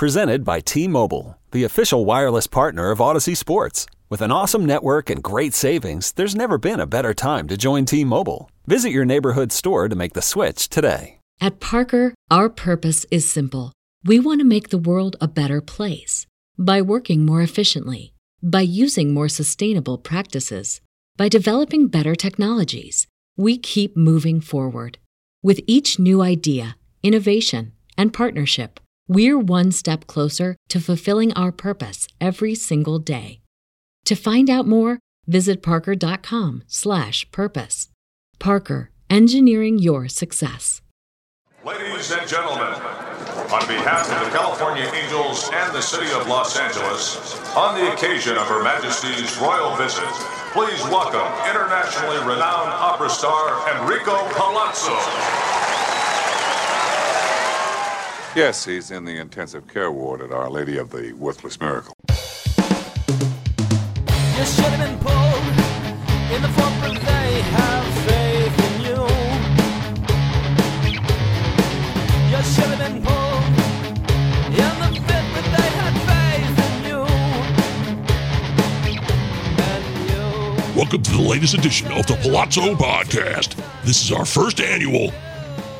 [0.00, 3.84] Presented by T Mobile, the official wireless partner of Audacy Sports.
[4.08, 7.84] With an awesome network and great savings, there's never been a better time to join
[7.84, 8.50] T Mobile.
[8.66, 11.18] Visit your neighborhood store to make the switch today.
[11.38, 13.74] At Parker, our purpose is simple.
[14.02, 16.26] We want to make the world a better place
[16.56, 20.80] by working more efficiently, by using more sustainable practices,
[21.18, 23.06] by developing better technologies.
[23.36, 24.96] We keep moving forward.
[25.42, 28.80] With each new idea, innovation, and partnership,
[29.10, 33.40] we're one step closer to fulfilling our purpose every single day.
[34.04, 37.88] To find out more, visit parker.com/purpose.
[38.38, 40.80] Parker, engineering your success.
[41.64, 42.72] Ladies and gentlemen,
[43.52, 48.38] on behalf of the California Angels and the city of Los Angeles, on the occasion
[48.38, 50.06] of Her Majesty's royal visit,
[50.54, 54.94] please welcome internationally renowned opera star Enrico Palazzo.
[58.36, 61.94] Yes, he's in the intensive care ward at Our Lady of the Worthless Miracle.
[62.08, 62.14] You
[64.46, 65.46] should have been pulled
[66.30, 69.02] in the front, but they have faith in you.
[72.30, 73.44] You should have been pulled
[74.54, 77.02] in the pit, but they had faith in you.
[79.66, 80.78] And you.
[80.78, 83.56] Welcome to the latest edition of the Palazzo Podcast.
[83.82, 85.10] This is our first annual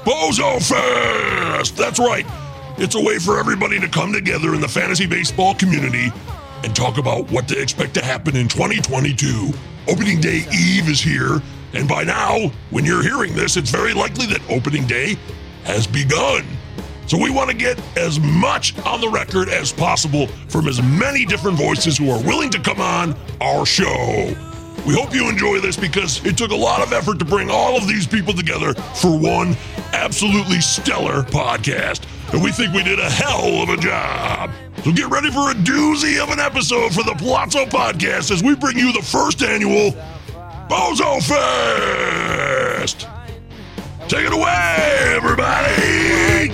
[0.04, 1.76] Bozo Fest.
[1.76, 2.26] That's right.
[2.82, 6.10] It's a way for everybody to come together in the fantasy baseball community
[6.64, 9.50] and talk about what to expect to happen in 2022.
[9.86, 11.42] Opening Day Eve is here,
[11.74, 15.18] and by now, when you're hearing this, it's very likely that opening day
[15.64, 16.42] has begun.
[17.06, 21.26] So we want to get as much on the record as possible from as many
[21.26, 24.34] different voices who are willing to come on our show.
[24.86, 27.76] We hope you enjoy this because it took a lot of effort to bring all
[27.76, 29.54] of these people together for one
[29.92, 32.06] absolutely stellar podcast.
[32.32, 34.50] And we think we did a hell of a job.
[34.84, 38.54] So get ready for a doozy of an episode for the Palazzo Podcast as we
[38.54, 39.90] bring you the first annual
[40.68, 43.08] Bozo Fest.
[44.08, 46.50] Take it away, everybody!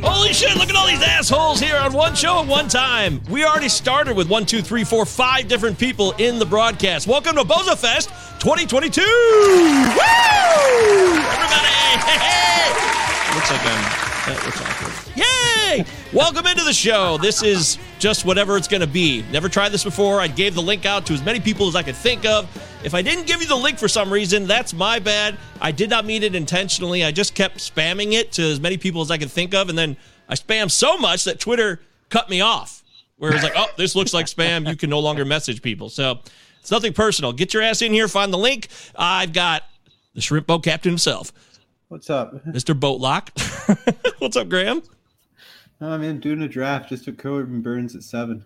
[0.00, 3.20] Holy shit, look at all these assholes here on one show at one time.
[3.28, 7.08] We already started with one, two, three, four, five different people in the broadcast.
[7.08, 8.08] Welcome to Bozo Fest
[8.40, 9.00] 2022!
[9.00, 9.08] Woo!
[11.18, 11.68] Everybody!
[12.14, 12.70] Hey!
[13.34, 14.08] Looks like I'm.
[14.26, 15.16] That looks awkward.
[15.16, 15.84] Yay!
[16.12, 17.18] Welcome into the show.
[17.18, 19.24] This is just whatever it's going to be.
[19.32, 20.20] Never tried this before.
[20.20, 22.46] I gave the link out to as many people as I could think of.
[22.84, 25.36] If I didn't give you the link for some reason, that's my bad.
[25.60, 27.04] I did not mean it intentionally.
[27.04, 29.76] I just kept spamming it to as many people as I could think of, and
[29.76, 29.96] then
[30.28, 32.84] I spammed so much that Twitter cut me off.
[33.16, 34.68] Where it's like, oh, this looks like spam.
[34.68, 35.88] You can no longer message people.
[35.88, 36.20] So
[36.60, 37.32] it's nothing personal.
[37.32, 38.06] Get your ass in here.
[38.06, 38.68] Find the link.
[38.94, 39.64] I've got
[40.14, 41.32] the shrimp boat captain himself,
[41.88, 42.44] What's up?
[42.46, 42.78] Mr.
[42.78, 43.30] Boatlock.
[44.18, 44.82] What's up, Graham?
[45.80, 46.90] I'm in doing a draft.
[46.90, 48.44] Just took Corbin Burnes at seven.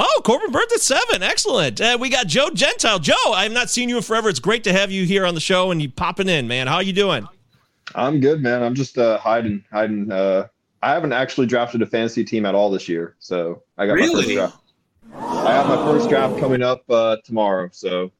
[0.00, 1.22] Oh, Corbin Burnes at seven.
[1.24, 1.80] Excellent.
[1.80, 3.00] Uh, we got Joe Gentile.
[3.00, 4.28] Joe, I have not seen you in forever.
[4.28, 6.68] It's great to have you here on the show and you popping in, man.
[6.68, 7.26] How you doing?
[7.96, 8.62] I'm good, man.
[8.62, 10.12] I'm just uh, hiding, hiding.
[10.12, 10.46] Uh,
[10.82, 14.02] I haven't actually drafted a fantasy team at all this year, so I got my
[14.06, 14.34] first Really?
[14.36, 14.56] draft.
[15.16, 17.68] I have my first draft coming up uh, tomorrow.
[17.72, 18.12] So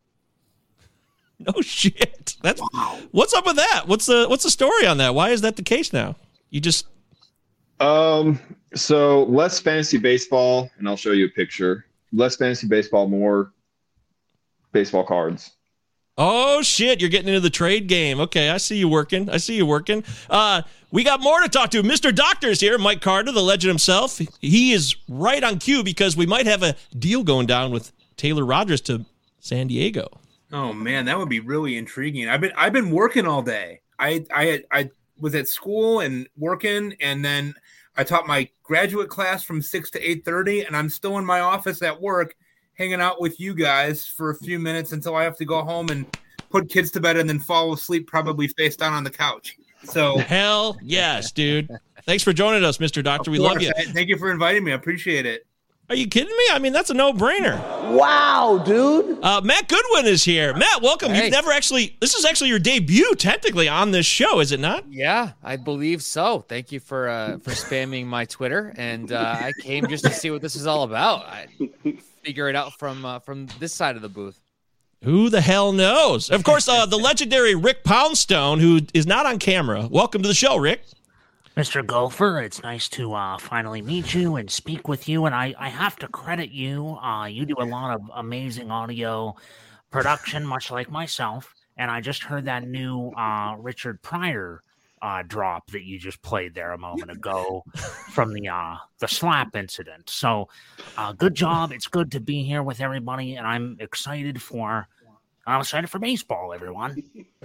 [1.38, 2.36] No shit.
[2.42, 2.60] That's
[3.12, 3.82] what's up with that?
[3.86, 5.14] What's the what's the story on that?
[5.14, 6.16] Why is that the case now?
[6.50, 6.86] You just
[7.78, 8.40] Um,
[8.74, 11.84] so less fantasy baseball, and I'll show you a picture.
[12.12, 13.52] Less fantasy baseball, more
[14.72, 15.52] baseball cards.
[16.20, 18.18] Oh shit, you're getting into the trade game.
[18.18, 19.30] Okay, I see you working.
[19.30, 20.02] I see you working.
[20.28, 21.82] Uh we got more to talk to.
[21.82, 22.14] Mr.
[22.14, 24.18] Doctor's here, Mike Carter, the legend himself.
[24.40, 28.44] He is right on cue because we might have a deal going down with Taylor
[28.44, 29.04] Rogers to
[29.38, 30.08] San Diego.
[30.52, 32.28] Oh man, that would be really intriguing.
[32.28, 33.80] I've been I've been working all day.
[33.98, 34.90] I I I
[35.20, 37.54] was at school and working, and then
[37.98, 41.40] I taught my graduate class from six to eight thirty, and I'm still in my
[41.40, 42.36] office at work,
[42.74, 45.88] hanging out with you guys for a few minutes until I have to go home
[45.90, 46.06] and
[46.48, 49.56] put kids to bed and then fall asleep, probably face down on the couch.
[49.82, 51.68] So Hell yes, dude.
[52.04, 53.02] Thanks for joining us, Mr.
[53.02, 53.32] Doctor.
[53.32, 53.72] We love you.
[53.76, 54.70] Thank you for inviting me.
[54.70, 55.44] I appreciate it.
[55.90, 56.44] Are you kidding me?
[56.52, 57.56] I mean, that's a no-brainer.
[57.96, 59.18] Wow, dude.
[59.22, 60.52] Uh, Matt Goodwin is here.
[60.52, 61.12] Matt, welcome.
[61.12, 61.24] Hey.
[61.24, 61.96] You've never actually.
[62.00, 64.84] This is actually your debut, technically, on this show, is it not?
[64.92, 66.44] Yeah, I believe so.
[66.46, 70.30] Thank you for uh, for spamming my Twitter, and uh, I came just to see
[70.30, 71.24] what this is all about.
[71.24, 71.46] I
[72.22, 74.38] figure it out from uh, from this side of the booth.
[75.04, 76.28] Who the hell knows?
[76.28, 79.88] Of course, uh, the legendary Rick Poundstone, who is not on camera.
[79.90, 80.82] Welcome to the show, Rick.
[81.58, 81.84] Mr.
[81.84, 85.26] Gopher, it's nice to uh, finally meet you and speak with you.
[85.26, 86.90] And I, I have to credit you.
[87.02, 89.34] Uh, you do a lot of amazing audio
[89.90, 91.52] production, much like myself.
[91.76, 94.62] And I just heard that new uh, Richard Pryor
[95.02, 97.64] uh, drop that you just played there a moment ago
[98.12, 100.08] from the uh, the slap incident.
[100.10, 100.48] So,
[100.96, 101.72] uh, good job.
[101.72, 104.86] It's good to be here with everybody, and I'm excited for
[105.44, 107.02] I'm excited for baseball, everyone.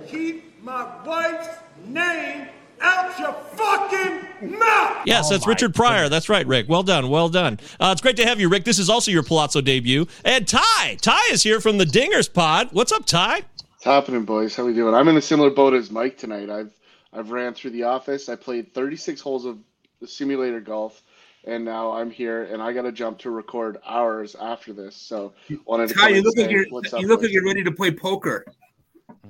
[0.08, 1.50] Keep my wife's
[1.88, 2.50] name
[2.84, 4.98] out your fucking mouth.
[5.06, 6.10] Yes, that's Richard Pryor.
[6.10, 6.68] That's right, Rick.
[6.70, 7.10] Well done.
[7.10, 7.60] Well done.
[7.80, 8.66] Uh, it's great to have you, Rick.
[8.66, 10.06] This is also your Palazzo debut.
[10.24, 10.98] And Ty.
[11.02, 12.70] Ty is here from the Dingers Pod.
[12.72, 13.44] What's up, Ty?
[13.58, 14.56] What's happening, boys?
[14.56, 14.94] How we doing?
[14.94, 16.50] I'm in a similar boat as Mike tonight.
[16.50, 16.72] I've
[17.12, 18.28] I've ran through the office.
[18.28, 19.60] I played 36 holes of
[20.06, 21.04] simulator golf,
[21.46, 24.96] and now I'm here, and I got to jump to record hours after this.
[24.96, 25.34] So
[25.66, 26.66] wanted to Ty, come you look say like you're
[27.02, 28.46] you look like you're ready to play poker.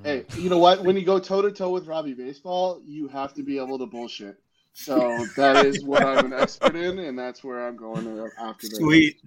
[0.04, 0.84] Hey, you know what?
[0.84, 3.86] When you go toe to toe with Robbie Baseball, you have to be able to
[3.86, 4.38] bullshit.
[4.74, 8.78] So that is what I'm an expert in, and that's where I'm going after this.
[8.78, 9.22] Sweet.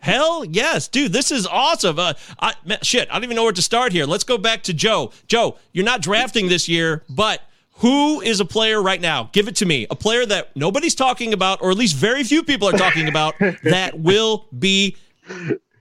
[0.00, 1.12] Hell yes, dude.
[1.12, 1.98] This is awesome.
[1.98, 4.06] Uh, I, man, shit, I don't even know where to start here.
[4.06, 5.12] Let's go back to Joe.
[5.28, 7.42] Joe, you're not drafting this year, but
[7.76, 9.28] who is a player right now?
[9.32, 9.86] Give it to me.
[9.90, 13.34] A player that nobody's talking about, or at least very few people are talking about,
[13.64, 14.96] that will be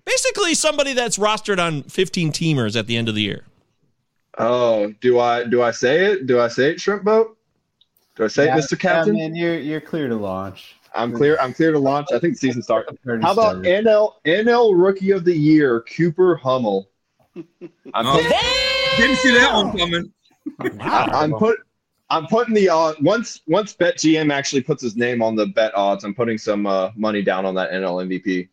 [0.05, 3.45] basically somebody that's rostered on 15 teamers at the end of the year.
[4.41, 6.27] Oh, do I do I say it?
[6.27, 7.37] Do I say it, shrimp boat?
[8.15, 8.79] Do I say Yeah, it, Mr.
[8.79, 9.15] Captain?
[9.15, 10.75] Yeah, man, you're you're clear to launch.
[10.93, 11.37] I'm clear.
[11.39, 12.07] I'm clear to launch.
[12.13, 12.91] I think the season starts.
[13.21, 13.57] How about.
[13.63, 16.89] NL NL Rookie of the Year, Cooper Hummel?
[17.35, 18.17] I'm, Oh.
[18.97, 20.11] Didn't see that one coming.
[20.81, 21.59] I'm put.
[22.09, 26.03] I'm putting the uh, once once BetGM actually puts his name on the bet odds.
[26.03, 28.49] I'm putting some uh, money down on that NL MVP,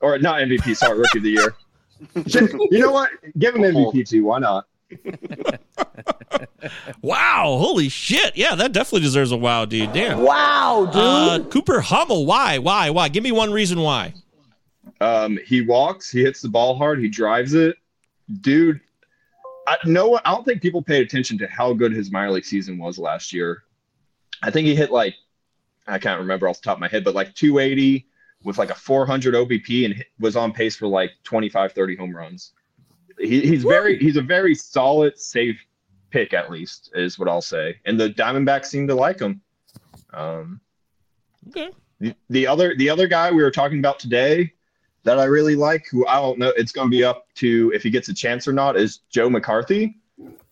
[0.00, 0.76] or not MVP.
[0.76, 1.54] Sorry, Rookie of the Year.
[2.70, 3.10] You know what?
[3.38, 4.24] Give him MVP too.
[4.24, 4.66] Why not?
[7.02, 8.36] Wow, holy shit.
[8.36, 9.92] Yeah, that definitely deserves a wow, dude.
[9.92, 10.20] Damn.
[10.22, 10.96] Wow, dude.
[11.46, 12.58] Uh, Cooper Hummel, why?
[12.58, 12.90] Why?
[12.90, 13.08] Why?
[13.08, 14.14] Give me one reason why.
[15.00, 17.76] Um, he walks, he hits the ball hard, he drives it.
[18.40, 18.80] Dude,
[19.66, 22.78] I no I don't think people paid attention to how good his minor league season
[22.78, 23.64] was last year.
[24.42, 25.14] I think he hit like
[25.86, 28.06] I can't remember off the top of my head, but like 280
[28.44, 32.16] with like a 400 OBP and hit- was on pace for like 25 30 home
[32.16, 32.52] runs.
[33.18, 35.58] He, he's very he's a very solid safe
[36.10, 37.76] pick at least is what I'll say.
[37.84, 39.40] And the Diamondbacks seem to like him.
[40.12, 40.60] Um
[41.48, 41.70] Okay.
[42.00, 44.52] the, the other the other guy we were talking about today
[45.04, 47.82] that I really like, who I don't know, it's going to be up to if
[47.82, 49.96] he gets a chance or not, is Joe McCarthy.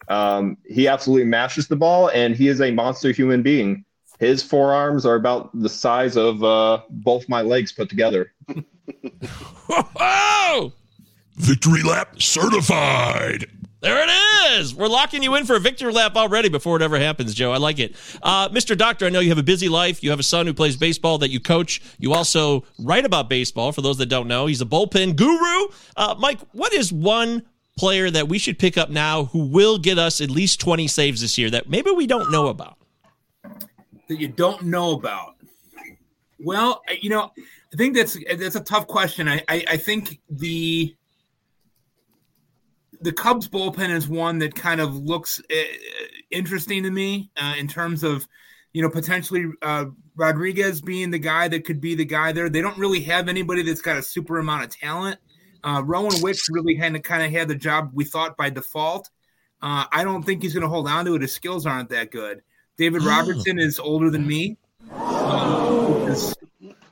[0.08, 3.84] Um, he absolutely mashes the ball, and he is a monster human being.
[4.18, 8.32] His forearms are about the size of uh, both my legs put together.
[9.66, 10.72] Whoa!
[11.36, 13.46] Victory lap certified.
[13.80, 14.10] There it
[14.52, 14.74] is.
[14.74, 17.50] We're locking you in for a victory lap already before it ever happens, Joe.
[17.50, 17.96] I like it.
[18.22, 18.78] Uh, Mr.
[18.78, 20.04] Doctor, I know you have a busy life.
[20.04, 21.82] You have a son who plays baseball that you coach.
[21.98, 24.46] You also write about baseball, for those that don't know.
[24.46, 25.68] He's a bullpen guru.
[25.96, 27.42] Uh, Mike, what is one
[27.76, 31.20] player that we should pick up now who will get us at least 20 saves
[31.20, 32.78] this year that maybe we don't know about?
[34.12, 35.34] that you don't know about?
[36.38, 37.32] Well, you know,
[37.72, 39.28] I think that's that's a tough question.
[39.28, 40.94] I I, I think the
[43.02, 45.54] the Cubs bullpen is one that kind of looks uh,
[46.30, 48.26] interesting to me uh, in terms of
[48.72, 52.48] you know potentially uh, Rodriguez being the guy that could be the guy there.
[52.48, 55.18] They don't really have anybody that's got a super amount of talent.
[55.64, 59.10] Uh, Rowan Wicks really kind of kind of had the job we thought by default.
[59.60, 61.22] Uh, I don't think he's going to hold on to it.
[61.22, 62.42] His skills aren't that good.
[62.76, 64.56] David Robertson is older than me.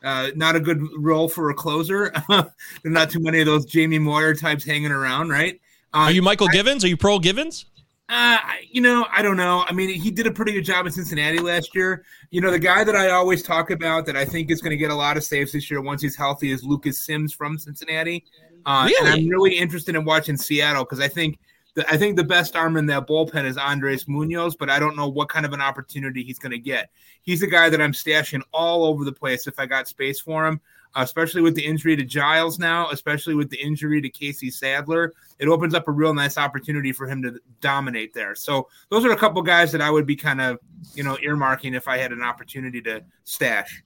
[0.03, 2.13] Uh, not a good role for a closer.
[2.29, 5.61] there are not too many of those Jamie Moyer types hanging around, right?
[5.93, 6.85] Are you Mychal Givens?
[6.85, 7.67] Are you pro Givens?
[8.11, 9.65] uh, you know, I don't know.
[9.69, 12.05] I mean, he did a pretty good job in Cincinnati last year.
[12.31, 14.77] You know, the guy that I always talk about that I think is going to
[14.77, 18.25] get a lot of saves this year once he's healthy is Lucas Sims from Cincinnati.
[18.67, 21.39] Uh, And I'm really interested in watching Seattle because I think
[21.75, 24.97] the, I think the best arm in that bullpen is Andres Munoz, but I don't
[24.97, 26.91] know what kind of an opportunity he's going to get.
[27.23, 30.47] He's a guy that I'm stashing all over the place if I got space for
[30.47, 30.61] him,
[30.97, 35.13] especially with the injury to Giles now, especially with the injury to Casey Sadler.
[35.39, 38.35] It opens up a real nice opportunity for him to dominate there.
[38.35, 40.59] So those are a couple guys that I would be kind of,
[40.95, 43.83] you know, earmarking if I had an opportunity to stash.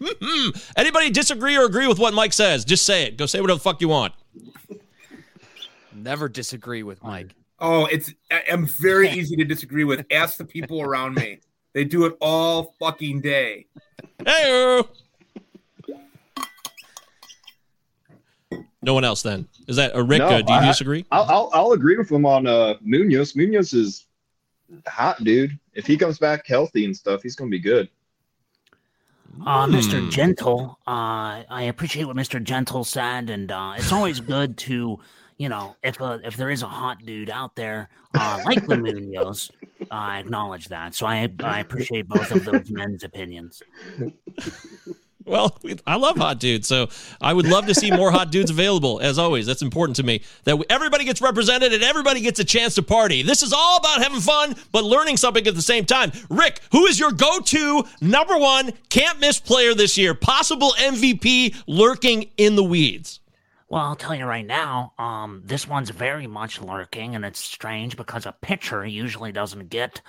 [0.76, 2.64] Anybody disagree or agree with what Mike says?
[2.64, 3.16] Just say it.
[3.16, 4.14] Go say whatever the fuck you want.
[5.94, 7.34] Never disagree with Mike.
[7.60, 8.12] Oh, it's
[8.50, 10.04] I'm very easy to disagree with.
[10.10, 11.40] Ask the people around me.
[11.72, 13.66] They do it all fucking day.
[14.24, 14.82] Hey.
[18.84, 19.48] No one else then.
[19.66, 20.18] Is that a Rick?
[20.20, 21.04] No, do you I- disagree?
[21.10, 23.34] I'll, I'll, I'll agree with him on uh, Munoz.
[23.34, 24.06] Munoz is
[24.86, 25.58] hot, dude.
[25.74, 27.88] If he comes back healthy and stuff, he's going to be good.
[29.44, 29.74] Uh, Hmm.
[29.74, 30.10] Mr.
[30.12, 32.40] Gentle, uh, I appreciate what Mr.
[32.42, 35.00] Gentle said, and uh, it's always good to,
[35.38, 38.76] you know, if uh, if there is a hot dude out there uh, like the
[38.76, 39.50] Munoz,
[39.90, 40.94] I acknowledge that.
[40.94, 43.60] So I I appreciate both of those men's opinions.
[45.34, 46.88] Well, I love hot dudes, so
[47.18, 49.00] I would love to see more hot dudes available.
[49.00, 52.74] As always, that's important to me that everybody gets represented and everybody gets a chance
[52.74, 53.22] to party.
[53.22, 56.12] This is all about having fun, but learning something at the same time.
[56.28, 60.14] Rick, who is your go-to number one can't miss player this year?
[60.14, 63.20] Possible MVP lurking in the weeds.
[63.70, 67.96] Well, I'll tell you right now, um, this one's very much lurking, and it's strange
[67.96, 70.02] because a pitcher usually doesn't get,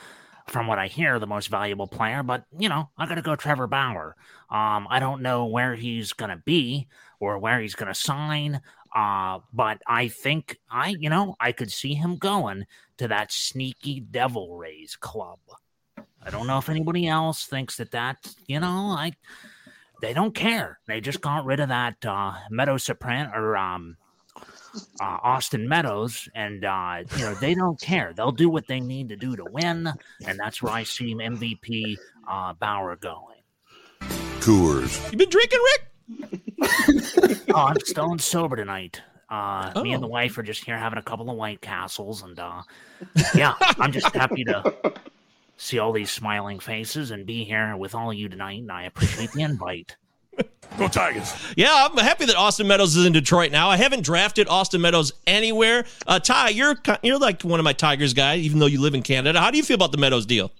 [0.48, 2.24] from what I hear, the most valuable player.
[2.24, 4.16] But you know, I gotta go Trevor Bauer.
[4.50, 6.88] Um, I don't know where he's gonna be
[7.20, 8.62] or where he's gonna sign.
[8.96, 12.66] Uh, but I think I, you know, I could see him going
[12.98, 15.40] to that sneaky Devil Rays club.
[16.24, 19.12] I don't know if anybody else thinks that that, you know, I
[20.02, 20.80] they don't care.
[20.88, 23.98] They just got rid of that uh, Meadow Sopran or um,
[25.00, 28.14] uh, Austin Meadows, and uh, you know they don't care.
[28.16, 29.92] They'll do what they need to do to win,
[30.26, 33.38] and that's where I see MVP uh, Bauer going.
[34.40, 35.12] Coors.
[35.12, 35.60] You been drinking,
[36.60, 37.46] Rick?
[37.54, 39.02] oh, I'm stone sober tonight.
[39.30, 40.12] Uh, Me and the Oh.
[40.12, 42.62] wife are just here having a couple of White Castles, and uh,
[43.34, 44.94] yeah, I'm just happy to
[45.58, 48.60] see all these smiling faces and be here with all of you tonight.
[48.60, 49.96] And I appreciate the invite.
[50.78, 51.34] Go Tigers.
[51.56, 53.70] Yeah, I'm happy that Austin Meadows is in Detroit now.
[53.70, 55.86] I haven't drafted Austin Meadows anywhere.
[56.06, 59.02] Uh, Ty, you're you're like one of my Tigers guys, even though you live in
[59.02, 59.40] Canada.
[59.40, 60.52] How do you feel about the Meadows deal?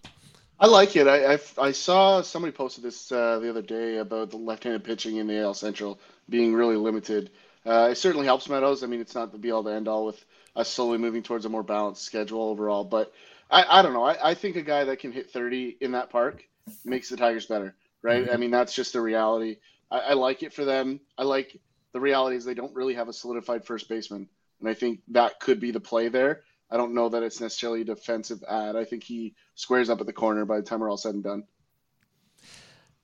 [0.58, 1.08] I like it.
[1.08, 5.18] I, I, I saw somebody posted this uh, the other day about the left-handed pitching
[5.18, 7.30] in the AL Central being really limited.
[7.66, 8.84] Uh, it certainly helps Meadows.
[8.84, 10.24] I mean, it's not the be-all to end-all with
[10.56, 12.86] us slowly moving towards a more balanced schedule overall.
[12.86, 13.12] But
[13.52, 14.04] I, I don't know.
[14.04, 16.44] I, I think a guy that can hit 30 in that park
[16.86, 17.76] makes the Tigers better,
[18.06, 18.30] right?
[18.32, 19.58] I mean, that's just the reality.
[19.90, 21.00] I, I like it for them.
[21.18, 21.60] I like
[21.92, 25.40] the reality is they don't really have a solidified first baseman, and I think that
[25.40, 26.44] could be the play there.
[26.70, 28.76] I don't know that it's necessarily a defensive ad.
[28.76, 31.24] I think he squares up at the corner by the time we're all said and
[31.24, 31.44] done.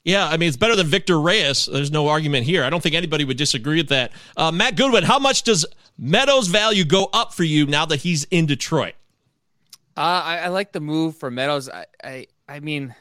[0.04, 1.68] Yeah, I mean it's better than Victor Reyes.
[1.72, 2.64] There's no argument here.
[2.64, 4.12] I don't think anybody would disagree with that.
[4.38, 5.66] Uh, Matt Goodwin, how much does
[5.98, 8.94] Meadows' value go up for you now that he's in Detroit?
[9.98, 11.70] Uh, I, I like the move for Meadows.
[11.70, 12.96] I, I, I mean,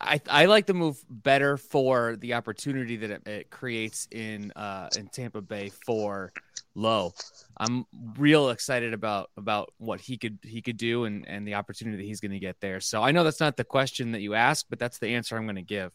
[0.00, 4.88] I, I like the move better for the opportunity that it, it creates in uh,
[4.96, 6.32] in Tampa Bay for
[6.74, 7.12] Lowe.
[7.58, 7.84] I'm
[8.16, 12.06] real excited about about what he could he could do and and the opportunity that
[12.06, 12.80] he's going to get there.
[12.80, 15.44] So I know that's not the question that you asked, but that's the answer I'm
[15.44, 15.92] going to give.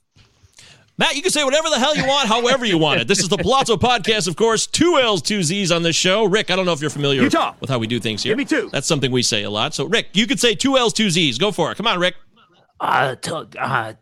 [0.98, 3.08] Matt, you can say whatever the hell you want, however you want it.
[3.08, 4.66] This is the Palazzo Podcast, of course.
[4.66, 6.24] Two L's, two Z's on this show.
[6.24, 7.54] Rick, I don't know if you're familiar Utah.
[7.60, 8.32] with how we do things here.
[8.32, 8.70] Give me two.
[8.72, 9.74] That's something we say a lot.
[9.74, 11.38] So, Rick, you could say two L's, two Z's.
[11.38, 11.76] Go for it.
[11.76, 12.16] Come on, Rick.
[12.86, 13.94] Uh, to, uh,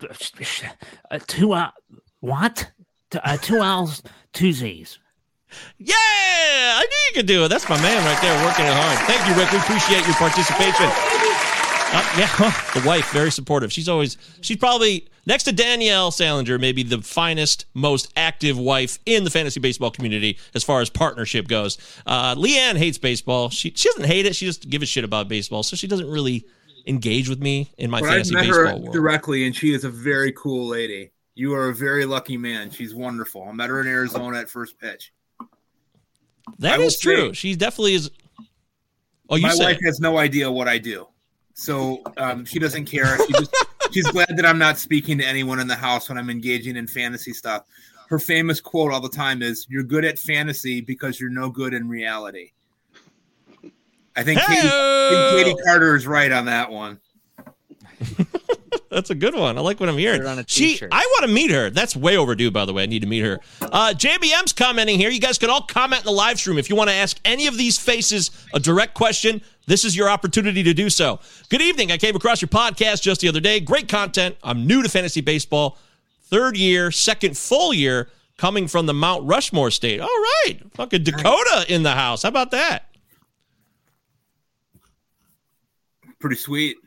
[1.10, 1.72] uh, two, uh,
[2.20, 2.70] what?
[3.16, 5.00] Uh, two L's, two Z's.
[5.78, 7.48] Yeah, I knew you could do it.
[7.48, 9.00] That's my man right there, working it hard.
[9.08, 9.52] Thank you, Rick.
[9.54, 10.88] We appreciate your participation.
[11.96, 13.72] Uh, yeah, the wife, very supportive.
[13.72, 19.24] She's always, she's probably next to Danielle Salinger, maybe the finest, most active wife in
[19.24, 21.78] the fantasy baseball community as far as partnership goes.
[22.06, 23.50] Uh, Leanne hates baseball.
[23.50, 24.36] She she doesn't hate it.
[24.36, 26.46] She just give a shit about baseball, so she doesn't really
[26.86, 28.94] engage with me in my But I've fantasy met baseball her world.
[28.94, 31.12] directly, and she is a very cool lady.
[31.36, 32.70] You are a very lucky man.
[32.70, 33.44] She's wonderful.
[33.48, 35.12] I met her in Arizona at first pitch.
[36.60, 37.28] That I is true.
[37.30, 38.12] say- She definitely is.
[39.30, 41.08] Oh, you My wife has no idea what I do,
[41.54, 43.18] so um, she doesn't care.
[43.26, 43.56] She just,
[43.92, 46.86] she's glad that I'm not speaking to anyone in the house when I'm engaging in
[46.88, 47.64] fantasy stuff.
[48.10, 51.74] Her famous quote all the time is, "You're good at fantasy because you're no good
[51.74, 52.52] in reality."
[54.16, 57.00] I think Katie, I think Katie Carter is right on that one.
[58.90, 59.58] That's a good one.
[59.58, 60.26] I like what I'm hearing.
[60.26, 60.80] On a She.
[60.92, 61.72] I want to meet her.
[61.72, 62.84] That's way overdue, by the way.
[62.84, 63.40] I need to meet her.
[63.62, 65.10] Uh, JBM's commenting here.
[65.10, 67.48] You guys can all comment in the live stream if you want to ask any
[67.48, 69.42] of these faces a direct question.
[69.66, 71.20] This is your opportunity to do so.
[71.50, 71.92] Good evening.
[71.92, 73.60] I came across your podcast just the other day.
[73.60, 74.36] Great content.
[74.44, 75.78] I'm new to fantasy baseball.
[76.26, 80.02] Third year, second full year, coming from the Mount Rushmore state.
[80.02, 82.24] All right, fucking Dakota in the house.
[82.24, 82.90] How about that?
[86.24, 86.78] Pretty sweet.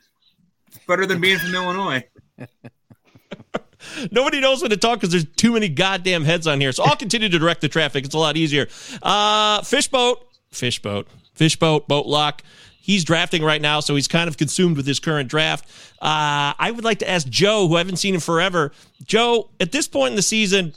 [0.68, 2.02] It's better than being from Illinois.
[4.10, 6.72] Nobody knows when to talk because there's too many goddamn heads on here.
[6.72, 8.06] So I'll continue to direct the traffic.
[8.06, 8.66] It's a lot easier.
[9.02, 12.44] Uh, fishboat, fishboat, fishboat, boat lock.
[12.80, 15.68] He's drafting right now, so he's kind of consumed with his current draft.
[16.00, 18.72] Uh, I would like to ask Joe, who I haven't seen in forever.
[19.04, 20.72] Joe, at this point in the season,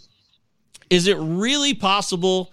[0.90, 2.52] is it really possible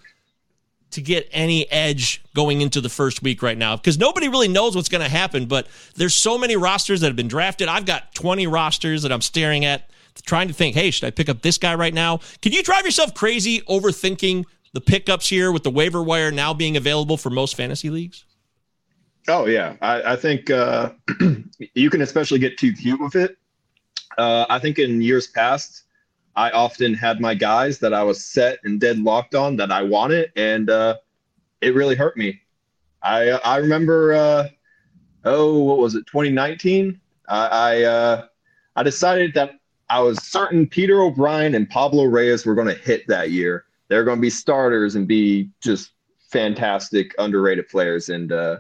[0.90, 4.74] to get any edge going into the first week right now because nobody really knows
[4.74, 5.66] what's going to happen but
[5.96, 9.64] there's so many rosters that have been drafted i've got 20 rosters that i'm staring
[9.64, 9.90] at
[10.24, 12.84] trying to think hey should i pick up this guy right now can you drive
[12.84, 14.44] yourself crazy overthinking
[14.76, 18.26] the pickups here with the waiver wire now being available for most fantasy leagues?
[19.26, 20.90] Oh yeah, I, I think uh,
[21.74, 23.38] you can especially get too cute with it.
[24.18, 25.84] Uh, I think in years past,
[26.36, 29.82] I often had my guys that I was set and dead locked on that I
[29.82, 30.98] wanted, and uh,
[31.62, 32.40] it really hurt me.
[33.02, 34.48] I I remember, uh,
[35.24, 37.00] oh, what was it, 2019?
[37.28, 38.26] I I, uh,
[38.76, 39.52] I decided that
[39.88, 43.64] I was certain Peter O'Brien and Pablo Reyes were going to hit that year.
[43.88, 45.92] They're going to be starters and be just
[46.28, 48.58] fantastic, underrated players, and uh,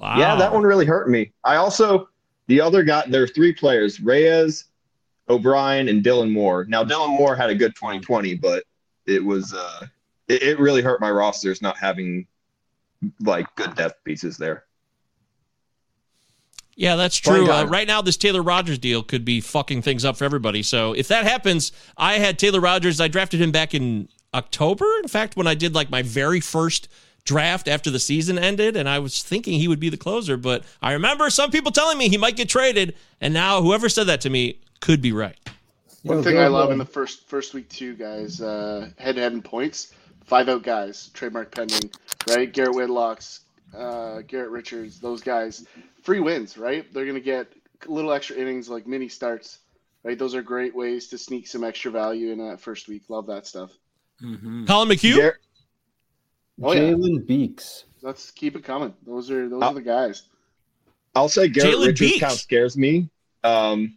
[0.00, 1.32] yeah, that one really hurt me.
[1.42, 2.10] I also
[2.46, 3.04] the other guy.
[3.08, 4.66] There are three players: Reyes,
[5.28, 6.64] O'Brien, and Dylan Moore.
[6.68, 8.64] Now Dylan Moore had a good 2020, but
[9.06, 9.86] it was uh,
[10.28, 12.26] it, it really hurt my rosters not having
[13.20, 14.64] like good depth pieces there.
[16.76, 17.50] Yeah, that's true.
[17.50, 20.62] Uh, right now, this Taylor Rogers deal could be fucking things up for everybody.
[20.62, 23.00] So if that happens, I had Taylor Rogers.
[23.00, 24.86] I drafted him back in October.
[25.02, 26.86] In fact, when I did like my very first
[27.24, 30.36] draft after the season ended, and I was thinking he would be the closer.
[30.36, 34.06] But I remember some people telling me he might get traded, and now whoever said
[34.06, 35.36] that to me could be right.
[36.02, 39.32] One thing I love in the first first week too, guys, uh, head to head
[39.32, 39.92] in points,
[40.24, 41.90] five out guys, trademark pending,
[42.28, 42.50] right?
[42.52, 43.40] Garrett Whitlocks,
[43.76, 45.66] uh, Garrett Richards, those guys,
[46.02, 46.90] free wins, right?
[46.94, 47.52] They're gonna get
[47.86, 49.58] little extra innings like mini starts,
[50.04, 50.18] right?
[50.18, 53.02] Those are great ways to sneak some extra value in that first week.
[53.08, 53.70] Love that stuff.
[54.22, 54.64] Mm-hmm.
[54.66, 55.16] Collin McHugh.
[55.16, 55.36] Garrett-
[56.60, 57.84] Oh yeah, Jalen Beeks.
[58.02, 58.92] let's keep it coming.
[59.06, 60.24] Those are those are the guys.
[61.14, 62.20] I'll say Garrett Jalen Richards Beeks.
[62.20, 63.08] kind of scares me.
[63.44, 63.96] Um,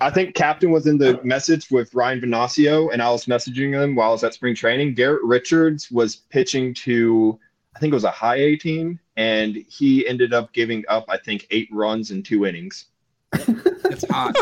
[0.00, 3.94] I think Captain was in the message with Ryan Venasio, and I was messaging him
[3.96, 4.94] while I was at spring training.
[4.94, 7.38] Garrett Richards was pitching to,
[7.74, 11.16] I think it was a high A team, and he ended up giving up, I
[11.18, 12.86] think, eight runs in two innings.
[13.32, 14.36] That's hot.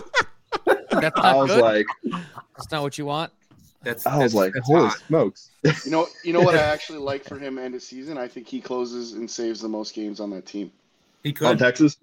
[0.90, 1.60] That's I was good.
[1.62, 1.86] like,
[2.56, 3.32] That's not what you want.
[3.82, 4.98] That's I was that's- like, that's holy hot.
[5.06, 5.50] smokes!
[5.84, 8.18] You know, you know what I actually like for him end of season.
[8.18, 10.72] I think he closes and saves the most games on that team.
[11.22, 11.56] He could On.
[11.58, 11.96] Texas,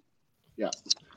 [0.55, 0.69] Yeah,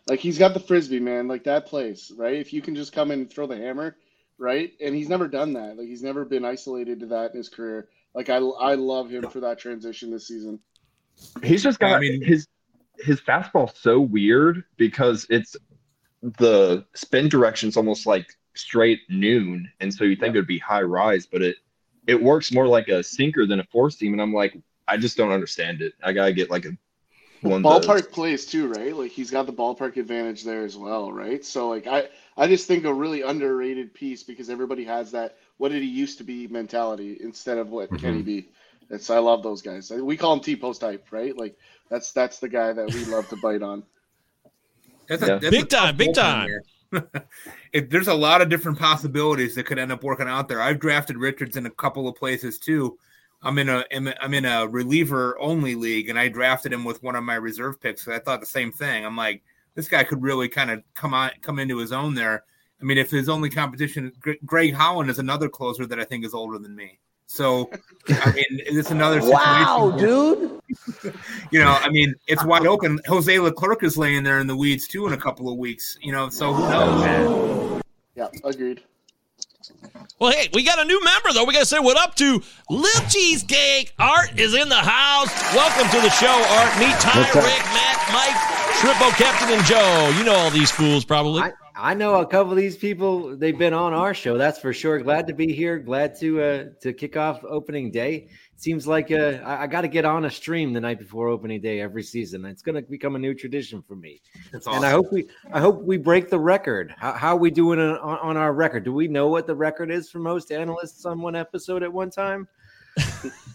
[0.06, 1.28] like he's got the frisbee, man.
[1.28, 2.34] Like that place, right.
[2.34, 3.96] If you can just come in and throw the hammer,
[4.38, 4.72] right?
[4.80, 5.76] And he's never done that.
[5.76, 7.88] Like he's never been isolated to that in his career.
[8.14, 10.60] Like I, I love him for that transition this season.
[11.42, 12.46] he's just got I mean- his
[12.98, 15.54] his fastball so weird because it's
[16.22, 20.82] the spin direction's almost like straight noon, and so you think it would be high
[20.82, 21.56] rise, but it
[22.06, 24.56] it works more like a sinker than a four seam, and I'm like,
[24.88, 25.92] I just don't understand it.
[26.02, 26.70] I gotta get like a
[27.40, 27.86] one of those.
[27.86, 28.94] ballpark plays too, right?
[28.94, 31.44] Like he's got the ballpark advantage there as well, right?
[31.44, 35.72] So like I, I just think a really underrated piece because everybody has that what
[35.72, 38.22] did he used to be mentality instead of what can he mm-hmm.
[38.22, 38.48] be.
[38.90, 39.90] It's I love those guys.
[39.90, 41.36] We call him T post type, right?
[41.36, 43.82] Like that's that's the guy that we love to bite on.
[45.08, 45.38] That's Yeah.
[45.38, 46.50] that's Big a time, big time.
[47.72, 50.60] it, there's a lot of different possibilities that could end up working out there.
[50.60, 52.98] I've drafted Richards in a couple of places too.
[53.42, 57.02] I'm in a I'm I'm in a reliever only league, and I drafted him with
[57.02, 58.04] one of my reserve picks.
[58.04, 59.04] So I thought the same thing.
[59.04, 59.42] I'm like,
[59.74, 62.44] this guy could really kind of come on come into his own there.
[62.80, 64.12] I mean, if his only competition,
[64.44, 66.98] Greg Holland is another closer that I think is older than me.
[67.26, 67.70] So,
[68.08, 69.40] I mean, it's another situation.
[69.40, 70.60] Wow, where- dude.
[71.50, 73.00] you know, I mean, it's wide open.
[73.06, 75.96] Jose Leclerc is laying there in the weeds too in a couple of weeks.
[76.02, 77.82] You know, so who knows?
[78.14, 78.82] Yeah, agreed.
[80.18, 81.44] Well, hey, we got a new member though.
[81.44, 83.92] We got to say what up to Lil Cheesecake.
[83.98, 85.28] Art is in the house.
[85.54, 86.72] Welcome to the show, Art.
[86.78, 88.36] Meet Ty, Rick, Matt, Mike,
[88.80, 90.16] Trippo, Captain, and Joe.
[90.16, 91.42] You know all these fools probably.
[91.42, 93.36] I, I know a couple of these people.
[93.36, 94.38] They've been on our show.
[94.38, 94.98] That's for sure.
[94.98, 95.78] Glad to be here.
[95.78, 98.28] Glad to uh, to kick off opening day.
[98.56, 101.60] Seems like uh, I, I got to get on a stream the night before opening
[101.60, 102.46] day every season.
[102.46, 104.22] It's going to become a new tradition for me.
[104.52, 106.94] That's And I hope we I hope we break the record.
[106.96, 108.84] How, how are we doing on, on our record?
[108.84, 112.08] Do we know what the record is for most analysts on one episode at one
[112.10, 112.48] time?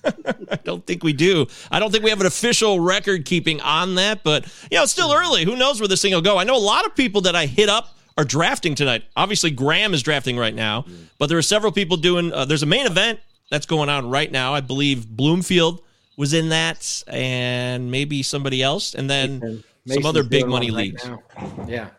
[0.04, 1.48] I don't think we do.
[1.72, 4.92] I don't think we have an official record keeping on that, but you know, it's
[4.92, 5.44] still early.
[5.44, 6.38] Who knows where this thing will go?
[6.38, 9.04] I know a lot of people that I hit up are drafting tonight.
[9.16, 10.86] Obviously, Graham is drafting right now,
[11.18, 12.32] but there are several people doing.
[12.34, 13.20] Uh, there's a main event
[13.50, 14.54] that's going on right now.
[14.54, 15.82] I believe Bloomfield
[16.18, 20.86] was in that, and maybe somebody else, and then some other big money one right
[20.86, 21.06] leagues.
[21.06, 21.24] now.
[21.68, 21.90] Yeah.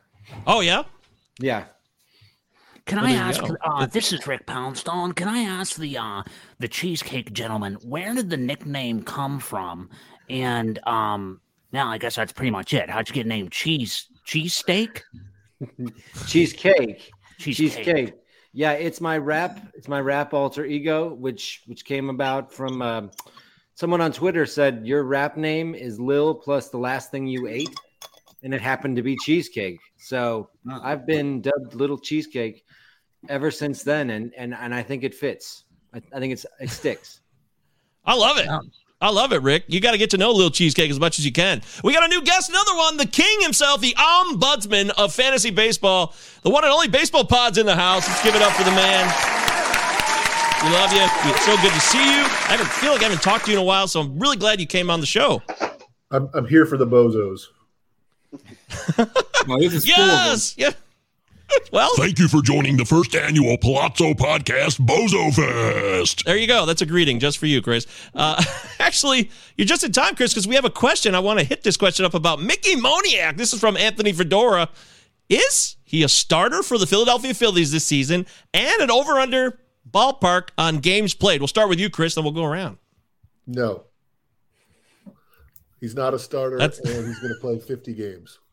[0.46, 0.84] Oh yeah,
[1.40, 1.64] Yeah.
[2.84, 3.42] Can Well, I ask?
[3.64, 5.12] Uh, this is Rick Poundstone.
[5.12, 6.22] Can I ask the uh,
[6.58, 9.88] the cheesecake gentleman where did the nickname come from?
[10.28, 11.40] And um,
[11.72, 12.90] now I guess that's pretty much it.
[12.90, 15.00] How'd you get named Cheese Cheesesteak?
[16.26, 17.10] cheesecake.
[17.38, 17.84] Cheesecake.
[17.84, 18.14] cheesecake.
[18.52, 23.10] Yeah it's my rap it's my rap alter ego which which came about from um
[23.74, 27.74] someone on twitter said your rap name is lil plus the last thing you ate
[28.42, 29.80] and it happened to be cheesecake.
[29.96, 30.50] So
[30.82, 32.64] i've been dubbed little cheesecake
[33.28, 35.64] ever since then and and, and i think it fits.
[35.94, 37.20] I, I think it's it sticks.
[38.04, 38.48] I love it.
[39.02, 39.64] I love it, Rick.
[39.66, 41.60] You got to get to know Lil Cheesecake as much as you can.
[41.82, 46.14] We got a new guest, another one, the king himself, the ombudsman of fantasy baseball,
[46.42, 48.06] the one and only baseball pods in the house.
[48.06, 49.06] Let's give it up for the man.
[50.62, 51.02] We love you.
[51.32, 52.22] It's so good to see you.
[52.22, 54.36] I haven't feel like I haven't talked to you in a while, so I'm really
[54.36, 55.42] glad you came on the show.
[56.12, 57.48] I'm, I'm here for the bozos.
[59.84, 60.54] yes.
[60.56, 60.70] Yeah.
[61.72, 66.22] Well, thank you for joining the first annual Palazzo Podcast Bozo Fest.
[66.26, 66.66] There you go.
[66.66, 67.86] That's a greeting just for you, Chris.
[68.14, 68.42] Uh,
[68.78, 71.14] actually, you're just in time, Chris, because we have a question.
[71.14, 73.38] I want to hit this question up about Mickey Moniak.
[73.38, 74.68] This is from Anthony Fedora.
[75.30, 79.58] Is he a starter for the Philadelphia Phillies this season and an over under
[79.90, 81.40] ballpark on games played?
[81.40, 82.76] We'll start with you, Chris, then we'll go around.
[83.46, 83.84] No.
[85.80, 88.38] He's not a starter, That's- and he's going to play 50 games.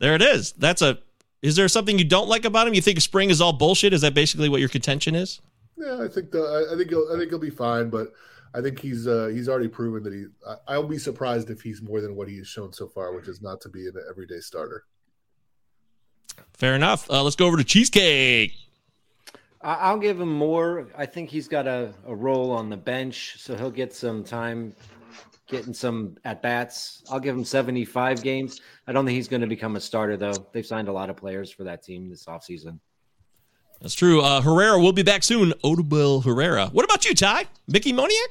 [0.00, 0.52] There it is.
[0.52, 0.98] That's a.
[1.42, 2.74] Is there something you don't like about him?
[2.74, 3.92] You think spring is all bullshit?
[3.92, 5.40] Is that basically what your contention is?
[5.76, 8.12] Yeah, I think the, I, I think he'll I think he'll be fine, but
[8.54, 10.24] I think he's uh, he's already proven that he.
[10.46, 13.28] I, I'll be surprised if he's more than what he has shown so far, which
[13.28, 14.84] is not to be an everyday starter.
[16.54, 17.08] Fair enough.
[17.10, 18.52] Uh, let's go over to Cheesecake.
[19.60, 20.88] I- I'll give him more.
[20.96, 24.74] I think he's got a, a role on the bench, so he'll get some time
[25.48, 27.02] getting some at bats.
[27.10, 28.60] I'll give him 75 games.
[28.86, 30.34] I don't think he's going to become a starter, though.
[30.52, 32.78] They've signed a lot of players for that team this offseason.
[33.80, 34.20] That's true.
[34.20, 35.52] Uh, Herrera will be back soon.
[35.64, 36.66] Odubel Herrera.
[36.66, 37.46] What about you, Ty?
[37.66, 38.28] Mickey Moniak?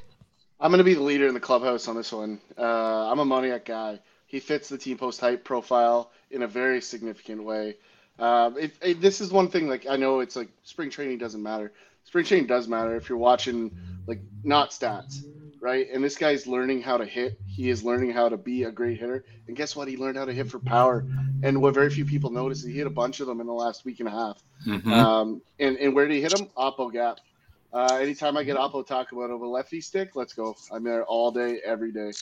[0.60, 2.40] I'm going to be the leader in the clubhouse on this one.
[2.56, 4.00] Uh, I'm a Moniak guy.
[4.26, 7.76] He fits the team post hype profile in a very significant way.
[8.18, 9.68] Um, it, it, this is one thing.
[9.68, 11.72] Like I know it's like spring training doesn't matter.
[12.04, 13.70] Spring training does matter if you're watching
[14.06, 15.22] like not stats,
[15.60, 15.86] right?
[15.92, 17.38] And this guy's learning how to hit.
[17.46, 19.24] He is learning how to be a great hitter.
[19.46, 19.88] And guess what?
[19.88, 21.04] He learned how to hit for power.
[21.42, 23.52] And what very few people notice, is he hit a bunch of them in the
[23.52, 24.42] last week and a half.
[24.66, 24.86] Mhm.
[24.92, 26.48] Um, and and where did he hit them?
[26.56, 27.18] Oppo gap.
[27.72, 30.56] Uh, anytime I get Oppo talk about over lefty stick, let's go.
[30.72, 32.12] I'm there all day, every day.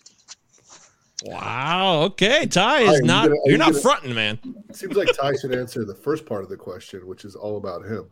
[1.25, 2.03] Wow.
[2.05, 2.47] Okay.
[2.47, 3.29] Ty Ty, are is you not.
[3.29, 4.39] gonna- you're you not gonna- fronting, man.
[4.69, 7.57] It seems like Ty should answer the first part of the question, which is all
[7.57, 8.11] about him.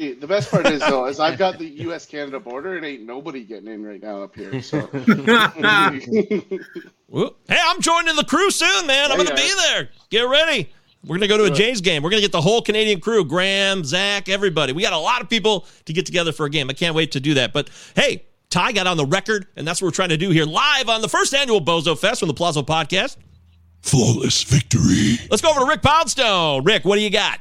[0.00, 2.06] Hey, The best part is though, is I've got the U.S.
[2.06, 4.62] Canada border, and ain't nobody getting in right now up here.
[4.62, 4.98] So Hey,
[7.62, 9.12] I'm joining the crew soon, man.
[9.12, 9.48] I'm Yeah, going to yeah.
[9.48, 9.88] be there.
[10.10, 10.70] Get ready.
[11.04, 11.56] We're going to go to a Good.
[11.56, 12.02] Jays game.
[12.02, 14.72] We're going to get the whole Canadian crew Graham, Zach, everybody.
[14.72, 16.70] We got a lot of people to get together for a game.
[16.70, 17.52] I can't wait to do that.
[17.52, 20.44] But hey, Ty got on the record, and that's what we're trying to do here
[20.46, 23.16] live on the first annual Bozo Fest from the Plaza Podcast.
[23.82, 25.18] Flawless victory.
[25.30, 26.64] Let's go over to Rick Poundstone.
[26.64, 27.40] Rick, what do you got?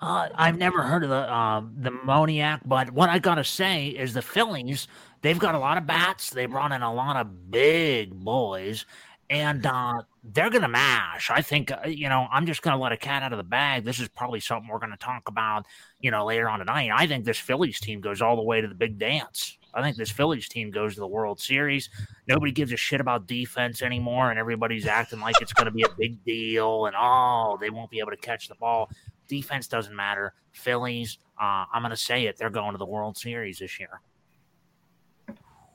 [0.00, 4.14] Uh, I've never heard of the um, the Moniak, but what I gotta say is
[4.14, 4.86] the Phillies.
[5.22, 6.30] They've got a lot of bats.
[6.30, 8.86] They brought in a lot of big boys,
[9.28, 11.30] and uh, they're gonna mash.
[11.30, 12.28] I think uh, you know.
[12.30, 13.84] I'm just gonna let a cat out of the bag.
[13.84, 15.66] This is probably something we're gonna talk about,
[15.98, 16.90] you know, later on tonight.
[16.94, 19.58] I think this Phillies team goes all the way to the big dance.
[19.74, 21.90] I think this Phillies team goes to the World Series.
[22.26, 25.82] Nobody gives a shit about defense anymore, and everybody's acting like it's going to be
[25.82, 26.86] a big deal.
[26.86, 28.90] And oh, they won't be able to catch the ball.
[29.28, 30.34] Defense doesn't matter.
[30.52, 32.36] Phillies, uh, I'm going to say it.
[32.36, 34.00] They're going to the World Series this year.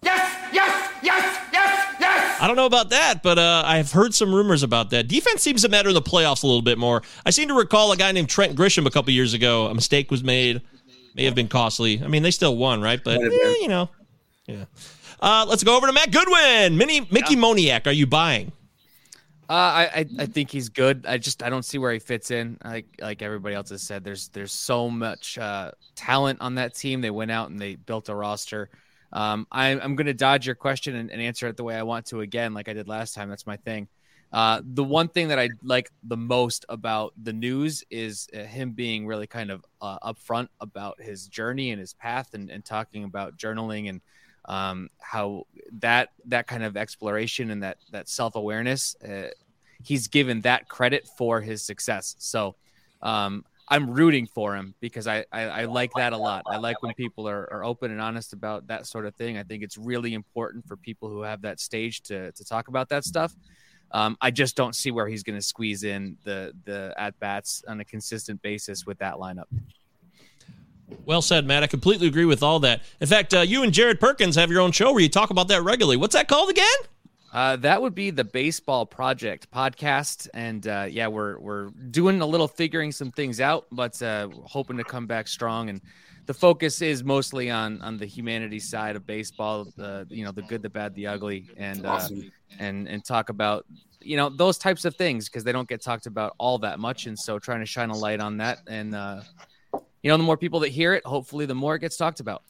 [0.02, 2.42] Yes, yes, yes, yes, yes.
[2.42, 5.08] I don't know about that, but uh, I've heard some rumors about that.
[5.08, 7.02] Defense seems to matter in the playoffs a little bit more.
[7.26, 9.68] I seem to recall a guy named Trent Grisham a couple years ago.
[9.68, 10.62] A mistake was made,
[11.16, 12.04] may have been costly.
[12.04, 13.02] I mean, they still won, right?
[13.02, 13.89] But eh, you know,
[14.46, 14.66] yeah.
[15.22, 16.78] Uh, let's go over to Matt Goodwin.
[16.78, 18.52] Mini, Mickey Moniak, are you buying?
[19.54, 21.06] Uh, I, I I think he's good.
[21.08, 22.58] I just I don't see where he fits in.
[22.66, 27.02] Like like everybody else has said, there's there's so much uh, talent on that team.
[27.02, 28.72] They went out and they built a roster.
[29.12, 31.84] Um, I, I'm going to dodge your question and, and answer it the way I
[31.84, 33.30] want to again, like I did last time.
[33.30, 33.88] That's my thing.
[34.32, 38.72] Uh, the one thing that I like the most about the news is uh, him
[38.72, 43.04] being really kind of uh, upfront about his journey and his path, and, and talking
[43.04, 44.02] about journaling and
[44.46, 45.46] um, how
[45.80, 49.30] that that kind of exploration and that that self awareness, uh,
[49.84, 52.15] he's given that credit for his success.
[52.19, 52.56] So
[53.02, 56.43] um, I'm rooting for him because I, I I like that a lot.
[56.48, 59.38] I like when people are, are open and honest about that sort of thing.
[59.38, 62.89] I think it's really important for people who have that stage to to talk about
[62.89, 63.36] that stuff.
[63.91, 67.63] Um, I just don't see where he's going to squeeze in the the at bats
[67.67, 69.46] on a consistent basis with that lineup.
[71.06, 71.63] Well said, Matt.
[71.63, 72.82] I completely agree with all that.
[73.00, 75.48] In fact, uh, you and Jared Perkins have your own show where you talk about
[75.48, 75.98] that regularly.
[75.98, 76.65] What's that called again?
[77.34, 82.26] Uh, that would be the Baseball Project podcast, and uh, yeah, we're we're doing a
[82.26, 85.69] little figuring some things out, but uh, hoping to come back strong.
[85.69, 85.82] And
[86.28, 90.43] the focus is mostly on on the humanity side of baseball, the you know the
[90.43, 92.32] good, the bad, the ugly, and uh, Awesome.
[92.60, 93.65] and and talk about
[94.00, 97.08] you know those types of things because they don't get talked about all that much,
[97.08, 99.22] and so trying to shine a light on that, and uh,
[99.74, 102.43] you know the more people that hear it, hopefully the more it gets talked about.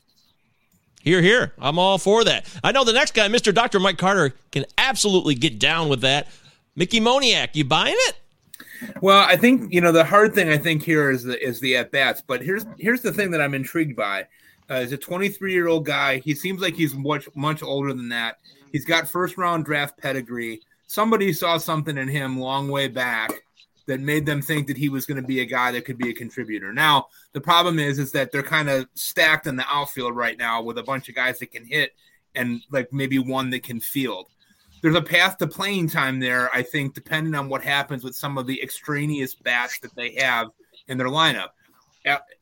[1.04, 1.52] Here, here.
[1.60, 2.46] I'm all for that.
[2.64, 3.54] I know the next guy, Mr.
[3.54, 3.82] Dr.
[3.82, 6.30] Mike Carter, can absolutely get down with that.
[6.78, 8.16] Mickey Moniak, you buying it?
[9.02, 10.48] Well, I think you know the hard thing.
[10.48, 12.22] I think here is the is the at bats.
[12.26, 14.28] But here's here's the thing that I'm intrigued by.
[14.70, 16.20] Uh, he's a 23 year old guy.
[16.20, 18.40] He seems like he's much much older than that.
[18.72, 20.62] He's got first round draft pedigree.
[20.88, 23.44] Somebody saw something in him long way back
[23.86, 26.10] that made them think that he was going to be a guy that could be
[26.10, 26.72] a contributor.
[26.74, 30.62] Now, the problem is is that they're kind of stacked in the outfield right now
[30.62, 31.92] with a bunch of guys that can hit
[32.36, 34.28] and like maybe one that can field.
[34.82, 38.38] There's a path to playing time there, I think, depending on what happens with some
[38.38, 40.48] of the extraneous bats that they have
[40.88, 41.50] in their lineup.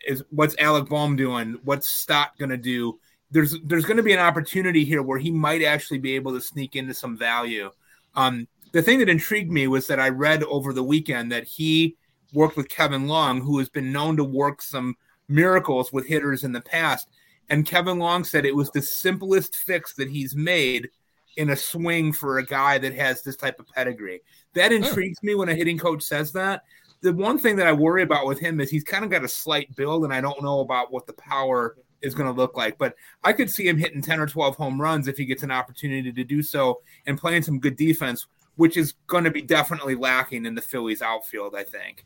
[0.07, 1.59] Is what's Alec Bohm doing?
[1.63, 2.99] What's Stott going to do?
[3.29, 6.41] There's there's going to be an opportunity here where he might actually be able to
[6.41, 7.69] sneak into some value.
[8.15, 11.97] Um, the thing that intrigued me was that I read over the weekend that he
[12.33, 14.95] worked with Kevin Long, who has been known to work some
[15.27, 17.07] miracles with hitters in the past.
[17.49, 20.89] And Kevin Long said it was the simplest fix that he's made
[21.37, 24.21] in a swing for a guy that has this type of pedigree.
[24.53, 24.75] That oh.
[24.75, 26.63] intrigues me when a hitting coach says that.
[27.01, 29.27] The one thing that I worry about with him is he's kind of got a
[29.27, 32.77] slight build, and I don't know about what the power is going to look like.
[32.77, 35.51] But I could see him hitting 10 or 12 home runs if he gets an
[35.51, 38.27] opportunity to do so and playing some good defense
[38.61, 42.05] which is going to be definitely lacking in the Phillies outfield, I think.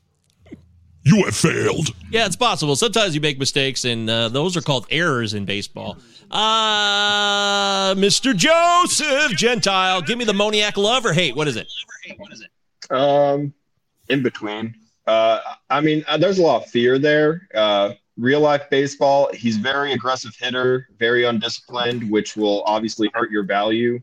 [1.03, 1.89] You have failed.
[2.09, 2.77] Yeah, it's possible.
[2.77, 5.97] Sometimes you make mistakes, and uh, those are called errors in baseball.
[6.31, 8.33] Uh, Mr.
[8.33, 11.35] Joseph Gentile, give me the Moniak love or hate.
[11.35, 11.67] What is it?
[12.89, 13.53] Um,
[14.07, 14.75] in between.
[15.05, 17.49] Uh, I mean, uh, there's a lot of fear there.
[17.53, 23.43] Uh, real life baseball, he's very aggressive hitter, very undisciplined, which will obviously hurt your
[23.43, 23.99] value.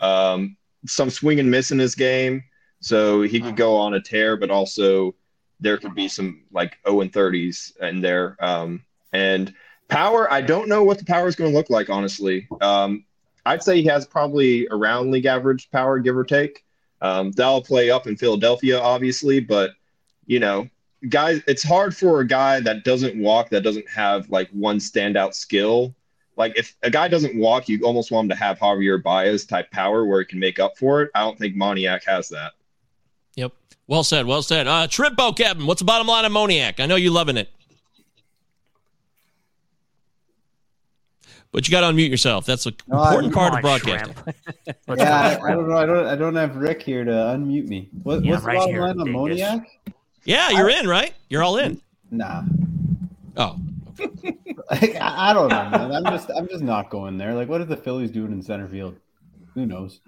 [0.00, 2.42] Um, some swing and miss in his game,
[2.80, 5.14] so he could go on a tear, but also
[5.60, 8.36] there could be some like 0 and 30s in there.
[8.40, 9.54] Um, and
[9.88, 12.48] power, I don't know what the power is going to look like, honestly.
[12.60, 13.04] Um,
[13.46, 16.64] I'd say he has probably around league average power, give or take.
[17.00, 19.72] Um, that'll play up in Philadelphia, obviously, but
[20.26, 20.68] you know,
[21.08, 25.34] guys, it's hard for a guy that doesn't walk, that doesn't have like one standout
[25.34, 25.94] skill.
[26.36, 29.70] Like if a guy doesn't walk, you almost want him to have Javier Baez type
[29.70, 31.10] power where he can make up for it.
[31.14, 32.52] I don't think Moniak has that.
[33.36, 33.52] Yep.
[33.86, 34.26] Well said.
[34.26, 34.66] Well said.
[34.66, 36.80] Uh, Trippo, Captain, what's the bottom line of Moniak?
[36.80, 37.50] I know you're loving it.
[41.50, 42.46] But you got to unmute yourself.
[42.46, 44.16] That's an No, important I- part of broadcasting.
[44.96, 45.76] yeah, I, I don't know.
[45.76, 46.06] I don't.
[46.06, 47.90] I don't have Rick here to unmute me.
[48.04, 49.40] What, Yeah, what's right the bottom here, line on dingus.
[49.42, 49.64] Moniak?
[50.24, 51.12] Yeah, you're in, right?
[51.28, 51.80] You're all in.
[52.10, 52.44] Nah.
[53.36, 53.58] Oh.
[54.72, 55.92] Like, I, I don't know, man.
[55.92, 56.30] I'm just.
[56.34, 57.34] I'm just not going there.
[57.34, 58.96] Like, what are the Phillies doing in center field?
[59.54, 60.00] Who knows?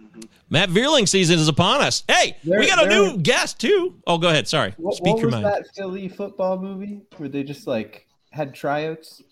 [0.49, 2.03] Matt Vierling season is upon us.
[2.09, 3.95] Hey, we They're- got a they're- new guest too.
[4.07, 4.49] Oh, go ahead.
[4.49, 4.73] Sorry.
[4.79, 5.45] What, Speak what your was mind.
[5.45, 9.23] that Philly football movie where they just like had tryouts?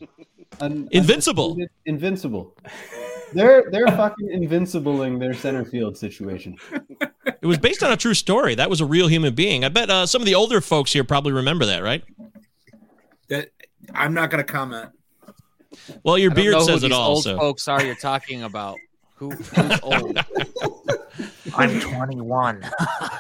[0.60, 1.56] Un- Invincible.
[1.86, 2.54] Invincible.
[3.32, 6.58] They're they're fucking invincibling their center field situation.
[7.40, 8.54] It was based on a true story.
[8.54, 9.64] That was a real human being.
[9.64, 12.04] I bet uh, some of the older folks here probably remember that, right?
[13.30, 13.48] That
[13.94, 14.90] I'm not going to comment.
[16.04, 17.10] Well, your I don't beard know who says it these all.
[17.10, 17.36] Old So.
[17.38, 18.78] folks are you're talking about?
[19.16, 20.18] Who, who's old?
[21.54, 22.64] I'm 21.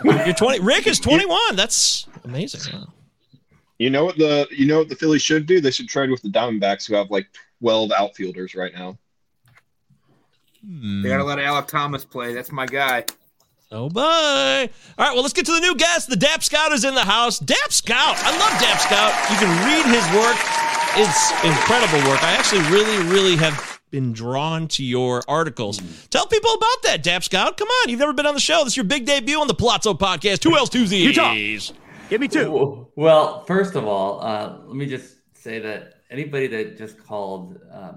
[0.04, 0.60] You're 20.
[0.60, 1.56] Rick is 21.
[1.56, 2.72] That's amazing.
[2.72, 2.86] Wow.
[3.78, 5.60] You know what the you know what the Phillies should do?
[5.60, 7.26] They should trade with the Diamondbacks, who have like
[7.60, 8.96] 12 outfielders right now.
[10.64, 12.32] They got to let Alek Thomas play.
[12.34, 13.04] That's my guy.
[13.72, 14.68] Oh, bye.
[14.98, 16.08] All right, well, let's get to the new guest.
[16.08, 17.38] The Dap Scout is in the house.
[17.40, 18.16] Dap Scout.
[18.18, 19.12] I love Dap Scout.
[19.30, 20.61] You can read his work.
[20.94, 22.22] It's incredible work.
[22.22, 25.80] I actually really, really have been drawn to your articles.
[26.10, 27.56] Tell people about that, Dap Scout.
[27.56, 28.58] Come on, you've never been on the show.
[28.58, 30.40] This is your big debut on the Palazzo podcast.
[30.40, 31.16] Two L's, two Z's.
[31.16, 31.74] Utah.
[32.10, 32.90] Give me two.
[32.94, 37.92] Well, first of all, uh, let me just say that anybody that just called uh,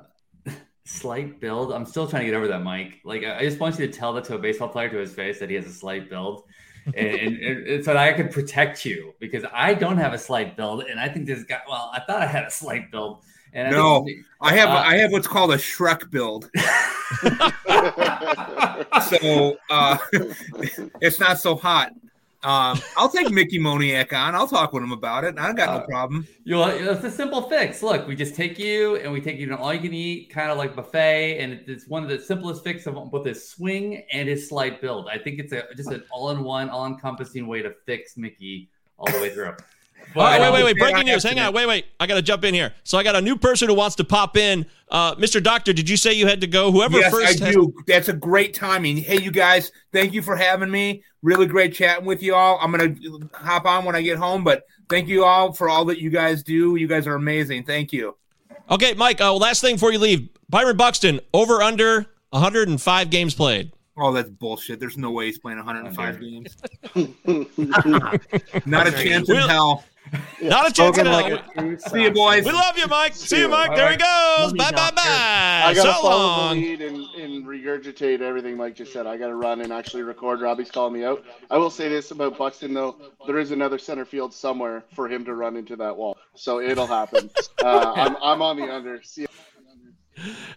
[0.86, 3.02] slight build, I'm still trying to get over that, Mike.
[3.04, 5.14] Like, I I just want you to tell that to a baseball player to his
[5.14, 6.44] face that he has a slight build.
[6.86, 10.56] And, and, and so that I could protect you because I don't have a slight
[10.56, 11.62] build, and I think this guy.
[11.68, 14.74] Well, I thought I had a slight build, and I No, think- I have uh,
[14.74, 16.50] I have what's called a Shrek build.
[19.10, 19.98] so uh,
[21.02, 21.92] it's not so hot.
[22.46, 24.36] Um, I'll take Mickey Moniak on.
[24.36, 25.36] I'll talk with him about it.
[25.40, 26.28] I got no Uh, problem.
[26.44, 27.82] You know, it's a simple fix.
[27.82, 30.30] Look, we just take you and we take you to an all you can eat
[30.30, 34.04] kind of like buffet, and it's one of the simplest fix of both his swing
[34.14, 35.08] and his slight build.
[35.12, 38.70] I think it's a just an all in one, all encompassing way to fix Mickey
[39.00, 39.54] all the way through.
[40.16, 40.78] All right, wait, wait, wait.
[40.78, 41.24] Breaking news.
[41.24, 41.52] Hang on.
[41.52, 41.86] Wait, wait.
[42.00, 42.74] I got to jump in here.
[42.84, 44.68] So I got a new person who wants to pop in.
[44.88, 45.42] Uh, Mr.
[45.42, 46.72] Doctor, did you say you had to go?
[46.72, 47.74] Whoever yes, first I has- do.
[47.88, 48.98] That's a great timing.
[48.98, 51.04] Hey, you guys, thank you for having me.
[51.26, 52.60] Really great chatting with you all.
[52.62, 52.94] I'm gonna
[53.34, 56.44] hop on when I get home, but thank you all for all that you guys
[56.44, 56.76] do.
[56.76, 57.64] You guys are amazing.
[57.64, 58.16] Thank you.
[58.70, 59.20] Okay, Mike.
[59.20, 63.72] Uh, last thing before you leave, Byron Buxton over under 105 games played.
[63.98, 64.80] Oh, that's bullshit.
[64.80, 66.56] There's no way he's playing 105 games.
[68.68, 69.48] Not a chance in We'll-
[70.12, 70.22] hell.
[70.50, 71.22] Not a chance in Spoken hell.
[71.58, 72.46] like a See you, boys.
[72.46, 73.16] We love you, Mike.
[73.16, 73.76] See you, Mike.
[73.76, 74.54] There he goes.
[74.54, 75.62] Bye, bye, bye.
[75.66, 76.60] I gotta So follow long.
[76.60, 79.08] the lead and, and regurgitate everything Mike just said.
[79.08, 80.42] I gotta run and actually record.
[80.42, 81.24] Robbie's calling me out.
[81.50, 82.96] I will say this about Buxton though:
[83.28, 86.88] there is another center field somewhere for him to run into that wall, so it'll
[86.88, 87.30] happen.
[87.64, 89.02] uh, I'm, I'm on the under.
[89.04, 89.28] See ya.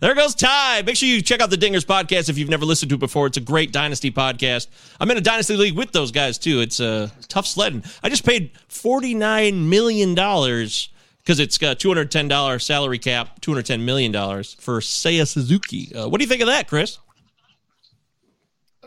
[0.00, 0.82] There goes Ty.
[0.82, 3.26] Make sure you check out the Dingers podcast if you've never listened to it before.
[3.26, 4.68] It's a great Dynasty podcast.
[5.00, 6.60] I'm in a Dynasty League with those guys, too.
[6.60, 7.82] It's uh, tough sledding.
[8.02, 15.26] I just paid $49 million because it's got $210 salary cap, $210 million for Seiya
[15.26, 15.94] Suzuki.
[15.94, 16.98] Uh, what do you think of that, Chris?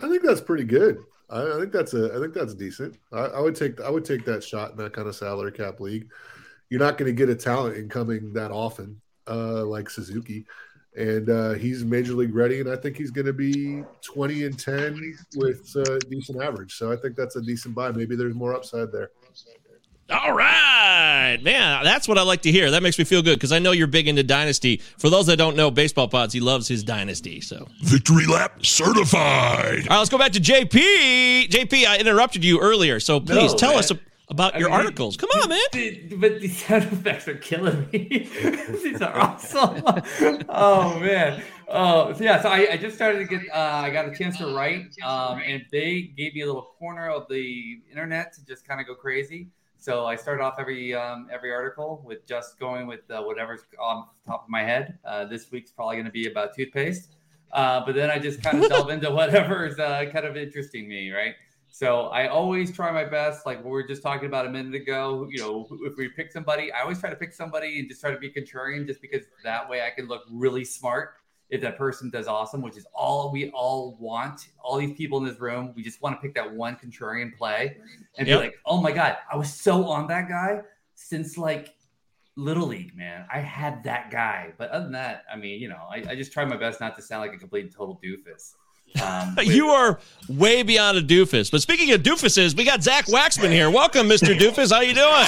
[0.02, 1.04] I think that's pretty good.
[1.30, 2.14] I, I think that's a.
[2.16, 2.98] I think that's decent.
[3.12, 3.80] I, I would take.
[3.82, 6.10] I would take that shot in that kind of salary cap league.
[6.70, 9.00] You're not going to get a talent incoming that often,
[9.32, 10.46] uh, like Suzuki,
[10.96, 14.60] and uh, he's major league ready, and I think he's going to be 20 and
[14.60, 16.74] 10 with uh, decent average.
[16.76, 17.91] So I think that's a decent buy.
[17.91, 19.10] Maybe there's more upside there.
[20.10, 21.86] All right, man.
[21.86, 22.72] That's what I like to hear.
[22.72, 24.82] That makes me feel good because I know you're big into Dynasty.
[24.98, 27.39] For those that don't know, Baseball Pods, he loves his Dynasty.
[27.39, 29.88] So Victory lap certified.
[29.88, 31.48] All right, let's go back to JP.
[31.48, 33.80] JP, I interrupted you earlier, so please No, tell man.
[33.80, 33.91] us
[34.32, 35.17] about I your mean, articles.
[35.17, 35.60] Come on, man.
[35.72, 38.30] Dude, but these sound effects are killing me.
[38.84, 39.84] these are awesome.
[40.50, 41.44] oh man.
[41.67, 42.41] Oh so yeah.
[42.41, 43.41] So I, I just started to get.
[43.54, 47.10] Uh, I got a chance to write, um, and they gave me a little corner
[47.10, 49.50] of the internet to just kind of go crazy.
[49.78, 54.06] So I started off every um, every article with just going with uh, whatever's on
[54.26, 54.98] the top of my head.
[55.04, 57.15] Uh, this week's probably going to be about toothpaste,
[57.52, 61.12] uh, but then I just kind of delve into whatever's uh, kind of interesting me,
[61.12, 61.36] right?
[61.74, 65.26] So I always try my best, like we were just talking about a minute ago.
[65.32, 68.12] You know, if we pick somebody, I always try to pick somebody and just try
[68.12, 71.12] to be contrarian, just because that way I can look really smart
[71.50, 74.50] if that person does awesome, which is all we all want.
[74.62, 77.78] All these people in this room, we just want to pick that one contrarian play
[78.18, 78.38] and Yep.
[78.38, 80.62] be like, "Oh my god, I was so on that guy
[80.96, 81.76] since like
[82.36, 83.26] little league, man.
[83.32, 86.34] I had that guy." But other than that, I mean, you know, I, I just
[86.34, 88.56] try my best not to sound like a complete total doofus.
[89.02, 91.52] Um, You are way beyond a doofus.
[91.52, 93.70] But speaking of doofuses, we got Zach Waxman here.
[93.70, 94.38] Welcome, Mr.
[94.38, 94.72] Doofus.
[94.72, 95.26] How you doing?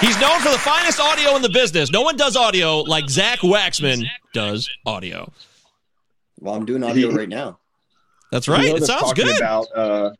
[0.00, 1.90] He's known for the finest audio in the business.
[1.92, 5.30] No one does audio like Zach Waxman does audio.
[6.40, 7.60] Well, I'm doing audio right now.
[8.32, 8.64] That's right.
[8.74, 9.40] It sounds good.
[9.40, 10.10] uh,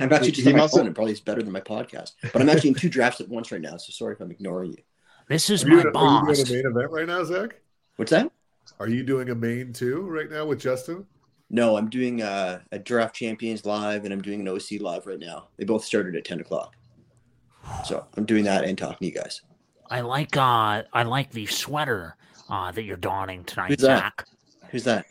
[0.00, 0.80] I'm actually just he on my must phone.
[0.80, 2.12] have- and probably it's better than my podcast.
[2.32, 4.70] But I'm actually in two drafts at once right now, so sorry if I'm ignoring
[4.72, 4.82] you.
[5.28, 7.60] This is Are you, my doing- are you doing a main event right now, Zach?
[7.96, 8.32] What's that?
[8.80, 11.06] Are you doing a main too right now with Justin?
[11.50, 15.18] No, I'm doing uh, a draft champions live, and I'm doing an OC live right
[15.18, 15.48] now.
[15.56, 16.76] They both started at 10 o'clock,
[17.86, 19.40] so I'm doing that and talking to you guys.
[19.90, 22.14] I like uh I like the sweater
[22.50, 23.98] uh that you're donning tonight, Who's that?
[23.98, 24.26] Zach.
[24.70, 25.06] Who's that?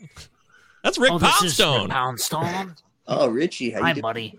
[0.84, 1.88] That's Rick oh, this is Rick Poundstone.
[1.88, 2.74] Poundstone.
[3.10, 4.02] Oh, Richie, how Hi, you doing?
[4.02, 4.38] buddy.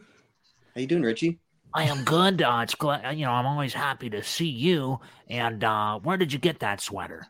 [0.76, 1.40] How you doing, Richie?
[1.74, 2.44] I am good.
[2.44, 3.32] Uh, it's glad you know.
[3.32, 5.00] I'm always happy to see you.
[5.28, 7.26] And uh, where did you get that sweater?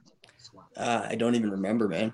[0.79, 2.13] Uh, I don't even remember, man.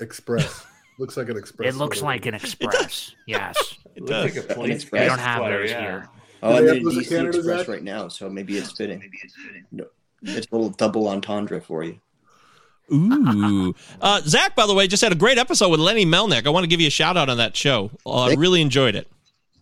[0.00, 0.64] Express.
[0.98, 1.74] looks like an express.
[1.74, 2.14] It looks sweater.
[2.16, 3.14] like an express.
[3.26, 3.56] yes,
[3.94, 4.36] It Looks does.
[4.36, 5.80] like a police Express they don't have sweater, those yeah.
[5.80, 6.08] here.
[6.42, 7.68] Oh, Do they I'm have in those in DC Canada, Express Zach?
[7.68, 8.98] right now, so maybe it's fitting.
[9.00, 9.64] Maybe it's fitting.
[9.72, 9.84] No,
[10.22, 11.98] it's a little double entendre for you.
[12.92, 13.74] Ooh.
[14.00, 16.46] Uh, Zach, by the way, just had a great episode with Lenny Melnick.
[16.46, 17.90] I want to give you a shout out on that show.
[18.04, 19.08] Uh, I Thank- really enjoyed it.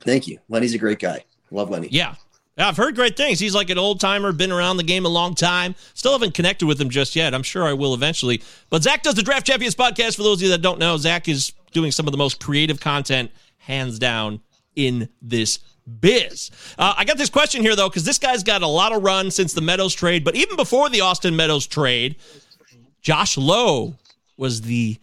[0.00, 0.38] Thank you.
[0.48, 1.24] Lenny's a great guy.
[1.50, 1.88] Love Lenny.
[1.90, 2.14] Yeah.
[2.60, 3.38] I've heard great things.
[3.38, 5.74] He's like an old timer, been around the game a long time.
[5.94, 7.34] Still haven't connected with him just yet.
[7.34, 8.42] I'm sure I will eventually.
[8.68, 10.16] But Zach does the Draft Champions podcast.
[10.16, 12.80] For those of you that don't know, Zach is doing some of the most creative
[12.80, 14.40] content, hands down,
[14.76, 15.58] in this
[16.00, 16.50] biz.
[16.78, 19.30] Uh, I got this question here, though, because this guy's got a lot of run
[19.30, 20.24] since the Meadows trade.
[20.24, 22.16] But even before the Austin Meadows trade,
[23.00, 23.96] Josh Lowe
[24.36, 24.98] was the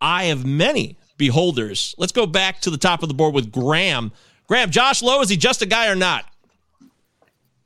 [0.00, 1.94] eye of many beholders.
[1.98, 4.12] Let's go back to the top of the board with Graham.
[4.48, 6.26] Graham, Josh Lowe, is he just a guy or not?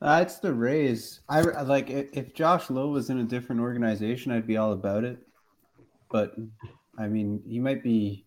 [0.00, 1.20] Uh, it's the Rays.
[1.28, 5.05] I like if, if Josh Lowe was in a different organization, I'd be all about
[5.05, 5.18] it.
[6.11, 6.34] But
[6.99, 8.24] I mean, he might be.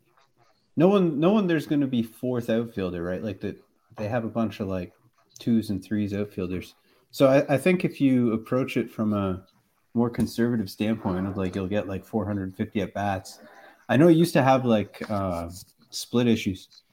[0.76, 1.48] No one, no one.
[1.48, 3.24] There's going to be fourth outfielder, right?
[3.24, 3.58] Like that.
[3.98, 4.94] They have a bunch of like
[5.40, 6.76] twos and threes outfielders.
[7.12, 9.44] So I, I think if you approach it from a
[9.94, 13.40] more conservative standpoint of like you'll get like 450 at bats.
[13.88, 15.50] I know it used to have like uh,
[15.90, 16.84] split issues.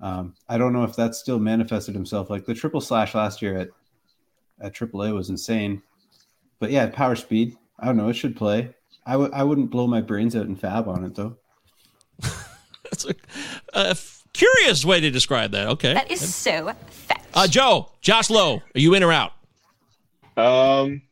[0.00, 2.30] Um, I don't know if that's still manifested himself.
[2.30, 3.68] Like the triple slash last year at
[4.60, 5.82] at AAA was insane.
[6.58, 7.56] But yeah, power speed.
[7.78, 8.08] I don't know.
[8.08, 8.74] It should play.
[9.06, 11.36] I w- I wouldn't blow my brains out in fab on it though.
[12.84, 13.14] That's a,
[13.74, 15.68] a f- curious way to describe that.
[15.68, 15.94] Okay.
[15.94, 17.24] That is so fat.
[17.34, 19.32] Uh, Joe, Josh Lowe, are you in or out?
[20.36, 21.02] Um,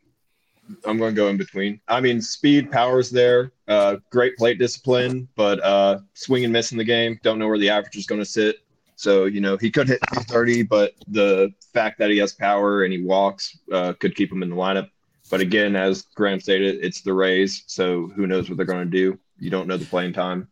[0.84, 1.80] I'm going to go in between.
[1.88, 3.53] I mean, speed, power's there.
[3.68, 7.18] Uh, great plate discipline, but uh, swing and miss in the game.
[7.22, 8.59] Don't know where the average is going to sit.
[8.97, 12.92] So you know he could hit 230, but the fact that he has power and
[12.92, 14.90] he walks uh, could keep him in the lineup.
[15.30, 18.90] But again, as Graham stated, it's the Rays, so who knows what they're going to
[18.90, 19.18] do?
[19.38, 20.49] You don't know the playing time.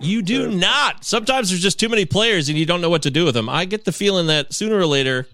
[0.00, 1.04] You do not.
[1.04, 3.48] Sometimes there's just too many players and you don't know what to do with them.
[3.48, 5.28] I get the feeling that sooner or later,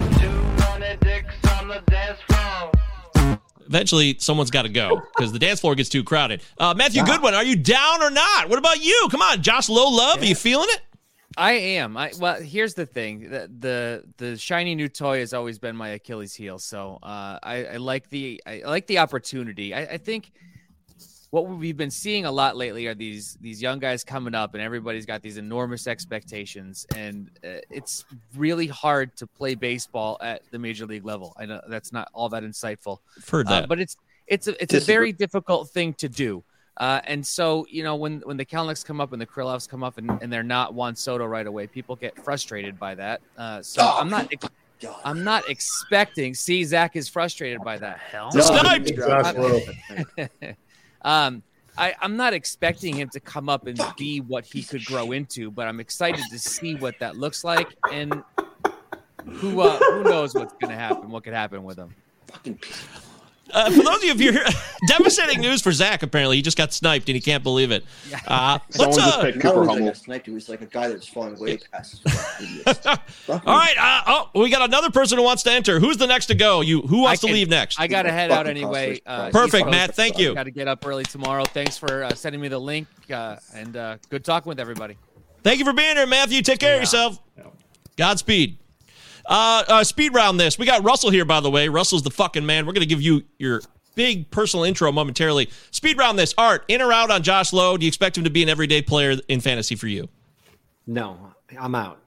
[3.66, 6.42] eventually someone's got to go because the dance floor gets too crowded.
[6.58, 8.48] Uh, Matthew Goodwin, are you down or not?
[8.48, 9.08] What about you?
[9.10, 10.80] Come on, Josh Low Love, are you feeling it?
[11.38, 11.96] I am.
[11.96, 15.90] I well, here's the thing: the the, the shiny new toy has always been my
[15.90, 16.58] Achilles heel.
[16.58, 19.72] So uh, I, I like the I like the opportunity.
[19.72, 20.32] I, I think
[21.30, 24.62] what we've been seeing a lot lately are these these young guys coming up, and
[24.62, 28.04] everybody's got these enormous expectations, and uh, it's
[28.36, 31.34] really hard to play baseball at the major league level.
[31.36, 33.68] I know that's not all that insightful, I've heard uh, that.
[33.68, 36.42] but it's it's a, it's a very difficult thing to do.
[36.78, 39.82] Uh, and so, you know, when when the Kelenics come up and the Kirilloffs come
[39.82, 43.20] up and, and they're not Juan Soto right away, people get frustrated by that.
[43.36, 44.48] Uh, so Oh, I'm not ex-
[45.04, 46.34] I'm not expecting.
[46.34, 47.98] See, Zach is frustrated by that.
[47.98, 48.92] Hell, Sniped!
[51.02, 51.42] um,
[51.76, 55.50] I, I'm not expecting him to come up and be what he could grow into,
[55.50, 58.22] but I'm excited to see what that looks like and
[59.24, 61.94] who uh, who knows what's going to happen, what could happen with him.
[63.52, 64.44] Uh, for those of you here,
[64.86, 66.02] devastating news for Zach.
[66.02, 67.84] Apparently, he just got sniped and he can't believe it.
[68.26, 69.92] Uh, let's, Someone uh, just picked Cooper Hummel.
[70.06, 72.02] Like he was like a guy that's falling way past.
[73.28, 73.74] all right.
[73.78, 75.80] Uh, oh, we got another person who wants to enter.
[75.80, 76.60] Who's the next to go?
[76.60, 76.82] You.
[76.82, 77.80] Who wants I to leave next?
[77.80, 79.00] I got to head out anyway.
[79.06, 79.94] Uh, Perfect, Matt.
[79.94, 80.34] Thank you.
[80.34, 81.44] Got to get up early tomorrow.
[81.44, 84.96] Thanks for uh, sending me the link, uh, and uh, good talking with everybody.
[85.42, 86.42] Thank you for being here, Matthew.
[86.42, 87.18] Take care of yourself.
[87.96, 88.58] Godspeed.
[89.28, 90.58] Uh, uh, speed round this.
[90.58, 91.68] We got Russell here, by the way.
[91.68, 92.66] Russell's the fucking man.
[92.66, 93.60] We're going to give you your
[93.94, 95.50] big personal intro momentarily.
[95.70, 96.34] Speed round this.
[96.38, 97.76] Art, in or out on Josh Lowe?
[97.76, 100.08] Do you expect him to be an everyday player in fantasy for you?
[100.86, 102.00] No, I'm out.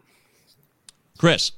[1.19, 1.51] Chris.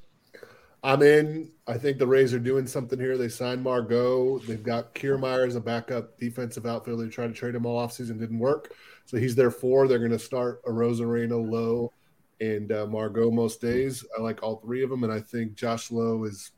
[0.83, 1.49] I'm in.
[1.65, 3.17] I think the Rays are doing something here.
[3.17, 4.39] They signed Margot.
[4.39, 7.05] They've got Kiermaier as a backup defensive outfielder.
[7.05, 8.73] They tried to trade him all offseason, didn't work.
[9.05, 9.87] So he's their four.
[9.87, 11.93] They're going to start Arozarena, Lowe,
[12.41, 14.05] and uh, Margot most days.
[14.17, 16.51] I like all three of them, and I think Josh Lowe is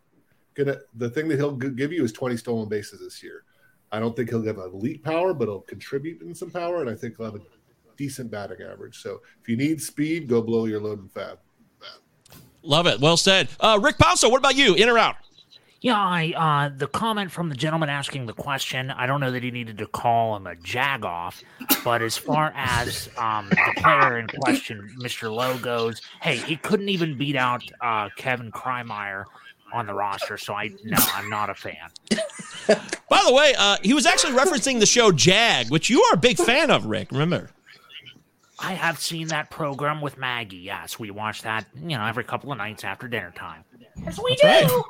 [0.54, 0.78] gonna.
[0.96, 3.44] The thing that he'll give you is 20 stolen bases this year.
[3.92, 6.96] I don't think he'll have elite power, but he'll contribute in some power, and I
[6.96, 7.42] think he'll have a
[7.98, 9.02] decent batting average.
[9.02, 11.40] So if you need speed, go blow your load and fab.
[12.66, 13.00] Love it.
[13.00, 13.48] Well said.
[13.60, 14.74] Uh, Rick Palso, what about you?
[14.74, 15.16] In or out?
[15.86, 18.90] Yeah, I uh, the comment from the gentleman asking the question.
[18.90, 21.44] I don't know that he needed to call him a jagoff,
[21.84, 25.32] but as far as um, the player in question, Mr.
[25.32, 29.26] Lowe goes, hey, he couldn't even beat out uh, Kevin Kiermaier
[29.74, 30.40] on the roster.
[30.40, 31.92] So I no, I'm not a fan.
[33.08, 36.18] By the way, uh, he was actually referencing the show Jag, which you are a
[36.18, 37.12] big fan of, Rick.
[37.12, 37.52] Remember?
[38.58, 40.58] I have seen that program with Maggie.
[40.58, 43.64] Yes, we watch that, you know, every couple of nights after dinner time.
[44.04, 44.78] Yes, we That's do.
[44.78, 44.86] right.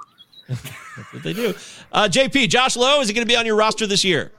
[0.47, 1.53] That's what they do.
[1.91, 4.31] Uh, JP, Josh Lowe, is he going to be on your roster this year?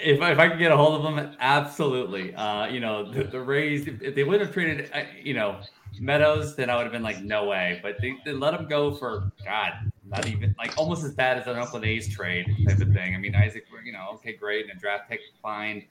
[0.00, 2.34] If, if I could get a hold of him, absolutely.
[2.34, 5.60] Uh, you know, the, the Rays, if, if they would have traded, uh, you know,
[5.98, 7.80] Meadows, then I would have been like, no way.
[7.82, 9.72] But they, they let him go for, God,
[10.04, 13.14] not even, like almost as bad as an Oakland A's trade type of thing.
[13.14, 14.68] I mean, Isaac, you know, okay, great.
[14.68, 15.86] And a draft pick, fine.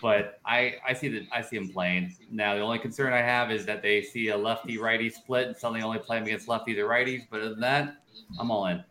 [0.00, 2.16] But I, I see that I see him playing.
[2.30, 5.56] Now, the only concern I have is that they see a lefty righty split and
[5.56, 7.26] suddenly only play him against lefties or righties.
[7.30, 7.96] But other than that,
[8.38, 8.82] I'm all in.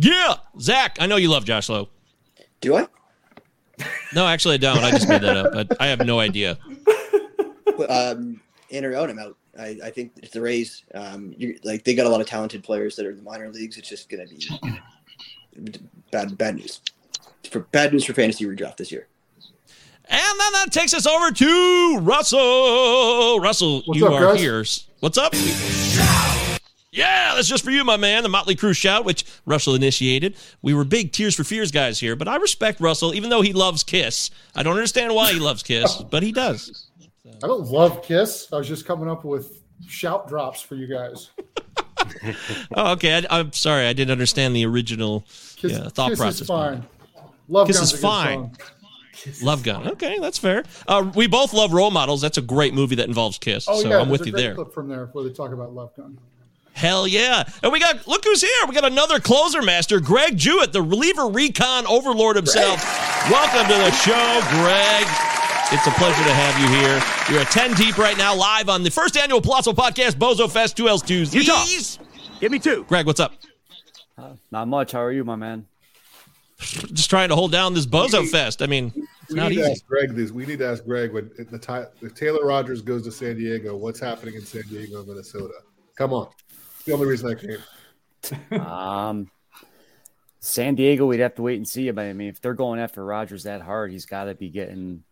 [0.00, 0.36] Yeah.
[0.60, 1.88] Zach, I know you love Josh Lowe.
[2.60, 2.86] Do I?
[4.14, 4.78] No, actually, I don't.
[4.78, 5.68] I just made that up.
[5.80, 6.56] I, I have no idea.
[7.88, 8.40] um,
[8.70, 9.36] in or out, I'm out.
[9.58, 10.84] I, I think it's the Rays.
[10.94, 13.50] Um, you like they got a lot of talented players that are in the minor
[13.50, 13.76] leagues.
[13.76, 15.72] It's just going to be
[16.12, 16.80] bad bad news.
[17.50, 19.08] For bad news for fantasy redraft this year.
[20.10, 23.40] And then that takes us over to Russell.
[23.40, 24.40] Russell, What's you up, are guys?
[24.40, 24.64] here.
[25.00, 25.34] What's up?
[26.98, 28.24] Yeah, that's just for you, my man.
[28.24, 30.36] The Motley Crue shout, which Russell initiated.
[30.62, 33.52] We were big Tears for Fears guys here, but I respect Russell, even though he
[33.52, 34.30] loves Kiss.
[34.56, 36.88] I don't understand why he loves Kiss, but he does.
[37.24, 38.52] I don't love Kiss.
[38.52, 41.30] I was just coming up with shout drops for you guys.
[42.74, 43.26] Oh, okay.
[43.28, 43.86] I, I'm sorry.
[43.86, 45.26] I didn't understand the original
[45.56, 46.40] Kiss, yeah, thought Kiss process.
[46.42, 46.86] is fine.
[47.48, 48.34] Love Kiss Gun's is fine.
[48.34, 48.56] song.
[49.42, 49.88] Love Gun.
[49.88, 50.64] Okay, that's fair.
[50.86, 52.20] Uh, we both love Role Models.
[52.20, 53.66] That's a great movie that involves Kiss.
[53.68, 54.54] Oh so yeah, I'm with you there.
[54.54, 56.18] Clip from there where they talk about Love Gun.
[56.78, 57.42] Hell yeah.
[57.64, 58.66] And we got, look who's here.
[58.68, 62.80] We got another closer master, Greg Jewett, the reliever recon overlord himself.
[63.28, 65.06] Welcome to the show, Greg.
[65.72, 67.02] It's a pleasure to have you here.
[67.28, 70.76] You're at 10 deep right now, live on the first annual Palazzo Podcast, Bozo Fest,
[70.76, 71.98] 2Ls Tuesdays.
[72.38, 72.84] Give me two.
[72.84, 73.34] Greg, what's up?
[74.16, 74.92] Uh, not much.
[74.92, 75.66] How are you, my man?
[76.60, 78.62] just trying to hold down this bozo fest.
[78.62, 79.70] I mean, it's We not need to easy.
[79.72, 80.30] ask Greg this.
[80.30, 83.76] We need to ask Greg when the time if Taylor Rogers goes to San Diego,
[83.76, 85.54] what's happening in San Diego, Minnesota?
[85.96, 86.47] Come on, it's
[86.88, 87.34] the only reason I
[88.50, 88.60] came.
[88.60, 89.30] um,
[90.40, 91.90] San Diego, we'd have to wait and see.
[91.90, 95.04] But I mean, if they're going after Rogers that hard, he's got to be getting,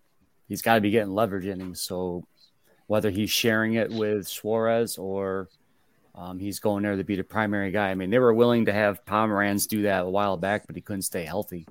[0.48, 1.74] he's got to be getting leverage in him.
[1.74, 2.24] So
[2.86, 5.48] whether he's sharing it with Suarez or
[6.14, 7.90] um, he's going there to be the primary guy.
[7.90, 10.80] I mean, they were willing to have Pomeranz do that a while back, but he
[10.80, 11.66] couldn't stay healthy.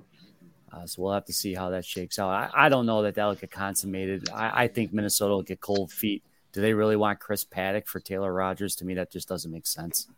[0.72, 2.28] Uh, so we'll have to see how that shakes out.
[2.28, 4.28] I, I don't know that that'll get consummated.
[4.32, 6.22] I, I think Minnesota will get cold feet.
[6.56, 8.74] Do they really want Chris Paddack for Taylor Rogers?
[8.76, 10.08] To me, that just doesn't make sense.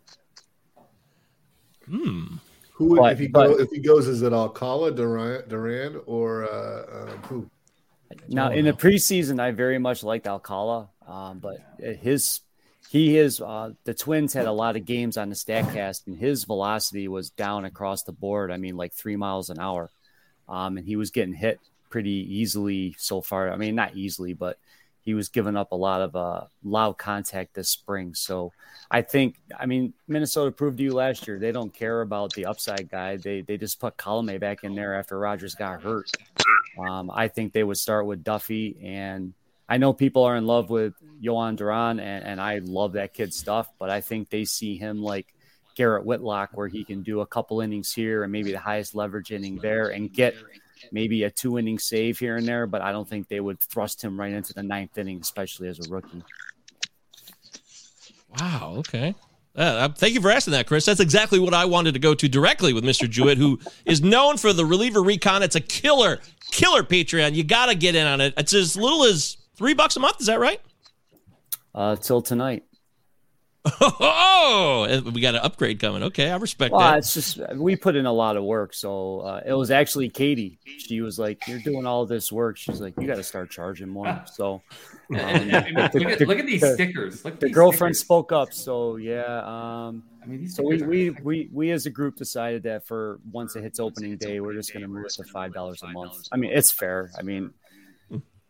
[1.84, 2.36] Hmm.
[2.74, 4.06] Who But- if he but- go, if he goes?
[4.06, 7.50] Is it Alcala, Duran, Duran, or uh, um, who?
[8.28, 12.42] Now, in the preseason, I very much liked Alcala, um, but his
[12.88, 16.44] he is uh, the Twins had a lot of games on the Statcast, and his
[16.44, 18.52] velocity was down across the board.
[18.52, 19.90] I mean, like three miles an hour,
[20.48, 21.58] um, and he was getting hit
[21.90, 23.50] pretty easily so far.
[23.50, 24.56] I mean, not easily, but
[25.08, 28.14] he was giving up a lot of uh, loud contact this spring.
[28.14, 28.52] So
[28.90, 32.44] I think, I mean, Minnesota proved to you last year they don't care about the
[32.44, 33.16] upside guy.
[33.16, 36.10] They they just put Colome back in there after Rogers got hurt.
[36.78, 39.32] Um, I think they would start with Duffy, and
[39.66, 40.92] I know people are in love with
[41.22, 45.02] Jhoan Duran, and, and I love that kid's stuff, but I think they see him
[45.02, 45.32] like
[45.74, 49.32] Garrett Whitlock, where he can do a couple innings here and maybe the highest leverage
[49.32, 50.34] inning there and get
[50.92, 54.02] maybe a two inning save here and there, but I don't think they would thrust
[54.02, 56.22] him right into the ninth inning, especially as a rookie.
[58.38, 58.74] Wow.
[58.78, 59.14] Okay.
[59.56, 60.84] Uh, uh, thank you for asking that, Chris.
[60.84, 63.10] That's exactly what I wanted to go to directly with Mr.
[63.10, 65.42] Jewett, who is known for the reliever recon.
[65.42, 66.20] It's a killer,
[66.52, 67.34] killer Patreon.
[67.34, 68.34] You got to get in on it.
[68.36, 70.20] It's as little as three bucks a month.
[70.20, 70.60] Is that right?
[71.74, 72.64] Uh, till tonight.
[73.80, 76.02] Oh, we got an upgrade coming.
[76.04, 76.98] Okay, I respect Well, that.
[76.98, 78.74] it's just we put in a lot of work.
[78.74, 80.58] So uh, it was actually Katie.
[80.64, 83.88] She was like, "You're doing all this work." She's like, "You got to start charging
[83.88, 84.62] more." So
[85.10, 87.24] um, I mean, look at- look at these the- stickers.
[87.24, 88.06] Look at the these girlfriend stickers.
[88.06, 88.52] spoke up.
[88.52, 89.38] So yeah.
[89.44, 92.86] Um, I mean, these so we, stickers we we we as a group decided that
[92.86, 95.82] for once it hits opening day, we're just going to move it to five dollars
[95.82, 96.28] a month.
[96.32, 97.10] I mean, it's fair.
[97.18, 97.50] I mean.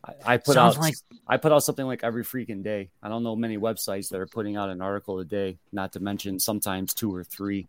[0.08, 0.94] I, I put Sounds out like-
[1.26, 2.90] I put out something like every freaking day.
[3.02, 6.00] I don't know many websites that are putting out an article a day, not to
[6.00, 7.68] mention sometimes two or three.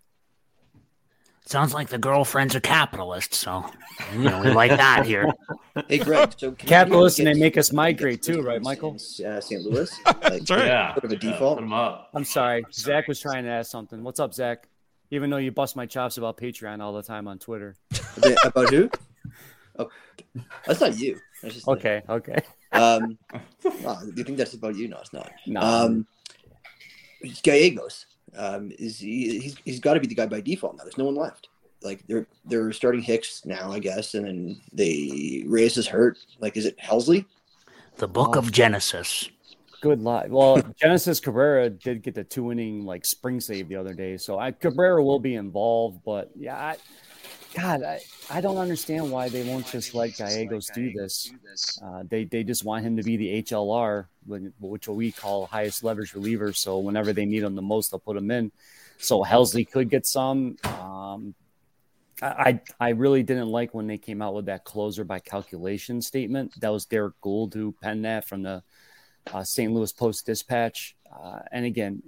[1.46, 3.66] Sounds like the girlfriends are capitalists, so
[4.14, 5.26] you know, we like that here.
[5.88, 6.34] Hey, Greg.
[6.38, 8.96] So can you Capitalists, and they make us migrate too, right, Michael?
[9.26, 9.62] uh, St.
[9.64, 9.90] Louis.
[10.06, 10.48] Like, right.
[10.50, 10.94] Yeah.
[10.94, 11.58] Sort of a Yeah, default.
[11.58, 12.10] put 'em up.
[12.14, 12.66] I'm sorry.
[12.74, 14.04] Zach was trying to ask something.
[14.04, 14.68] What's up, Zach?
[15.10, 17.76] Even though you bust my chops about Patreon all the time on Twitter.
[18.44, 18.90] About who?
[19.80, 19.90] Oh,
[20.68, 21.18] that's not you.
[21.42, 22.38] That's just Okay, okay.
[22.72, 23.18] Um,
[23.84, 24.88] well, you think that's about you?
[24.88, 25.32] No, it's not.
[25.46, 25.62] No.
[25.62, 26.08] Um,
[27.44, 28.06] Gallegos.
[28.38, 30.84] Um, is he, he's he's got to be the guy by default now.
[30.84, 31.50] There's no one left.
[31.82, 36.18] Like they're they're starting Hicks now, I guess, and then they Reyes is hurt.
[36.40, 37.26] Like, is it Helsley?
[37.96, 39.30] The Book of Genesis.
[39.82, 40.28] Good luck.
[40.30, 44.38] Well, Genesis Cabrera did get the two inning like spring save the other day, so
[44.38, 46.02] I, Cabrera will be involved.
[46.06, 46.78] But yeah, I,
[47.54, 48.02] God, I,
[48.32, 51.32] I don't understand why they won't just let Gallegos do this.
[51.84, 54.06] Uh, they they just want him to be the HLR,
[54.60, 56.54] which we call highest leverage reliever.
[56.54, 58.52] So whenever they need him the most, they'll put him in.
[59.00, 60.58] So Helsley could get some.
[60.64, 61.34] Um,
[62.22, 66.02] I, I I really didn't like when they came out with that closer by calculation
[66.02, 66.60] statement.
[66.62, 68.62] That was Derrick Goold who penned that from the
[69.34, 69.72] uh, St.
[69.72, 70.96] Louis Post Dispatch.
[71.12, 72.04] Uh, and again,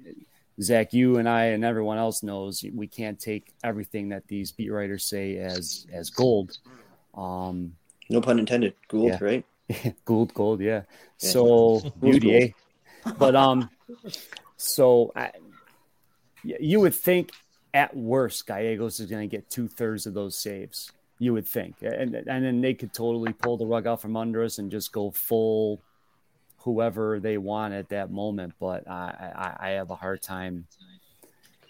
[0.59, 4.69] Zach, you and I and everyone else knows we can't take everything that these beat
[4.71, 6.57] writers say as as gold.
[7.13, 7.75] Um,
[8.09, 8.73] No pun intended.
[8.89, 9.17] Goold, Yeah.
[9.23, 9.45] right?
[10.05, 10.81] gold, gold, yeah.
[11.19, 11.29] Yeah.
[11.31, 12.51] So Gold?
[13.17, 13.69] But um,
[14.57, 15.31] so I,
[16.43, 17.31] you would think
[17.73, 20.91] at worst Gallegos is going to get two thirds of those saves.
[21.19, 24.43] You would think, and and then they could totally pull the rug out from under
[24.43, 25.81] us and just go full
[26.63, 28.53] whoever they want at that moment.
[28.59, 30.67] But I I, I have a hard time.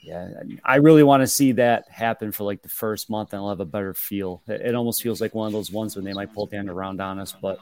[0.04, 0.30] Yeah,
[0.66, 3.60] I really want to see that happen for like the first month, and I'll have
[3.60, 4.42] a better feel.
[4.48, 6.70] It, it almost feels like one of those ones when they might pull the end
[6.70, 7.60] around on us, but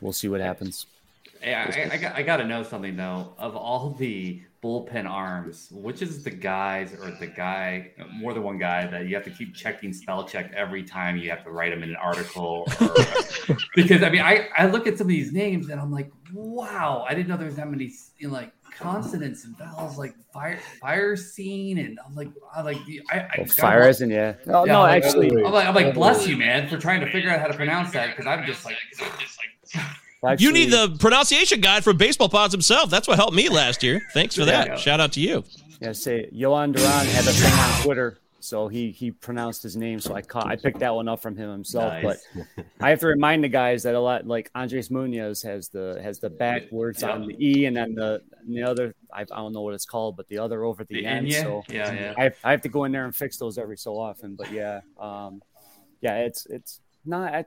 [0.00, 0.86] we'll see what happens.
[1.40, 3.34] Hey, I, I, got, I got to know something though.
[3.38, 8.58] Of all the bullpen arms, which is the guys or the guy, more than one
[8.58, 11.70] guy that you have to keep checking spell check every time you have to write
[11.70, 12.66] them in an article?
[12.80, 16.10] Or, because I mean, I, I look at some of these names and I'm like,
[16.32, 20.14] wow, I didn't know there was that many you know, like consonants and vowels, like
[20.32, 22.78] fire fire scene, and I'm like, I like
[23.10, 24.34] I, I God fire bless- as in yeah.
[24.46, 27.00] No, Yeah, no, I'm like- actually, I'm like, I'm like, bless you, man, for trying
[27.00, 28.76] to figure out how to pronounce that because I'm just like,
[30.34, 30.40] just like.
[30.40, 32.90] you need the pronunciation guide from Baseball Pods himself.
[32.90, 34.00] That's what helped me last year.
[34.12, 34.66] Thanks for that.
[34.66, 34.76] Yeah.
[34.76, 35.44] Shout out to you.
[35.80, 39.98] Yeah, say Jhoan Duran had a thing on Twitter so he he pronounced his name.
[39.98, 41.92] So I caught I picked that one up from him himself.
[42.00, 42.24] Nice.
[42.34, 45.98] But I have to remind the guys that a lot like Andres Munoz has the
[46.00, 47.10] has the backwards Yeah.
[47.10, 49.84] on the e, and then the and the other I, I don't know what it's
[49.84, 51.26] called, but the other over the, The end.
[51.26, 51.42] Enya?
[51.42, 52.14] So Yeah, yeah.
[52.16, 54.36] I I have to go in there and fix those every so often.
[54.36, 55.42] But yeah, um,
[56.00, 57.44] yeah, it's it's not I,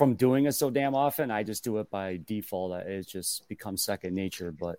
[0.00, 1.30] from doing it so damn often.
[1.30, 2.72] I just do it by default.
[2.86, 4.50] It just becomes second nature.
[4.50, 4.78] But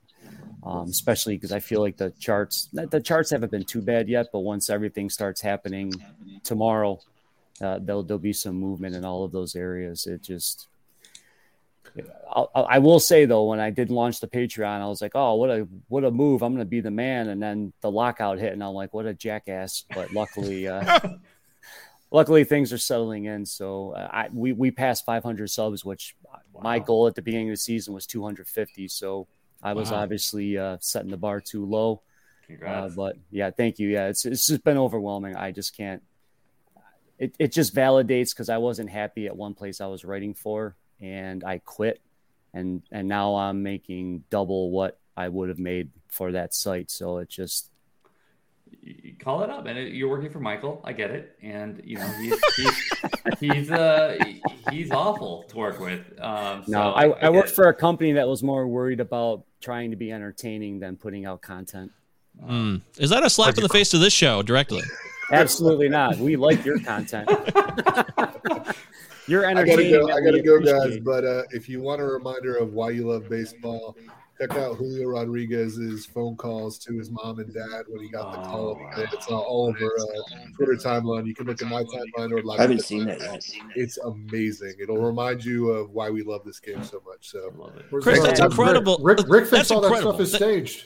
[0.64, 4.30] um, especially because I feel like the charts the charts haven't been too bad yet.
[4.34, 5.94] But once everything starts happening
[6.44, 7.00] tomorrow,
[7.62, 10.08] uh, there'll there'll be some movement in all of those areas.
[10.08, 10.68] It just
[12.28, 15.52] I'll, I'll- say though, when I did launch the Patreon, I was like, "Oh, what
[15.52, 16.42] a what a move!
[16.42, 19.06] I'm going to be the man." And then the lockout hit, and I'm like, "What
[19.06, 21.00] a jackass!" But luckily, uh,
[22.12, 23.46] luckily things are settling in.
[23.46, 26.16] So uh, I we we passed 500 subs, which
[26.60, 28.88] my goal at the beginning of the season was 250.
[28.88, 29.28] So
[29.64, 30.00] I was Wow.
[30.04, 32.02] obviously uh, setting the bar too low.
[32.66, 33.90] Uh, but yeah, thank you.
[33.90, 35.36] Yeah, it's it's just been overwhelming.
[35.36, 36.04] I just can't.
[37.20, 40.76] It it just validates because I wasn't happy at one place I was writing for,
[41.00, 42.02] and I quit,
[42.54, 46.90] and and now I'm making double what I would have made for that site.
[46.90, 47.71] So it just
[48.82, 50.82] You call it up, and it, you're working for Michael.
[50.84, 52.74] I get it, and you know he's he's
[53.40, 54.18] he's, uh,
[54.72, 56.02] he's awful to work with.
[56.20, 57.56] Um, so no, I, I get worked it.
[57.56, 61.42] for a company that was more worried about trying to be entertaining than putting out
[61.42, 61.92] content.
[62.44, 62.78] Hmm.
[62.98, 64.82] Is that a slap in the face to this show directly?
[65.32, 66.18] Absolutely not.
[66.18, 67.30] We like your content.
[69.28, 70.08] You're I gotta entertaining.
[70.08, 70.14] go.
[70.14, 71.00] I gotta go, guys.
[71.00, 73.96] But uh, if you want a reminder of why you love baseball,
[74.42, 78.50] check out Julio Rodriguez's phone calls to his mom and dad when he got the
[78.50, 78.80] call.
[78.98, 81.28] It's uh, all over uh, Twitter timeline.
[81.28, 82.60] You can look at my timeline or like.
[82.60, 83.46] I haven't seen that yet.
[83.76, 84.76] It's amazing.
[84.82, 87.30] It'll remind you of why we love this game so much.
[87.30, 87.50] So,
[87.90, 88.28] Where's Chris, that?
[88.28, 88.98] that's incredible.
[89.02, 90.86] Rick, Rick, Rick thinks That's all that stuff is staged.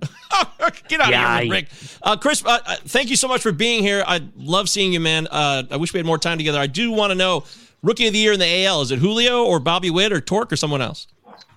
[0.88, 1.68] Get out Yeah, of here, Rick.
[2.02, 4.04] Uh, Chris, uh, uh, thank you so much for being here.
[4.06, 5.26] I love seeing you, man.
[5.30, 6.58] Uh, I wish we had more time together.
[6.58, 7.44] I do want to know
[7.82, 8.82] rookie of the year in the AL.
[8.82, 11.06] Is it Julio or Bobby Witt or Torque or someone else?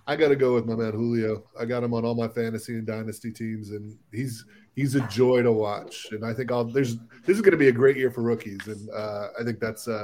[0.10, 1.43] I got to go with my man Julio.
[1.57, 4.43] I got him on all my fantasy and dynasty teams, and he's
[4.76, 6.07] he's a joy to watch.
[6.10, 8.66] And I think I'll, there's this is going to be a great year for rookies,
[8.66, 10.03] and uh, I think that's uh,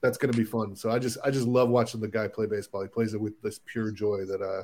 [0.00, 0.76] that's going to be fun.
[0.76, 2.80] So I just I just love watching the guy play baseball.
[2.82, 4.62] He plays it with this pure joy that uh,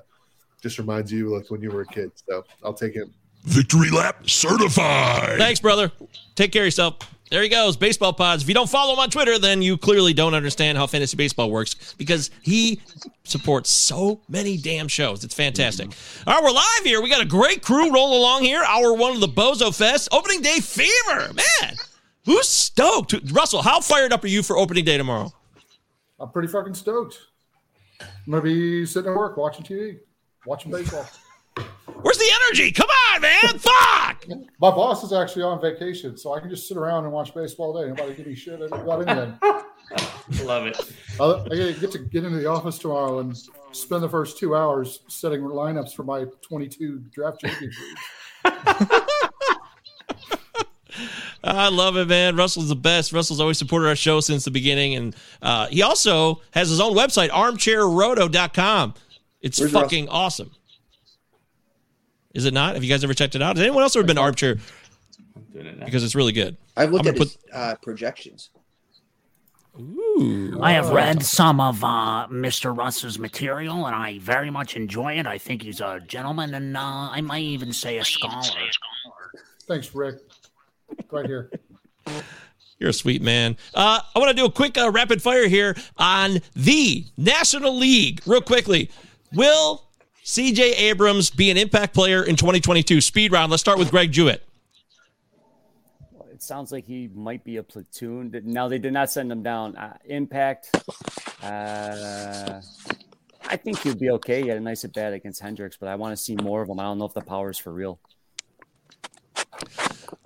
[0.62, 2.12] just reminds you like when you were a kid.
[2.14, 3.12] So I'll take him.
[3.42, 5.36] Victory lap certified.
[5.36, 5.90] Thanks, brother.
[6.36, 6.98] Take care of yourself.
[7.30, 8.42] There he goes, baseball pods.
[8.42, 11.50] If you don't follow him on Twitter, then you clearly don't understand how fantasy baseball
[11.50, 12.80] works because he
[13.24, 15.24] supports so many damn shows.
[15.24, 15.88] It's fantastic.
[15.88, 16.28] Mm-hmm.
[16.28, 17.02] All right, we're live here.
[17.02, 18.62] We got a great crew rolling along here.
[18.62, 20.10] Hour one of the Bozo Fest.
[20.12, 21.32] Opening day fever.
[21.32, 21.74] Man,
[22.26, 23.14] who's stoked?
[23.32, 25.32] Russell, how fired up are you for opening day tomorrow?
[26.20, 27.18] I'm pretty fucking stoked.
[28.00, 29.98] I'm gonna be sitting at work watching TV,
[30.46, 31.06] watching baseball.
[31.56, 32.70] Where's the energy?
[32.72, 33.58] Come on, man.
[33.58, 34.26] Fuck.
[34.60, 37.74] My boss is actually on vacation, so I can just sit around and watch baseball
[37.74, 37.88] all day.
[37.88, 39.38] Nobody give me shit about anything.
[40.46, 40.78] Love it.
[41.18, 43.34] I'll- I get to get into the office tomorrow and
[43.72, 47.76] spend the first two hours setting lineups for my 22 draft champions.
[51.42, 52.36] I love it, man.
[52.36, 53.12] Russell's the best.
[53.12, 54.94] Russell's always supported our show since the beginning.
[54.94, 58.94] And uh, he also has his own website, armchairroto.com.
[59.42, 60.52] It's Where's fucking awesome.
[62.34, 62.74] Is it not?
[62.74, 63.56] Have you guys ever checked it out?
[63.56, 64.56] Has anyone else ever been to Armchair?
[65.52, 65.84] Doing it now.
[65.84, 66.56] Because it's really good.
[66.76, 68.50] I've looked I'm at gonna his uh, projections.
[69.80, 70.58] Ooh.
[70.62, 72.76] I have read some of uh, Mr.
[72.76, 75.26] Russ's material, and I very much enjoy it.
[75.26, 78.42] I think he's a gentleman, and uh, I might even say a scholar.
[79.62, 80.20] Thanks, Rick.
[81.10, 81.50] Right here.
[82.78, 83.56] You're a sweet man.
[83.74, 88.20] Uh, I want to do a quick uh, rapid fire here on the National League,
[88.26, 88.90] real quickly.
[89.32, 89.83] Will
[90.24, 93.02] CJ Abrams be an impact player in 2022?
[93.02, 93.50] Speed round.
[93.50, 94.42] Let's start with Greg Jewett.
[96.32, 98.34] It sounds like he might be a platoon.
[98.44, 99.76] Now they did not send him down.
[99.76, 100.70] Uh, impact.
[101.42, 102.62] Uh,
[103.46, 104.42] I think he'd be okay.
[104.42, 106.70] He had a nice at bat against Hendricks, but I want to see more of
[106.70, 106.80] him.
[106.80, 108.00] I don't know if the power is for real.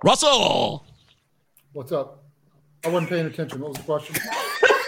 [0.01, 0.85] Russell.
[1.73, 2.23] What's up?
[2.85, 3.59] I wasn't paying attention.
[3.59, 4.15] What was the question?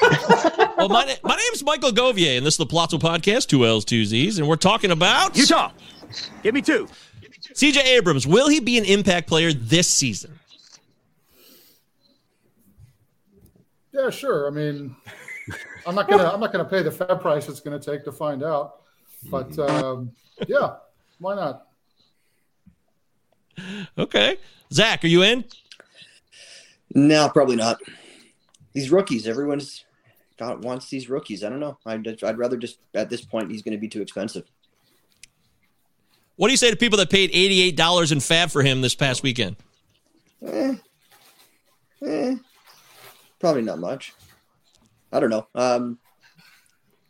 [0.78, 4.05] well, my, my name's Michael Govier, and this is the Palazzo Podcast, two L's, two
[4.05, 5.72] Z's, and we're talking about Utah.
[6.43, 6.88] Give me two.
[7.53, 10.39] CJ Abrams, will he be an impact player this season?
[13.91, 14.47] Yeah, sure.
[14.47, 14.95] I mean,
[15.86, 18.43] I'm not gonna I'm not gonna pay the fab price it's gonna take to find
[18.43, 18.82] out.
[19.30, 20.12] But um,
[20.47, 20.76] yeah,
[21.20, 21.68] why not?
[23.97, 24.38] Okay.
[24.72, 25.43] Zach, are you in?
[26.93, 27.80] No, probably not.
[28.74, 29.84] These rookies, everyone's
[30.42, 31.44] got wants these rookies.
[31.44, 31.78] I don't know.
[31.86, 34.44] I'd, I'd rather just at this point he's going to be too expensive.
[36.36, 39.22] What do you say to people that paid $88 in fab for him this past
[39.24, 39.56] weekend?
[40.46, 40.76] Eh,
[42.04, 42.36] Eh,
[43.39, 44.14] probably not much.
[45.14, 45.46] I don't know.
[45.54, 46.00] Um,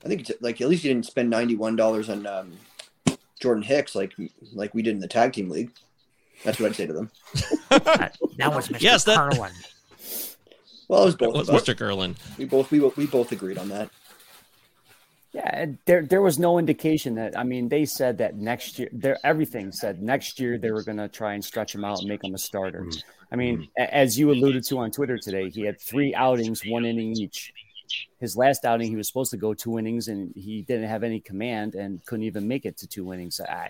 [0.04, 2.52] I think it's like at least you didn't spend ninety one dollars on um,
[3.40, 4.12] Jordan Hicks like
[4.52, 5.72] like we did in the tag team league.
[6.44, 7.10] That's what I'd say to them.
[7.70, 8.82] that, that was Mr.
[8.82, 9.54] Yes, that- Carlin.
[10.92, 11.56] Well, it was both was of.
[11.64, 11.74] Mr.
[11.74, 12.18] Gerlin.
[12.38, 13.90] We both we we both agreed on that.
[15.32, 17.40] Yeah, there there was no indication that.
[17.40, 20.98] I mean, they said that next year, there everything said next year they were going
[20.98, 22.86] to try and stretch him out and make him a starter.
[23.32, 26.84] I mean, a- as you alluded to on Twitter today, he had three outings, one
[26.84, 27.54] inning each.
[28.20, 31.22] His last outing, he was supposed to go two innings, and he didn't have any
[31.22, 33.40] command and couldn't even make it to two innings.
[33.40, 33.70] I,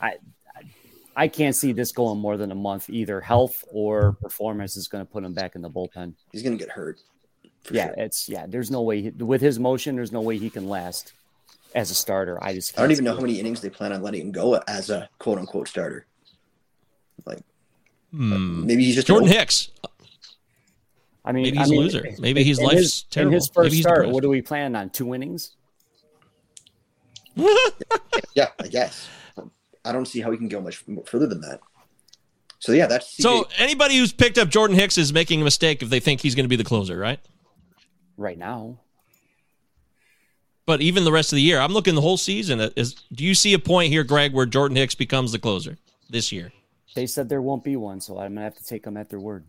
[0.00, 0.12] I,
[1.20, 2.88] I can't see this going more than a month.
[2.88, 6.14] Either health or performance is going to put him back in the bullpen.
[6.32, 6.98] He's going to get hurt.
[7.70, 8.46] Yeah, it's yeah.
[8.48, 9.96] There's no way he, with his motion.
[9.96, 11.12] There's no way he can last
[11.74, 12.42] as a starter.
[12.42, 14.54] I just I don't even know how many innings they plan on letting him go
[14.66, 16.06] as a quote unquote starter.
[17.26, 17.40] Like
[18.12, 18.64] Hmm.
[18.66, 19.72] maybe he's just Jordan an- Hicks.
[21.22, 22.08] I mean, Maybe I he's a loser.
[22.18, 23.28] Maybe he's life's his, terrible.
[23.28, 24.14] In his Maybe first he's start, depressed.
[24.14, 24.88] what do we plan on?
[24.88, 25.54] Two innings?
[28.34, 29.06] yeah, I guess.
[29.84, 31.60] I don't see how he can go much further than that.
[32.58, 35.88] So yeah, that's So anybody who's picked up Jordan Hicks is making a mistake if
[35.88, 37.18] they think he's going to be the closer, right?
[38.18, 38.78] Right now.
[40.66, 42.60] But even the rest of the year, I'm looking the whole season.
[42.76, 45.78] Is do you see a point here, Greg, where Jordan Hicks becomes the closer
[46.10, 46.52] this year?
[46.94, 49.18] They said there won't be one, so I'm gonna have to take them at their
[49.18, 49.44] word.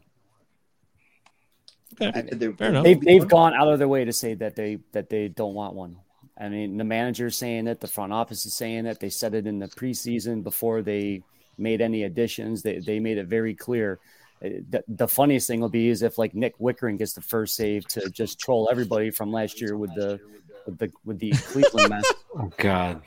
[2.01, 2.53] Okay.
[2.57, 2.83] Fair enough.
[2.83, 5.75] They've, they've gone out of their way to say that they that they don't want
[5.75, 5.97] one.
[6.41, 8.99] I mean, the manager's saying it, the front office is saying it.
[8.99, 11.21] They said it in the preseason before they
[11.57, 12.63] made any additions.
[12.63, 13.99] They they made it very clear.
[14.43, 17.55] Uh, The, the funniest thing will be is if like Nick Wittgren gets the first
[17.55, 20.19] save to just troll everybody from last year with the
[20.65, 22.05] with the with the Cleveland mess.
[22.33, 23.01] Oh God.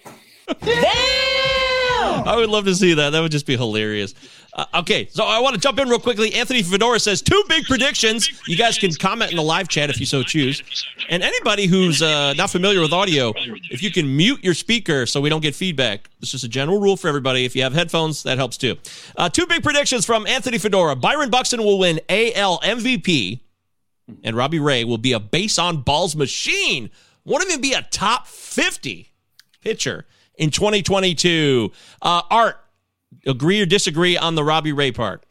[2.04, 3.10] I would love to see that.
[3.10, 4.14] That would just be hilarious.
[4.52, 6.34] Uh, okay, so I want to jump in real quickly.
[6.34, 8.28] Anthony Fedora says two big predictions.
[8.46, 10.62] You guys can comment in the live chat if you so choose.
[11.08, 13.32] And anybody who's uh, not familiar with audio,
[13.70, 16.78] if you can mute your speaker so we don't get feedback, this is a general
[16.80, 17.44] rule for everybody.
[17.44, 18.76] If you have headphones, that helps too.
[19.16, 20.94] Uh, two big predictions from Anthony Fedora.
[20.94, 23.40] Byron Buxton will win AL MVP,
[24.22, 26.90] and Robbie Ray will be a base on balls machine.
[27.24, 29.10] Won't even be a top 50
[29.62, 30.06] pitcher
[30.36, 31.70] in 2022.
[32.02, 32.56] Uh, Art,
[33.26, 35.24] agree or disagree on the Robbie Ray part?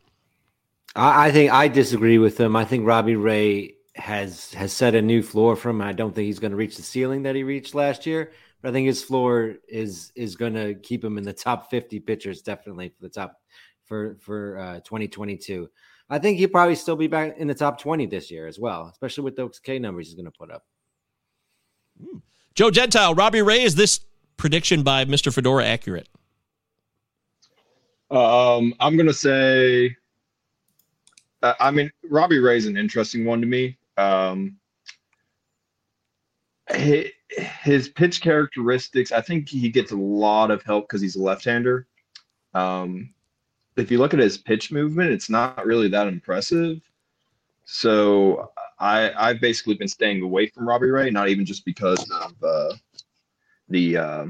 [0.96, 2.56] I, I think I disagree with him.
[2.56, 5.82] I think Robbie Ray has has set a new floor for him.
[5.82, 8.32] I don't think he's going to reach the ceiling that he reached last year,
[8.62, 12.00] but I think his floor is is going to keep him in the top 50
[12.00, 13.40] pitchers, definitely for the top
[13.86, 15.70] for for uh, 2022.
[16.10, 18.90] I think he'll probably still be back in the top 20 this year as well,
[18.92, 20.64] especially with those K numbers he's going to put up.
[22.56, 24.02] Joe Gentile, Robbie Ray, is this
[24.44, 25.34] prediction by Mr.
[25.34, 26.10] Fedora accurate?
[28.12, 29.96] Um, I'm gonna say.
[31.42, 33.78] Uh, I mean, Robbie Ray's an interesting one to me.
[33.96, 34.58] Um,
[36.72, 37.08] his,
[37.62, 41.88] his pitch characteristics, I think he gets a lot of help because he's a left-hander.
[42.54, 43.14] Um,
[43.78, 46.82] if you look at his pitch movement, it's not really that impressive.
[47.64, 52.34] So I I've basically been staying away from Robbie Ray, not even just because of
[52.44, 52.74] uh,
[53.70, 54.26] the uh,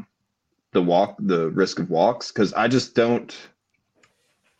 [0.72, 3.36] the walk, the risk of walks, because I just don't.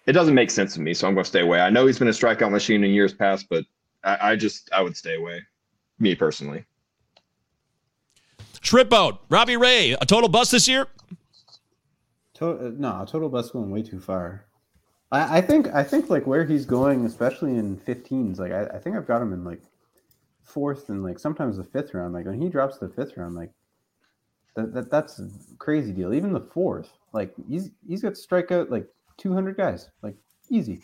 [0.06, 1.62] It doesn't make sense to me, so I'm going to stay away.
[1.62, 3.64] I know he's been a strikeout machine in years past, but
[4.04, 5.42] I, I just I would stay away,
[6.00, 6.66] me personally.
[8.62, 10.88] Shrimp boat, Robbie Ray, a total bust this year?
[12.36, 14.46] To- uh, no, total bust going way too far.
[15.12, 18.80] I, I think I think like where he's going, especially in 15s, like I, I
[18.80, 19.62] think I've got him in like
[20.44, 22.14] fourth and like sometimes the fifth round.
[22.14, 23.52] Like when he drops the fifth round, like
[24.56, 26.14] that, that that's a crazy deal.
[26.14, 28.88] Even the fourth, like he's he's got strikeout like
[29.18, 30.16] 200 guys, like
[30.50, 30.84] easy.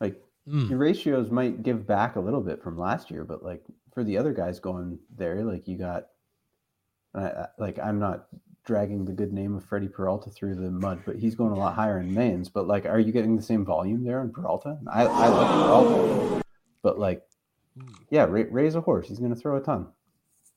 [0.00, 0.66] Like Hmm.
[0.66, 3.62] your ratios might give back a little bit from last year, but like
[3.94, 6.08] for the other guys going there, like you got,
[7.14, 8.26] I, like I'm not
[8.66, 11.74] dragging the good name of Freddie Peralta through the mud, but he's going a lot
[11.74, 12.50] higher in mains.
[12.50, 14.78] But like, are you getting the same volume there in Peralta?
[14.86, 16.42] I I like Peralta,
[16.82, 17.22] but like,
[18.10, 19.08] yeah, Ray, Ray's a horse.
[19.08, 19.86] He's going to throw a ton.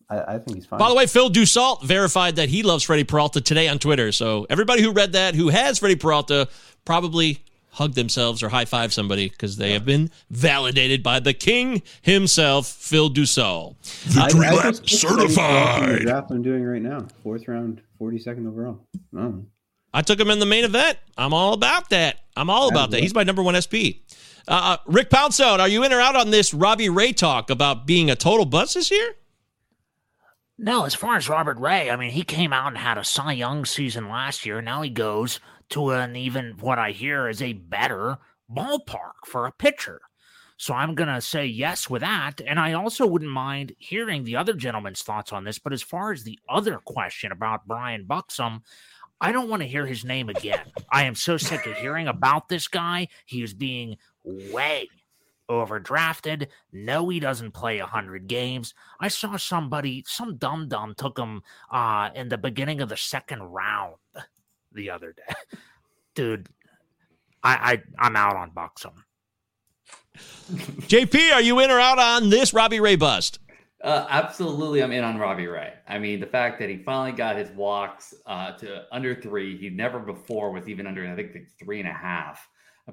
[0.09, 0.79] I, I think he's fine.
[0.79, 4.11] By the way, Phil Dussault verified that he loves Freddie Peralta today on Twitter.
[4.11, 6.47] So everybody who read that, who has Freddie Peralta,
[6.85, 11.83] probably hug themselves or high five somebody because they have been validated by the king
[12.01, 13.75] himself, Phil Dussault.
[14.05, 16.01] Victory I- I lap just picked Freddie Peralta in the certified.
[16.01, 18.79] Draft I'm doing right now, fourth round, 42nd overall.
[19.15, 19.43] Oh.
[19.93, 20.97] I took him in the main event.
[21.17, 22.19] I'm all about that.
[22.35, 23.01] I'm all about that.
[23.01, 24.05] He's my number one SP.
[24.47, 28.09] Uh, Rick Poundstone, are you in or out on this Robbie Ray talk about being
[28.09, 29.15] a total bust this year?
[30.59, 33.33] No, as far as Robert Ray, I mean, he came out and had a Cy
[33.33, 34.59] Young season last year.
[34.59, 35.39] Now he goes
[35.69, 38.17] to an even what I hear is a better
[38.51, 40.01] ballpark for a pitcher.
[40.57, 42.41] So I'm going to say yes with that.
[42.45, 45.59] And I also wouldn't mind hearing the other gentleman's thoughts on this.
[45.59, 48.63] But as far as the other question about Brian Buxom,
[49.21, 50.61] I don't want to hear his name again.
[50.91, 53.09] I am so sick of hearing about this guy.
[53.25, 54.89] He is being way
[55.49, 56.47] overdrafted.
[56.71, 58.73] No, he doesn't play 100 games.
[58.99, 61.41] I saw somebody, some dum dum took him
[61.71, 63.95] uh, in the beginning of the second round
[64.71, 65.33] the other day.
[66.15, 66.47] Dude,
[67.43, 69.03] I, I I'm out on Buxom.
[70.47, 73.39] JP, are you in or out on this Robbie Ray bust?
[73.83, 75.73] Uh, absolutely, I'm in on Robbie Ray.
[75.87, 79.69] I mean, the fact that he finally got his walks uh, to under three, he
[79.69, 82.47] never before was even under, I think, like three and a half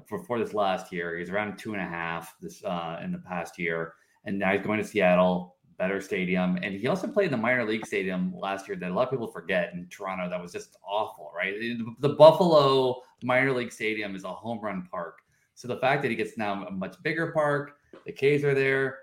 [0.09, 1.17] before this last year.
[1.17, 3.93] He's around two and a half this uh, in the past year,
[4.25, 7.65] and now he's going to Seattle, better stadium, and he also played in the minor
[7.65, 10.29] league stadium last year that a lot of people forget in Toronto.
[10.29, 11.53] That was just awful, right?
[11.99, 15.19] The Buffalo minor league stadium is a home run park.
[15.53, 18.99] So the fact that he gets now a much bigger park, the K's are there.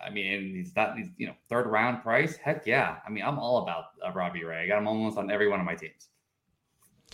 [0.00, 2.36] I mean, he's not, he's, you know, third round price.
[2.36, 2.98] Heck yeah.
[3.04, 4.62] I mean, I'm all about uh, Robbie Ray.
[4.62, 6.08] I got him almost on every one of my teams.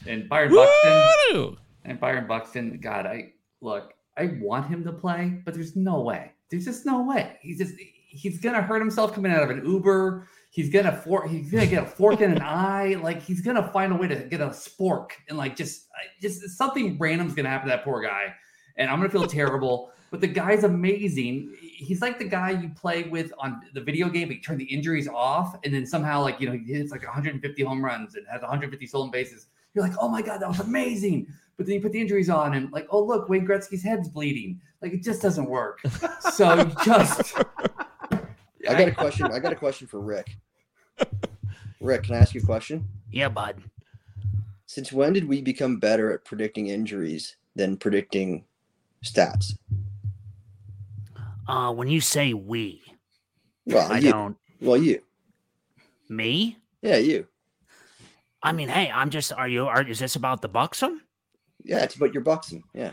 [0.06, 1.56] And Byron Buxton.
[1.84, 6.32] And Byron Buxton, God, I look, I want him to play, but there's no way.
[6.50, 7.36] There's just no way.
[7.40, 7.74] He's just
[8.14, 10.28] he's gonna hurt himself coming out of an Uber.
[10.50, 12.94] He's gonna for he's gonna get a fork in an eye.
[13.02, 15.88] Like he's gonna find a way to get a spork and like just
[16.20, 18.34] just something random's gonna happen to that poor guy.
[18.76, 19.90] And I'm gonna feel terrible.
[20.14, 21.52] But the guy's amazing.
[21.60, 24.30] He's like the guy you play with on the video game.
[24.30, 27.62] You turn the injuries off, and then somehow, like you know, he hits like 150
[27.64, 29.48] home runs and has 150 stolen bases.
[29.74, 31.26] You're like, oh my god, that was amazing.
[31.56, 34.60] But then you put the injuries on, and like, oh look, Wayne Gretzky's head's bleeding.
[34.82, 35.80] Like it just doesn't work.
[36.32, 37.34] So you just.
[38.68, 39.26] I got a question.
[39.26, 40.36] I got a question for Rick.
[41.80, 42.88] Rick, can I ask you a question?
[43.12, 43.62] Yeah, bud.
[44.66, 48.44] Since when did we become better at predicting injuries than predicting
[49.04, 49.52] stats?
[51.46, 52.82] Uh, when you say we,
[53.66, 54.10] Well, I you.
[54.10, 54.36] don't.
[54.60, 55.00] Well, you.
[56.08, 56.56] Me?
[56.82, 57.28] Yeah, you.
[58.42, 59.32] I mean, hey, I'm just.
[59.32, 59.66] Are you?
[59.66, 61.02] Are is this about the Buxom?
[61.64, 62.62] Yeah, it's about your boxing.
[62.74, 62.90] Yeah.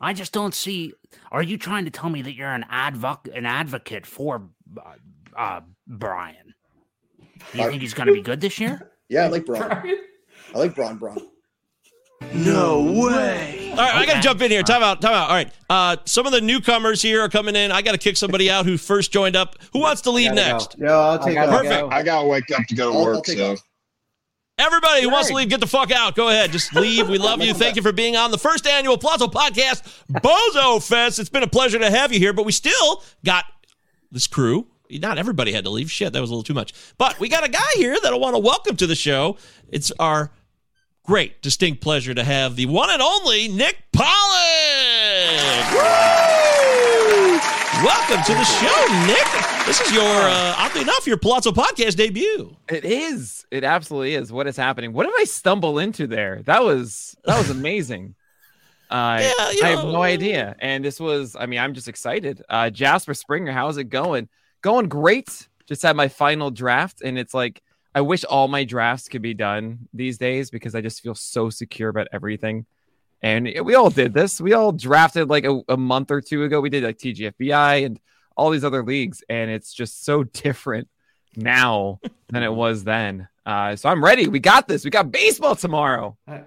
[0.00, 0.92] I just don't see.
[1.32, 4.48] Are you trying to tell me that you're an advoc an advocate for
[4.78, 4.92] uh,
[5.36, 6.54] uh, Brian?
[7.52, 8.90] Do you Are- think he's going to be good this year?
[9.10, 9.62] Yeah, I like Braun.
[9.62, 11.18] I like Braun Braun.
[12.32, 13.68] No way.
[13.72, 14.62] All right, I got to jump in here.
[14.62, 15.02] Time out.
[15.02, 15.28] Time out.
[15.28, 15.52] All right.
[15.68, 17.70] Uh, some of the newcomers here are coming in.
[17.70, 19.56] I got to kick somebody out who first joined up.
[19.74, 20.76] Who wants to lead next?
[20.78, 21.50] Yeah, I'll take I off.
[21.50, 21.92] gotta, Perfect.
[21.92, 23.24] I gotta wake up to go to I'll- I'll work.
[23.24, 23.62] take so off.
[24.56, 26.14] Everybody who wants to leave, get the fuck out.
[26.14, 26.52] Go ahead.
[26.52, 27.08] Just leave.
[27.08, 27.54] We love you.
[27.54, 31.18] Thank you for being on the first annual Palazzo Podcast Bozo Fest.
[31.18, 33.44] It's been a pleasure to have you here, but we still got
[34.12, 34.68] this crew.
[34.90, 35.90] Not everybody had to leave.
[35.90, 36.72] Shit, that was a little too much.
[36.98, 39.38] But we got a guy here that I want to welcome to the show.
[39.70, 40.30] It's our
[41.02, 44.12] great, distinct pleasure to have the one and only Nick Pollack.
[45.72, 47.40] Woo!
[47.82, 49.53] Welcome to the show, Nick.
[49.66, 52.54] This is your, uh, oddly enough, your Palazzo Podcast debut.
[52.68, 53.46] It is.
[53.50, 54.30] It absolutely is.
[54.30, 54.92] What is happening?
[54.92, 56.42] What did I stumble into there?
[56.44, 58.14] That was that was amazing.
[58.90, 59.92] Uh, Yeah, I have know.
[59.92, 60.54] no idea.
[60.60, 61.34] And this was.
[61.34, 62.42] I mean, I'm just excited.
[62.48, 64.28] Uh, Jasper Springer, how's it going?
[64.60, 65.48] Going great.
[65.66, 67.62] Just had my final draft, and it's like
[67.94, 71.48] I wish all my drafts could be done these days because I just feel so
[71.48, 72.66] secure about everything.
[73.22, 74.38] And we all did this.
[74.40, 76.60] We all drafted like a, a month or two ago.
[76.60, 77.98] We did like TGFBI and
[78.36, 80.88] all these other leagues, and it's just so different
[81.36, 83.28] now than it was then.
[83.46, 84.26] Uh, so I'm ready.
[84.28, 84.84] We got this.
[84.84, 86.16] We got baseball tomorrow.
[86.26, 86.38] Uh,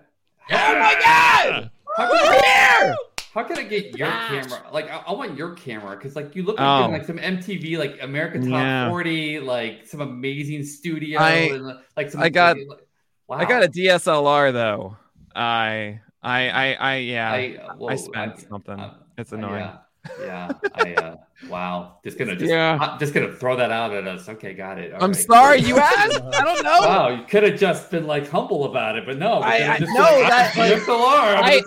[0.50, 1.72] Oh my god!
[1.98, 2.44] How We're can,
[2.86, 2.96] here!
[3.34, 4.64] how can I get your camera?
[4.72, 6.90] Like, I, I want your camera because, like, you look like, Oh.
[6.90, 8.90] like some MTV, like America Top Yeah.
[8.90, 12.22] 40, like some amazing studio, I- and like some.
[12.22, 12.80] I got- like,
[13.28, 13.38] wow.
[13.40, 14.96] I got a DSLR though.
[15.36, 17.30] I I I I yeah.
[17.32, 17.58] I-
[17.90, 18.92] I, spent I- something.
[19.18, 19.60] it's Uh, annoying.
[19.64, 19.78] Yeah,
[20.22, 20.52] yeah.
[20.76, 21.16] I uh,
[21.50, 21.98] wow.
[22.04, 22.78] Just gonna just, Yeah.
[22.80, 24.28] I'm just gonna throw that out at us.
[24.30, 24.94] Okay, got it.
[24.94, 25.20] All I'm right.
[25.20, 26.22] sorry you asked.
[26.22, 26.80] I don't know.
[26.82, 29.40] Wow, you could have just been like humble about it, but no.
[29.40, 30.88] I- I know like, that, like, DSLR.
[30.90, 31.62] I-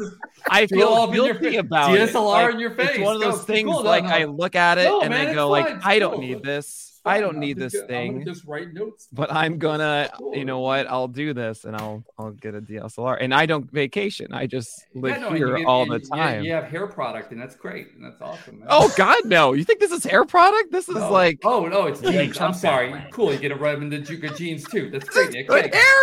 [0.49, 1.59] I feel your guilty face.
[1.59, 2.09] about it.
[2.09, 2.91] DSLR Like, in your face.
[2.93, 4.11] It's one of Go, those things cool, like no.
[4.11, 6.21] I look at it No, and man, I go like, fine, I don't cool.
[6.23, 6.90] need this.
[7.05, 8.25] I don't I'm need this gonna- I'm thing.
[8.27, 9.09] just write notes.
[9.13, 10.87] But I'm gonna, you know what?
[10.87, 13.17] I'll do this and I'll I'll get a DSLR.
[13.21, 14.33] And I don't vacation.
[14.33, 16.45] I just live Yeah, no, here you get- all and the time.
[16.45, 18.59] You have hair product, and that's great, and that's awesome.
[18.61, 18.69] Man.
[18.71, 19.53] Oh God, no!
[19.55, 20.73] You think this is hair product?
[20.73, 21.11] This is No.
[21.11, 22.39] like oh no, it's genes.
[22.41, 22.95] I'm sorry.
[23.13, 24.91] Cool, you get to rub them in the Juka jeans too.
[24.91, 25.49] That's great, Nick.
[25.49, 25.95] good hair.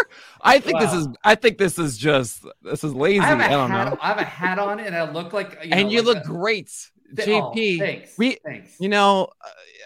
[0.42, 1.08] I think this is.
[1.24, 2.44] I think this is just.
[2.64, 3.20] This is lazy.
[3.20, 3.90] I I, have a don't hat.
[3.92, 3.98] know.
[4.02, 6.26] I have a hat on, and I look like you and know, you like look
[6.26, 6.72] a- great,
[7.16, 7.80] Th- oh, JP.
[7.80, 8.76] thanks, We, thanks.
[8.80, 9.30] you know,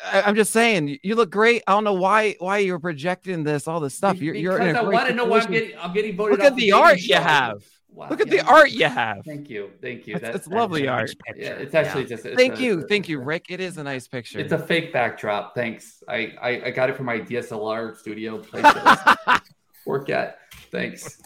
[0.06, 1.64] I, I'm just saying, you look great.
[1.68, 4.18] I don't know why why you're projecting this, all this stuff.
[4.22, 5.78] You're you're in Because a I great want to know why I'm getting.
[5.80, 6.40] I'm getting voted.
[6.40, 6.44] Out.
[6.44, 7.64] Look off at the dating art you have.
[7.94, 8.42] Wow, Look at yeah.
[8.44, 9.26] the art you have.
[9.26, 10.16] Thank you, thank you.
[10.16, 11.12] It's, That- it's that is lovely art.
[11.28, 11.42] picture.
[11.44, 13.48] Yeah, it's actually just- it's thank a- you, thank you, Rick.
[13.50, 14.40] It is a nice picture.
[14.40, 15.54] It's a fake backdrop.
[15.56, 16.02] Thanks.
[16.08, 19.42] I, I, I got it from my DSLR studio place that
[19.86, 20.38] work at.
[20.72, 21.22] Thanks.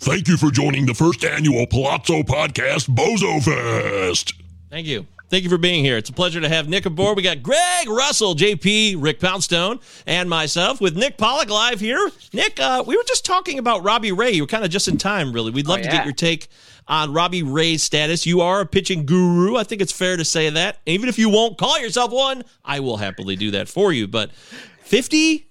[0.00, 4.34] Thank you for joining the first annual Palazzo Podcast Bozo Fest.
[4.70, 5.06] Thank you.
[5.30, 5.98] Thank you for being here.
[5.98, 7.16] It's a pleasure to have Nick aboard.
[7.16, 12.10] We got Greg Russell, JP, Rick Poundstone, and myself with Nick Pollack live here.
[12.32, 14.30] Nick, uh, we were just talking about Robbie Ray.
[14.32, 15.50] You were kind of just in time, really.
[15.50, 16.48] We'd love Oh, to get your take
[16.86, 18.24] on Robbie Ray's status.
[18.24, 19.56] You are a pitching guru.
[19.56, 20.78] I think it's fair to say that.
[20.86, 24.08] Even if you won't call yourself one, I will happily do that for you.
[24.08, 24.32] But
[24.80, 25.46] 50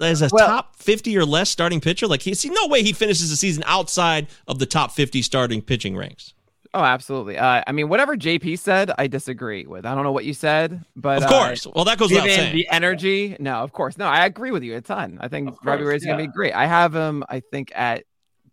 [0.00, 3.30] as a top 50 or less starting pitcher, like he see no way he finishes
[3.30, 6.34] the season outside of the top 50 starting pitching ranks.
[6.76, 7.38] Oh, absolutely.
[7.38, 9.86] Uh, I mean, whatever JP said, I disagree with.
[9.86, 11.66] I don't know what you said, but Of course.
[11.66, 12.54] uh, Well, that goes without saying.
[12.54, 14.04] The energy, no, of course, no.
[14.06, 15.16] I agree with you a ton.
[15.22, 16.52] I think Robbie course, Ray's gonna be great.
[16.52, 18.04] I have him, I think, at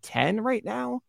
[0.02, 1.02] ten right now,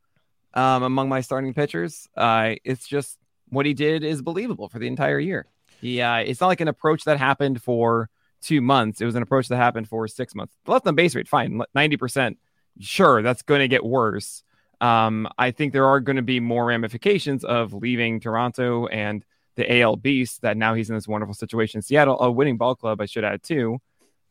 [0.55, 2.09] um, among my starting pitchers.
[2.17, 3.17] Uh, it's just
[3.49, 5.47] what he did is believable for the entire year.
[5.81, 8.09] He, uh, it's not like an approach that happened for
[8.41, 9.01] two months.
[9.01, 10.55] It was an approach that happened for six months.
[10.65, 12.39] The left on base rate, fine, ninety percent.
[12.81, 14.43] Sure, that's going to get worse.
[14.81, 19.25] Um, I think there are going to be more ramifications of leaving Toronto and
[19.57, 22.75] the AL beast that now he's in this wonderful situation in Seattle, a winning ball
[22.75, 23.81] club, I should add too,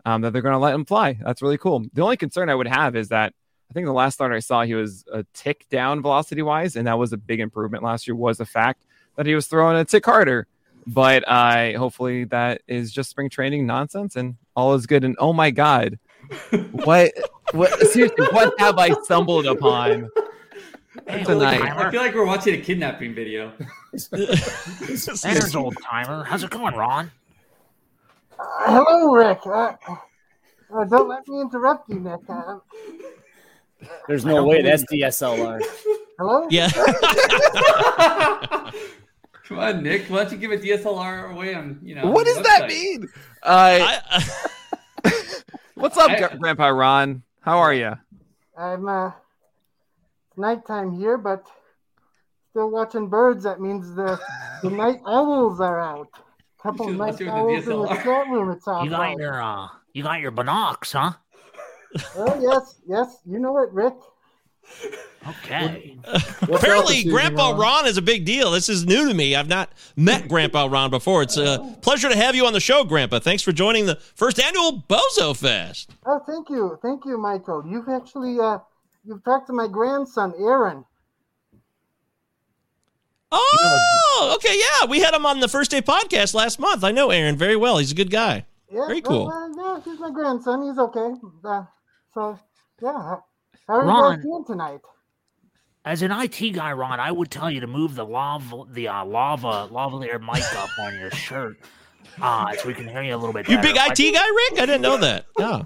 [0.05, 1.17] um, that they're going to let him fly.
[1.21, 1.85] That's really cool.
[1.93, 3.33] The only concern I would have is that
[3.69, 6.85] I think the last start I saw, he was a tick down velocity wise, and
[6.87, 8.15] that was a big improvement last year.
[8.15, 8.85] Was the fact
[9.15, 10.45] that he was throwing a tick harder,
[10.85, 15.03] but I hopefully that is just spring training nonsense and all is good.
[15.03, 15.97] And oh my god,
[16.71, 17.13] what,
[17.53, 20.09] what seriously, what have I stumbled upon?
[21.07, 21.61] Hey, tonight?
[21.61, 23.51] I feel like we're watching a kidnapping video.
[24.11, 26.23] There's an old timer.
[26.23, 27.11] How's it going, Ron?
[28.37, 29.39] Hello, Rick.
[29.45, 29.73] Uh,
[30.73, 32.19] uh, don't let me interrupt you, Nick.
[32.29, 32.59] Uh,
[34.07, 35.61] There's no way that's DSLR.
[36.19, 36.47] hello?
[36.49, 36.69] Yeah.
[39.47, 40.03] Come on, Nick.
[40.09, 42.09] Why don't you give a DSLR away on you know?
[42.11, 43.07] What the does that mean?
[43.41, 43.99] Uh,
[45.75, 47.23] what's up, I- Grandpa Ron?
[47.41, 47.93] How are you?
[48.57, 49.15] I'm uh, it's
[50.37, 51.45] nighttime here, but
[52.49, 53.43] still watching birds.
[53.43, 54.19] That means the
[54.61, 56.09] the night owls are out.
[56.59, 58.03] A Couple should night watch the owls in the DSLR.
[58.03, 58.49] chat room.
[58.51, 58.83] It's off.
[58.85, 61.13] You got your uh, you got your binocs, huh?
[62.15, 63.17] Oh yes, yes.
[63.25, 63.93] You know it, Rick.
[65.27, 65.97] Okay.
[66.41, 68.51] Apparently, Grandpa Ron is a big deal.
[68.51, 69.35] This is new to me.
[69.35, 71.21] I've not met Grandpa Ron before.
[71.21, 73.19] It's a pleasure to have you on the show, Grandpa.
[73.19, 75.91] Thanks for joining the first annual Bozo Fest.
[76.05, 77.63] Oh, thank you, thank you, Michael.
[77.67, 78.59] You've actually uh,
[79.05, 80.85] you've talked to my grandson, Aaron.
[83.31, 84.87] Oh, okay, yeah.
[84.87, 86.83] We had him on the first day podcast last month.
[86.83, 87.77] I know Aaron very well.
[87.79, 88.45] He's a good guy.
[88.71, 89.27] Yeah, Very well, cool.
[89.29, 90.63] uh, yeah, he's my grandson.
[90.63, 91.11] He's okay.
[91.43, 91.63] Uh,
[92.13, 92.39] so
[92.81, 93.23] yeah, how
[93.67, 94.79] how are you guys doing tonight?
[95.85, 99.03] As an IT guy, Ron, I would tell you to move the lava, the uh,
[99.05, 101.57] lava, lavalier mic up on your shirt,
[102.21, 103.49] uh, so we can hear you a little bit.
[103.49, 103.73] You better.
[103.73, 104.61] big IT guy, Rick?
[104.61, 105.25] I didn't know that.
[105.37, 105.61] Yeah.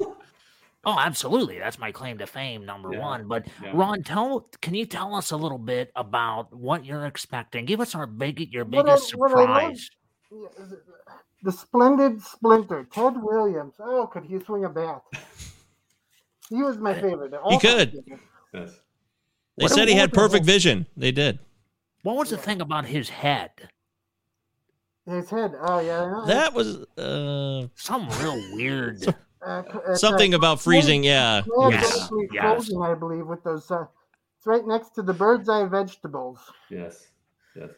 [0.87, 1.59] Oh, absolutely.
[1.59, 3.27] That's my claim to fame, number Yeah, one.
[3.27, 3.71] But yeah.
[3.73, 7.65] Ron, tell can you tell us a little bit about what you're expecting?
[7.65, 9.89] Give us our big your What I- biggest what I love- surprise.
[10.31, 10.81] Yeah, the-
[11.43, 13.75] The splendid Splinter, Ted Williams.
[13.79, 15.01] Oh, could he swing a bat?
[16.49, 17.31] He was my favorite.
[17.31, 17.91] He all-time could.
[17.91, 18.19] favorite.
[18.53, 18.79] Yes.
[19.57, 20.87] They What- said he had perfect whole- vision.
[20.97, 21.39] They did.
[22.03, 23.51] What was the thing about his head?
[25.05, 25.53] His head.
[25.61, 26.23] Oh yeah.
[26.27, 29.03] That was uh, Some real weird.
[29.41, 31.03] Uh, something uh, about freezing.
[31.03, 31.43] Yeah.
[31.47, 32.71] Well, Yes, it's yes.
[32.81, 33.69] I believe, with those.
[33.69, 33.85] Uh,
[34.37, 36.39] it's right next to the bird's eye vegetables.
[36.69, 37.07] Yes.
[37.55, 37.69] Yes.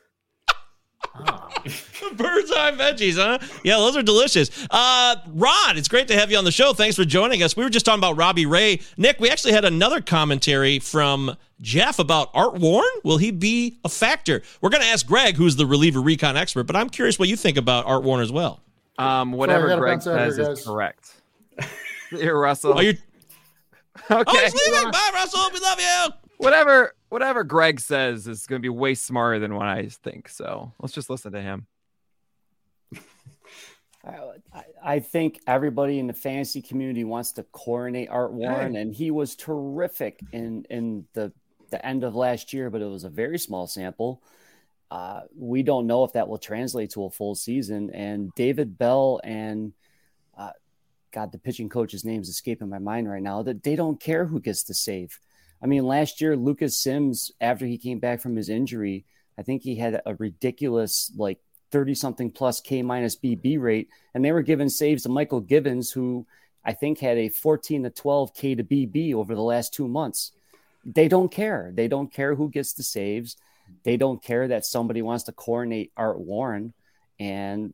[2.17, 3.39] Bird's eye veggies, huh?
[3.63, 4.49] Yeah, those are delicious.
[4.69, 6.73] Uh, Ron, it's great to have you on the show.
[6.73, 7.57] Thanks for joining us.
[7.57, 8.81] We were just talking about Robbie Ray.
[8.97, 12.89] Nick, we actually had another commentary from Jeff about Art Warren.
[13.03, 14.41] Will he be a factor?
[14.61, 17.35] We're going to ask Greg, who's the reliever recon expert, but I'm curious what you
[17.35, 18.61] think about Art Warren as well.
[18.97, 21.18] Um, whatever gotta Greg bounce out here, says is correct.
[22.09, 22.73] Here, Russell.
[22.77, 22.93] Oh, you're
[24.11, 24.23] okay.
[24.27, 24.91] oh, he's leaving.
[24.91, 25.49] Bye, Russell.
[25.53, 26.07] We love you.
[26.37, 30.29] whatever whatever Greg says is going to be way smarter than what I think.
[30.29, 31.67] So let's just listen to him.
[34.05, 39.11] I, I think everybody in the fantasy community wants to coronate Art Warren, and he
[39.11, 41.31] was terrific in in the
[41.69, 44.23] the end of last year, but it was a very small sample.
[44.91, 47.91] Uh, we don't know if that will translate to a full season.
[47.91, 49.73] And David Bell and
[51.11, 53.41] God, the pitching coach's name is escaping my mind right now.
[53.41, 55.19] That they don't care who gets the save.
[55.61, 59.05] I mean, last year Lucas Sims, after he came back from his injury,
[59.37, 61.39] I think he had a ridiculous like
[61.71, 63.89] 30 something plus K minus BB rate.
[64.13, 66.25] And they were giving saves to Mychal Givens, who
[66.63, 70.31] I think had a 14 to 12 K to BB over the last two months.
[70.85, 71.71] they don't care.
[71.73, 73.35] They don't care who gets the saves.
[73.83, 76.73] They don't care that somebody wants to coordinate Art Warren.
[77.19, 77.73] And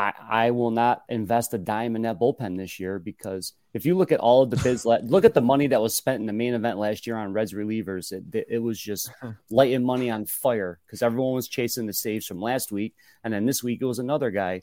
[0.00, 0.12] I,
[0.46, 4.12] I, will not invest a dime in that bullpen this year because if you look
[4.12, 6.54] at all of the bids, look at the money that was spent in the main
[6.54, 8.10] event last year on Reds relievers.
[8.10, 9.10] It, it was just
[9.50, 13.44] lighting money on fire because everyone was chasing the saves from last week, and then
[13.44, 14.62] this week it was another guy.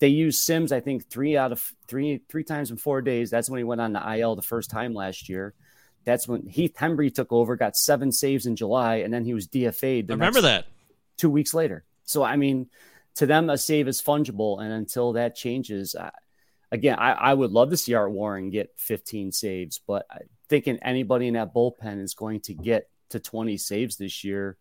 [0.00, 3.30] They used Sims, I think, three out of three three times in four days.
[3.30, 5.54] That's when he went on the IL the first time last year.
[6.04, 9.48] That's when Heath Hembree took over, got seven saves in July, and then he was
[9.48, 10.08] DFA'd.
[10.08, 10.66] remember that.
[11.16, 11.84] two weeks later.
[12.04, 12.68] So I mean,
[13.16, 16.10] to them, a save is fungible, and until that changes, I,
[16.70, 20.78] again, I, I would love to see Art Warren get 15 saves, but I thinking
[20.82, 24.56] anybody in that bullpen is going to get to 20 saves this year.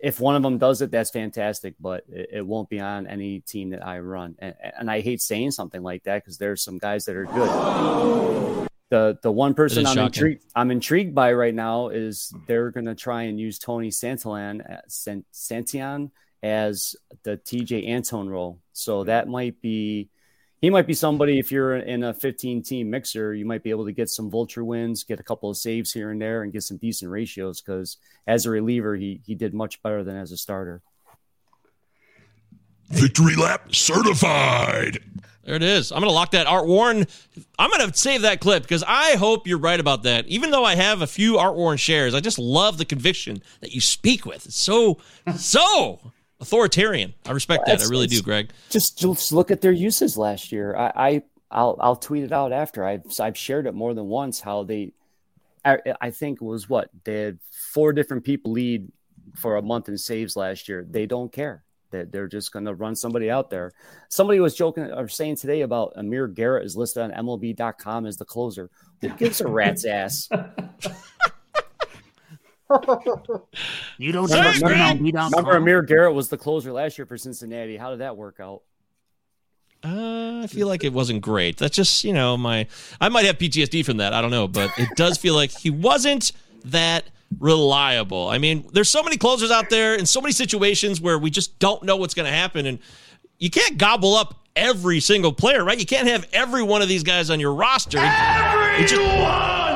[0.00, 3.40] If one of them does it, that's fantastic, but it, it won't be on any
[3.40, 4.34] team that I run.
[4.38, 8.68] And, and I hate saying something like that because there's some guys that are good.
[8.90, 10.04] The the one person I'm shocking.
[10.04, 14.70] intrigued I'm intrigued by right now is they're going to try and use Tony Santillan,
[14.70, 16.10] uh, Sant- Santillan
[16.44, 18.60] as the Tejay Antone role.
[18.74, 19.06] So mm-hmm.
[19.06, 20.10] that might be
[20.60, 23.84] he might be somebody if you're in a 15 team mixer, you might be able
[23.84, 26.62] to get some vulture wins, get a couple of saves here and there, and get
[26.62, 30.36] some decent ratios because as a reliever, he he did much better than as a
[30.36, 30.82] starter.
[32.90, 34.98] Victory lap certified.
[35.44, 35.92] There it is.
[35.92, 37.06] I'm going to lock that Art Warren.
[37.58, 40.26] I'm going to save that clip because I hope you're right about that.
[40.26, 43.72] Even though I have a few Art Warren shares, I just love the conviction that
[43.72, 44.46] you speak with.
[44.46, 44.98] It's so,
[45.36, 46.00] so
[46.40, 47.14] authoritarian.
[47.26, 47.80] I respect that.
[47.80, 48.50] I really do, Greg.
[48.70, 50.76] Just just look at their uses last year.
[50.76, 52.84] I, I I'll I'll tweet it out after.
[52.84, 54.92] I've I've shared it more than once how they
[55.64, 57.38] I, I think it was what they had
[57.72, 58.90] four different people lead
[59.36, 60.86] for a month in saves last year.
[60.88, 61.64] They don't care.
[61.90, 63.72] That they're just going to run somebody out there.
[64.08, 68.24] Somebody was joking or saying today about Amir Garrett is listed on MLB.com as the
[68.24, 68.68] closer.
[69.00, 70.28] Who gives a rat's ass?
[73.98, 75.30] You don't Remember, trust remember, MLB.com?
[75.32, 77.76] remember Amir Garrett was the closer last year for Cincinnati.
[77.76, 78.62] How did that work out?
[79.84, 81.58] Uh, I feel like it wasn't great.
[81.58, 82.66] That's just, you know, my
[83.00, 84.14] I might have PTSD from that.
[84.14, 86.32] I don't know, but it does feel like he wasn't
[86.64, 87.04] that
[87.38, 88.28] reliable.
[88.28, 91.58] I mean, there's so many closers out there in so many situations where we just
[91.58, 92.78] don't know what's going to happen and
[93.38, 95.78] you can't gobble up every single player, right?
[95.78, 97.98] You can't have every one of these guys on your roster.
[97.98, 99.00] It, just,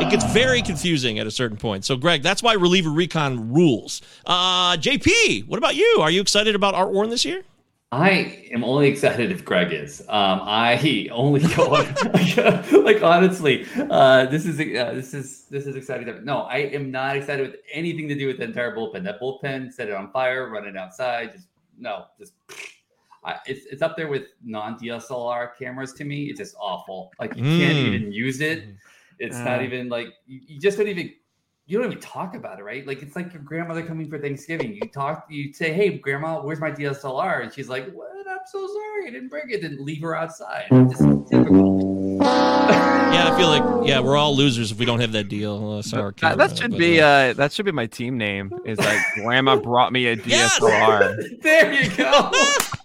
[0.03, 1.85] it gets very confusing at a certain point.
[1.85, 4.03] So, Greg, that's why reliever recon rules.
[4.26, 5.99] Uh, JP, what about you?
[6.01, 7.43] Are you excited about Art Warren this year?
[7.91, 10.03] I am only excited if Greg is.
[10.03, 11.68] Um, I only go
[12.85, 16.22] like honestly, uh, this is uh, this is this is exciting.
[16.22, 19.05] No, I am not excited with anything to do with the entire bullpen.
[19.05, 21.33] That bullpen, set it on fire, run it outside.
[21.33, 21.47] Just
[21.79, 22.35] no, just
[23.24, 26.24] I, it's it's up there with non DSLR cameras to me.
[26.26, 27.12] It's just awful.
[27.18, 27.94] Like you can't Mm.
[27.94, 28.64] even use it.
[29.18, 29.64] It's not Uh.
[29.64, 31.12] even like you, you just don't even
[31.66, 32.86] you don't even talk about it, right?
[32.86, 34.72] Like it's like your grandmother coming for Thanksgiving.
[34.74, 38.08] You talk, you say, "Hey, grandma, where's my DSLR?" And she's like, "What?
[38.26, 40.64] I'm so sorry, I didn't bring it." Then leave her outside.
[40.70, 42.18] Just typical.
[42.22, 45.72] Yeah, I feel like yeah, we're all losers if we don't have that deal.
[45.72, 48.50] Uh, sorry, That, that should be uh that should be my team name.
[48.64, 51.40] Is like Grandma brought me a DSLR.
[51.42, 52.30] there you go.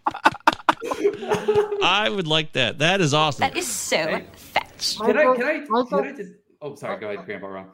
[1.84, 2.80] I would like that.
[2.80, 3.42] That is awesome.
[3.42, 4.98] That is so fetch.
[5.00, 5.36] Can I?
[5.36, 5.60] Can I?
[5.66, 6.32] Can I just?
[6.62, 7.00] Oh, sorry.
[7.00, 7.68] Go ahead, Grandpa Ron.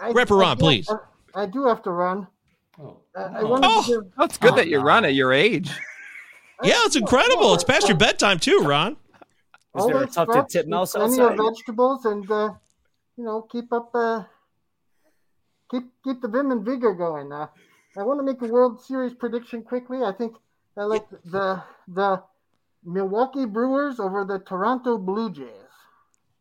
[0.00, 0.88] I- Grandpa Ron, do- please.
[1.34, 2.26] I do have to run.
[2.80, 5.70] Oh, Uh, I Oh, to give, Oh, it's good that you run at your age.
[6.62, 7.52] Yeah, it's incredible.
[7.54, 8.92] It's past your bedtime too, Ron.
[8.92, 12.50] Is there a always tufted fresh, titmouse plenty of vegetables, and uh,
[13.16, 14.24] you know, keep up, uh,
[15.70, 17.32] keep keep the vim and vigor going.
[17.32, 17.46] Uh,
[17.96, 20.02] I want to make a World Series prediction quickly.
[20.02, 20.36] I think
[20.76, 22.22] I like the the
[22.84, 25.48] Milwaukee Brewers over the Toronto Blue Jays.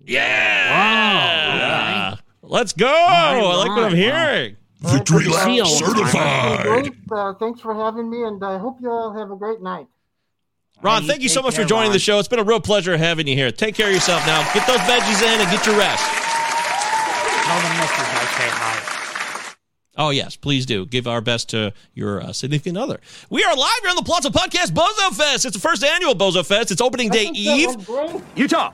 [0.03, 1.37] Yeah.
[2.41, 2.87] Let's go.
[2.87, 4.57] I like what I'm hearing.
[4.79, 6.91] Victory lap certified.
[7.11, 9.85] Uh, thanks for having me, and I hope you all have a great night.
[10.81, 12.17] Ron, thank you so much for joining the show.
[12.17, 13.51] It's been a real pleasure having you here.
[13.51, 14.41] Take care of yourself now.
[14.53, 16.03] Get those veggies in and get your rest.
[17.45, 18.97] Tell the missus I say hi.
[19.97, 20.85] Oh, yes, please do.
[20.85, 22.99] Give our best to your uh, significant other.
[23.29, 25.45] We are live here on the Palazzo Podcast Bozo Fest.
[25.45, 26.71] It's the first annual Bozo Fest.
[26.71, 27.69] It's opening day eve.
[28.35, 28.71] Utah,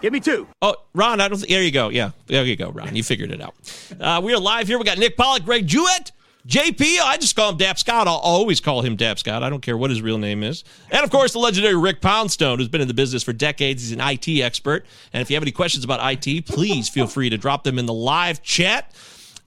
[0.00, 0.46] give me two.
[0.62, 1.38] Oh, Ron, I don't.
[1.38, 1.90] Th- there you go.
[1.90, 2.96] Yeah, there you go, Ron.
[2.96, 3.54] You figured it out.
[4.00, 4.78] Uh, we are live here.
[4.78, 6.12] We got Nick Pollack, Greg Jewett,
[6.46, 6.98] JP.
[7.02, 8.08] I just call him Dap Scott.
[8.08, 9.42] I'll always call him Dap Scott.
[9.42, 10.64] I don't care what his real name is.
[10.90, 13.82] And of course, the legendary Rick Poundstone, who's been in the business for decades.
[13.82, 14.86] He's an IT expert.
[15.12, 17.84] And if you have any questions about IT, please feel free to drop them in
[17.84, 18.94] the live chat.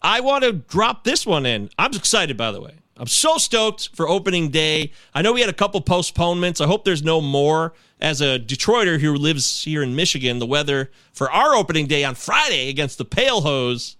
[0.01, 1.69] I want to drop this one in.
[1.77, 2.75] I'm excited, by the way.
[2.97, 4.91] I'm so stoked for opening day.
[5.13, 6.61] I know we had a couple postponements.
[6.61, 7.73] I hope there's no more.
[7.99, 12.15] As a Detroiter who lives here in Michigan, the weather for our opening day on
[12.15, 13.95] Friday against the Pale Hose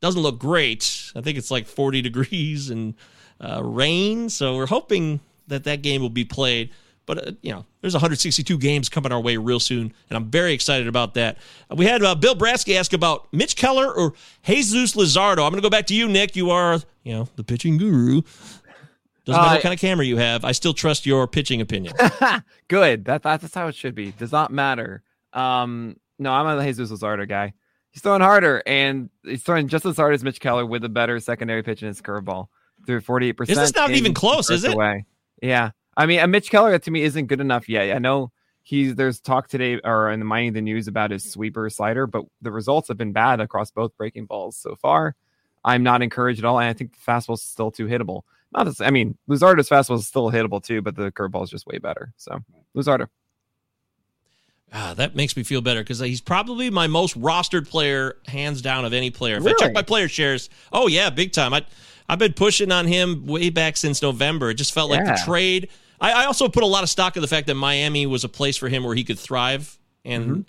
[0.00, 1.12] doesn't look great.
[1.14, 2.94] I think it's like 40 degrees and
[3.40, 4.28] uh, rain.
[4.28, 6.70] So we're hoping that that game will be played.
[7.06, 10.52] But uh, you know, there's 162 games coming our way real soon, and I'm very
[10.52, 11.38] excited about that.
[11.74, 14.12] We had uh, Bill Brasky ask about Mitch Keller or
[14.44, 15.44] Jesus Luzardo.
[15.44, 16.34] I'm going to go back to you, Nick.
[16.36, 18.22] You are, you know, the pitching guru.
[19.24, 20.44] Doesn't matter Uh, what kind of camera you have.
[20.44, 21.94] I still trust your pitching opinion.
[22.68, 23.04] Good.
[23.06, 24.12] That, that's how it should be.
[24.12, 25.02] Does not matter.
[25.32, 27.52] Um, no, I'm a Jesus Luzardo guy.
[27.90, 31.18] He's throwing harder, and he's throwing just as hard as Mitch Keller with a better
[31.18, 32.48] secondary pitch in his curveball.
[32.86, 33.36] Through 48%.
[33.38, 34.74] This is this not even close, is it?
[34.74, 35.06] Away.
[35.42, 35.70] Yeah.
[35.96, 37.94] I mean, uh, Mitch Keller to me isn't good enough yet.
[37.94, 38.30] I know
[38.62, 42.24] he's there's talk today or in the mining the news about his sweeper slider, but
[42.42, 45.14] the results have been bad across both breaking balls so far.
[45.64, 48.22] I'm not encouraged at all, and I think the fastball's still too hittable.
[48.52, 51.66] Not this, I mean, Luzardo's fastball is still hittable too, but the curveball is just
[51.66, 52.12] way better.
[52.16, 52.40] So
[52.76, 53.08] Luzardo.
[54.72, 58.84] Ah, that makes me feel better because he's probably my most rostered player, hands down,
[58.84, 59.36] of any player.
[59.36, 61.54] If I check my player shares, oh yeah, big time.
[61.54, 61.64] I
[62.08, 64.50] I've been pushing on him way back since November.
[64.50, 65.68] It just felt like the trade.
[66.00, 68.28] I, I also put a lot of stock in the fact that Miami was a
[68.28, 70.40] place for him where he could thrive, and Mm-hmm.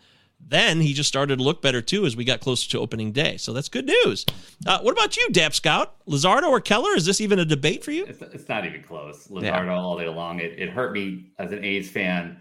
[0.50, 3.38] then he just started to look better too as we got closer to opening day.
[3.38, 4.26] So that's good news.
[4.66, 5.96] Uh, what about you, Dap Scout?
[6.08, 6.96] Luzardo or Keller?
[6.96, 8.06] Is this even a debate for you?
[8.06, 9.28] It's, it's not even close.
[9.30, 9.76] Luzardo Yeah.
[9.80, 10.40] all day long.
[10.40, 12.40] It, it hurt me as an A's fan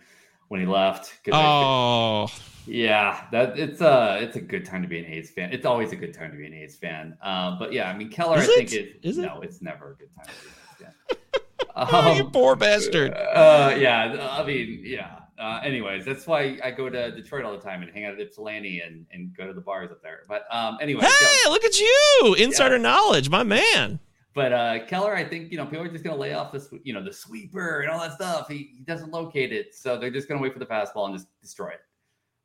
[0.48, 1.12] when he left.
[1.24, 2.28] 'cause I- Oh,
[2.66, 5.52] yeah, that it's a it's a good time to be an A's fan.
[5.52, 7.16] It's always a good time to be an A's fan.
[7.22, 8.76] Um, but yeah, I mean Keller, Is I think it?
[9.02, 9.22] it Is it?
[9.22, 11.42] no, it's never a good time to be an A's fan.
[11.78, 13.12] Oh, you poor bastard.
[13.12, 15.20] Uh, yeah, I mean, yeah.
[15.38, 18.20] Uh, anyways, that's why I go to Detroit all the time and hang out at
[18.20, 20.20] Ypsilanti and, and go to the bars up there.
[20.26, 24.00] But um, anyway, hey, look at you, insider knowledge, my man.
[24.34, 26.68] But uh, Keller, I think you know people are just going to lay off this,
[26.84, 28.48] you know, the sweeper and all that stuff.
[28.48, 31.14] He, he doesn't locate it, so they're just going to wait for the fastball and
[31.14, 31.80] just destroy it.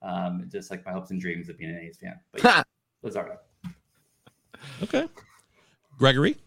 [0.02, 2.20] Um, just like my hopes and dreams of being an A's fan.
[2.32, 2.64] But yeah,
[3.06, 3.38] Luzardo.
[4.84, 5.08] Okay,
[5.98, 6.38] Gregory.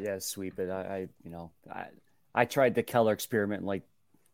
[0.00, 0.70] Yeah, sweep it.
[0.70, 1.86] I, I you know, I
[2.34, 3.82] I tried the Keller experiment like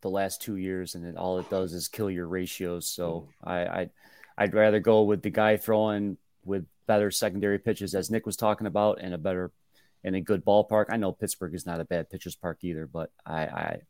[0.01, 2.87] the last two years, and it, all it does is kill your ratios.
[2.87, 3.49] So mm.
[3.49, 3.89] I, I
[4.37, 8.67] I'd rather go with the guy throwing with better secondary pitches, as Nick was talking
[8.67, 9.51] about, and a better
[10.03, 10.85] and a good ballpark.
[10.89, 13.81] I know Pittsburgh is not a bad pitcher's park either, but I, I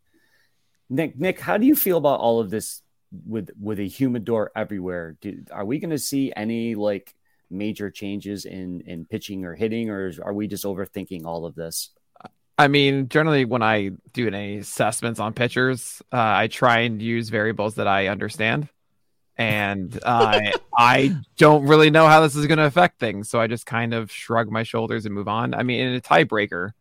[0.90, 2.82] Nick Nick, how do you feel about all of this
[3.26, 5.18] with with a humidor everywhere?
[5.20, 7.14] Do, are we going to see any like
[7.50, 11.92] major changes in in pitching or hitting, or are we just overthinking all of this?
[12.58, 17.30] I mean, generally, when I do any assessments on pitchers, uh, I try and use
[17.30, 18.70] variables that I understand,
[19.38, 23.48] and I I don't really know how this is going to affect things, so I
[23.48, 25.54] just kind of shrug my shoulders and move on.
[25.54, 26.72] I mean, in a tiebreaker,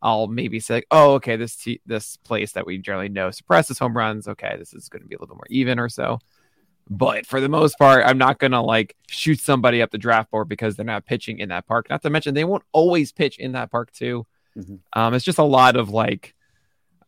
[0.00, 3.96] I'll maybe say, "Oh, okay, this t- this place that we generally know suppresses home
[3.96, 4.28] runs.
[4.28, 6.20] Okay, this is going to be a little more even or so."
[6.90, 10.48] But for the most part, I'm not gonna like shoot somebody up the draft board
[10.48, 11.88] because they're not pitching in that park.
[11.90, 14.26] Not to mention they won't always pitch in that park too.
[14.92, 16.34] Um, it's just a lot of like,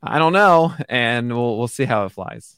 [0.02, 2.56] I don't know, and we'll we'll see how it flies.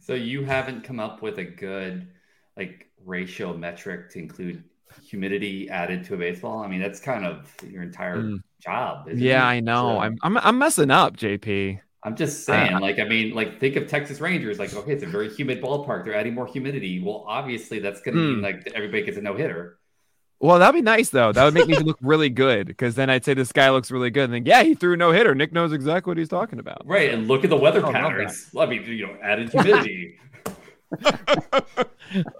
[0.00, 2.08] So you haven't come up with a good
[2.56, 4.64] like ratio metric to include
[5.08, 6.58] humidity added to a baseball.
[6.62, 8.38] I mean, that's kind of your entire Mm.
[8.60, 9.08] job.
[9.08, 9.46] isn't Yeah, it?
[9.56, 9.94] I know.
[9.94, 11.80] So- I'm, I'm I'm messing up, JP.
[12.06, 14.58] I'm just saying, Uh, like, I mean, like, think of Texas Rangers.
[14.60, 16.04] Like, okay, it's a very humid ballpark.
[16.04, 17.02] They're adding more humidity.
[17.02, 18.42] Well, obviously, that's going to mean Hmm.
[18.44, 19.78] like everybody gets a no hitter.
[20.38, 21.32] Well, that'd be nice though.
[21.32, 24.10] That would make me look really good because then I'd say this guy looks really
[24.10, 24.24] good.
[24.24, 25.34] And then yeah, he threw no hitter.
[25.34, 26.82] Nick knows exactly what he's talking about.
[26.86, 28.50] Right, and look at the weather I love patterns.
[28.56, 30.18] I mean, you know, added humidity.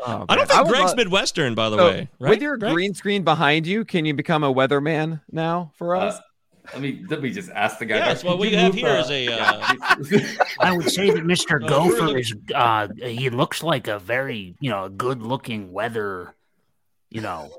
[0.07, 2.09] Oh, I don't think would Greg's love- Midwestern, by the So, way.
[2.21, 2.31] Right?
[2.31, 2.73] With your Greg?
[2.73, 6.15] green screen behind you, can you become a weatherman now for us?
[6.15, 6.21] Uh,
[6.73, 7.97] let me let me just ask the guy.
[7.97, 9.29] Yeah, back, that's what we have move, here uh, a.
[9.29, 9.75] Uh,
[10.61, 11.63] I would say that Mr.
[11.63, 16.35] Uh, Gopher we're is uh he looks like a very, you know, good looking weather,
[17.11, 17.51] you know,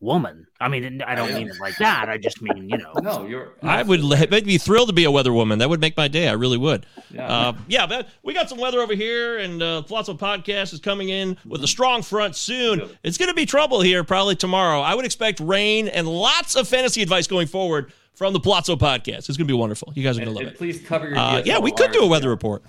[0.00, 0.46] woman.
[0.58, 2.08] I mean, I don't mean it like that.
[2.08, 2.92] I just mean, you know.
[3.02, 5.58] No, you're I would let- I'd be thrilled to be a weather woman.
[5.58, 6.28] That would make my day.
[6.28, 6.86] I really would.
[7.10, 7.26] Yeah.
[7.26, 11.10] Uh, yeah, but we got some weather over here, and uh, Palazzo Podcast is coming
[11.10, 12.88] in with a strong front soon.
[13.02, 14.80] It's going to be trouble here probably tomorrow.
[14.80, 19.18] I would expect rain and lots of fantasy advice going forward from the Palazzo Podcast.
[19.28, 19.92] It's going to be wonderful.
[19.96, 20.58] You guys are going to love and it.
[20.58, 21.18] please cover your.
[21.18, 22.62] Uh, yeah, we could do a weather report.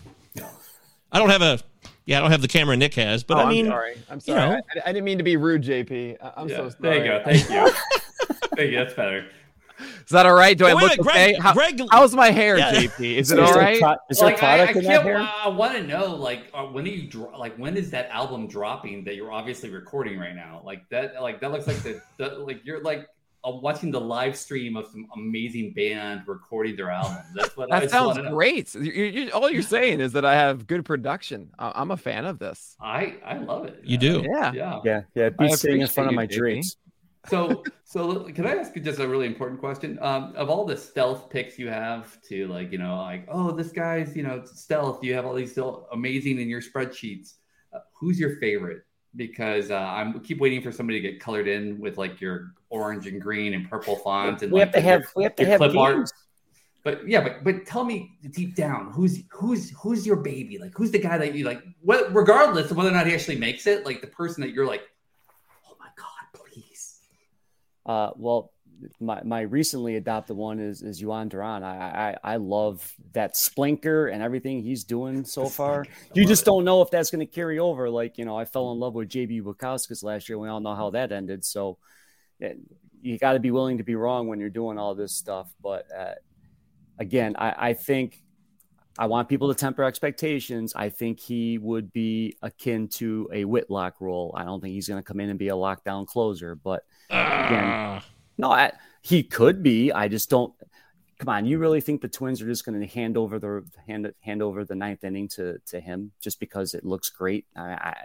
[1.12, 1.60] I don't have a.
[2.06, 3.94] Yeah, I don't have the camera Nick has, but Oh, I mean, I'm sorry.
[4.10, 4.50] I'm you sorry.
[4.50, 4.62] know.
[4.86, 6.18] I, I didn't mean to be rude, JP.
[6.22, 6.76] I- I'm Yeah, so sorry.
[6.82, 7.22] there you go.
[7.24, 7.72] Thank you.
[8.56, 8.78] Thank you.
[8.78, 9.28] That's better.
[9.80, 10.58] Is that all right?
[10.58, 11.32] Do I look wait, okay?
[11.34, 12.72] Greg- How- Greg- how's my hair, Yeah.
[12.74, 13.00] JP?
[13.18, 13.80] Is Is it there all right?
[13.80, 15.04] pro- is there Like, I, I in that can't.
[15.04, 15.18] hair?
[15.18, 18.48] I want to know, like, uh, when are you dro- like, when is that album
[18.48, 20.62] dropping that you're obviously recording right now?
[20.64, 23.04] Like that, like that looks like the, the like you're like uh,
[23.44, 27.18] watching the live stream of some amazing band recording their album.
[27.36, 28.74] That's what I That just sounds great.
[28.76, 31.50] You, you, all you're saying is that I have good production.
[31.58, 32.76] I, I'm a fan of this.
[32.80, 33.82] I I love it.
[33.84, 34.24] You do.
[34.30, 34.52] Yeah.
[34.54, 34.80] Yeah.
[34.84, 35.26] Yeah, yeah.
[35.26, 36.78] I Be sitting in front of my dreams.
[37.28, 40.00] So, so can I ask you just a really important question?
[40.02, 43.72] Um, of all the stealth picks you have to like, you know, like, oh, this
[43.72, 45.04] guy's, you know, stealth.
[45.04, 47.34] You have all these still amazing in your spreadsheets.
[47.74, 48.84] Uh, who's your favorite?
[49.16, 53.08] Because uh, I'm keep waiting for somebody to get colored in with like your orange
[53.08, 55.46] and green and purple font and We like, have to your- have- we have to
[55.46, 55.96] have clip art.
[55.98, 56.14] games.
[56.84, 60.58] But yeah, but but tell me deep down, who's who's who's your baby?
[60.58, 61.62] Like, who's the guy that you like?
[61.82, 64.66] What, regardless of whether or not he actually makes it, like the person that you're
[64.66, 64.82] like,
[65.70, 67.00] oh my god, please.
[67.86, 68.51] Uh, well,
[69.00, 71.64] my, my recently adopted one is is Jhoan Duran.
[71.64, 75.86] I, I I love that splinker and everything he's doing so far.
[76.14, 77.90] You just don't know if that's going to carry over.
[77.90, 80.38] Like you know, I fell in love with JB Bukauskas last year.
[80.38, 81.46] We all know how that ended.
[81.46, 81.78] So
[82.40, 82.54] yeah,
[83.02, 85.54] you got to be willing to be wrong when you're doing all this stuff.
[85.62, 86.16] But uh,
[87.00, 88.22] again, I, I think
[88.98, 90.74] I want people to temper expectations.
[90.76, 94.34] I think he would be akin to a Whitlock role.
[94.38, 98.02] I don't think he's going to come in and be a lockdown closer, but again,
[98.38, 98.72] no, I,
[99.02, 99.92] he could be.
[99.92, 100.54] I just don't.
[101.20, 104.12] Come on, you really think the Twins are just going to hand over the hand
[104.22, 107.46] hand over the ninth inning to to him just because it looks great?
[107.56, 107.96] I, I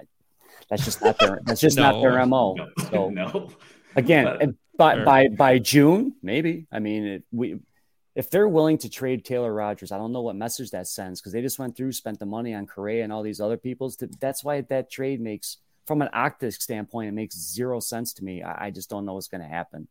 [0.68, 2.54] that's just not their that's just not their mo.
[2.56, 2.68] No.
[2.90, 3.50] So No.
[3.94, 5.04] again, But- and by Sure.
[5.06, 6.66] by by June, maybe.
[6.70, 7.58] I mean, it, we
[8.14, 11.32] if they're willing to trade Taylor Rogers, I don't know what message that sends because
[11.32, 13.96] they just went through, spent the money on Correa and all these other people's.
[13.96, 18.24] To, that's why that trade makes, from an optics standpoint, it makes zero sense to
[18.24, 18.42] me.
[18.42, 19.86] I, I just don't know what's going to happen.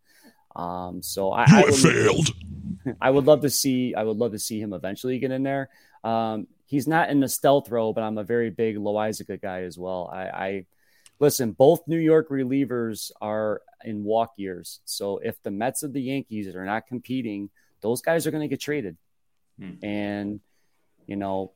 [0.56, 2.30] Um, so I, I would, failed.
[3.02, 3.94] I would love to see.
[3.96, 5.70] I would love to see him eventually get in there.
[6.04, 9.78] Um, he's not in the stealth row, but I'm a very big Loaisiga guy as
[9.78, 10.10] well.
[10.14, 10.66] I, I
[11.20, 11.52] listen.
[11.52, 16.56] Both New York relievers are in walk years, so if the Mets of the Yankees
[16.56, 17.50] are not competing,
[17.82, 18.98] those guys are going to get traded.
[19.84, 20.40] And
[21.08, 21.52] you know,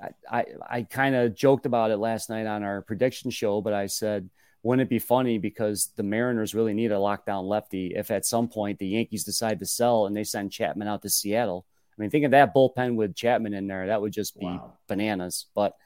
[0.00, 3.74] I I, I kind of joked about it last night on our prediction show, but
[3.74, 4.30] I said.
[4.62, 8.48] Wouldn't it be funny because the Mariners really need a lockdown lefty if at some
[8.48, 11.64] point the Yankees decide to sell and they send Chapman out to Seattle?
[11.96, 13.86] I mean, think of that bullpen with Chapman in there.
[13.86, 14.58] That would just be
[14.88, 15.46] bananas.
[15.54, 15.76] But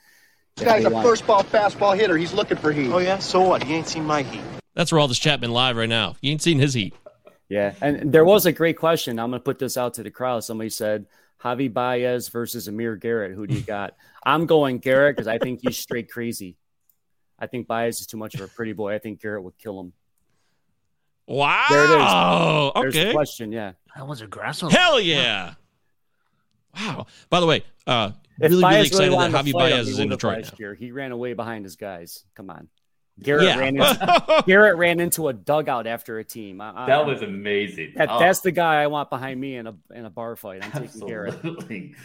[0.57, 2.17] This guy's a want- first ball fastball hitter.
[2.17, 2.91] He's looking for heat.
[2.91, 3.63] Oh yeah, so what?
[3.63, 4.43] He ain't seen my heat.
[4.75, 6.17] That's where all this Chapman live right now.
[6.21, 6.95] You ain't seen his heat.
[7.49, 9.19] Yeah, and there was a great question.
[9.19, 10.45] I'm going to put this out to the crowd.
[10.45, 11.05] Somebody said
[11.43, 13.35] Javi Baez versus Amir Garrett.
[13.35, 13.95] Who do you got?
[14.25, 16.57] I'm going Garrett because I think he's straight crazy.
[17.43, 18.95] I think Baez is too much of a pretty boy.
[18.95, 19.93] I think Garrett would kill him.
[21.27, 21.67] Wow.
[21.71, 21.85] There
[22.85, 22.95] it is.
[22.95, 23.53] There's the question.
[23.53, 23.73] Yeah.
[23.97, 24.71] That was aggressive.
[24.71, 25.55] Hell yeah.
[26.77, 27.07] Wow.
[27.31, 29.99] By the way, uh, If really, really excited wanted that to Javi fight Baez is
[29.99, 30.57] in Detroit last now.
[30.61, 30.75] year.
[30.75, 32.25] He ran away behind his guys.
[32.35, 32.69] Come on.
[33.21, 33.59] Garrett Yeah.
[33.59, 36.61] ran into Garrett ran into a dugout after a team.
[36.61, 37.93] I, I- That was amazing.
[37.97, 38.19] That, Oh.
[38.19, 40.65] That's the guy I want behind me in a in a bar fight.
[40.65, 41.35] I'm taking Garrett.
[41.35, 41.89] Absolutely.
[41.89, 41.99] But,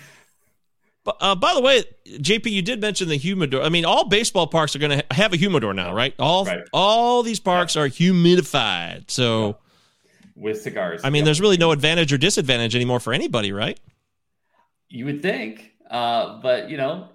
[1.08, 3.62] uh, by the way, JP, you did mention the humidor.
[3.62, 6.14] I mean, all baseball parks are going to have a humidor now, right?
[6.20, 9.10] All all these parks are humidified.
[9.10, 9.58] So,
[10.36, 11.02] With cigars.
[11.04, 13.80] I mean, there's really no advantage or disadvantage anymore for anybody, right?
[14.90, 17.10] You would think, uh, but you know,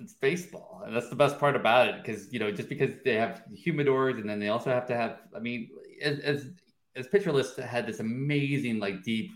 [0.00, 1.96] it's baseball, and that's the best part about it.
[2.02, 5.18] Because you know, just because they have humidors, and then they also have to have.
[5.34, 5.70] I mean,
[6.02, 6.48] as as,
[6.94, 9.30] as Pitcher List had this amazing, like deep,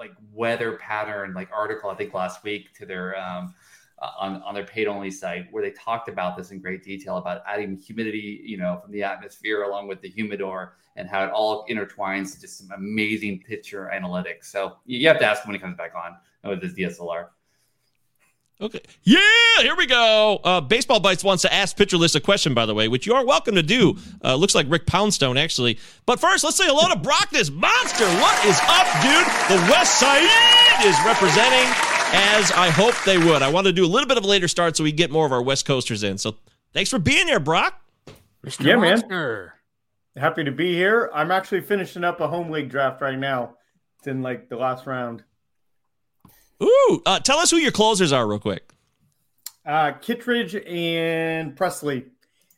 [0.00, 3.54] like weather pattern, like article I think last week to their um,
[4.00, 7.18] uh, on on their paid only site where they talked about this in great detail
[7.18, 11.30] about adding humidity, you know, from the atmosphere along with the humidor and how it
[11.30, 14.46] all intertwines just some amazing picture analytics.
[14.46, 16.16] So you have to ask when he comes back on
[16.50, 17.28] with his DSLR.
[18.60, 18.80] Okay.
[19.04, 19.18] Yeah,
[19.60, 20.38] here we go.
[20.44, 23.14] Uh, Baseball Bites wants to ask Pitcher List a question, by the way, which you
[23.14, 23.96] are welcome to do.
[24.22, 25.78] Uh, looks like Rick Poundstone, actually.
[26.04, 28.04] But first, let's say hello to Brock, this monster.
[28.04, 29.26] What is up, dude?
[29.48, 30.22] The West Side
[30.84, 31.72] is representing
[32.12, 33.40] as I hope they would.
[33.40, 35.24] I want to do a little bit of a later start so we get more
[35.24, 36.18] of our West Coasters in.
[36.18, 36.36] So
[36.74, 37.80] thanks for being here, Brock.
[38.60, 38.98] yeah, man.
[40.16, 41.10] Happy to be here.
[41.14, 43.54] I'm actually finishing up a home league draft right now.
[43.98, 45.24] It's in like the last round.
[46.62, 48.72] Ooh, uh, tell us who your closers are, real quick.
[49.64, 52.06] Uh, Kittredge and Pressly.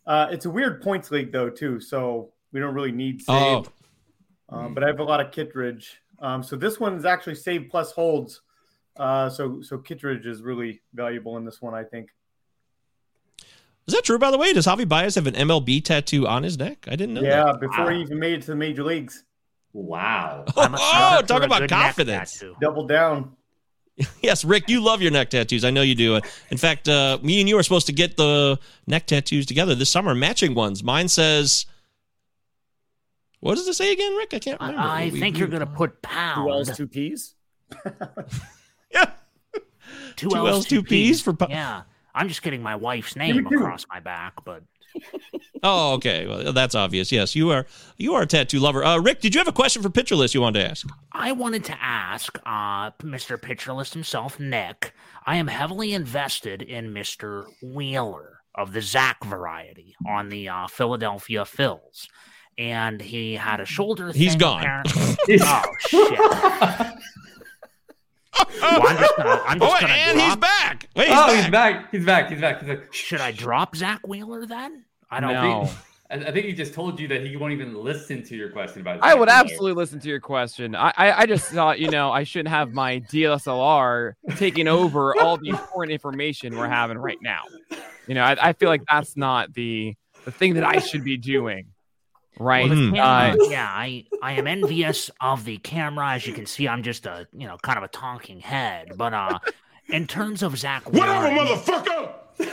[0.06, 3.36] Uh, it's a weird points league though too, so we don't really need save.
[3.36, 3.66] Oh.
[4.48, 6.00] Um, but I have a lot of Kittredge.
[6.18, 8.42] Um, so this one is actually save plus holds.
[8.96, 12.10] Uh, so so Kittredge is really valuable in this one, I think.
[13.86, 14.52] Is that true, by the way?
[14.52, 16.86] Does Javi Baez have an MLB tattoo on his neck?
[16.86, 17.60] I didn't know yeah, that.
[17.60, 19.24] before he even made it to the major leagues.
[19.72, 20.44] Wow.
[20.56, 22.42] Oh, talk about confidence.
[22.60, 23.36] Double down.
[24.22, 25.64] Yes, Rick, you love your neck tattoos.
[25.64, 26.18] I know you do.
[26.50, 29.90] In fact, uh, me and you are supposed to get the neck tattoos together this
[29.90, 30.82] summer, matching ones.
[30.82, 31.66] Mine says,
[33.40, 34.32] "What does it say again, Rick?
[34.34, 36.46] I can't remember." I We- think we- you're going to put pound.
[36.46, 37.34] Two L's, two P's.
[40.16, 41.82] Two, Two L's, L's, two P's for po- Yeah.
[42.14, 44.62] I'm just getting my wife's name across my back, but
[45.62, 46.26] Oh, okay.
[46.26, 47.12] Well, that's obvious.
[47.12, 47.66] Yes, you are.
[47.96, 48.84] You are a tattoo lover.
[48.84, 50.88] Uh, Rick, did you have a question for Pitcher List you wanted to ask?
[51.12, 53.40] I wanted to ask uh, Mr.
[53.40, 54.92] Pitcherlist himself, Nick.
[55.24, 57.44] I am heavily invested in Mr.
[57.62, 62.08] Wheeler of the Zach variety on the uh, Philadelphia Phils.
[62.58, 64.82] And he had a shoulder He's gone.
[64.88, 66.18] oh, shit.
[68.38, 70.88] Well, I'm just gonna, I'm just Oh, gonna and he's back.
[70.96, 71.90] Wait, oh, he's back.
[71.90, 72.30] He's back.
[72.30, 72.60] He's back.
[72.60, 72.92] He's back.
[72.94, 74.84] Should I drop Zach Wheeler then?
[75.10, 75.64] I don't No.
[75.66, 75.78] think.
[76.10, 78.80] I, I think he just told you that he won't even listen to your question
[78.82, 78.98] about.
[79.02, 79.40] I would Wheeler.
[79.40, 80.74] absolutely listen to your question.
[80.76, 85.36] I, I, I just thought, you know, I shouldn't have my DSLR taking over all
[85.38, 87.42] the important information we're having right now.
[88.06, 89.94] You know, I, I feel like that's not the
[90.24, 91.66] the thing that I should be doing.
[92.38, 92.68] Right.
[92.68, 96.12] Well, the Uh, yeah, I, I am envious of the camera.
[96.14, 98.92] As you can see, I'm just a you know kind of a talking head.
[98.96, 99.38] But uh,
[99.88, 102.12] in terms of Zach, Whatever, Wheeler, motherfucker!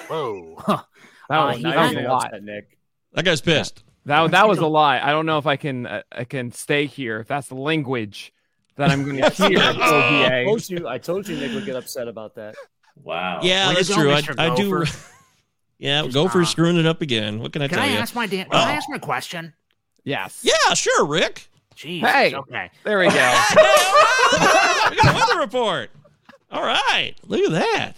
[0.09, 0.85] Whoa, that
[1.29, 2.31] Uh, was, he that was a lot.
[2.41, 2.77] Nick.
[3.13, 3.83] That guy's pissed.
[4.05, 4.99] That that was a lie.
[4.99, 7.19] I don't know if I can uh, I can stay here.
[7.21, 8.33] If that's the language
[8.75, 9.59] that I'm going to hear.
[9.59, 10.87] at I told you.
[10.87, 12.55] I told you Nick would get upset about that.
[13.01, 13.39] Wow.
[13.43, 14.11] Yeah, Way that's go, true.
[14.11, 14.83] I, I do.
[15.81, 17.39] Yeah, Just, Gopher uh, screwing it up again.
[17.39, 17.83] What can I tell you?
[17.83, 18.01] can tell I you?
[18.01, 18.65] ask my Dan- can Oh.
[18.69, 19.53] I ask my question?
[20.09, 20.39] Yes.
[20.43, 21.47] Yeah, sure, Rick.
[21.75, 22.01] Jeez.
[22.01, 22.33] Hey.
[22.33, 22.69] Okay.
[22.83, 23.11] There we go.
[24.89, 25.91] we got a weather report.
[26.51, 27.93] All right, look at that.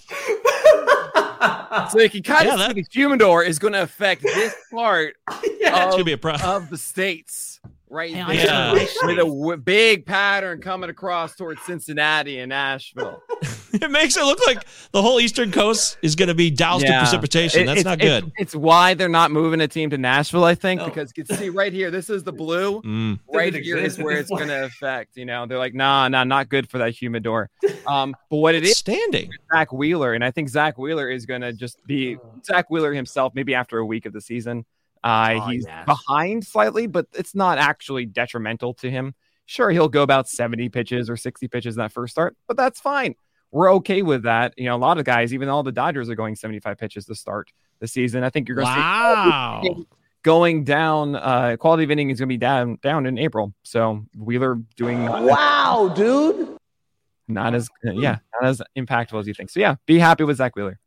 [1.92, 4.54] so you can kind Yeah, of that- see the humidor is going to affect this
[4.72, 6.64] part It's of, be a problem.
[6.64, 7.60] of the states
[7.90, 8.74] right Hey, there, Yeah.
[8.74, 13.22] with a w- big pattern coming across towards Cincinnati and Nashville.
[13.82, 16.92] It makes it look like the whole Eastern Coast is going to be doused in
[16.98, 17.62] precipitation.
[17.62, 18.32] It- That's it's- not it's- good.
[18.38, 21.50] It's, why they're not moving a team to Nashville, I think, because you can see
[21.50, 21.90] right here.
[21.92, 22.82] This is the blue.
[22.92, 23.20] Mm.
[23.34, 25.16] Right here is where it's going to affect.
[25.16, 27.50] You know, they're like, nah, nah, not good for that humidor.
[27.88, 29.30] Um, but what it is, Standing.
[29.54, 33.34] Zach Wheeler, and I think Zach Wheeler is going to just be Zach Wheeler himself.
[33.34, 34.66] Maybe after a week of the season,
[35.04, 35.86] uh, Oh, he's yes.
[35.86, 39.16] behind slightly, but it's not actually detrimental to him.
[39.46, 42.80] Sure, he'll go about seventy pitches or sixty pitches in that first start, but that's
[42.80, 43.16] fine.
[43.52, 44.54] We're okay with that.
[44.58, 47.16] You know, a lot of guys, even all the Dodgers, are going seventy-five pitches to
[47.16, 48.24] start the season.
[48.24, 49.62] I think you're going to Wow.
[49.64, 49.86] see
[50.24, 51.16] going down.
[51.16, 53.54] Uh, quality of inning is going to be down down in April.
[53.64, 56.58] So Wheeler doing Wow, dude.
[57.28, 59.50] not as yeah not as impactful as you think.
[59.50, 60.80] So yeah, be happy with Zach Wheeler.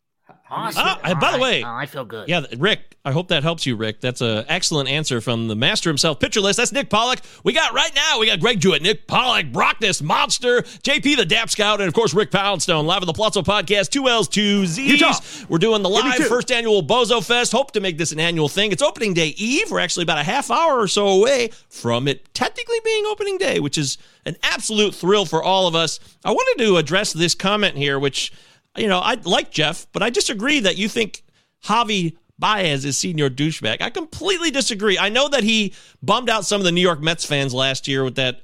[0.51, 0.83] Awesome.
[0.85, 2.29] Ah, and by the way- Uh, I feel good.
[2.29, 4.01] Yeah, Rick, I hope that helps you, Rick.
[4.03, 6.59] That's an excellent answer from the master himself, Pitcher List.
[6.59, 7.21] That's Nick Pollack.
[7.45, 11.49] We got right now, we got Greg Jewett, Nick Pollack, Brockness, Monster, JP the Dap
[11.49, 15.01] Scout, and of course Rick Poundstone, live on the Palazzo Podcast, two L's, two Z's.
[15.01, 15.15] Utah.
[15.49, 17.51] We're doing the live first annual Bozo Fest.
[17.53, 18.71] Hope to make this an annual thing.
[18.71, 19.71] It's opening day eve.
[19.71, 23.61] We're actually about a half hour or so away from it technically being opening day,
[23.61, 23.97] which is
[24.27, 25.99] an absolute thrill for all of us.
[26.25, 28.31] I wanted to address this comment here, which,
[28.77, 31.23] you know, I like Jeff, but I disagree that you think
[31.65, 33.81] Javi Baez is senior douchebag.
[33.81, 34.99] I completely disagree.
[34.99, 35.73] I know that he
[36.03, 38.43] bummed out some of the New York Mets fans last year with that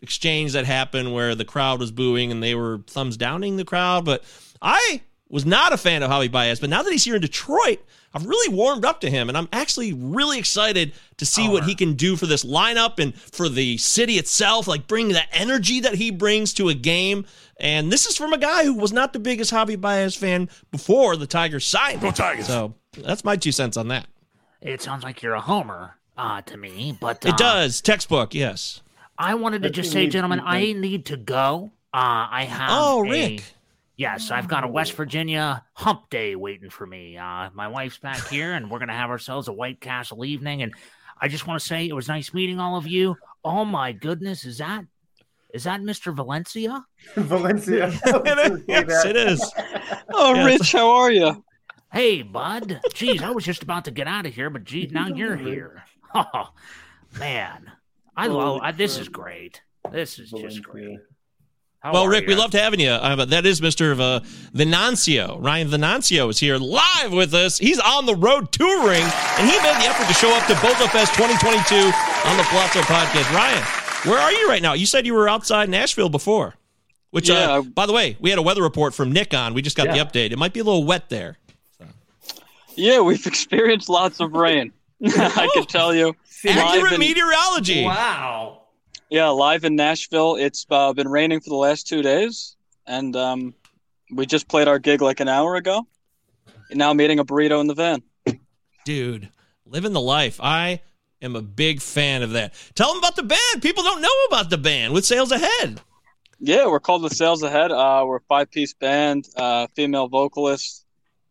[0.00, 4.04] exchange that happened where the crowd was booing and they were thumbs downing the crowd,
[4.04, 4.24] but
[4.60, 6.60] I was not a fan of Javi Baez.
[6.60, 7.80] But now that he's here in Detroit,
[8.14, 11.74] I've really warmed up to him, and I'm actually really excited to see what he
[11.74, 14.66] can do for this lineup and for the city itself.
[14.66, 17.26] Like bring the energy that he brings to a game.
[17.58, 21.16] And this is from a guy who was not the biggest Javi Baez fan before
[21.16, 22.00] the Tigers signed.
[22.00, 22.46] Go Tigers!
[22.46, 24.06] So that's my two cents on that.
[24.60, 28.82] It sounds like you're a homer uh, to me, but uh, It does textbook, yes.
[29.18, 31.72] I wanted to just say, gentlemen, I need to go.
[31.92, 32.70] Uh, I have.
[32.72, 33.42] Oh, a- Rick.
[33.96, 37.16] Yes, I've got a West Virginia hump day waiting for me.
[37.18, 40.62] Uh, my wife's back here, and we're going to have ourselves a White Castle evening.
[40.62, 40.72] And
[41.20, 43.16] I just want to say it was nice meeting all of you.
[43.44, 44.84] Oh my goodness, is that
[45.54, 46.14] is that Mr.
[46.14, 46.84] Valencia?
[47.16, 47.88] Valencia.
[48.68, 49.52] yes, it is.
[50.12, 50.60] Oh, Yes.
[50.60, 51.44] Rich, how are you?
[51.92, 52.80] Hey, bud.
[52.92, 55.84] Geez, I was just about to get out of here, but geez, now you're here.
[56.14, 56.48] Oh,
[57.18, 57.70] man.
[58.16, 59.60] I love I, this is great.
[59.92, 60.98] This is just great.
[61.80, 62.38] How well, are Rick, we ya?
[62.40, 62.88] loved having you.
[62.90, 63.92] Uh, that is Mr.
[64.00, 64.20] Uh,
[64.54, 65.36] Venancio.
[65.44, 67.58] Ryan Venancio is here live with us.
[67.58, 70.88] He's on the road touring, and he made the effort to show up to Bozo
[70.90, 71.76] Fest 2022
[72.26, 73.30] on the Palazzo podcast.
[73.36, 73.62] Ryan,
[74.08, 74.72] where are you right now?
[74.74, 76.54] You said you were outside Nashville before.
[77.10, 79.54] Which, Yeah, uh, by the way, we had a weather report from Nick on.
[79.54, 80.04] We just got Yeah.
[80.04, 80.30] the update.
[80.30, 81.38] It might be a little wet there.
[82.74, 84.72] Yeah, we've experienced lots of rain.
[85.04, 86.14] I can tell you.
[86.46, 87.84] Accurate in- meteorology.
[87.84, 88.62] Wow.
[89.10, 90.36] Yeah, live in Nashville.
[90.36, 92.56] It's uh, been raining for the last two days,
[92.86, 93.54] and um,
[94.12, 95.86] we just played our gig like an hour ago.
[96.70, 98.02] Now I'm eating a burrito in the van.
[98.84, 99.30] Dude,
[99.64, 100.38] living the life.
[100.42, 100.82] I
[101.22, 102.54] am a big fan of that.
[102.74, 103.62] Tell them about the band.
[103.62, 105.80] People don't know about the band with Sales Ahead.
[106.40, 107.72] Yeah, we're called the Sales Ahead.
[107.72, 110.84] Uh, we're a five piece band, uh, female vocalist.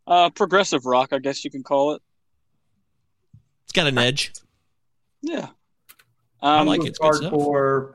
[0.05, 2.01] Uh, progressive rock, I guess you can call it.
[3.63, 4.31] It's got an edge.
[5.21, 5.49] Yeah.
[6.41, 6.87] I Um, like it.
[6.87, 7.33] It's good stuff.
[7.33, 7.93] Hardcore,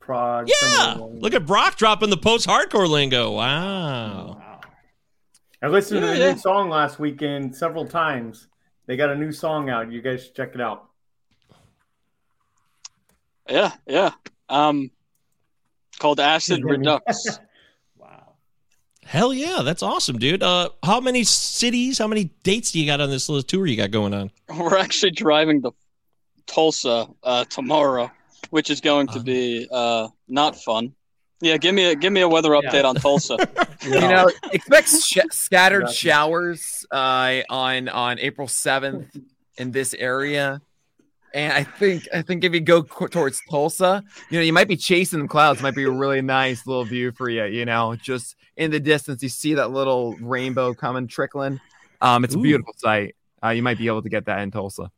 [0.00, 0.48] prog.
[0.48, 0.94] Yeah.
[0.94, 3.32] some of the- Look at Brock dropping the post-hardcore lingo.
[3.32, 4.36] Wow.
[5.62, 6.32] I listened to the yeah.
[6.32, 8.48] new song last weekend several times.
[8.86, 9.90] They got a new song out.
[9.92, 10.89] You guys should check it out.
[13.50, 14.10] Yeah, yeah.
[14.48, 14.90] Um,
[15.98, 17.38] called Acid Redux.
[17.98, 18.34] Wow.
[19.04, 20.42] Hell yeah, that's awesome, dude.
[20.42, 23.76] Uh, how many cities, how many dates do you got on this little tour you
[23.76, 24.30] got going on?
[24.56, 25.72] We're actually driving to
[26.46, 28.10] Tulsa uh, tomorrow,
[28.50, 30.94] which is going to be uh, not fun.
[31.42, 33.36] Yeah, give me a give me a weather update on Tulsa.
[33.82, 39.16] You know, expect sh- scattered showers uh, on on April seventh
[39.56, 40.60] in this area,
[41.34, 44.68] and I think I think if you go qu- towards Tulsa, you know, you might
[44.68, 45.62] be chasing the clouds.
[45.62, 47.44] Might be a really nice little view for you.
[47.44, 51.60] You know, just in the distance, you see that little rainbow coming trickling.
[52.00, 53.14] Um, it's a beautiful sight.
[53.42, 54.90] Uh, you might be able to get that in Tulsa.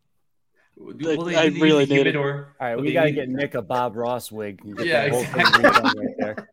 [0.81, 2.17] I really need it.
[2.17, 4.61] All right, we got to get Nick a Bob Ross wig.
[4.65, 6.15] Yeah, that whole thing exactly.
[6.25, 6.39] right.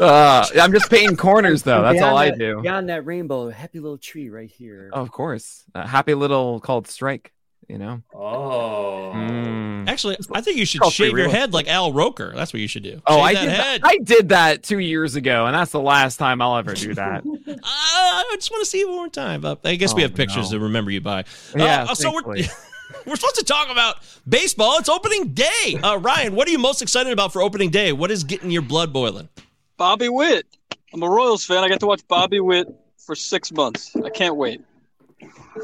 [0.00, 1.82] Uh, I'm just painting corners though.
[1.82, 2.60] That's Beyond all I that- do.
[2.62, 4.90] Beyond that rainbow, a happy little tree right here.
[4.92, 7.32] Of course, a happy little called strike.
[7.68, 8.02] You know.
[8.14, 9.12] Oh.
[9.14, 9.88] Mm.
[9.88, 12.32] Actually, I think you should I'll shave your head like Al Roker.
[12.34, 13.00] That's what you should do.
[13.06, 13.82] Oh, Shave I that did head.
[13.82, 13.86] that.
[13.88, 17.22] I did that two years ago, and that's the last time I'll ever do that.
[17.46, 19.40] Uh, I just want to see you one more time.
[19.40, 20.58] But I guess we Oh, have pictures no.
[20.58, 21.24] to remember you by.
[21.56, 22.22] Yeah, Uh, so we're,
[23.06, 23.96] we're supposed to talk about
[24.28, 24.78] baseball.
[24.78, 25.78] It's opening day.
[25.82, 27.92] Uh, Ryan, what are you most excited about for opening day?
[27.92, 29.28] What is getting your blood boiling?
[29.76, 30.46] Bobby Witt.
[30.92, 31.62] I'm a Royals fan.
[31.64, 32.68] I got to watch Bobby Witt
[32.98, 33.94] for six months.
[33.96, 34.60] I can't wait.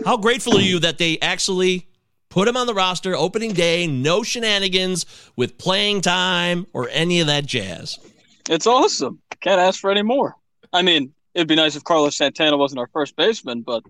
[0.05, 1.87] How grateful are you that they actually
[2.31, 5.05] put him on the roster opening day, no shenanigans
[5.37, 7.99] with playing time or any of that jazz?
[8.49, 9.21] It's awesome.
[9.41, 10.37] Can't ask for any more.
[10.73, 13.83] I mean, it'd be nice if Carlos Santana wasn't our first baseman, but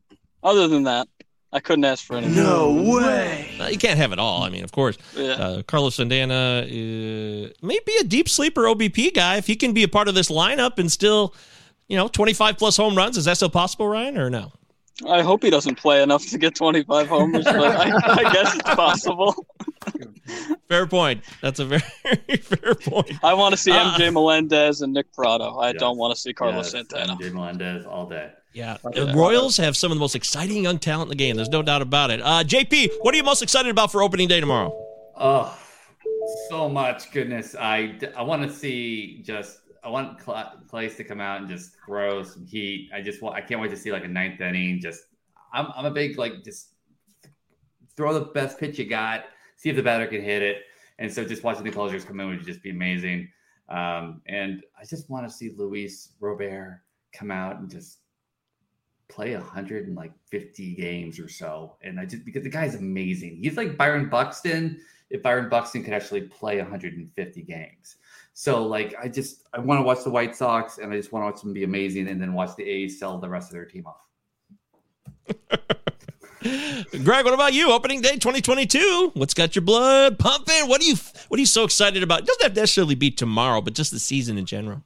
[0.42, 1.06] other than that,
[1.52, 2.98] I couldn't ask for any more.
[3.00, 3.56] way.
[3.60, 4.42] Uh, you can't have it all.
[4.42, 4.96] I mean, of course.
[5.16, 5.32] Yeah.
[5.32, 9.36] Uh, Carlos Santana uh, may be a deep sleeper OBP guy.
[9.36, 11.34] If he can be a part of this lineup and still,
[11.88, 14.52] you know, 25 plus home runs, is that still possible, Ryan, or no?
[15.08, 18.74] I hope he doesn't play enough to get 25 homers, but I, I guess it's
[18.74, 19.34] possible.
[20.68, 21.22] Fair point.
[21.42, 21.82] That's a very
[22.42, 23.12] fair point.
[23.24, 25.58] I want to see Uh, MJ Melendez and Nick Pratto.
[25.58, 27.16] I don't want to see Carlos Yes, Santana.
[27.16, 28.30] MJ Melendez all day.
[28.52, 28.76] Yeah.
[28.82, 31.36] The Royals have some of the most exciting young talent in the game.
[31.36, 32.20] There's no doubt about it.
[32.20, 34.72] Uh, JP, what are you most excited about for opening day tomorrow?
[35.16, 35.56] Oh,
[36.48, 37.54] so much goodness!
[37.58, 41.76] I I want to see just I want Cla- Clays to come out and just
[41.86, 42.90] throw some heat.
[42.94, 44.80] I just want I can't wait to see like a ninth inning.
[44.80, 45.04] Just
[45.52, 46.74] I'm I'm a big like just
[47.96, 49.24] throw the best pitch you got,
[49.56, 50.62] see if the batter can hit it,
[50.98, 53.28] and so just watching the closers come in would just be amazing.
[53.68, 56.82] Um, and I just want to see Luis Robert
[57.12, 57.98] come out and just
[59.08, 61.76] play 150 games or so.
[61.82, 63.38] And I just because the guy's amazing.
[63.42, 64.80] He's like Byron Buxton
[65.10, 67.96] if Byron Buxton could actually play 150 games.
[68.32, 71.22] So like I just I want to watch the White Sox and I just want
[71.22, 73.66] to watch them be amazing and then watch the A's sell the rest of their
[73.66, 74.06] team off.
[77.04, 77.70] Greg, what about you?
[77.70, 79.10] Opening day 2022.
[79.14, 80.68] What's got your blood pumping?
[80.68, 80.94] What are you
[81.28, 82.20] what are you so excited about?
[82.20, 84.82] It doesn't have to necessarily be tomorrow, but just the season in general.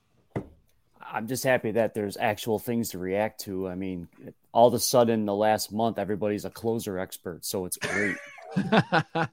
[1.00, 3.68] I'm just happy that there's actual things to react to.
[3.68, 4.08] I mean,
[4.52, 8.16] all of a sudden, the last month, everybody's a closer expert, so it's great.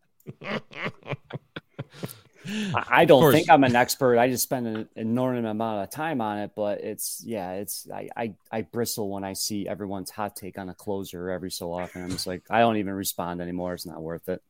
[2.74, 4.18] I don't think I'm an expert.
[4.18, 8.10] I just spend an inordinate amount of time on it, but it's yeah, it's I,
[8.16, 12.04] I I bristle when I see everyone's hot take on a closer every so often.
[12.04, 13.74] I'm just like I don't even respond anymore.
[13.74, 14.42] It's not worth it.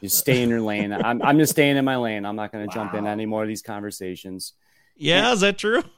[0.00, 0.92] You stay in your lane.
[0.92, 2.24] I'm I'm just staying in my lane.
[2.24, 4.54] I'm not going to jump in any more of these conversations.
[4.96, 5.82] Yeah, is that true?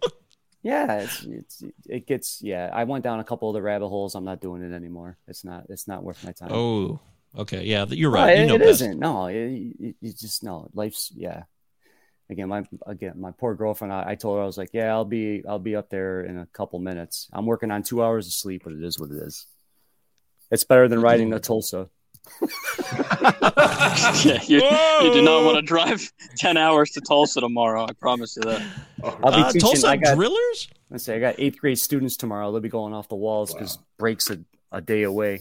[0.64, 2.70] Yeah, it's, it's it gets yeah.
[2.72, 4.14] I went down a couple of the rabbit holes.
[4.14, 5.18] I'm not doing it anymore.
[5.26, 6.52] It's not it's not worth my time.
[6.52, 7.00] Oh,
[7.38, 7.64] okay.
[7.64, 8.36] Yeah, you're No, right.
[8.38, 8.70] you it- know it best.
[8.82, 8.98] isn't.
[8.98, 10.68] No, it, it- you just no.
[10.74, 11.44] Life's yeah.
[12.30, 13.92] Again, my again my poor girlfriend.
[13.92, 16.38] I, I told her I was like, yeah, I'll be I'll be up there in
[16.38, 17.28] a couple minutes.
[17.32, 19.46] I'm working on two hours of sleep, but it is what it is.
[20.50, 21.88] It's better than riding to Tulsa.
[24.24, 27.84] yeah, you, you do not want to drive 10 hours to Tulsa tomorrow.
[27.84, 28.62] I promise you that.
[29.02, 29.60] I'll be Uh, teaching.
[29.60, 30.68] Tulsa I got, drillers?
[30.90, 32.52] Let's say I got eighth grade students tomorrow.
[32.52, 34.38] They'll be going off the walls because breaks a,
[34.70, 35.40] a day away.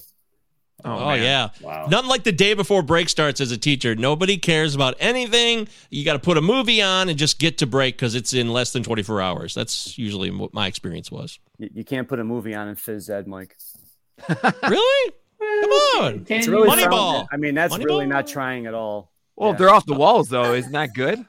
[0.83, 1.49] Oh, oh yeah.
[1.89, 3.95] Nothing like the day before break starts as a teacher.
[3.95, 5.67] Nobody cares about anything.
[5.89, 8.51] You got to put a movie on and just get to break because it's in
[8.51, 9.53] less than 24 hours.
[9.53, 11.39] That's usually what my experience was.
[11.57, 13.57] You, you can't put a movie on in phys ed, Mike.
[14.29, 15.13] really?
[15.39, 16.25] Come on.
[16.29, 17.27] It's really Moneyball.
[17.31, 18.09] I mean, that's really Moneyball?
[18.09, 19.11] not trying at all.
[19.35, 19.53] Well, Yeah.
[19.53, 21.25] if they're off the walls though, isn't that good?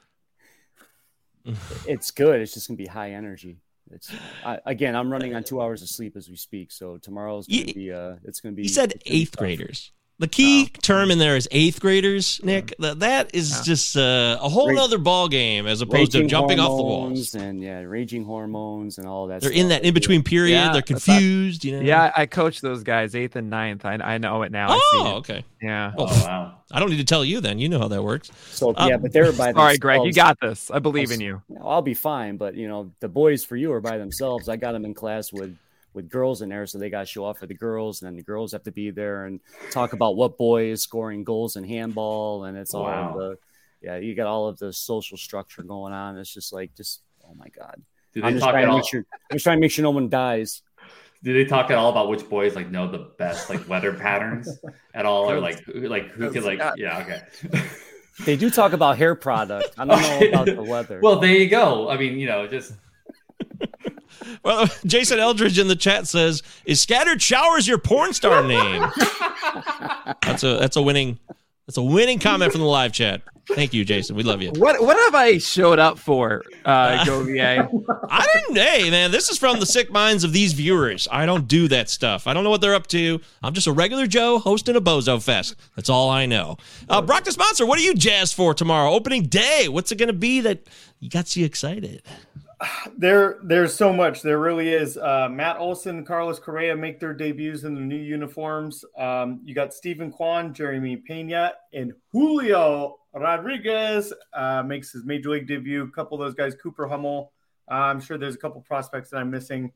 [1.88, 2.40] It's good.
[2.40, 3.61] It's just gonna be high energy.
[3.92, 4.12] It's
[4.44, 6.72] I, again, I'm running on two hours of sleep as we speak.
[6.72, 8.62] So tomorrow's going to be uh, it's going to be.
[8.62, 9.92] He said eighth graders.
[10.18, 12.74] The key term in there is eighth graders, Nick.
[12.78, 16.60] That that is just uh, a whole Ra- other ball game as opposed to jumping
[16.60, 17.34] off the walls.
[17.34, 19.40] and yeah, raging hormones and all that.
[19.40, 19.60] They're stuff.
[19.60, 20.52] in that in between period.
[20.52, 21.64] Yeah, They're that's not- confused.
[21.64, 21.80] You know.
[21.84, 23.84] Yeah, I coach those guys eighth and ninth.
[23.84, 24.68] I, I know it now.
[24.70, 25.14] I see Oh, it.
[25.20, 25.44] okay.
[25.60, 25.92] Yeah.
[25.96, 26.54] Well, wow.
[26.70, 27.58] I don't need to tell you then.
[27.58, 28.30] You know how that works.
[28.50, 30.70] So Um, yeah, but they're by All right, Greg, you got this.
[30.70, 31.42] I believe in you.
[31.60, 34.48] I'll be fine, but you know the boys for you are by themselves.
[34.48, 35.56] I got them in class with
[35.94, 38.16] with girls in there, so they got to show off for the girls, and then
[38.16, 39.40] the girls have to be there and
[39.70, 43.14] talk about what boy is scoring goals in handball, and it's all Wow.
[43.16, 43.38] the
[43.80, 46.16] yeah, you got all of the social structure going on.
[46.18, 47.82] It's just like just oh my god.
[48.22, 50.62] I'm just trying to make sure I'm just trying to make sure no one dies.
[51.24, 54.48] Do they talk at all about which boys like know the best like weather patterns
[54.94, 57.62] at all, or like who, like who could like yeah okay.
[58.24, 59.70] They do talk about hair product.
[59.78, 61.00] I don't know about the weather.
[61.02, 61.88] Well, there you go.
[61.88, 62.72] I mean, you know, just
[64.42, 68.82] Well, Jason Eldridge in the chat says, "Is scattered showers your porn star name?"
[70.22, 71.18] that's a that's a winning
[71.66, 73.22] that's a winning comment from the live chat.
[73.48, 74.14] Thank you, Jason.
[74.14, 74.50] We love you.
[74.50, 77.68] What what have I showed up for, uh, Govier?
[78.08, 78.56] I didn't.
[78.56, 81.08] Hey, man, this is from the sick minds of these viewers.
[81.10, 82.26] I don't do that stuff.
[82.26, 83.20] I don't know what they're up to.
[83.42, 85.56] I'm just a regular Joe hosting a Bozo Fest.
[85.76, 86.56] That's all I know.
[86.88, 87.66] Uh, Brock the sponsor.
[87.66, 88.90] What are you jazzed for tomorrow?
[88.92, 89.68] Opening day.
[89.68, 90.66] What's it going to be that
[91.00, 92.02] you got you excited?
[92.96, 94.22] There, there's so much.
[94.22, 94.96] There really is.
[94.96, 98.84] Uh, Matt Olson, Carlos Correa make their debuts in the new uniforms.
[98.96, 105.46] Um, you got Steven Kwan, Jeremy Pena, and Julio Rodriguez uh, makes his major league
[105.46, 105.82] debut.
[105.82, 107.32] A couple of those guys, Cooper Hummel.
[107.70, 109.72] Uh, I'm sure there's a couple prospects that I'm missing.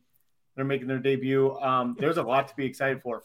[0.54, 1.54] They're making their debut.
[1.56, 3.24] Um, there's a lot to be excited for.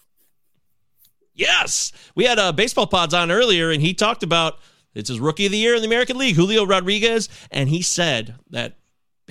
[1.34, 4.60] Yes, we had uh, baseball pods on earlier, and he talked about
[4.94, 8.36] it's his rookie of the year in the American League, Julio Rodriguez, and he said
[8.50, 8.76] that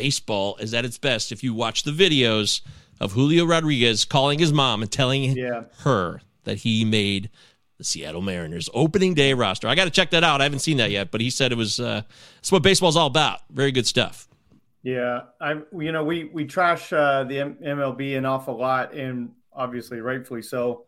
[0.00, 2.62] baseball is at its best if you watch the videos
[3.00, 5.64] of Julio Rodriguez calling his mom and telling Yeah.
[5.80, 7.28] her that he made
[7.76, 9.68] the Seattle Mariners opening day roster.
[9.68, 10.40] I got to check that out.
[10.40, 12.00] I haven't seen that yet, but he said it was uh,
[12.38, 13.40] it's what baseball's all about.
[13.50, 14.26] Very good stuff.
[14.82, 19.32] Yeah, I you know we we trash uh, the M- MLB an awful lot, and
[19.52, 20.84] obviously rightfully so.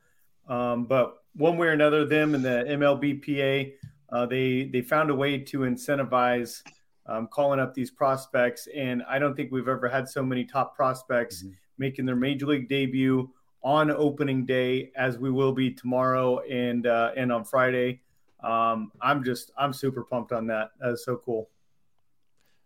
[0.48, 3.72] Um, but one way or another, them and the MLBPA,
[4.10, 6.62] uh, they they found a way to incentivize
[7.06, 10.76] um, calling up these prospects, and I don't think we've ever had so many top
[10.76, 11.44] prospects
[11.78, 13.30] making their major league debut
[13.62, 18.00] on opening day as we will be tomorrow and uh, and on Friday.
[18.42, 20.70] Um, I'm just I'm super pumped on that.
[20.80, 21.48] That's so cool.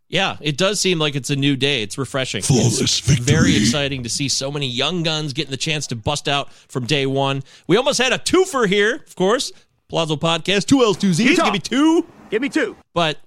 [0.09, 1.83] Yeah, it does seem like it's a new day.
[1.83, 2.43] It's refreshing.
[2.43, 3.25] Flawless it's victory.
[3.25, 6.87] very exciting to see so many young guns getting the chance to bust out from
[6.87, 7.43] day one.
[7.67, 9.51] We almost had a twofer here, of course.
[9.89, 11.31] Palazzo Podcast, two L's, two Z's.
[11.31, 11.45] Utah.
[11.45, 12.07] Give me two.
[12.31, 12.77] Give me two.
[12.95, 13.19] But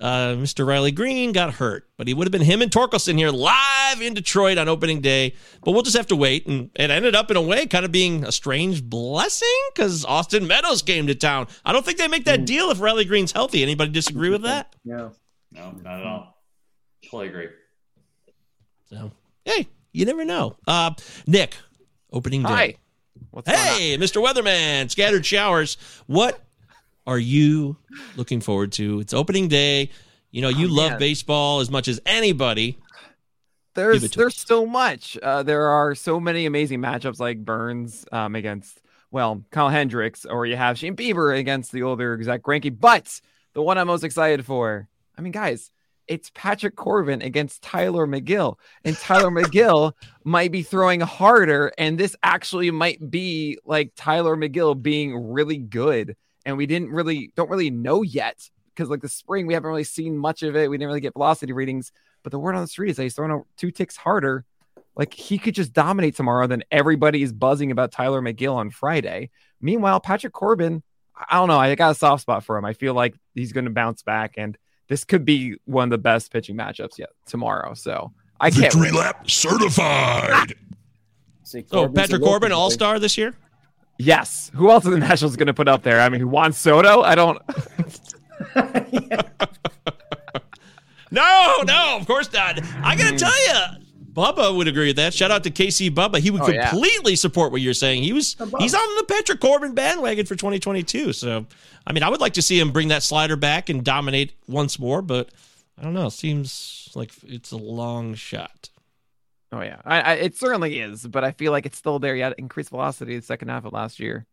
[0.00, 0.66] uh, Mr.
[0.66, 4.14] Riley Greene got hurt, but he would have been him and Torkelson here live in
[4.14, 5.34] Detroit on opening day.
[5.62, 6.46] But we'll just have to wait.
[6.46, 10.46] And it ended up in a way kind of being a strange blessing because Austin
[10.46, 11.48] Meadows came to town.
[11.64, 13.62] I don't think they make that deal if Riley Greene's healthy.
[13.62, 14.74] Anybody disagree with that?
[14.84, 15.10] Yeah.
[15.52, 16.42] no, not at all.
[17.04, 17.48] Totally agree.
[18.88, 19.12] So,
[19.44, 20.56] hey, you never know.
[20.66, 20.92] Uh,
[21.26, 21.56] Nick,
[22.12, 22.48] opening day.
[22.48, 22.74] Hi.
[23.30, 23.48] What's?
[23.50, 24.24] Hey, Mr.
[24.24, 25.76] Weatherman, scattered showers.
[26.06, 26.42] What
[27.10, 27.76] are you
[28.16, 29.00] looking forward to?
[29.00, 29.90] It's opening day.
[30.30, 30.98] You know, you Oh, love man.
[31.00, 32.78] baseball as much as anybody.
[33.74, 35.18] There's Give it to there's so much.
[35.22, 38.80] Uh, there are so many amazing matchups like Burnes um, against
[39.10, 42.78] well Kyle Hendricks, or you have Shane Bieber against the older Zack Greinke.
[42.78, 43.20] But
[43.54, 44.88] the one I'm most excited for,
[45.18, 45.70] I mean, guys,
[46.06, 49.92] it's Patrick Corbin against Tyler Megill, and Tyler Megill
[50.24, 56.16] might be throwing harder, and this actually might be like Tyler Megill being really good,
[56.44, 59.84] and we didn't really don't really know yet because like the spring we haven't really
[59.84, 60.70] seen much of it.
[60.70, 61.92] We didn't really get velocity readings.
[62.22, 64.44] But the word on the street is that he's throwing out two ticks harder.
[64.96, 66.46] Like he could just dominate tomorrow.
[66.46, 69.30] Then everybody is buzzing about Tyler Megill on Friday.
[69.60, 70.82] Meanwhile, Patrick Corbin,
[71.14, 71.58] I don't know.
[71.58, 72.64] I got a soft spot for him.
[72.64, 74.56] I feel like he's going to bounce back, and
[74.88, 77.74] this could be one of the best pitching matchups yet tomorrow.
[77.74, 78.72] So I can't.
[78.72, 78.94] Victory wait.
[78.94, 80.54] lap certified.
[81.44, 83.34] See, So, Patrick Corbin, all star this year?
[84.00, 84.50] Yes.
[84.54, 86.00] Who else are the Nationals going to put up there?
[86.00, 87.02] I mean, Juan Soto.
[87.02, 87.38] I don't.
[91.12, 92.60] No, no, of course not.
[92.84, 93.16] I got to hmm.
[93.16, 95.12] tell you, Bubba would agree with that.
[95.14, 96.18] Shout out to KC Bubba.
[96.18, 96.70] He would Oh, yeah.
[96.70, 98.02] completely support what you're saying.
[98.02, 101.12] He was he's on the Patrick Corbin bandwagon for 2022.
[101.12, 101.46] So,
[101.86, 104.78] I mean, I would like to see him bring that slider back and dominate once
[104.78, 105.30] more, but
[105.78, 106.06] I don't know.
[106.06, 108.69] It seems like it's a long shot.
[109.52, 112.14] Oh yeah, I, I, it certainly is, but I feel like it's still there.
[112.14, 114.26] Yeah, increased velocity the second half of last year.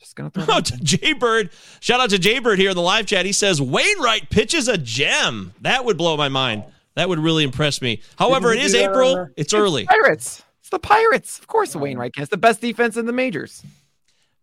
[0.00, 0.42] Just gonna throw.
[0.42, 1.50] it Oh, out to Jay Bird.
[1.80, 3.24] Shout out to Jay Bird here in the live chat.
[3.24, 5.52] He says Wainwright pitches a gem.
[5.60, 6.64] That would blow my mind.
[6.96, 8.02] That would really impress me.
[8.18, 9.14] However, it is Didn't is do that on April.
[9.26, 9.84] the- It's early.
[9.86, 10.42] Pirates.
[10.60, 11.38] It's the Pirates.
[11.38, 12.22] Of course, Wainwright can.
[12.22, 13.62] It's the best defense in the majors.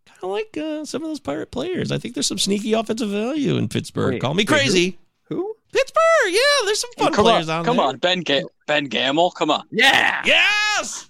[0.06, 1.90] Kind of like uh, some of those pirate players.
[1.92, 4.14] I think there's some sneaky offensive value in Pittsburgh.
[4.14, 4.54] Wait, Call me wait, who?
[4.54, 4.98] crazy.
[5.28, 5.56] Who?
[5.72, 6.30] Pittsburgh.
[6.30, 7.86] Yeah, there's some fun come players on, on come there.
[7.86, 9.64] on, Ben Ga- Ben Gamel, come on.
[9.70, 10.22] Yeah.
[10.24, 11.08] Yes.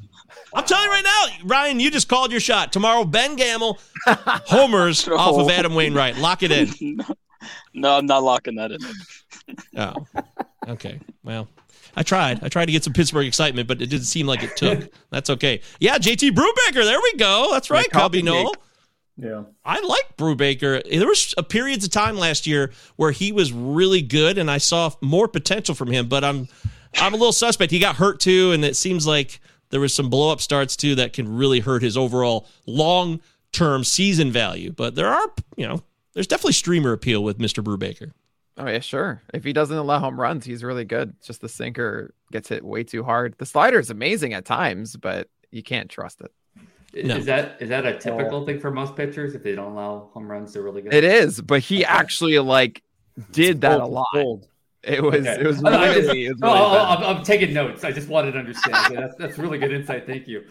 [0.55, 2.73] I'm telling you right now, Ryan, you just called your shot.
[2.73, 6.17] Tomorrow, Ben Gamel homers off of Adam Wainwright.
[6.19, 7.01] Lock it in.
[7.75, 8.79] No, I'm not locking that in.
[9.77, 9.95] Oh,
[10.69, 11.01] okay.
[11.25, 11.49] Well,
[11.97, 12.45] I tried.
[12.45, 14.93] I tried to get some Pittsburgh excitement, but it didn't seem like it took.
[15.11, 15.61] That's okay.
[15.81, 16.85] Yeah, JT Brubaker.
[16.85, 17.49] There we go.
[17.51, 18.55] That's right, Yeah, Cubby coffee Noel.
[19.21, 19.31] Cake.
[19.31, 19.43] Yeah.
[19.65, 20.83] I like Brubaker.
[20.89, 24.59] There was a periods of time last year where he was really good, and I
[24.59, 26.09] saw more potential from him.
[26.09, 26.49] But I'm,
[26.97, 27.73] I'm a little suspect.
[27.73, 29.41] He got hurt too, and it seems like
[29.71, 33.21] there was some blow up starts too that can really hurt his overall long
[33.53, 34.73] term season value.
[34.73, 35.83] But there are, you know,
[36.15, 37.63] there's definitely streamer appeal with Mr.
[37.63, 38.13] Brubaker.
[38.59, 39.23] Oh yeah, sure.
[39.33, 41.15] If he doesn't allow home runs, he's really good.
[41.19, 43.35] It's just the sinker gets hit way too hard.
[43.39, 46.31] The slider is amazing at times, but you can't trust it.
[46.95, 49.35] Is that is that a typical thing for most pitchers?
[49.35, 50.93] If they don't allow home runs, they're really good.
[50.93, 52.83] It is, but he actually like
[53.33, 54.07] did that a lot.
[54.13, 54.49] bold.
[54.83, 55.41] It was Okay.
[55.41, 57.05] it was oh, I- I just- really, it was oh, really oh, bad.
[57.05, 57.85] I'm, I'm taking notes.
[57.85, 58.77] I just wanted to understand.
[58.87, 60.07] Okay, that's that's really good insight.
[60.07, 60.45] Thank you.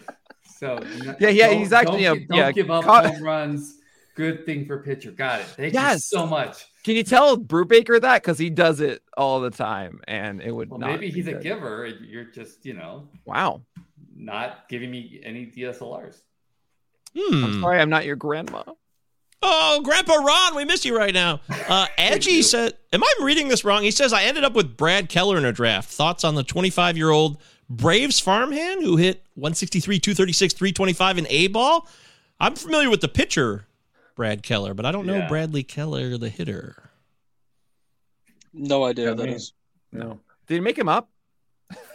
[0.58, 0.80] So
[1.20, 3.78] Yeah, yeah, he's actually don't, a- don't yeah, give up caught- home runs.
[4.14, 5.10] Good thing for pitcher.
[5.10, 5.46] Got it.
[5.46, 6.66] Thank you so much.
[6.84, 10.68] Can you tell Brubaker that because he does it all the time, and it would
[10.70, 10.90] Well, not.
[10.90, 11.86] maybe be he's a giver.
[11.86, 13.62] You're just you know Wow.
[14.14, 16.16] not giving me any DSLRs.
[17.16, 17.44] Hmm.
[17.44, 18.62] I'm sorry, I'm not your grandma.
[19.44, 21.40] Oh, Grandpa Ron, we miss you right now.
[21.68, 23.82] Uh, Edgy said, Am I reading this wrong?
[23.82, 25.88] He says, I ended up with Brad Keller in a draft.
[25.90, 27.38] Thoughts on the 25 year old
[27.70, 31.88] Braves farmhand who hit 163, 236, 325 in A ball?
[32.40, 33.64] I'm familiar with the pitcher,
[34.16, 35.28] Brad Keller, but I don't know Yeah.
[35.28, 36.90] Bradley Keller, the hitter.
[38.52, 39.34] No idea who that man.
[39.34, 39.52] is.
[39.92, 40.20] No.
[40.46, 41.08] Did he make him up?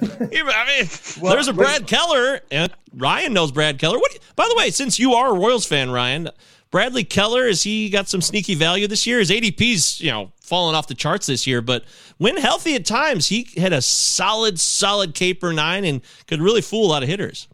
[0.02, 0.90] I mean,
[1.22, 3.98] there's a Brad Keller, and Ryan knows Brad Keller.
[3.98, 4.18] What?
[4.36, 6.30] By the way, since you are a Royals fan, Ryan,
[6.72, 9.20] Bradley Keller has he got some sneaky value this year?
[9.20, 11.84] His ADP's you know falling off the charts this year, but
[12.18, 16.62] when healthy at times, he had a solid, solid K per nine and could really
[16.62, 17.48] fool a lot of hitters.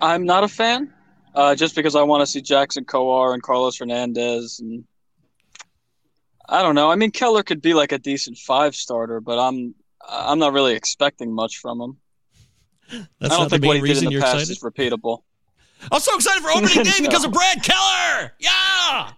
[0.00, 0.92] I'm not a fan,
[1.34, 4.84] uh, just because I want to see Jackson Kowar and Carlos Hernandez, and
[6.48, 6.90] I don't know.
[6.90, 9.74] I mean, Keller could be like a decent five starter, but I'm
[10.08, 11.96] I'm not really expecting much from him.
[13.20, 14.50] That's I don't think what he did in the past excited.
[14.50, 15.22] is repeatable.
[15.90, 17.06] I'm so excited for opening day No.
[17.08, 18.32] because of Brad Keller.
[18.38, 19.12] Yeah.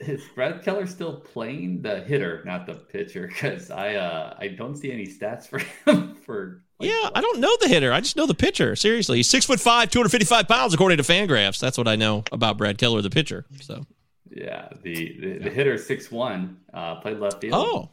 [0.00, 3.26] Is Brad Keller still playing the hitter, not the pitcher?
[3.28, 5.58] Because I uh I don't see any stats for
[5.90, 7.92] him for Yeah, I don't know the hitter.
[7.92, 8.76] I just know the pitcher.
[8.76, 11.58] Seriously, he's six foot five, 255 pounds, according to Fangraphs.
[11.58, 13.46] That's what I know about Brad Keller, the pitcher.
[13.62, 13.86] So,
[14.30, 17.54] yeah the the, the hitter six one uh played left field.
[17.54, 17.88] oh,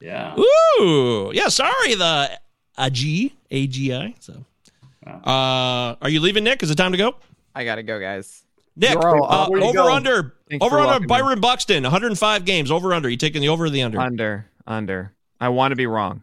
[0.00, 0.36] yeah.
[0.38, 1.48] ooh, yeah.
[1.48, 2.38] Sorry, the
[2.78, 4.14] AG, AGI.
[4.20, 4.44] So,
[5.06, 6.62] uh, are you leaving, Nick?
[6.62, 7.14] Is it time to go?
[7.54, 8.44] I gotta go, guys.
[8.76, 9.50] Nick, all uh, up.
[9.50, 9.92] Where'd you over go?
[9.92, 11.08] under, Thanks over under welcoming.
[11.08, 13.08] Byron Buxton, 105 games, over under.
[13.08, 14.00] You taking the over or the under?
[14.00, 15.12] Under, under.
[15.40, 16.22] I want to be wrong,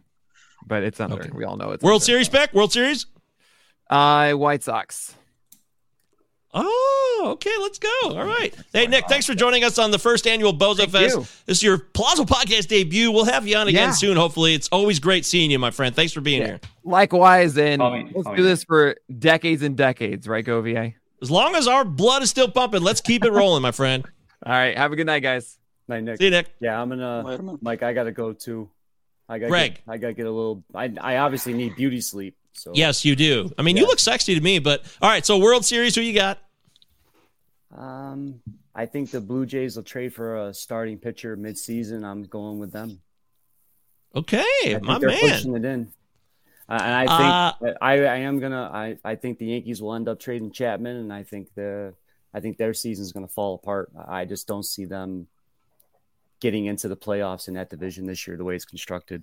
[0.66, 1.30] but it's under.
[1.34, 2.04] We all know it's World under.
[2.04, 2.54] Series back.
[2.54, 3.06] World Series.
[3.90, 5.14] Uh, White Sox.
[6.58, 7.88] Oh, okay, let's go.
[8.04, 8.54] All right.
[8.72, 11.16] Hey, Nick, thanks for joining us on the first annual Bozo Thank Fest.
[11.16, 11.20] you.
[11.46, 13.10] This is your Palazzo Podcast debut.
[13.12, 13.92] We'll have you on again Yeah.
[13.92, 14.54] soon, hopefully.
[14.54, 15.94] It's always great seeing you, my friend.
[15.94, 16.60] Thanks for being here.
[16.82, 18.42] Likewise, and Call me- let's do me.
[18.42, 20.94] this for decades and decades, right, Govier?
[21.20, 24.04] As long as our blood is still pumping, let's keep it rolling, my friend.
[24.46, 24.76] All right.
[24.76, 25.58] Have a good night, guys.
[25.88, 26.18] Night, Nick.
[26.18, 26.46] See you, Nick.
[26.60, 27.58] Yeah, I'm gonna.
[27.60, 28.70] Mike, I gotta go too.
[29.28, 29.80] I gotta Greg.
[29.86, 30.64] I gotta get a little.
[30.74, 32.34] I I obviously need beauty sleep.
[32.52, 33.52] So Yes, you do.
[33.58, 35.24] I mean, you look sexy to me, but all right.
[35.26, 36.38] So, World Series, who you got?
[37.76, 38.40] Um,
[38.74, 42.04] I think the Blue Jays will trade for a starting pitcher mid-season.
[42.04, 43.00] I'm going with them.
[44.14, 45.20] Okay, I think my they're man.
[45.20, 45.92] pushing it in.
[46.68, 50.08] Uh, and I think I, I am gonna I, I think the Yankees will end
[50.08, 51.94] up trading Chapman, and I think the
[52.34, 53.90] I think their season's gonna fall apart.
[54.08, 55.28] I just don't see them
[56.40, 59.22] getting into the playoffs in that division this year the way it's constructed.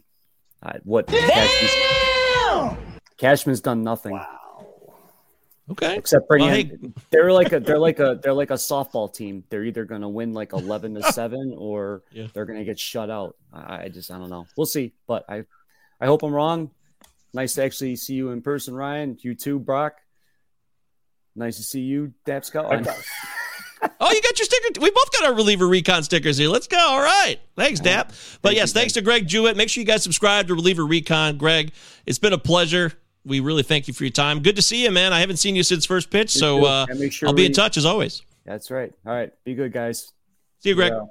[0.61, 2.77] Uh, what Cashman's,
[3.17, 4.17] Cashman's done nothing.
[5.71, 5.95] Okay.
[5.97, 9.43] Except in- they're like a they're like a they're like a softball team.
[9.49, 12.27] They're either going to win like eleven to seven, or Yeah.
[12.33, 13.37] they're going to get shut out.
[13.53, 14.45] I, I just I don't know.
[14.57, 15.43] We'll see, but I
[16.01, 16.71] I hope I'm wrong.
[17.33, 19.17] Nice to actually see you in person, Ryan.
[19.21, 19.95] You too, Brock.
[21.35, 22.87] Nice to see you, Dap Scotland.
[23.99, 24.79] Oh, you got your sticker.
[24.81, 26.47] We both got our reliever recon stickers here.
[26.49, 26.77] Let's go.
[26.77, 27.37] All right.
[27.57, 28.13] Thanks, Dap.
[28.41, 29.57] But yes, thanks to Greg Jewett.
[29.57, 31.37] Make sure you guys subscribe to Reliever Recon.
[31.37, 31.71] Greg,
[32.05, 32.93] it's been a pleasure.
[33.25, 34.41] We really thank you for your time.
[34.41, 35.13] Good to see you, man.
[35.13, 37.77] I haven't seen you since first pitch, You so uh, sure I'll be in touch
[37.77, 38.21] as always.
[38.45, 38.91] That's right.
[39.05, 39.31] All right.
[39.45, 40.11] Be good, guys.
[40.59, 40.91] See you, Greg.
[40.91, 41.05] Yeah.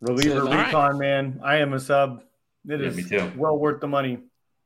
[0.00, 0.66] Reliever All right.
[0.66, 1.40] recon, man.
[1.42, 2.22] I am a sub.
[2.68, 3.32] It Yeah, is me too.
[3.36, 4.18] well worth the money.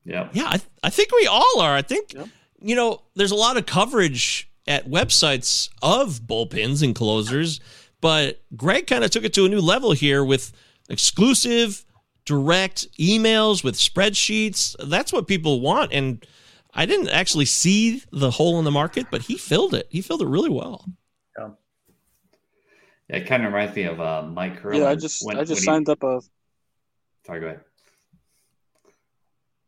[0.05, 0.29] Yeah.
[0.33, 1.73] Yeah, I, I think we all are.
[1.75, 2.13] I think,
[2.61, 7.59] you know, there's a lot of coverage at websites of bullpens and closers,
[8.01, 10.51] but Greg kind of took it to a new level here with
[10.89, 11.85] exclusive,
[12.25, 14.75] direct emails with spreadsheets.
[14.79, 15.91] That's what people want.
[15.93, 16.25] And
[16.73, 19.87] I didn't actually see the hole in the market, but he filled it.
[19.89, 20.85] He filled it really well.
[23.09, 24.79] Yeah, it kind of reminds me of uh, Mike Hurley.
[24.79, 26.21] Yeah, I just when- I just when he- signed up a.
[27.25, 27.61] Sorry, go ahead.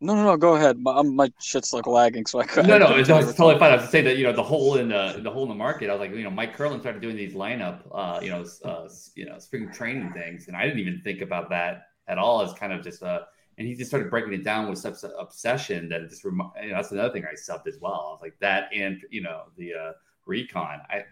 [0.02, 0.38] No, no, no.
[0.38, 0.78] Go ahead.
[0.80, 2.70] My, my shit's like lagging, so I couldn't.
[2.70, 3.72] No, no, couldn't it's, tell it's totally fine.
[3.72, 5.56] I was to say that you know the hole in the the hole in the
[5.56, 5.90] market.
[5.90, 8.88] I was like, you know, Mike Curlin started doing these lineup, uh, you know, uh,
[9.16, 12.54] you know, spring training things, and I didn't even think about that at all as
[12.54, 13.28] kind of just a.
[13.58, 16.70] And he just started breaking it down with such obsession that it just remi- you
[16.72, 17.94] know, that's another thing I subbed as well.
[17.94, 19.92] I was like that, and you know, the uh,
[20.26, 20.82] recon.
[20.90, 21.06] I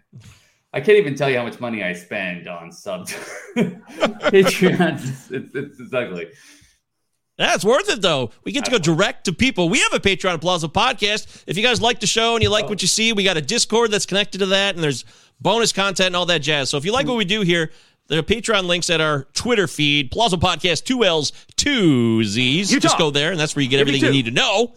[0.74, 3.08] I can't even tell you how much money I spend on sub
[3.56, 4.94] Patreon.
[5.00, 6.28] It's, it's, it's, it's ugly.
[7.38, 8.32] That's worth it, though.
[8.44, 9.68] We get to go direct to people.
[9.68, 11.44] We have a Patreon Palazzo podcast.
[11.48, 13.42] If you guys like the show and you like what you see, we got a
[13.42, 15.04] Discord that's connected to that, and there's
[15.42, 16.70] bonus content and all that jazz.
[16.70, 17.72] So if you like what we do here,
[18.08, 22.72] there are Patreon links at our Twitter feed, Palazzo Podcast, two L's, two Z's.
[22.72, 22.84] Utah.
[22.84, 24.74] Just go there, and that's where you get everything you need to know.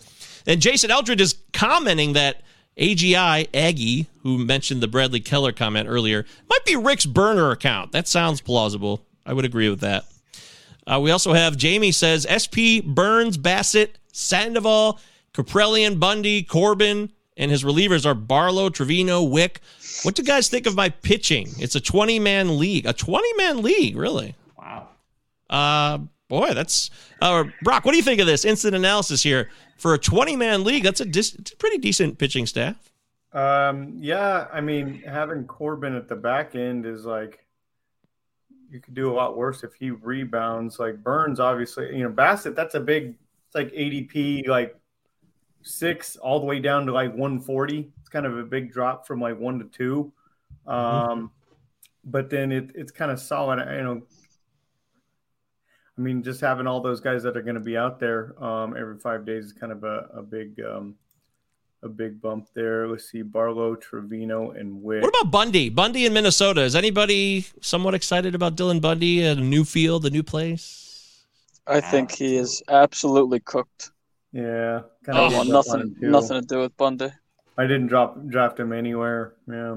[0.46, 2.42] And Jason Eldred is commenting that
[2.78, 7.92] AGI Aggie, who mentioned the Bradley Keller comment earlier, might be Rick's burner account.
[7.92, 9.04] That sounds plausible.
[9.24, 10.04] I would agree with that.
[10.86, 15.00] Uh, we also have Jamie says SP Burnes, Bassitt, Sandoval,
[15.34, 19.60] Caprellian, Bundy, Corbin, and his relievers are Barlow, Trevino, Wick.
[20.02, 21.48] What do you guys think of my pitching?
[21.58, 22.86] It's a 20 man league.
[22.86, 24.34] A 20 man league, really?
[24.58, 24.88] Wow.
[25.48, 25.98] Uh,
[26.28, 26.90] boy, that's.
[27.20, 29.50] Uh, Brock, what do you think of this instant analysis here?
[29.76, 32.90] For a 20 man league, that's a, dis- it's a pretty decent pitching staff.
[33.32, 37.44] Um, yeah, I mean, having Corbin at the back end is like
[38.70, 40.78] you could do a lot worse if he rebounds.
[40.78, 43.14] Like Burnes, obviously, you know, Bassitt, that's a big,
[43.46, 44.78] it's like ADP, like
[45.66, 47.90] six all the way down to like 140.
[48.00, 50.12] It's kind of a big drop from like one to 2
[50.66, 51.30] Um,
[52.04, 54.02] but then it, it's kind of solid, you know.
[55.98, 58.76] I mean, just having all those guys that are going to be out there um,
[58.76, 60.94] every five days is kind of a, a big, um,
[61.82, 62.86] a big bump there.
[62.86, 65.02] Let's see, Barlow, Trevino, and Wick.
[65.02, 65.70] What about Bundy?
[65.70, 66.60] Bundy in Minnesota.
[66.60, 71.24] Is anybody somewhat excited about Dylan Bundy at a new field, a new place?
[71.66, 73.90] I think he is absolutely cooked.
[74.32, 77.10] Yeah, I kind want nothing, nothing to do with Bundy.
[77.58, 79.34] I didn't drop draft him anywhere.
[79.48, 79.76] Yeah,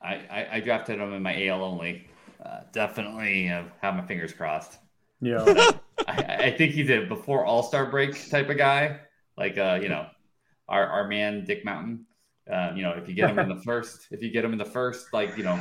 [0.00, 2.06] I, I, I drafted him in my AL only.
[2.44, 4.78] Uh, definitely uh, have my fingers crossed.
[5.20, 5.44] yeah.
[6.08, 9.00] I, I think he's a before All Star break type of guy,
[9.36, 10.06] like uh, you know,
[10.68, 12.06] our our man Dick Mountain.
[12.50, 14.58] Uh, you know, if you get him in the first, if you get him in
[14.58, 15.60] the first, like you know,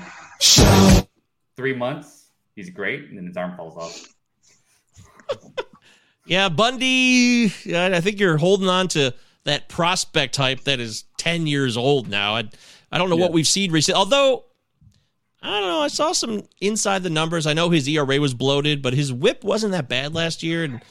[1.55, 4.07] three months, he's great, and then his arm falls off.
[6.26, 7.45] Yeah, Bundy.
[7.45, 12.35] I think you're holding on to that prospect type that is 10 years old now.
[12.35, 12.49] I,
[12.91, 13.98] I don't know what we've seen recently.
[13.98, 14.45] Although,
[15.41, 15.80] I don't know.
[15.80, 17.48] I saw some inside the numbers.
[17.48, 20.64] I know his ERA was bloated, but his whip wasn't that bad last year.
[20.64, 20.81] And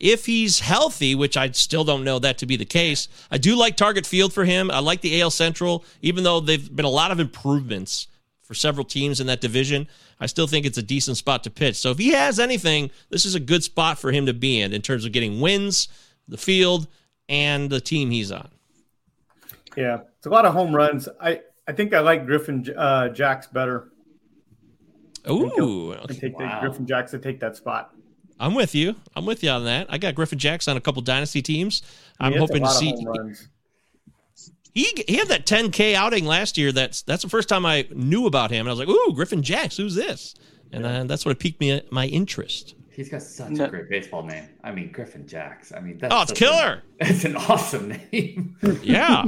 [0.00, 3.56] if he's healthy, which I still don't know that to be the case, I do
[3.56, 4.70] like target field for him.
[4.70, 8.06] I like the AL Central, even though they've been a lot of improvements
[8.48, 9.86] for several teams in that division.
[10.18, 11.76] I still think it's a decent spot to pitch.
[11.76, 14.72] So if he has anything, this is a good spot for him to be in
[14.72, 15.88] in terms of getting wins,
[16.26, 16.88] the field,
[17.28, 18.48] and the team he's on.
[19.76, 21.10] Yeah, it's a lot of home runs.
[21.20, 23.92] I I think I like Griffin uh, Jax better.
[25.30, 27.94] Ooh, I take the Griffin Jax to take that spot.
[28.40, 28.96] I'm with you.
[29.14, 29.88] I'm with you on that.
[29.90, 31.82] I got Griffin Jax on a couple dynasty teams.
[32.18, 32.94] I'm hoping to see.
[33.04, 33.48] runs.
[34.78, 36.70] He he had that 10K outing last year.
[36.70, 39.42] That's that's the first time I knew about him, and I was like, "Ooh, Griffin
[39.42, 40.36] Jax, who's this?"
[40.70, 42.76] And uh, that's what piqued me my interest.
[42.90, 44.48] He's got such a great baseball name.
[44.62, 45.72] I mean, Griffin Jax.
[45.72, 46.82] I mean, that's Oh, it's killer.
[47.00, 48.56] A, it's an awesome name.
[48.82, 49.24] Yeah,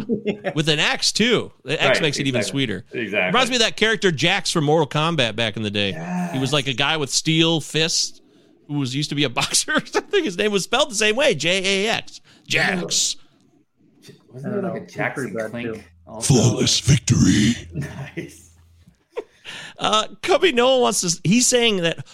[0.55, 1.53] with an X too.
[1.65, 2.85] The X Right, makes it even sweeter.
[2.93, 3.27] Exactly.
[3.27, 5.93] Reminds me of that character Jax from Mortal Kombat back in the day.
[6.33, 8.21] He was like a guy with steel fists
[8.69, 10.23] who was used to be a boxer or something.
[10.23, 12.21] His name was spelled the same way, J A X.
[12.47, 13.17] Jax.
[14.33, 15.91] Wasn't there like a Jackson Clink?
[16.07, 16.35] also?
[16.35, 17.55] Flawless victory.
[18.17, 18.47] Nice.
[19.79, 21.21] Uh, Cubby Noah wants to.
[21.25, 22.07] He's saying that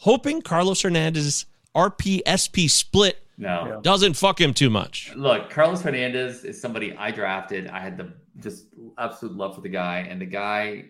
[0.00, 3.80] hoping Carlos Hernandez's RPSP split No.
[3.82, 5.12] doesn't fuck him too much.
[5.16, 7.66] Look, Carlos Hernandez is somebody I drafted.
[7.68, 8.66] I had the just
[8.98, 10.86] absolute love for the guy, and the guy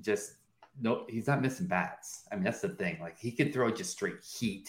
[0.00, 0.32] just
[0.80, 2.22] no, he's not missing bats.
[2.32, 2.98] I mean, that's the thing.
[3.00, 4.68] Like he could throw just straight heat,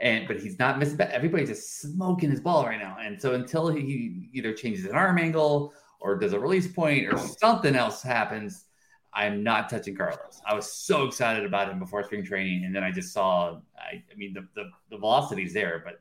[0.00, 1.00] and but he's not missing.
[1.00, 5.18] Everybody's just smoking his ball right now, and so until he either changes an arm
[5.18, 8.64] angle or does a release point or something else happens,
[9.12, 10.40] I'm not touching Carlos.
[10.46, 13.58] I was so excited about him before spring training, and then I just saw.
[13.76, 16.00] I, I mean, the, the the velocity's there, but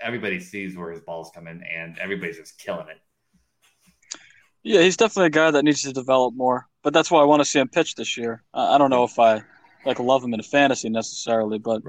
[0.00, 3.00] everybody sees where his ball's coming, and everybody's just killing it.
[4.62, 6.68] Yeah, he's definitely a guy that needs to develop more.
[6.82, 8.42] But that's why I want to see him pitch this year.
[8.54, 9.42] I I don't know if I
[9.84, 11.82] like love him in a fantasy necessarily, but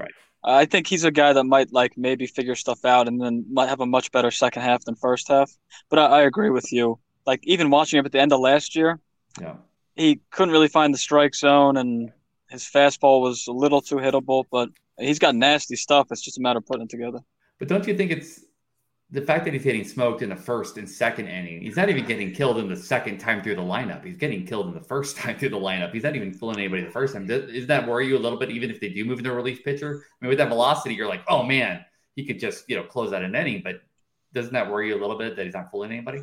[0.44, 3.68] I think he's a guy that might like maybe figure stuff out and then might
[3.68, 5.50] have a much better second half than first half.
[5.90, 6.98] But I, I agree with you.
[7.26, 9.00] Like even watching him at the end of last year,
[9.40, 9.56] Yeah.
[9.96, 12.12] he couldn't really find the strike zone and
[12.48, 14.68] his fastball was a little too hittable, but
[14.98, 16.06] he's got nasty stuff.
[16.12, 17.18] It's just a matter of putting it together.
[17.58, 18.40] But don't you think it's
[19.10, 21.62] the fact that he's getting smoked in the first and second inning?
[21.62, 24.04] He's not even getting killed in the second time through the lineup.
[24.04, 25.92] He's getting killed in the first time through the lineup.
[25.92, 27.26] He's not even fooling anybody the first time.
[27.26, 29.64] Does, that worry you a little bit, even if they do move into a relief
[29.64, 30.04] pitcher?
[30.20, 31.84] I mean, with that velocity, you're like, oh man,
[32.16, 33.62] he could just you know close out an inning.
[33.62, 33.82] But
[34.32, 36.22] doesn't that worry you a little bit that he's not fooling anybody?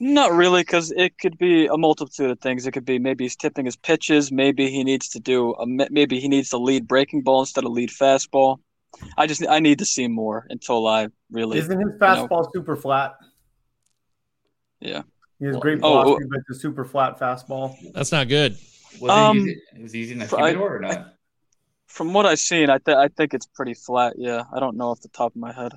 [0.00, 2.66] Not really, because it could be a multitude of things.
[2.66, 4.32] It could be maybe he's tipping his pitches.
[4.32, 7.72] Maybe he needs to do a maybe he needs to lead breaking ball instead of
[7.72, 8.58] lead fastball.
[9.16, 12.48] I just I need to see more until I really Isn't his you know- fastball
[12.52, 13.14] super flat?
[14.80, 15.02] yeah.
[15.40, 17.74] He has great Oh, velocity, but it's a super flat fastball.
[17.92, 18.56] That's not good.
[19.00, 21.14] Was Um, he using, was he using the fr- humidor or not?
[21.86, 24.14] From what I've seen, I th- I think it's pretty flat.
[24.16, 25.72] Yeah, I don't know off the top of my head.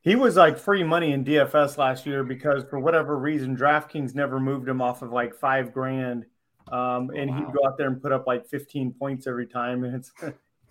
[0.00, 4.40] He was like free money in DFS last year because for whatever reason, DraftKings never
[4.40, 6.24] moved him off of like five grand.
[6.68, 9.84] Um, and he'd go out there and put up like 15 points every time.
[9.84, 10.12] And it's,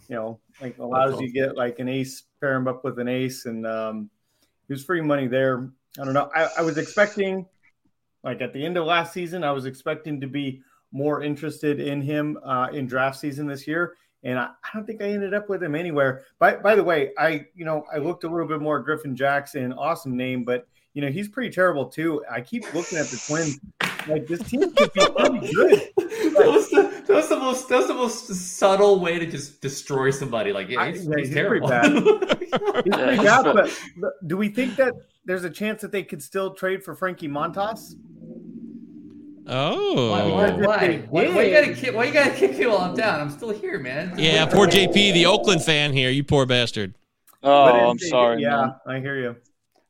[0.07, 3.07] you know, like allows you to get like an ace, pair him up with an
[3.07, 3.45] ace.
[3.45, 4.09] And um,
[4.67, 5.69] he was free money there.
[5.99, 6.29] I don't know.
[6.35, 7.45] I, I was expecting,
[8.23, 10.61] like at the end of last season, I was expecting to be
[10.91, 13.95] more interested in him uh, in draft season this year.
[14.23, 16.23] And I, I don't think I ended up with him anywhere.
[16.37, 19.15] By, by the way, I you know I looked a little bit more at Griffin
[19.15, 22.23] Jackson, awesome name, but you know he's pretty terrible too.
[22.29, 23.59] I keep looking at the Twins,
[24.07, 25.89] like this team could be pretty good.
[27.11, 28.27] That was the that was the most that's the most
[28.57, 30.51] subtle way to just destroy somebody.
[30.53, 31.67] Like yeah, he's, Yeah, he's he's terrible.
[31.67, 32.37] pretty bad.
[32.51, 33.43] He's pretty bad, bad.
[33.55, 34.93] but but do we think that
[35.25, 37.93] there's a chance that they could still trade for Frankie Montas?
[39.47, 40.11] Oh.
[40.11, 40.97] Why, why, why?
[41.09, 41.95] Why, why you gotta kick?
[41.95, 43.19] Why you gotta kick me while I'm down?
[43.19, 44.13] I'm still here, man.
[44.17, 46.09] Yeah, poor JP, the Oakland fan here.
[46.09, 46.93] You poor bastard.
[47.43, 48.41] Oh, I'm they- sorry.
[48.41, 48.97] Yeah, man.
[48.97, 49.35] I hear you.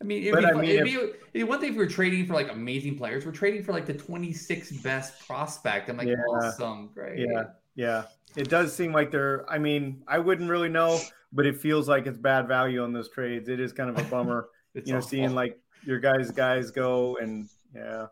[0.02, 1.84] I mean, it'd be, I mean, it'd, if- be, it'd be one thing if we
[1.84, 3.26] are trading for like amazing players.
[3.26, 5.90] We're trading for like the 26th best prospect.
[5.90, 6.16] I'm like, Yeah.
[6.30, 7.20] awesome, great.
[7.20, 7.44] Yeah,
[7.76, 8.04] yeah.
[8.36, 9.46] It does seem like they're.
[9.50, 11.00] I mean, I wouldn't really know,
[11.32, 13.48] but it feels like it's bad value on those trades.
[13.50, 15.10] It is kind of a bummer, It's you know, awful.
[15.10, 18.08] seeing like your guys' guys go and yeah.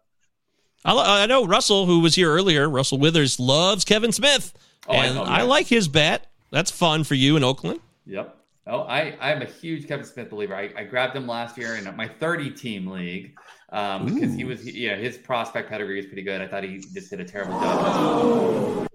[0.86, 4.54] I, I know Russell, who was here earlier, Russell Withers, loves Kevin Smith.
[4.88, 6.28] Oh, I and know, I like his bet.
[6.52, 7.80] That's fun for you in Oakland.
[8.06, 8.38] Yep.
[8.70, 10.56] Oh, I, I'm a huge Kevin Smith believer.
[10.56, 13.36] I, I grabbed him last year in my 30 team league
[13.72, 16.40] um, because he was, yeah, his prospect pedigree is pretty good.
[16.40, 18.88] I thought he just did a terrible job.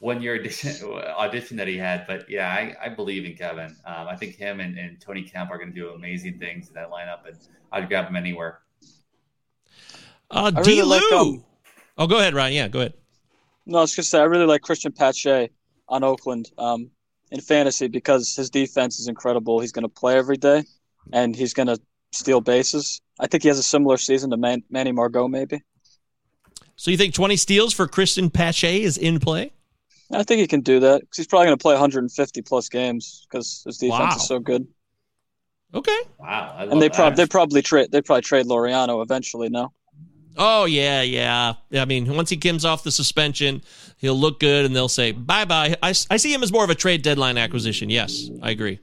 [0.00, 3.74] One year audition, audition that he had, but yeah, I, I believe in Kevin.
[3.86, 6.74] Um, I think him and, and Tony Kemp are going to do amazing things in
[6.74, 7.38] that lineup, and
[7.70, 8.58] I'd grab him anywhere.
[10.30, 10.72] Uh, I D.
[10.72, 11.18] really like, Lou.
[11.18, 11.44] um,
[11.96, 12.52] oh, go ahead, Ryan.
[12.52, 12.94] Yeah, go ahead.
[13.64, 15.50] No, I was gonna say I really like Cristian Pache
[15.88, 16.90] on Oakland um,
[17.32, 19.58] in fantasy because his defense is incredible.
[19.58, 20.62] He's going to play every day,
[21.12, 21.80] and he's going to
[22.12, 23.00] steal bases.
[23.18, 25.60] I think he has a similar season to Man- Manny Margot, maybe.
[26.76, 29.52] So you think 20 steals for Cristian Pache is in play?
[30.12, 33.26] I think he can do that because he's probably going to play 150 plus games
[33.28, 34.16] because his defense Wow.
[34.16, 34.66] is so good.
[35.74, 35.98] Okay.
[36.18, 36.54] Wow.
[36.54, 36.94] I love And they that.
[36.94, 39.48] probably they probably trade they probably trade Laureano eventually.
[39.48, 39.72] No.
[40.36, 41.54] Oh yeah, yeah.
[41.74, 43.62] I mean, once he comes off the suspension,
[43.98, 45.76] he'll look good, and they'll say bye bye.
[45.82, 47.90] I, I see him as more of a trade deadline acquisition.
[47.90, 48.80] Yes, I agree.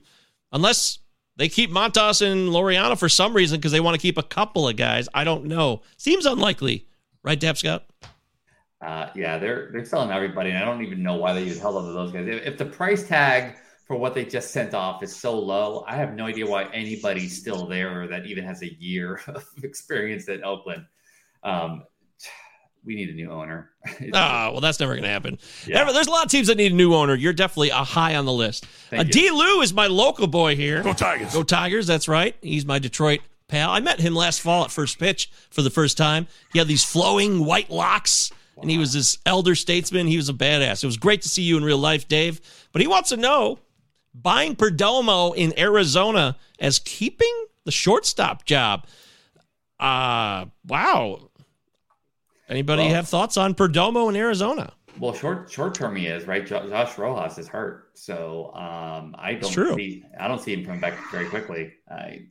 [0.51, 0.99] Unless
[1.35, 4.67] they keep Montas and Laureano for some reason because they want to keep a couple
[4.67, 5.07] of guys.
[5.13, 5.83] I don't know.
[5.95, 6.85] Seems unlikely,
[7.23, 7.85] right, Dap Scout?
[8.81, 11.77] Uh, yeah, they're they're selling everybody, and I don't even know why they even held
[11.77, 12.27] on to those guys.
[12.27, 13.55] If, if the price tag
[13.85, 17.37] for what they just sent off is so low, I have no idea why anybody's
[17.37, 20.85] still there that even has a year of experience at Oakland.
[21.43, 21.83] Um,
[22.85, 23.71] we need a new owner.
[24.13, 25.37] Ah, well, that's never going to happen.
[25.67, 25.91] Yeah.
[25.91, 27.15] There's a lot of teams that need a new owner.
[27.15, 28.65] You're definitely a high on the list.
[28.89, 29.11] Thank Uh.
[29.11, 29.29] D.
[29.31, 30.81] Lou is my local boy here.
[30.83, 31.33] Go Tigers.
[31.33, 31.87] Go Tigers.
[31.87, 32.35] That's right.
[32.41, 33.69] He's my Detroit pal.
[33.71, 36.27] I met him last fall at first pitch for the first time.
[36.53, 40.07] He had these flowing white locks, and he was this elder statesman.
[40.07, 40.83] He was a badass.
[40.83, 42.39] It was great to see you in real life, Dave.
[42.71, 43.59] But he wants to know
[44.13, 48.85] buying Perdomo in Arizona as keeping the shortstop job.
[49.79, 51.28] Uh, wow.
[52.49, 54.73] Anybody Well- have thoughts on Perdomo in Arizona?
[54.99, 56.45] Well, short short term he is right.
[56.45, 60.93] Josh Rojas is hurt, so um, I don't see I don't see him coming back
[61.11, 61.73] very quickly.
[61.89, 62.23] I,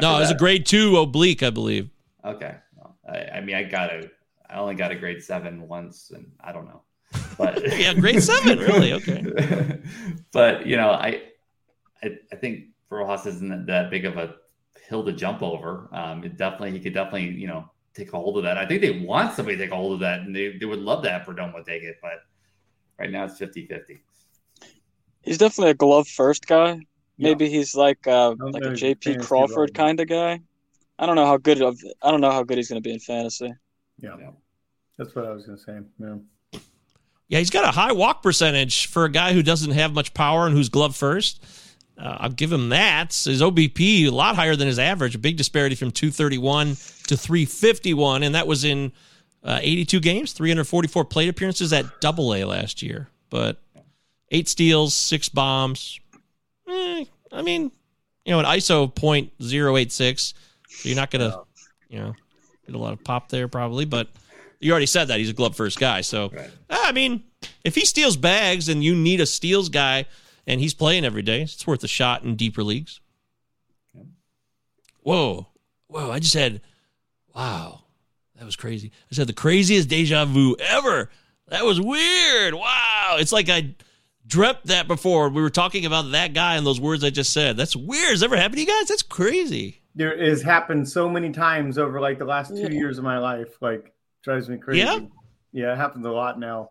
[0.00, 1.90] No, it was a grade two oblique, I believe.
[2.24, 4.10] Okay, Well, I, I mean I got a
[4.50, 6.82] I only got a grade seven once, and I don't know.
[7.38, 8.92] But yeah, grade seven, really?
[8.94, 9.78] Okay.
[10.32, 11.22] but you know, I,
[12.02, 14.34] I, I think Rojas isn't that big of a
[14.88, 15.88] hill to jump over.
[15.92, 18.58] Um, it definitely, he could definitely, you know, take a hold of that.
[18.58, 20.80] I think they want somebody to take a hold of that, and they, they would
[20.80, 22.22] love to have Perdomo take it, but
[22.98, 23.98] right now it's 50-50.
[25.22, 26.80] He's definitely a glove first guy.
[27.18, 30.40] Maybe he's like uh, like a JP Crawford kind of guy.
[30.98, 32.92] I don't know how good of I don't know how good he's going to be
[32.92, 33.54] in fantasy.
[33.98, 34.16] Yeah.
[34.98, 35.78] That's what I was going to say.
[36.00, 36.60] Yeah.
[37.28, 40.46] Yeah, he's got a high walk percentage for a guy who doesn't have much power
[40.46, 41.42] and who's glove first.
[42.02, 43.14] Uh, I'll give him that.
[43.14, 46.70] His OBP a lot higher than his average, a big disparity from 231
[47.06, 48.90] to 351, and that was in
[49.44, 53.08] uh, 82 games, 344 plate appearances at Double A last year.
[53.30, 53.58] But
[54.32, 56.00] eight steals, six bombs.
[56.68, 57.70] Eh, I mean,
[58.24, 60.34] you know, an ISO point zero eight six.
[60.68, 61.42] so you're not gonna,
[61.88, 62.14] you know,
[62.66, 63.84] get a lot of pop there probably.
[63.84, 64.08] But
[64.58, 66.32] you already said that he's a glove first guy, so
[66.68, 67.22] I mean,
[67.64, 70.06] if he steals bags and you need a steals guy
[70.46, 73.00] and he's playing every day, it's worth a shot in deeper leagues.
[75.00, 75.48] Whoa,
[75.88, 76.10] whoa!
[76.10, 76.60] I just had,
[77.34, 77.82] wow,
[78.36, 78.92] that was crazy.
[79.10, 81.10] I said the craziest deja vu ever.
[81.48, 82.54] That was weird.
[82.54, 83.74] Wow, it's like I
[84.26, 85.28] dreamt that before.
[85.28, 87.56] We were talking about that guy and those words I just said.
[87.56, 88.10] That's weird.
[88.10, 88.88] Has ever happened to you guys?
[88.88, 89.82] That's crazy.
[89.94, 93.60] There has happened so many times over like the last two years of my life.
[93.60, 93.92] Like
[94.22, 94.80] drives me crazy.
[94.80, 95.00] Yeah?
[95.52, 96.70] Yeah, it happens a lot now.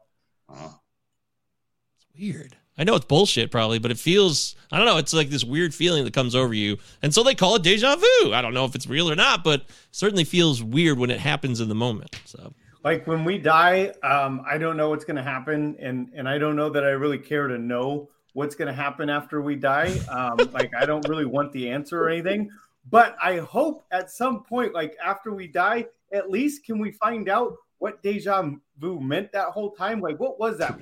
[0.50, 2.56] It's weird.
[2.78, 5.74] I know it's bullshit probably, but it feels I don't know, it's like this weird
[5.74, 6.78] feeling that comes over you.
[7.02, 8.34] And so they call it deja vu.
[8.34, 11.60] I don't know if it's real or not, but certainly feels weird when it happens
[11.60, 12.20] in the moment.
[12.26, 12.54] So
[12.84, 16.38] like when we die um, i don't know what's going to happen and and i
[16.38, 19.92] don't know that i really care to know what's going to happen after we die
[20.10, 22.50] um, like i don't really want the answer or anything
[22.90, 27.30] but i hope at some point like after we die at least can we find
[27.30, 28.44] out what deja
[28.78, 30.00] vu meant that whole time?
[30.02, 30.80] Like what was that?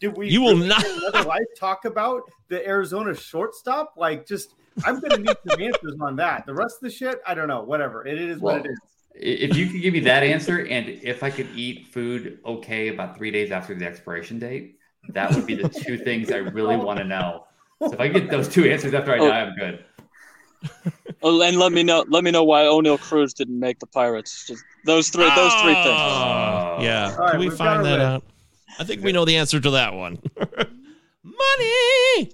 [0.00, 3.94] Did we You will really not- in another life talk about the arizona shortstop?
[3.96, 4.54] Like just
[4.84, 6.44] i'm going to need some answers on that.
[6.46, 7.62] The rest of the shit i don't know.
[7.62, 8.04] Whatever.
[8.06, 8.78] It is what it is.
[9.14, 13.16] If you could give me that answer, and if I could eat food okay about
[13.16, 14.78] three days after the expiration date,
[15.10, 17.44] that would be the two things I really want to know.
[17.80, 19.28] So if I get those two answers after I Oh.
[19.28, 19.84] die, I'm good.
[21.24, 24.44] Oh, and let me know let me know why Oneil Cruz didn't make the Pirates.
[24.46, 25.86] Just those three those three things.
[25.86, 27.14] Oh, yeah.
[27.16, 28.00] All right, Can we find that win.
[28.00, 28.24] out?
[28.80, 30.18] I think we know the answer to that one.
[31.22, 32.32] Money.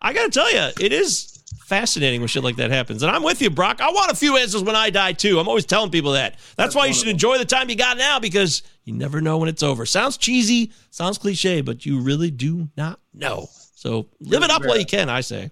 [0.00, 3.02] I got to tell you, it is fascinating when shit like that happens.
[3.02, 3.80] And I'm with you, Brock.
[3.80, 5.38] I want a few answers when I die, too.
[5.38, 6.38] I'm always telling people that.
[6.56, 9.48] That's, why you should enjoy the time you got now because you never know when
[9.48, 9.84] it's over.
[9.86, 13.48] Sounds cheesy, sounds cliche, but you really do not know.
[13.74, 15.50] So live it up while you can, I say.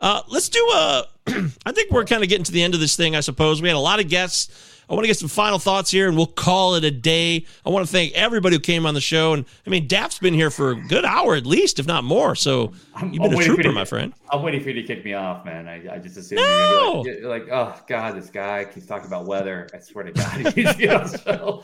[0.00, 1.04] Uh, let's do a.
[1.66, 3.60] I think we're kind of getting to the end of this thing, I suppose.
[3.60, 4.77] We had a lot of guests.
[4.90, 7.44] I want to get some final thoughts here and we'll call it a day.
[7.66, 9.34] I want to thank everybody who came on the show.
[9.34, 12.34] And I mean, Daft's been here for a good hour at least, if not more.
[12.34, 14.14] So you've been I'm a waiting for trooper, you to- my friend.
[14.30, 15.68] I'm waiting for you to kick me off, man.
[15.68, 17.02] I, I just assumed No!
[17.04, 19.68] you're like, like, oh god, this guy keeps talking about weather.
[19.74, 21.62] I swear to God, he's you know, so.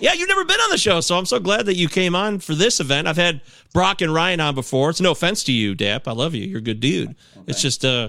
[0.00, 2.38] yeah, you've never been on the show, so I'm so glad that you came on
[2.38, 3.08] for this event.
[3.08, 3.40] I've had
[3.72, 4.90] Brock and Ryan on before.
[4.90, 6.06] It's no offense to you, Dap.
[6.08, 6.44] I love you.
[6.46, 7.14] You're a good dude.
[7.46, 8.08] It's just uh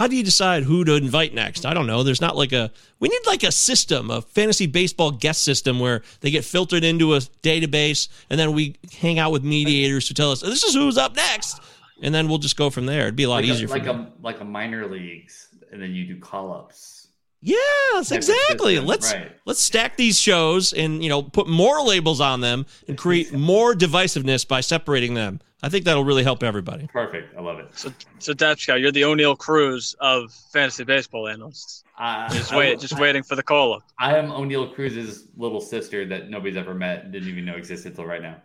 [0.00, 1.66] how do you decide who to invite next?
[1.66, 2.02] I don't know.
[2.02, 6.00] There's not like a we need like a system, a fantasy baseball guest system where
[6.20, 10.32] they get filtered into a database and then we hang out with mediators who tell
[10.32, 11.60] us this is who's up next.
[12.02, 13.02] And then we'll just go from there.
[13.02, 15.82] It'd be a lot like easier a, for like a like a minor leagues, and
[15.82, 17.08] then you do call ups.
[17.42, 18.74] Yes, exactly.
[18.74, 19.32] system, Let's right.
[19.46, 23.74] let's stack these shows and you know put more labels on them and create more
[23.74, 25.40] divisiveness by separating them.
[25.62, 26.86] I think that'll really help everybody.
[26.92, 27.36] Perfect.
[27.36, 27.68] I love it.
[27.76, 31.84] So so Dapscout, you're the Oneil Cruz of fantasy baseball analysts.
[31.98, 33.82] Uh, just wait, will- just waiting for the call up.
[33.98, 38.06] I am Oneil Cruz's little sister that nobody's ever met didn't even know existed till
[38.06, 38.36] right now.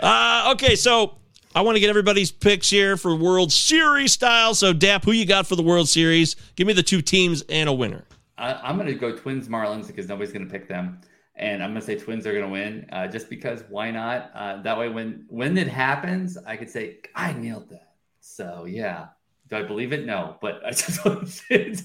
[0.00, 1.14] Uh, okay, so
[1.56, 4.54] I want to get everybody's picks here for World Series style.
[4.54, 6.34] So Dap, who you got for the World Series?
[6.56, 8.04] Give me the two teams and a winner.
[8.36, 11.00] I, I'm going to go Twins Marlins because nobody's going to pick them,
[11.36, 12.88] and I'm going to say Twins are going to win.
[12.90, 14.32] Uh, just because why not?
[14.34, 17.94] Uh, that way, when when it happens, I could say I nailed that.
[18.18, 19.08] So yeah,
[19.48, 20.04] do I believe it?
[20.04, 21.76] No, but I just want to say.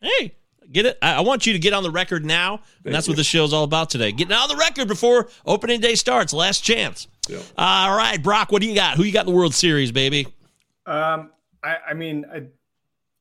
[0.00, 0.36] Hey,
[0.70, 0.96] get it.
[1.02, 3.52] I I want you to get on the record now, and that's what the show's
[3.52, 4.12] all about today.
[4.12, 6.32] Getting on the record before opening day starts.
[6.32, 7.08] Last chance.
[7.58, 8.96] All right, Brock, what do you got?
[8.96, 10.28] Who you got in the World Series, baby?
[10.86, 11.30] Um,
[11.62, 12.42] I, I mean, I,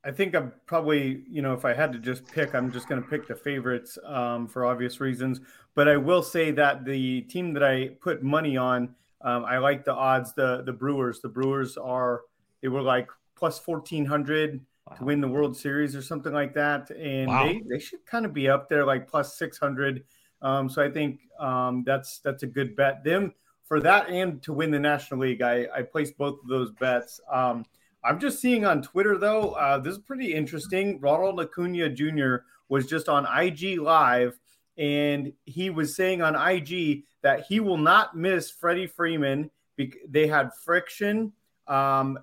[0.07, 3.01] I think I'm probably, you know, if I had to just pick, I'm just going
[3.01, 5.41] to pick the favorites um, for obvious reasons.
[5.73, 9.83] But I will say that the team that I put money on, um, I like
[9.83, 10.33] the odds.
[10.33, 11.21] The the Brewers.
[11.21, 12.21] The Brewers are
[12.61, 14.63] they were like plus fourteen hundred
[14.97, 17.45] to win the World Series or something like that, and Wow.
[17.47, 20.03] they they should kind of be up there like plus six hundred
[20.41, 23.03] Um, so I think um, that's that's a good bet.
[23.03, 23.33] Them
[23.65, 27.19] for that and to win the National League, I, I placed both of those bets.
[27.31, 27.65] Um,
[28.03, 30.99] I'm just seeing on Twitter though, uh, this is pretty interesting.
[30.99, 32.37] Ronald Acuna Jr.
[32.69, 34.39] was just on IG Live,
[34.77, 39.49] and he was saying on IG that he will not miss Freddie Freeman.
[39.77, 41.33] Bec- they had friction.
[41.67, 42.19] Um,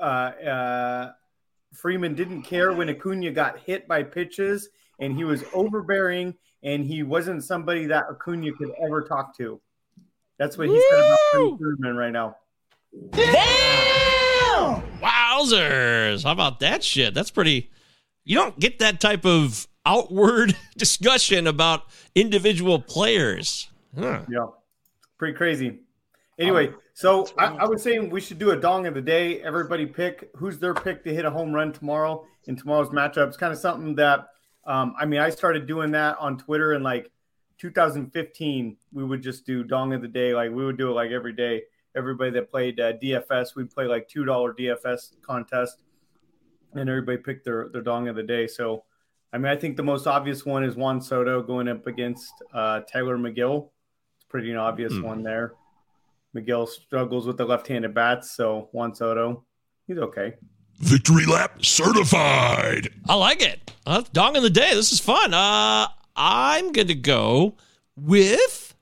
[0.00, 1.12] uh,
[1.74, 7.02] Freeman didn't care when Acuna got hit by pitches, and he was overbearing, and he
[7.02, 9.60] wasn't somebody that Acuna could ever talk to.
[10.38, 12.36] That's what he said about Freddie Freeman right now.
[13.10, 14.82] Damn!
[15.00, 16.24] Wowzers!
[16.24, 17.14] How about that shit?
[17.14, 17.70] That's pretty.
[18.24, 21.84] You don't get that type of outward discussion about
[22.14, 23.68] individual players.
[23.98, 24.22] Huh.
[24.28, 24.46] Yeah,
[25.18, 25.80] pretty crazy.
[26.38, 29.40] Anyway, so I, I was saying we should do a dong of the day.
[29.40, 33.28] Everybody pick who's their pick to hit a home run tomorrow in tomorrow's matchup.
[33.28, 34.26] It's kind of something that
[34.66, 37.10] um, I mean, I started doing that on Twitter and like
[37.58, 38.76] 2015.
[38.92, 41.32] We would just do dong of the day, like we would do it like every
[41.32, 41.62] day.
[41.96, 45.82] Everybody that played uh, DFS, we'd play like two dollar DFS contest,
[46.74, 48.46] and everybody picked their their dong of the day.
[48.46, 48.84] So,
[49.32, 52.80] I mean, I think the most obvious one is Juan Soto going up against uh,
[52.86, 53.70] Taylor Megill.
[54.16, 55.02] It's pretty an obvious Hmm.
[55.02, 55.54] one there.
[56.36, 59.44] Megill struggles with the left-handed bats, so Juan Soto,
[59.86, 60.34] he's okay.
[60.80, 62.90] Victory lap certified.
[63.08, 63.72] I like it.
[63.86, 64.74] Uh, dong of the day.
[64.74, 65.32] This is fun.
[65.32, 65.86] Uh,
[66.16, 67.54] I'm going to go
[67.96, 68.74] with.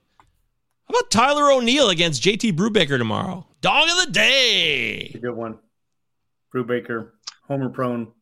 [0.87, 3.47] How about Tyler O'Neill against JT Brubaker tomorrow?
[3.61, 5.13] Dog of the day.
[5.15, 5.59] A good one.
[6.55, 7.11] Brubaker,
[7.49, 8.13] homer prone.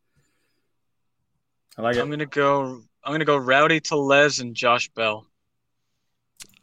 [1.76, 2.00] I like it.
[2.00, 2.80] I'm gonna go.
[3.04, 5.26] I'm gonna go Rowdy Tellez and Josh Bell.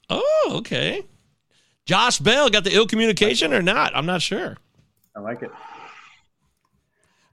[0.10, 1.04] Oh, okay.
[1.86, 3.96] Josh Bell got the ill communication or not?
[3.96, 4.58] I'm not sure.
[5.16, 5.52] I like it.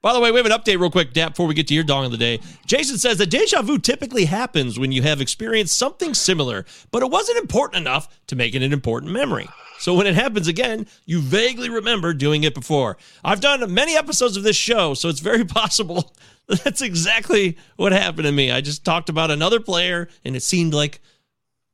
[0.07, 2.05] By the way, we have an update real quick, before we get to your dong
[2.05, 2.39] of the day.
[2.65, 7.11] Jason says that deja vu typically happens when you have experienced something similar, but it
[7.11, 9.49] wasn't important enough to make it an important memory.
[9.81, 12.99] So when it happens again, you vaguely remember doing it before.
[13.24, 16.15] I've done many episodes of this show, so it's very possible
[16.47, 18.53] that that's exactly what happened to me.
[18.53, 21.01] I just talked about another player, and it seemed like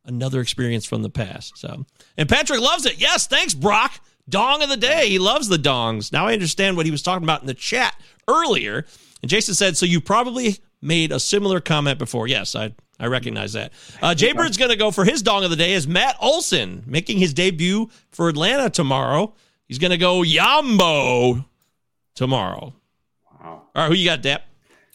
[0.07, 1.59] another experience from the past.
[1.59, 1.85] So,
[2.17, 2.99] and Patrick loves it.
[2.99, 4.01] Yes, thanks, Brock.
[4.29, 5.09] Dong of the day.
[5.09, 6.13] He loves the dongs.
[6.13, 7.95] Now I understand what he was talking about in the chat
[8.29, 8.87] earlier.
[9.23, 13.53] And Jason said, "So you probably made a similar comment before." Yes, I I recognize
[13.55, 13.73] that.
[14.01, 16.85] Uh, Jay Bird's going to go for his dong of the day is Matt Olson
[16.87, 19.35] making his debut for Atlanta tomorrow.
[19.67, 21.45] He's going to go Yambo
[22.15, 22.75] tomorrow.
[23.41, 23.63] Wow.
[23.75, 24.45] All right, who you got, Dap?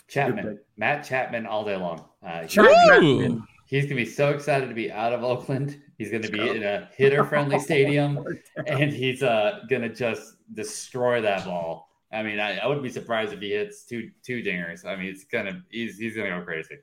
[0.07, 2.05] Chapman, Matt Chapman, all day long.
[2.25, 3.43] Uh, he's, Chapman.
[3.65, 5.81] he's gonna be so excited to be out of Oakland.
[5.97, 8.23] He's gonna be in a hitter-friendly stadium,
[8.67, 11.86] and he's uh, gonna just destroy that ball.
[12.11, 14.85] I mean, I, I wouldn't be surprised if he hits two two dingers.
[14.85, 16.75] I mean, it's gonna he's he's gonna go crazy.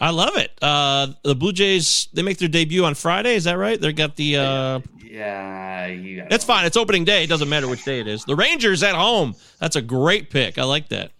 [0.00, 0.52] I love it.
[0.62, 3.34] Uh, the Blue Jays they make their debut on Friday.
[3.34, 3.80] Is that right?
[3.80, 4.36] They got the.
[4.36, 6.66] Uh, Yeah, you That's fine.
[6.66, 7.24] It's opening day.
[7.24, 8.24] It doesn't matter which day it is.
[8.24, 9.34] The Rangers at home.
[9.58, 10.58] That's a great pick.
[10.58, 11.12] I like that.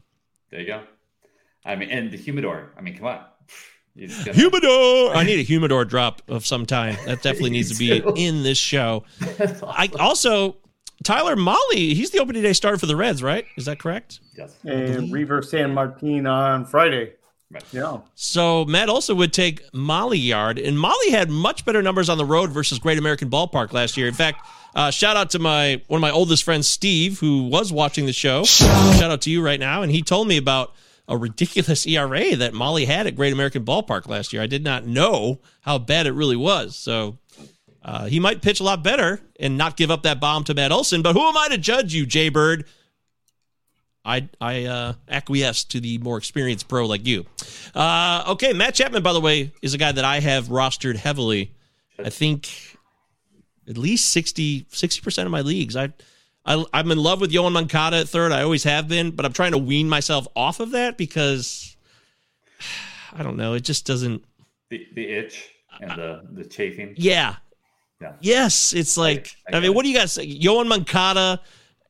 [0.51, 0.83] There you go.
[1.65, 2.73] I mean, and the humidor.
[2.77, 3.25] I mean, come on.
[3.97, 5.17] Gonna- Humidor.
[5.17, 6.97] I need a humidor drop of some kind.
[7.07, 9.05] That definitely needs to be in this show.
[9.67, 10.57] I also
[11.05, 11.95] Tyler Mahle.
[11.95, 13.47] He's the opening day starter for the Reds, right?
[13.57, 14.21] Is that correct?
[14.37, 14.57] Yes.
[14.65, 17.13] And Reiver Sanmartin on Friday.
[17.73, 18.01] Yeah.
[18.15, 22.25] So Matt also would take Mahle Yard, and Mahle had much better numbers on the
[22.25, 24.07] road versus Great American Ballpark last year.
[24.07, 27.73] In fact, uh, shout out to my one of my oldest friends, Steve, who was
[27.73, 28.45] watching the show.
[28.45, 30.75] Shout out to you right now, and he told me about
[31.09, 34.43] a ridiculous ERA that Mahle had at Great American Ballpark last year.
[34.43, 36.77] I did not know how bad it really was.
[36.77, 37.17] So
[37.83, 40.73] uh, he might pitch a lot better and not give up that bomb to Matt
[40.73, 41.03] Olson.
[41.03, 42.65] But who am I to judge you, Jay Bird?
[44.05, 47.27] I I uh, acquiesce to the more experienced pro like you.
[47.75, 51.53] Uh, okay, Matt Chapman, by the way, is a guy that I have rostered heavily.
[52.03, 52.49] I think
[53.69, 54.67] at least 60
[55.03, 55.77] percent of my leagues.
[55.77, 55.93] I,
[56.47, 58.33] I I'm in love with Yoan Moncada at third.
[58.33, 61.77] I always have been, but I'm trying to wean myself off of that because
[63.13, 63.55] I don't know.
[63.55, 64.25] It just doesn't.
[64.71, 65.51] the the itch
[65.81, 66.95] and the the chafing.
[66.97, 67.37] Yeah.
[68.01, 68.13] Yeah.
[68.21, 70.27] Yes, it's like I, mean, what do you guys say?
[70.27, 71.41] Yoan Moncada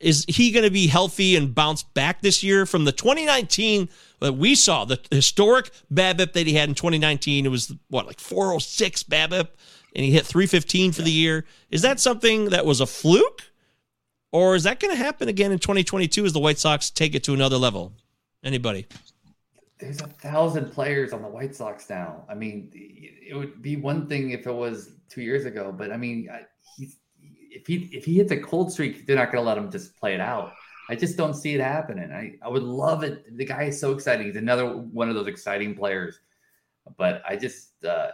[0.01, 3.89] is he going to be healthy and bounce back this year from the 2019
[4.20, 7.44] that we saw the historic BABIP that he had in 2019?
[7.44, 9.48] It was what like 406 BABIP,
[9.94, 11.44] and he hit 315 for the year.
[11.70, 13.43] Is that something that was a fluke,
[14.32, 17.24] or is that going to happen again in 2022 as the White Sox take it
[17.24, 17.93] to another level?
[18.44, 18.86] Anybody?
[19.78, 22.24] There's a thousand players on the White Sox now.
[22.28, 25.96] I mean, it would be one thing if it was two years ago, but I
[25.96, 26.28] mean,
[26.76, 26.96] he's
[27.50, 29.96] if he if he hits a cold streak, they're not going to let him just
[29.96, 30.52] play it out.
[30.90, 32.10] I just don't see it happening.
[32.10, 33.36] I, I would love it.
[33.36, 34.26] The guy is so exciting.
[34.26, 36.20] He's another one of those exciting players,
[36.96, 38.12] but I just uh,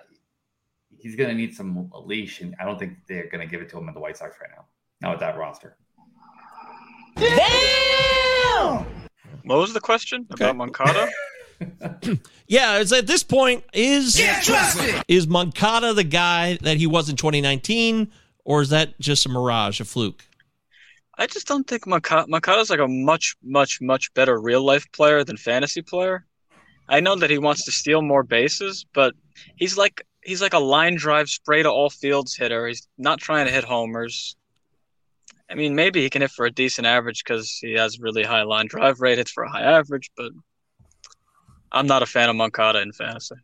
[0.99, 3.69] he's going to need some leash, and I don't think they're going to give it
[3.71, 4.65] to him in the White Sox right now.
[5.01, 5.77] Not with that roster.
[7.17, 8.87] Damn!
[9.45, 11.09] What was the question about Moncada?
[12.47, 14.21] Yeah, it's at this point is
[15.09, 18.13] is Moncada the guy that he was in 2019,
[18.45, 20.25] or is that just a mirage, a fluke?
[21.17, 25.25] I just don't think Moncada, Moncada's like a much, much, much better real life player
[25.25, 26.27] than fantasy player.
[26.89, 29.15] I know that he wants to steal more bases, but
[29.57, 32.67] he's like he's like a line drive spray to all fields hitter.
[32.67, 34.37] He's not trying to hit homers.
[35.49, 38.43] I mean, maybe he can hit for a decent average because he has really high
[38.43, 39.19] line drive rate.
[39.19, 40.33] Hits for a high average, but
[41.75, 43.35] I'm not a fan of Moncada in fantasy.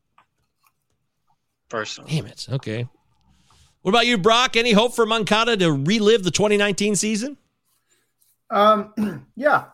[1.68, 2.46] Personally, Damn it.
[2.50, 2.88] Okay.
[3.82, 4.56] What about you, Brock?
[4.56, 7.36] Any hope for Moncada to relive the 2019 season?
[8.50, 9.66] Um, yeah,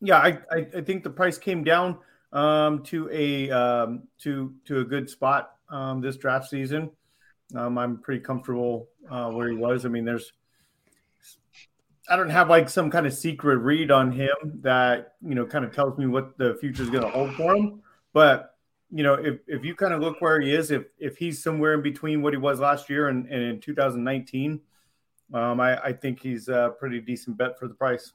[0.00, 0.16] yeah.
[0.16, 1.98] I, I, I think the price came down
[2.32, 6.90] um, to a um, to to a good spot um, this draft season.
[7.54, 9.84] Um, I'm pretty comfortable uh, where he was.
[9.84, 10.32] I mean, there's
[12.08, 15.64] I don't have like some kind of secret read on him that you know kind
[15.64, 17.82] of tells me what the future is going to hold for him.
[18.12, 18.56] But
[18.90, 21.74] you know, if if you kind of look where he is, if if he's somewhere
[21.74, 24.60] in between what he was last year and, and in 2019,
[25.32, 28.12] um, I, I think he's a pretty decent bet for the price.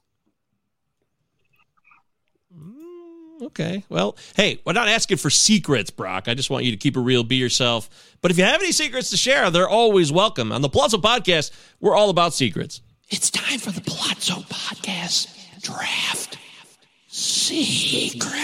[3.40, 3.84] Okay.
[3.88, 6.26] Well, hey, we're not asking for secrets, Brock.
[6.26, 7.88] I just want you to keep it real, be yourself.
[8.20, 10.50] But if you have any secrets to share, they're always welcome.
[10.50, 12.82] On the Palazzo Podcast, we're all about secrets.
[13.10, 16.36] It's time for the Palazzo Podcast Draft
[17.06, 18.34] Secret.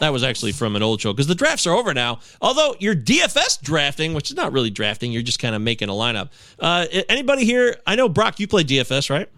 [0.00, 2.18] That was actually from an old show because the drafts are over now.
[2.42, 5.92] Although you're DFS drafting, which is not really drafting, you're just kind of making a
[5.92, 6.28] lineup.
[6.58, 7.74] Uh, anybody here?
[7.86, 9.30] I know Brock, you play DFS, right?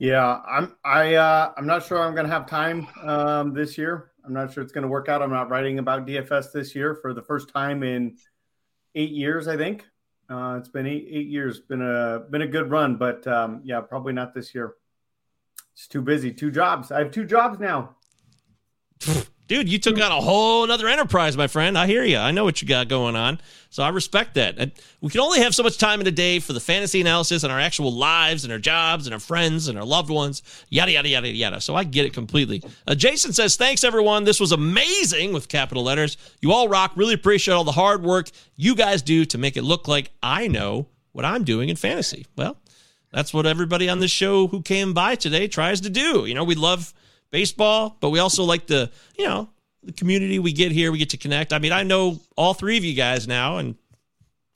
[0.00, 0.74] Yeah, I'm.
[0.84, 4.10] I uh, I'm not sure I'm going to have time um, this year.
[4.26, 5.22] I'm not sure it's going to work out.
[5.22, 8.16] I'm not writing about DFS this year for the first time in
[8.96, 9.46] eight years.
[9.46, 9.86] I think
[10.30, 11.60] uh, it's been eight eight years.
[11.60, 14.74] Been a been a good run, but um, yeah, probably not this year.
[15.72, 16.32] It's too busy.
[16.32, 16.92] Two jobs.
[16.92, 17.96] I have two jobs now.
[19.50, 21.76] Dude, you took on a whole another enterprise, my friend.
[21.76, 22.18] I hear you.
[22.18, 23.40] I know what you got going on.
[23.68, 24.54] So I respect that.
[24.58, 24.70] And
[25.00, 27.52] we can only have so much time in a day for the fantasy analysis and
[27.52, 31.08] our actual lives and our jobs and our friends and our loved ones, yada, yada,
[31.08, 31.60] yada, yada.
[31.60, 32.62] So I get it completely.
[32.86, 34.22] Uh, Jason says, Thanks, everyone.
[34.22, 36.16] This was amazing with capital letters.
[36.40, 36.92] You all rock.
[36.94, 40.46] Really appreciate all the hard work you guys do to make it look like I
[40.46, 42.24] know what I'm doing in fantasy.
[42.36, 42.56] Well,
[43.12, 46.24] that's what everybody on this show who came by today tries to do.
[46.24, 46.94] You know, we love
[47.30, 49.48] baseball, but we also like the, you know,
[49.82, 50.92] the community we get here.
[50.92, 51.52] We get to connect.
[51.52, 53.76] I mean, I know all three of you guys now, and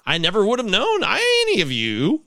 [0.05, 2.25] I never would have known any of you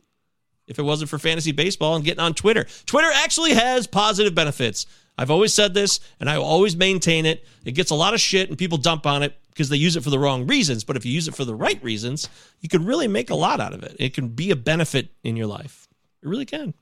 [0.68, 2.66] if it wasn't for fantasy baseball and getting on Twitter.
[2.86, 4.86] Twitter actually has positive benefits.
[5.18, 7.46] I've always said this, and I will always maintain it.
[7.66, 10.04] It gets a lot of shit, and people dump on it because they use it
[10.04, 10.84] for the wrong reasons.
[10.84, 12.30] But if you use it for the right reasons,
[12.62, 13.96] you can really make a lot out of it.
[14.00, 15.88] It can be a benefit in your life.
[16.22, 16.74] It really can.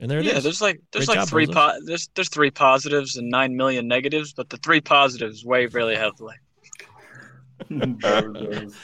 [0.00, 0.32] And there it is.
[0.32, 3.54] yeah, there's like there's Great like job, three po- there's there's three positives and nine
[3.56, 6.34] million negatives, but the three positives weigh really heavily.
[7.70, 8.74] Oh,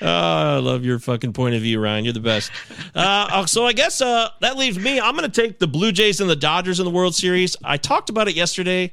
[0.00, 2.04] I love your fucking point of view, Ryan.
[2.04, 2.52] You're the best.
[2.94, 5.00] Uh, so I guess uh, that leaves me.
[5.00, 7.56] I'm going to take the Blue Jays and the Dodgers in the World Series.
[7.64, 8.92] I talked about it yesterday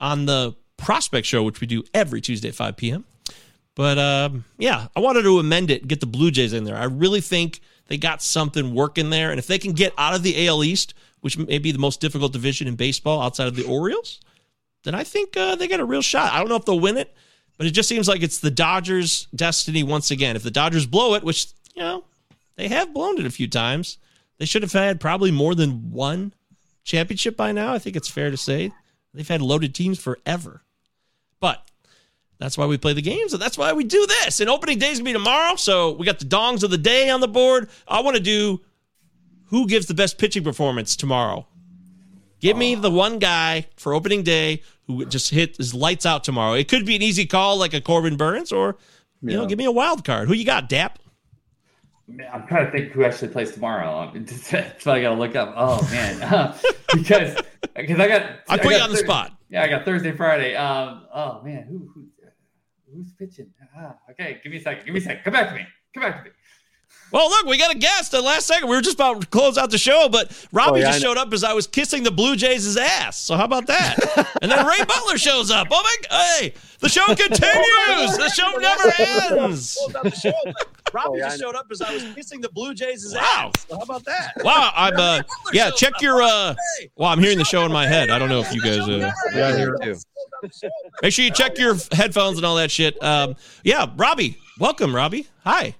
[0.00, 3.04] on the Prospect Show, which we do every Tuesday at 5 p.m.
[3.74, 6.76] But um, yeah, I wanted to amend it, and get the Blue Jays in there.
[6.76, 10.22] I really think they got something working there, and if they can get out of
[10.22, 13.64] the AL East, which may be the most difficult division in baseball outside of the
[13.64, 14.20] Orioles,
[14.84, 16.32] then I think uh, they got a real shot.
[16.32, 17.14] I don't know if they'll win it,
[17.58, 20.36] but it just seems like it's the Dodgers' destiny once again.
[20.36, 22.04] If the Dodgers blow it, which you know
[22.56, 23.98] they have blown it a few times,
[24.38, 26.32] they should have had probably more than one
[26.84, 27.74] championship by now.
[27.74, 28.72] I think it's fair to say
[29.12, 30.62] they've had loaded teams forever.
[31.40, 31.70] But
[32.38, 34.40] that's why we play the games, and that's why we do this.
[34.40, 37.10] And opening day is gonna be tomorrow, so we got the dongs of the day
[37.10, 37.68] on the board.
[37.86, 38.62] I want to do
[39.50, 41.46] who gives the best pitching performance tomorrow.
[42.40, 46.54] Give me the one guy for opening day who just hit his lights out tomorrow.
[46.54, 48.76] It could be an easy call like a Corbin Burnes, or
[49.20, 50.26] you know, give me a wild card.
[50.28, 50.98] Who you got, Dap?
[52.32, 54.10] I'm trying to think who actually plays tomorrow.
[54.50, 55.52] That's what I gotta look up.
[55.54, 56.54] Oh man,
[56.94, 57.38] because
[57.76, 59.32] because I got I put you got on the spot.
[59.50, 60.56] Yeah, I got Thursday, Friday.
[60.56, 62.06] Um, oh man, who, who
[62.92, 63.52] who's pitching?
[63.76, 64.86] Ah, okay, give me a second.
[64.86, 65.24] Give me a second.
[65.24, 65.66] Come back to me.
[65.92, 66.36] Come back to me.
[67.12, 68.68] Well, look, we got a guest at last second.
[68.68, 71.16] We were just about to close out the show, but Robbie Oh, yeah, just showed
[71.16, 73.18] up as I was kissing the Blue Jays' ass.
[73.18, 73.96] So how about that?
[74.42, 75.68] and then Ray Butler shows up.
[75.70, 76.16] Oh my!
[76.38, 78.16] Hey, the show continues.
[78.16, 79.78] the show never ends.
[80.92, 83.52] Robbie yeah, just showed up as I was kissing the Blue Jays' ass.
[83.68, 84.32] So how about that?
[84.42, 85.22] Wow, I'm uh,
[85.52, 85.70] yeah.
[85.70, 86.54] Check your uh.
[86.96, 88.10] Well, I'm hearing the show in my head.
[88.10, 89.10] I don't know if you guys uh.
[89.34, 89.96] Yeah, I hear too.
[91.02, 93.00] Make sure you check your headphones and all that shit.
[93.02, 95.26] Um, yeah, Robbie, welcome, Robbie.
[95.44, 95.74] Hi.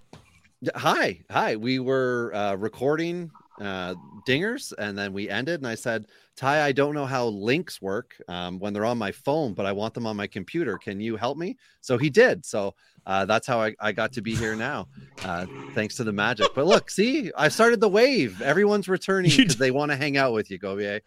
[0.77, 1.57] Hi, hi.
[1.57, 3.95] We were uh, recording uh,
[4.29, 5.61] dingers, and then we ended.
[5.61, 6.05] And I said,
[6.37, 9.73] "Ty, I don't know how links work um, when they're on my phone, but I
[9.73, 10.77] want them on my computer.
[10.77, 12.45] Can you help me?" So he did.
[12.45, 12.75] So
[13.07, 14.89] uh, that's how I, I got to be here now,
[15.25, 16.49] uh, thanks to the magic.
[16.55, 18.43] But look, see, I started the wave.
[18.43, 21.01] Everyone's returning because they want to hang out with you, Gobier.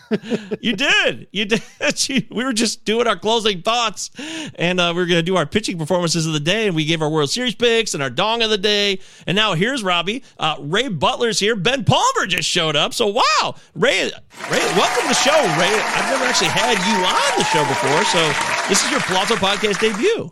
[0.60, 1.26] you did.
[1.32, 1.62] You did.
[2.30, 4.10] we were just doing our closing thoughts,
[4.54, 6.84] and uh, we are going to do our pitching performances of the day, and we
[6.84, 9.00] gave our World Series picks and our dong of the day.
[9.26, 10.24] And now here's Robbie.
[10.38, 11.56] Uh, Ray Butler's here.
[11.56, 12.94] Ben Palmer just showed up.
[12.94, 14.04] So wow, Ray,
[14.50, 15.72] Ray, welcome to the show, Ray.
[15.72, 19.80] I've never actually had you on the show before, so this is your Palazzo podcast
[19.80, 20.30] debut.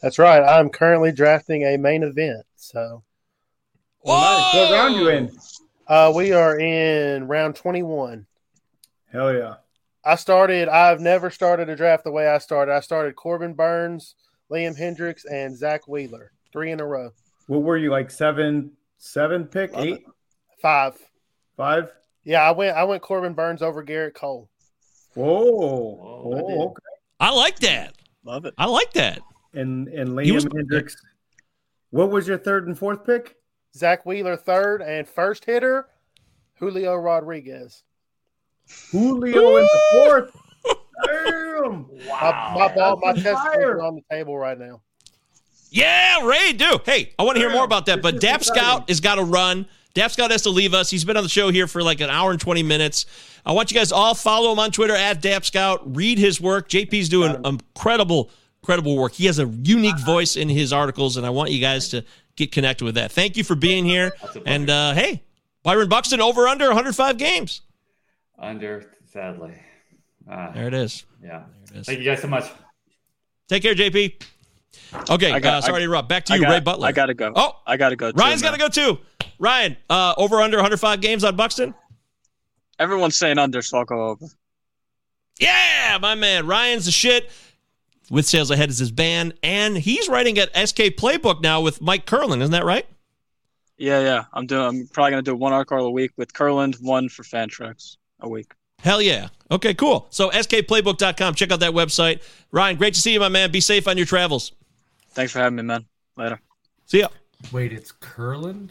[0.00, 0.42] That's right.
[0.42, 2.44] I'm currently drafting a main event.
[2.56, 3.04] So,
[4.02, 4.54] Well, nice.
[4.54, 5.30] What round you in?
[5.86, 8.26] uh, we are in round 21.
[9.12, 9.54] Hell yeah.
[10.04, 10.68] I started.
[10.68, 12.72] I've never started a draft the way I started.
[12.72, 14.14] I started Corbin Burnes,
[14.50, 17.10] Liam Hendriks, and Zack Wheeler, three in a row.
[17.46, 20.04] What were you like seven, seven pick, eight,
[20.60, 20.94] five,
[21.56, 21.92] five?
[22.24, 22.76] Yeah, I went.
[22.76, 24.48] I went Corbin Burnes over Gerrit Cole.
[25.14, 26.82] Whoa, Whoa okay.
[27.20, 27.94] I like that.
[28.24, 28.54] Love it.
[28.56, 29.20] I like that.
[29.52, 30.94] And and Liam was- Hendriks.
[31.90, 33.36] What was your third and fourth pick?
[33.76, 35.88] Zack Wheeler third and first hitter,
[36.58, 37.84] Julio Rodriguez.
[38.90, 40.36] Julio in the fourth.
[41.06, 41.86] Damn.
[42.08, 43.78] My, my ball, my That's testicles fire.
[43.78, 44.80] are on the table right now.
[45.70, 46.78] Yeah, Ray, do.
[46.84, 48.02] Hey, I want to hear more about that.
[48.02, 49.66] But Dap Scout has got to run.
[49.94, 50.90] Dap Scout has to leave us.
[50.90, 53.06] He's been on the show here for like an hour and 20 minutes.
[53.44, 55.96] I want you guys all follow him on Twitter at Dap Scout.
[55.96, 56.68] Read his work.
[56.68, 58.30] JP's doing incredible,
[58.62, 59.12] incredible work.
[59.12, 62.04] He has a unique voice in his articles, and I want you guys to
[62.36, 63.10] get connected with that.
[63.12, 64.12] Thank you for being here.
[64.46, 65.22] And uh, hey,
[65.62, 67.62] Byron Buxton over under 105 games.
[68.42, 69.54] Under, sadly.
[70.30, 71.04] Ah, There it is.
[71.22, 71.44] Yeah.
[71.70, 71.86] it is.
[71.86, 72.44] Thank you guys so much.
[73.48, 74.20] Take care, JP.
[75.10, 76.08] Okay, I got- uh, sorry I- to interrupt.
[76.08, 76.88] Back to you, got- Ray Butler.
[76.88, 77.32] I gotta go.
[77.34, 78.10] Oh, I gotta go.
[78.10, 78.52] too, Ryan's man.
[78.58, 79.00] got to go too.
[79.38, 81.74] Ryan, uh, over under 105 games on Buxton.
[82.78, 84.26] Everyone's saying under, so I'll go over.
[85.38, 86.46] Yeah, my man.
[86.46, 87.30] Ryan's the shit.
[88.10, 92.04] With Sales Ahead is his band, and he's writing at SK Playbook now with Mike
[92.04, 92.42] Curlin.
[92.42, 92.86] Isn't that right?
[93.78, 94.24] Yeah, yeah.
[94.34, 94.62] I'm doing.
[94.66, 98.52] I'm probably gonna do one article a week with Curland, one for Fantrax a week.
[98.78, 99.28] Hell yeah.
[99.50, 100.06] Okay, cool.
[100.10, 101.34] So skplaybook.com.
[101.34, 102.22] Check out that website.
[102.50, 103.50] Ryan, great to see you, my man.
[103.52, 104.52] Be safe on your travels.
[105.10, 105.84] Thanks for having me, man.
[106.16, 106.40] Later.
[106.86, 107.08] See ya.
[107.52, 108.70] Wait, it's Curland?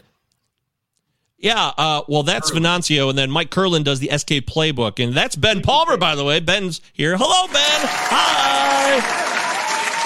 [1.38, 5.34] Yeah, uh, well, that's Venancio, and then Mike Curlin does the SK Playbook, and that's
[5.34, 6.38] Ben Palmer, by the way.
[6.38, 7.16] Ben's here.
[7.16, 7.80] Hello, Ben.
[8.12, 9.00] Hi.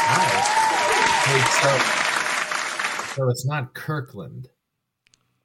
[0.09, 0.56] Hi.
[1.35, 1.47] Wait,
[3.12, 4.48] so, so it's not Kirkland.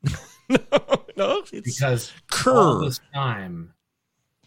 [0.49, 2.51] No, no, it's because Kerr.
[2.53, 3.71] all this time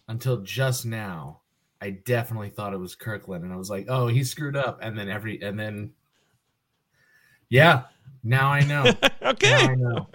[0.07, 1.41] until just now,
[1.81, 4.97] I definitely thought it was Kirkland, and I was like, "Oh, he screwed up," and
[4.97, 5.93] then every and then,
[7.49, 7.83] yeah,
[8.23, 8.91] now I know.
[9.21, 10.07] okay, I know.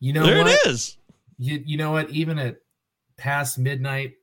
[0.00, 0.66] You know There it what?
[0.66, 0.96] is.
[1.38, 2.10] You you know what?
[2.10, 2.56] Even at
[3.16, 4.14] past midnight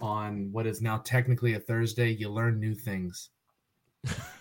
[0.00, 3.30] on what is now technically a Thursday, you learn new things.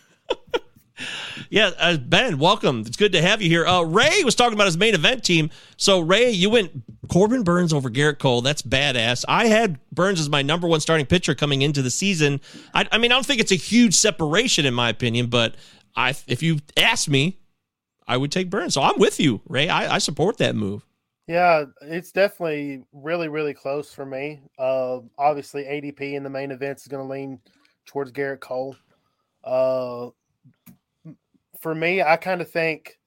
[1.49, 2.81] Yeah, uh, Ben, welcome.
[2.81, 3.65] It's good to have you here.
[3.65, 5.49] Uh, Ray was talking about his main event team.
[5.77, 6.71] So, Ray, you went
[7.09, 8.41] Corbin Burnes over Gerrit Cole.
[8.41, 9.25] That's badass.
[9.27, 12.41] I had Burnes as my number one starting pitcher coming into the season.
[12.73, 15.55] I, I mean, I don't think it's a huge separation in my opinion, but
[15.95, 17.39] I, if you ask me,
[18.07, 18.73] I would take Burnes.
[18.73, 19.69] So I'm with you, Ray.
[19.69, 20.85] I, I support that move.
[21.27, 24.41] Yeah, it's definitely really, really close for me.
[24.57, 27.39] Uh, obviously, ADP in the main events is going to lean
[27.85, 28.75] towards Gerrit Cole.
[29.43, 30.09] Uh,
[31.59, 32.97] for me, I kind of think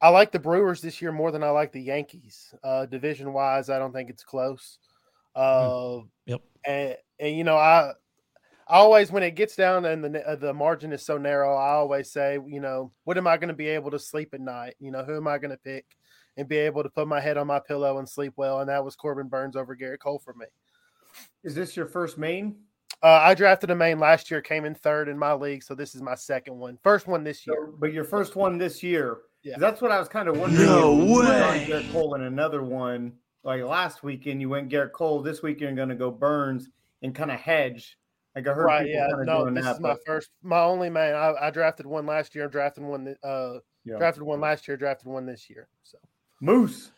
[0.00, 2.54] I like the Brewers this year more than I like the Yankees.
[2.62, 4.78] Uh, division wise, I don't think it's close.
[5.34, 6.40] Uh, Yep.
[6.66, 7.92] and, and you know, I
[8.68, 11.70] I always when it gets down and the uh, the margin is so narrow, I
[11.70, 14.74] always say, you know, what am I going to be able to sleep at night?
[14.80, 15.86] You know, who am I going to pick
[16.36, 18.60] and be able to put my head on my pillow and sleep well?
[18.60, 20.46] And that was Corbin Burnes over Gerrit Cole for me.
[21.44, 22.56] Is this your first main?
[23.02, 25.94] Uh, I drafted a main last year, came in third in my league, so this
[25.94, 26.78] is my second one.
[26.82, 27.70] First one this year.
[27.78, 29.18] But your first one this year.
[29.42, 29.56] Yeah.
[29.58, 30.66] That's what I was kind of wondering.
[30.66, 31.66] No if you went on way.
[31.66, 33.12] Gerrit Cole and another one.
[33.44, 35.22] Like last weekend, you went Gerrit Cole.
[35.22, 36.68] This week, you're going to go Burnes
[37.02, 37.96] and kind of hedge.
[38.34, 39.08] Like I heard Right, people yeah.
[39.08, 39.74] kind of No, doing this that.
[39.76, 41.14] is my but- first, my only main.
[41.14, 43.98] I, I drafted one last year, drafted one, th- uh, Yeah.
[43.98, 45.68] drafted one last year, drafted one this year.
[45.84, 45.98] So
[46.40, 46.90] Moose.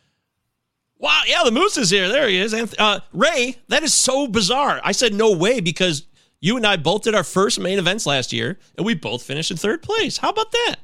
[0.99, 2.09] Wow, yeah, the Moose is here.
[2.09, 2.53] There he is.
[2.53, 4.81] Uh, Ray, that is so bizarre.
[4.83, 6.07] I said no way because
[6.41, 9.51] you and I both did our first main events last year, and we both finished
[9.51, 10.19] in third place.
[10.19, 10.77] How about that?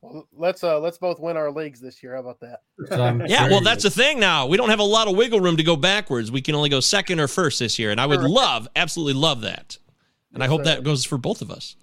[0.00, 2.14] well, let's uh let's both win our leagues this year.
[2.14, 2.62] How about that?
[3.28, 4.46] yeah, well, that's the thing now.
[4.46, 6.32] We don't have a lot of wiggle room to go backwards.
[6.32, 9.42] We can only go second or first this year, and I would love, absolutely love
[9.42, 9.78] that.
[10.32, 11.76] And I hope that goes for both of us.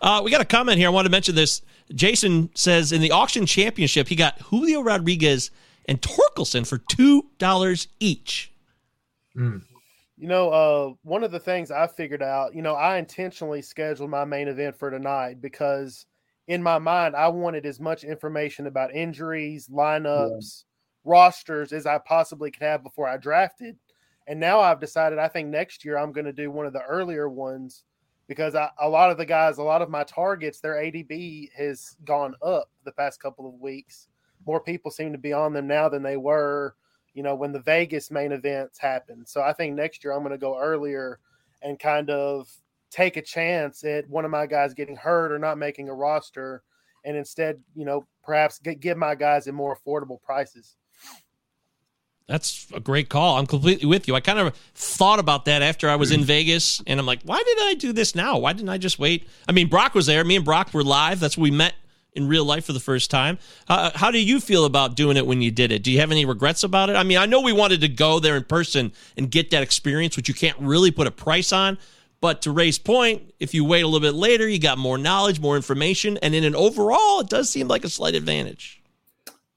[0.00, 0.88] Uh, we got a comment here.
[0.88, 1.62] I want to mention this.
[1.94, 5.50] Jason says in the auction championship, he got Julio Rodriguez
[5.86, 8.52] and Torkelson for two dollars each.
[10.16, 14.10] You know, uh, one of the things I figured out, you know, I intentionally scheduled
[14.10, 16.06] my main event for tonight because
[16.46, 20.64] in my mind, I wanted as much information about injuries, lineups,
[21.04, 23.76] rosters as I possibly could have before I drafted.
[24.26, 26.82] And now I've decided I think next year I'm going to do one of the
[26.82, 27.84] earlier ones
[28.26, 31.96] because I, a lot of the guys, a lot of my targets, their ADP has
[32.04, 34.08] gone up the past couple of weeks.
[34.46, 36.74] More people seem to be on them now than they were,
[37.14, 39.28] you know, when the Vegas main events happened.
[39.28, 41.20] So I think next year I'm going to go earlier
[41.62, 42.50] and kind of
[42.90, 46.62] take a chance at one of my guys getting hurt or not making a roster
[47.04, 50.76] and instead, you know, perhaps get, give my guys at more affordable prices.
[52.26, 53.36] That's a great call.
[53.36, 54.14] I'm completely with you.
[54.14, 56.24] I kind of thought about that after I was in mm.
[56.24, 58.38] Vegas, and I'm like, why did I do this now?
[58.38, 59.28] Why didn't I just wait?
[59.46, 60.24] I mean, Brock was there.
[60.24, 61.20] Me and Brock were live.
[61.20, 61.74] That's when we met
[62.14, 63.38] in real life for the first time.
[63.68, 65.82] Uh, how do you feel about doing it when you did it?
[65.82, 66.96] Do you have any regrets about it?
[66.96, 70.16] I mean, I know we wanted to go there in person and get that experience,
[70.16, 71.78] which you can't really put a price on.
[72.20, 75.40] But to Ray's point, if you wait a little bit later, you got more knowledge,
[75.40, 78.80] more information, and in an overall, it does seem like a slight advantage.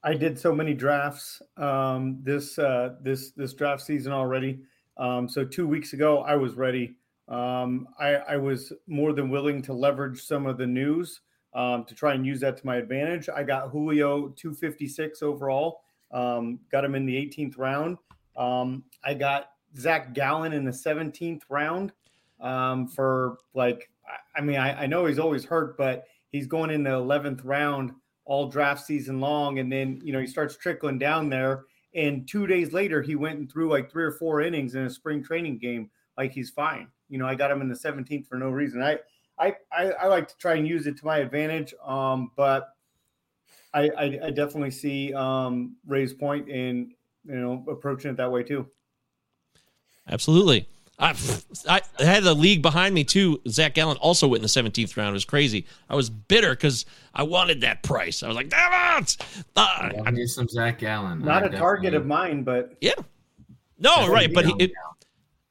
[0.02, 4.60] I did so many drafts um, this uh, this this draft season already.
[4.98, 6.96] Um, so two weeks ago, I was ready.
[7.28, 11.20] Um, I, I was more than willing to leverage some of the news
[11.54, 13.28] um, to try and use that to my advantage.
[13.28, 15.80] I got Julio 256 overall.
[16.12, 17.98] Um, got him in the 18th round.
[18.36, 21.92] Um, I got Zac Gallen in the 17th round
[22.40, 23.90] um, for like,
[24.36, 27.92] I- mean, I, I know he's always hurt, but he's going in the 11th round
[28.24, 29.58] all draft season long.
[29.58, 31.64] And then, you know, he starts trickling down there.
[31.94, 34.90] And two days later, he went and threw like three or four innings in a
[34.90, 35.90] spring training game.
[36.16, 36.88] Like he's fine.
[37.08, 38.82] You know, I got him in the 17th for no reason.
[38.82, 38.98] I,
[39.40, 41.74] I, I, I like to try and use it to my advantage.
[41.84, 42.74] Um, but
[43.74, 46.92] I, I, I definitely see um, Ray's point in,
[47.24, 48.66] you know, approaching it that way too.
[50.10, 50.68] Absolutely.
[50.98, 51.14] I,
[51.68, 53.40] I had the league behind me too.
[53.48, 55.10] Zac Gallen also went in the 17th round.
[55.10, 55.64] It was crazy.
[55.88, 58.24] I was bitter because I wanted that price.
[58.24, 59.16] I was like, damn it.
[59.54, 61.20] Uh, I need some Zac Gallen.
[61.20, 62.94] Not I a target of mine, but yeah.
[63.78, 64.32] No, right.
[64.34, 64.72] But he, it,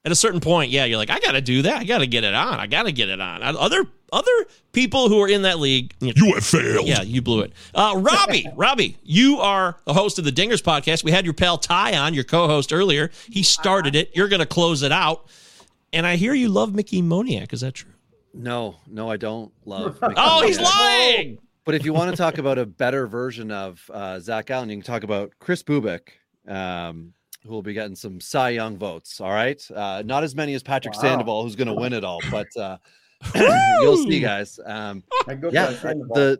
[0.07, 1.81] at a certain point, yeah, you're like, I got to do that.
[1.81, 2.61] I got to get it on.
[2.61, 3.43] I got to get it on.
[3.43, 4.31] Other other
[4.71, 6.87] people who are in that league, you, You have failed.
[6.87, 7.51] Yeah, you blew it.
[7.75, 11.03] Uh, Robbie, Robbie, you are the host of the Dingers podcast.
[11.03, 13.11] We had your pal Ty on, your co-host earlier.
[13.29, 14.15] He started it.
[14.15, 15.27] You're going to close it out.
[15.91, 17.51] And I hear you love Mickey Moniak.
[17.51, 17.91] Is that true?
[18.33, 19.99] No, no, I don't love.
[20.01, 21.39] Mickey Oh, he's lying.
[21.65, 24.77] But if you want to talk about a better version of uh, Zac Gallen, you
[24.77, 26.11] can talk about Kris Bubic,
[26.47, 27.11] um,
[27.47, 29.19] who will be getting some Cy Young votes.
[29.21, 31.01] All right, uh, not as many as Patrick Wow.
[31.01, 32.77] Sandoval, who's going to win it all, but uh,
[33.81, 34.59] you'll see, guys.
[34.65, 36.39] Um, I yeah, the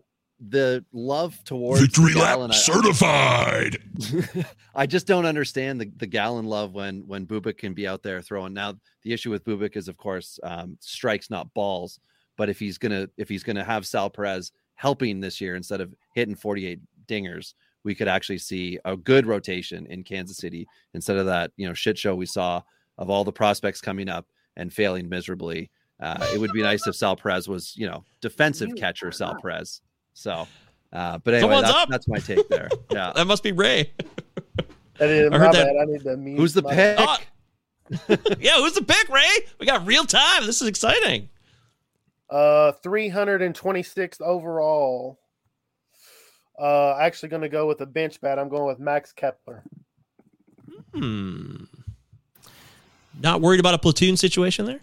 [0.49, 3.77] the love towards Victory lap I- certified.
[4.75, 8.21] I just don't understand the, the Gallen love when when Bubic can be out there
[8.21, 8.53] throwing.
[8.53, 11.99] Now the issue with Bubic is, of course, um, strikes not balls.
[12.37, 15.91] But if he's gonna if he's gonna have Sal Perez helping this year instead of
[16.13, 17.55] hitting 48 dingers,
[17.87, 21.73] we could actually see a good rotation in Kansas City instead of that you know
[21.73, 22.61] shit show we saw
[22.97, 24.27] of all the prospects coming up
[24.57, 25.71] and failing miserably.
[26.01, 29.79] Uh, it would be nice if Sal Perez was you know defensive catcher Sal Perez.
[30.13, 30.45] So,
[30.91, 31.87] uh, but anyway, that's, up.
[31.87, 32.67] that's my take there.
[32.91, 33.13] Yeah.
[33.15, 33.93] That must be Ray.
[34.97, 36.97] That is, I heard that- I need to Who's the pick?
[36.99, 37.17] Oh,
[38.39, 39.47] yeah, who's the pick, Ray?
[39.61, 40.45] We got real time.
[40.45, 41.29] This is exciting.
[42.29, 45.19] Uh, 326th overall.
[46.57, 48.39] Uh, actually going to go with a bench bat.
[48.39, 49.63] I'm going with Max Kepler.
[50.93, 51.65] Hmm.
[53.21, 54.79] Not worried about a platoon situation there?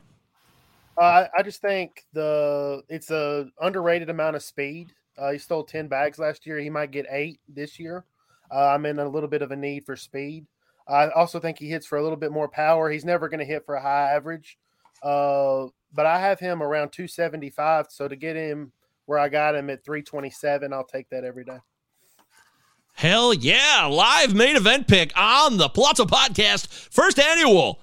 [0.97, 4.93] Uh, I, I just think the it's a underrated amount of speed.
[5.19, 6.59] Uh, he stole 10 bags last year.
[6.59, 8.05] He might get eight this year.
[8.53, 10.47] Uh, I'm in a little bit of a need for speed.
[10.89, 12.91] I also think he hits for a little bit more power.
[12.91, 14.59] He's never going to hit for a high average.
[15.03, 17.87] Uh, but I have him around 275.
[17.91, 18.73] So to get him
[19.07, 21.59] where I got him at 327, I'll take that every day.
[22.95, 23.89] Hell yeah.
[23.91, 26.69] Live main event pick on the Palazzo Podcast.
[26.69, 27.81] First annual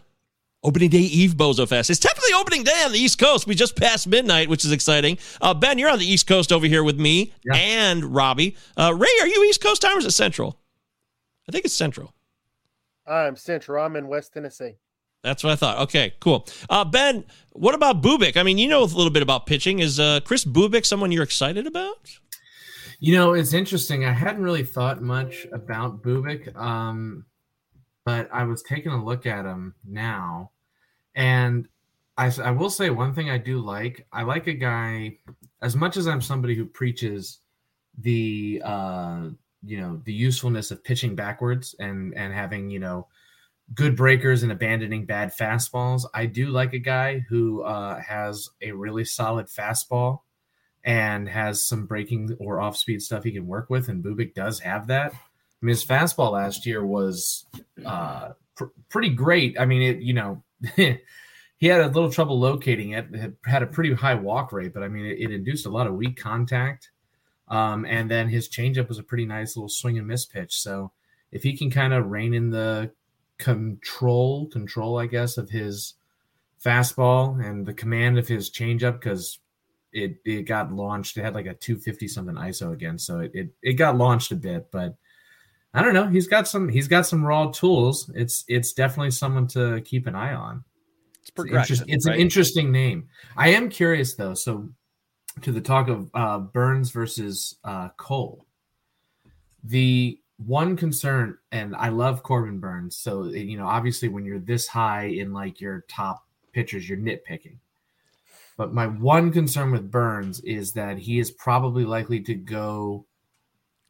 [0.64, 1.90] opening day eve Bozo Fest.
[1.90, 3.46] It's technically opening day on the East Coast.
[3.46, 5.18] We just passed midnight, which is exciting.
[5.42, 8.56] Uh, ben, you're on the East Coast over here with me and Robbie.
[8.78, 10.58] Uh, Ray, are you East Coast time or is it Central?
[11.48, 12.14] I think it's Central.
[13.06, 13.84] I'm Central.
[13.84, 14.76] I'm in West Tennessee.
[15.24, 15.78] That's what I thought.
[15.80, 16.48] Okay, cool.
[16.70, 18.38] Uh, ben, what about Bubic?
[18.38, 19.80] I mean, you know a little bit about pitching.
[19.80, 22.20] Is uh, Kris Bubic someone you're excited about?
[23.00, 24.06] You know, it's interesting.
[24.06, 27.26] I hadn't really thought much about Bubic, um,
[28.06, 30.52] but I was taking a look at him now,
[31.16, 31.68] and
[32.18, 34.06] I, I will say one thing I do like.
[34.12, 35.18] I like a guy
[35.62, 37.40] as much as I'm somebody who preaches
[38.00, 39.28] the uh
[39.64, 43.08] you know the usefulness of pitching backwards and and having you know
[43.74, 46.04] good breakers and abandoning bad fastballs.
[46.14, 50.20] I do like a guy who uh, has a really solid fastball
[50.84, 54.60] and has some breaking or off speed stuff he can work with, and Bubic does
[54.60, 55.14] have that.
[55.14, 57.46] I mean, his fastball last year was
[57.86, 59.60] uh, pr- pretty great.
[59.60, 60.44] I mean, it you know.
[60.76, 63.08] he had a little trouble locating it.
[63.14, 63.34] it.
[63.46, 65.94] Had a pretty high walk rate, but I mean, it, it induced a lot of
[65.94, 66.90] weak contact.
[67.48, 70.60] Um, and then his changeup was a pretty nice little swing and miss pitch.
[70.60, 70.92] So
[71.32, 72.92] if he can kind of rein in the
[73.42, 75.96] control, control, I guess, of his
[76.64, 79.40] fastball and the command of his changeup, because
[79.92, 81.18] it it got launched.
[81.18, 84.36] It had like a 250 something ISO again, so it, it it got launched a
[84.36, 84.96] bit, but
[85.74, 86.08] I don't know.
[86.08, 88.12] He's got some he's got some raw tools.
[88.14, 90.64] It's it's definitely someone to keep an eye on.
[91.22, 91.78] It's progression.
[91.78, 92.16] It's, it's right?
[92.16, 93.08] an interesting name.
[93.36, 94.34] I am curious though.
[94.34, 94.70] So
[95.42, 98.46] to the talk of uh, Burnes versus uh, Cole,
[99.64, 102.98] the one concern, and I love Corbin Burnes.
[102.98, 107.58] So you know, obviously, when you're this high in like your top pitchers, you're nitpicking.
[108.58, 113.06] But my one concern with Burnes is that he is probably likely to go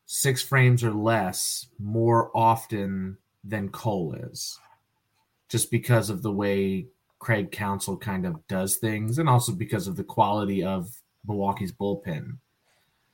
[0.06, 4.60] six frames or less more often than Cole is,
[5.50, 6.88] just because of the way
[7.20, 10.90] Craig Counsell kind of does things, and also because of the quality of
[11.28, 12.38] Milwaukee's bullpen.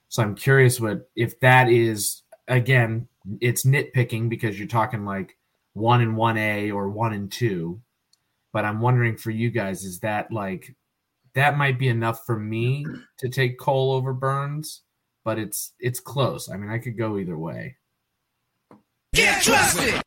[0.09, 3.07] So I'm curious what if that is again,
[3.41, 5.37] it's nitpicking because you're talking like
[5.73, 7.81] one and one A or one and two.
[8.53, 10.75] But I'm wondering for you guys, is that like
[11.35, 12.85] that might be enough for me
[13.19, 14.81] to take Cole over Burnes,
[15.23, 16.49] but it's it's close.
[16.49, 17.75] I mean, I could go either way.
[19.13, 20.01] Get trusted.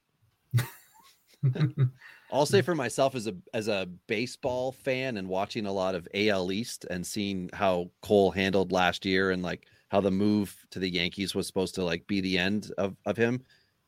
[2.32, 6.08] I'll say for myself as a as a baseball fan and watching a lot of
[6.14, 10.78] AL East and seeing how Cole handled last year and like how the move to
[10.78, 13.42] the Yankees was supposed to like be the end of of him.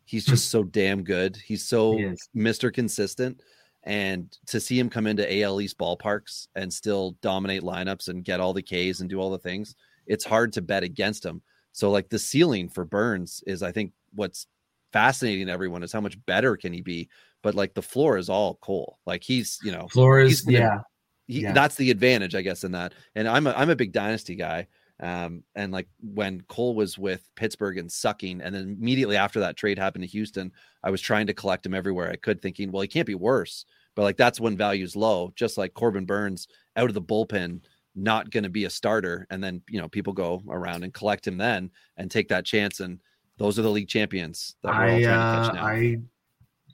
[0.04, 0.32] He's hmm.
[0.32, 1.36] just so damn good.
[1.36, 2.14] He's so He.
[2.36, 2.72] Mr.
[2.72, 3.40] Consistent.
[3.84, 8.38] And to see him come into AL East ballparks and still dominate lineups and get
[8.38, 9.74] all the Ks and do all the things,
[10.06, 11.42] it's hard to bet against him.
[11.72, 14.46] So like the ceiling for Burnes is I think what's
[14.92, 17.08] fascinating to everyone is how much better can he be
[17.42, 18.98] but like the floor is all Cole.
[19.04, 20.78] Like he's, you know, Floor is- yeah.
[21.26, 21.52] he- Yeah.
[21.52, 22.94] that's the advantage, I guess, in that.
[23.14, 24.68] And I'm a, I'm a big dynasty guy.
[25.02, 29.56] Um, and like when Cole was with Pittsburgh and sucking, and then immediately after that
[29.56, 30.52] trade happened to Houston,
[30.84, 33.64] I was trying to collect him everywhere I could, thinking, well, he can't be worse.
[33.96, 37.62] But like that's when value's low, just like Corbin Burnes out of the bullpen,
[37.96, 39.26] not going to be a starter.
[39.28, 42.78] And then, you know, people go around and collect him then and take that chance.
[42.80, 43.00] And
[43.38, 45.66] those are the league champions that we're all I trying to uh, catch now.
[45.66, 45.98] I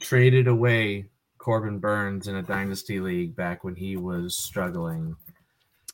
[0.01, 1.07] traded away
[1.39, 5.17] Corbin Burnes in a dynasty league back when he was struggling.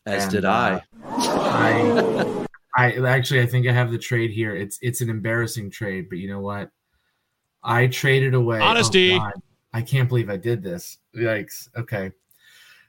[0.06, 2.46] As And, did uh, I.
[2.76, 4.54] I actually I think I have the trade here.
[4.54, 6.70] It's it's an embarrassing trade, but you know what?
[7.62, 9.16] I traded away oh, Honesty.
[9.16, 9.32] God.
[9.72, 10.98] I can't believe I did this.
[11.16, 11.68] Yikes.
[11.76, 12.12] Okay.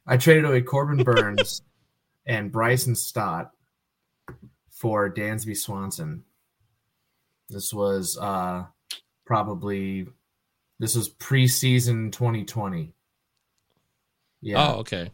[0.08, 1.62] I traded away Corbin Burnes
[2.26, 3.52] and Bryson Stott
[4.72, 6.24] for Dansby Swanson.
[7.50, 8.66] This was uh
[9.26, 10.08] probably
[10.80, 12.92] this was preseason 2020.
[14.42, 14.68] Yeah.
[14.68, 15.12] Oh, okay.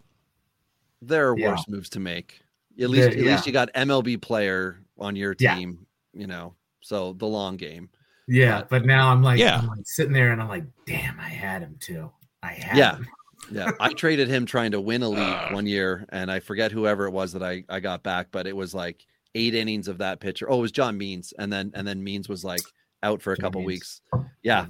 [1.01, 1.51] There are Yeah.
[1.51, 2.41] worse moves to make.
[2.79, 3.31] At least, There- at yeah.
[3.31, 5.55] least you got MLB player on your Yeah.
[5.55, 5.85] team.
[6.13, 7.89] You know, so the long game.
[8.27, 9.59] Yeah, but now I'm like, Yeah.
[9.59, 12.11] I'm like sitting there and I'm like, damn, I had him too.
[12.43, 13.07] I had Yeah, him.
[13.51, 13.71] yeah.
[13.79, 17.11] I traded him trying to win a league one year, and I forget whoever it
[17.11, 19.05] was that I I got back, but it was like
[19.35, 20.49] eight innings of that pitcher.
[20.51, 22.61] Oh, it was John Means, and then and then Means was like
[23.03, 23.67] out for a John couple Means.
[23.67, 24.01] weeks.
[24.43, 24.65] Yeah,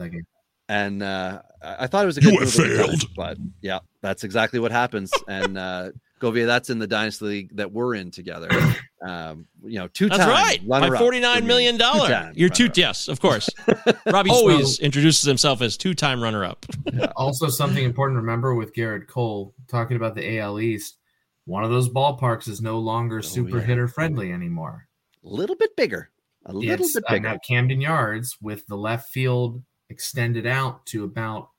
[0.69, 3.09] and uh, I I thought it was a You good have move at time, failed.
[3.15, 5.11] but yeah, that's exactly what happens.
[5.27, 8.49] And uh, Govia, that's in the dynasty league that we're in together.
[9.03, 10.63] Um, you know, two That's right.
[10.63, 12.31] My forty-nine million dollar.
[12.35, 12.69] You're two.
[12.75, 13.49] Yes, of course.
[14.05, 16.67] Robbie always introduces himself as two-time runner-up.
[17.15, 20.99] Also, something important to remember with Gerrit Cole talking about the AL East.
[21.45, 23.63] One of those ballparks is no longer super yeah.
[23.63, 24.87] hitter friendly anymore.
[25.25, 26.11] A little bit bigger.
[26.45, 27.29] A little It's bit uh, bigger.
[27.29, 31.49] now Camden Yards with the left field extended out to about.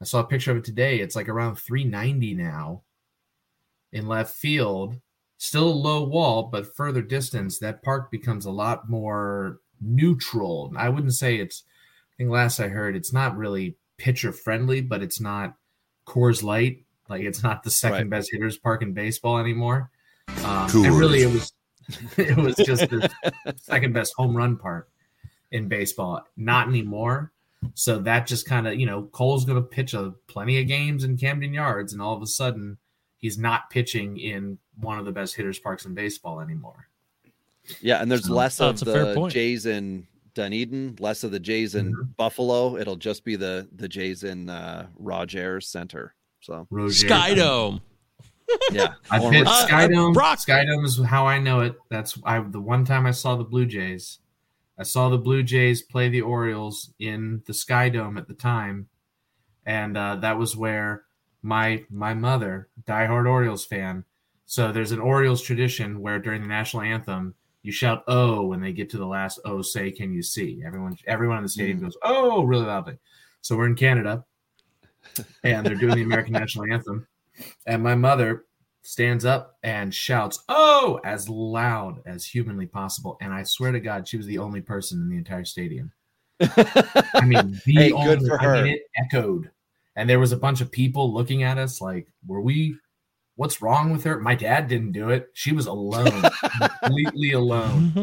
[0.00, 1.00] I saw a picture of it today.
[1.00, 2.82] It's like around 390 now
[3.92, 4.96] in left field.
[5.38, 10.72] Still a low wall, but further distance, that park becomes a lot more neutral.
[10.76, 11.64] I wouldn't say it's.
[12.12, 15.54] I think last I heard, it's not really pitcher friendly, but it's not
[16.06, 16.84] Coors Light.
[17.08, 19.90] Like it's not the second best hitters park in baseball anymore.
[20.44, 21.52] Um, and really, it was
[22.16, 23.10] it was just the
[23.60, 24.90] second best home run park
[25.50, 26.22] in baseball.
[26.36, 27.32] Not anymore.
[27.74, 31.04] So that just kind of you know Cole's going to pitch a plenty of games
[31.04, 32.78] in Camden Yards, and all of a sudden
[33.22, 36.88] he's not pitching in one of the best hitters parks in baseball anymore.
[37.80, 39.28] Yeah, and there's So- less of that's a fair the.
[39.28, 42.02] Jays in Dunedin, less of the Jays in Mm-hmm.
[42.16, 42.76] Buffalo.
[42.76, 46.14] It'll just be the the Jays in uh, Rogers Center.
[46.40, 47.80] So Skydome.
[48.70, 50.14] Yeah, I Or- pitched Uh, Skydome.
[50.14, 51.74] Skydome is how I know it.
[51.88, 54.18] That's I the one time I saw the Blue Jays.
[54.78, 58.88] I saw the Blue Jays play the Orioles in the Skydome at the time,
[59.64, 61.04] and uh, that was where
[61.42, 64.04] my my mother, diehard Orioles fan.
[64.46, 68.72] So there's an Orioles tradition where during the national anthem you shout "Oh" when they
[68.72, 70.62] get to the last "Oh." Say, can you see?
[70.64, 71.82] Everyone everyone in the stadium mm.
[71.82, 72.98] goes "Oh" really loudly.
[73.40, 74.24] So we're in Canada,
[75.44, 77.06] and they're doing the American national anthem,
[77.66, 78.44] and my mother
[78.82, 84.06] stands up and shouts "Oh" as loud as humanly possible, and I swear to God,
[84.06, 85.92] she was the only person in the entire stadium.
[86.40, 88.66] I mean, the Hey, only, good for I mean, her.
[88.66, 89.50] it echoed,
[89.96, 92.76] and there was a bunch of people looking at us like, "Were we?
[93.36, 95.28] What's wrong with her?" My dad didn't do it.
[95.34, 96.22] She was alone,
[96.82, 97.80] completely alone.
[97.90, 98.02] Mm-hmm.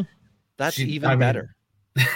[0.56, 1.56] That's She- even I mean- better.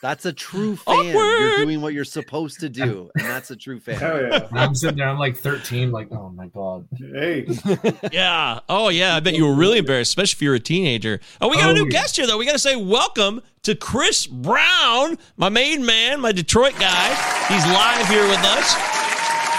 [0.00, 1.06] That's a true fan.
[1.06, 4.00] You're doing what you're supposed to do, and that's a true fan.
[4.00, 5.08] And I'm sitting there.
[5.08, 5.90] I'm like 13.
[5.90, 6.86] Like, oh my god.
[6.96, 7.48] Hey.
[8.12, 8.60] yeah.
[8.68, 9.16] Oh, yeah.
[9.16, 11.18] I bet you were really embarrassed, especially if you're a teenager.
[11.40, 11.90] Oh, we got a Oh, new yeah.
[11.90, 12.38] guest here, though.
[12.38, 17.08] We got to say welcome to Chris Brown, my main man, my Detroit guy.
[17.48, 18.97] He's live here with us.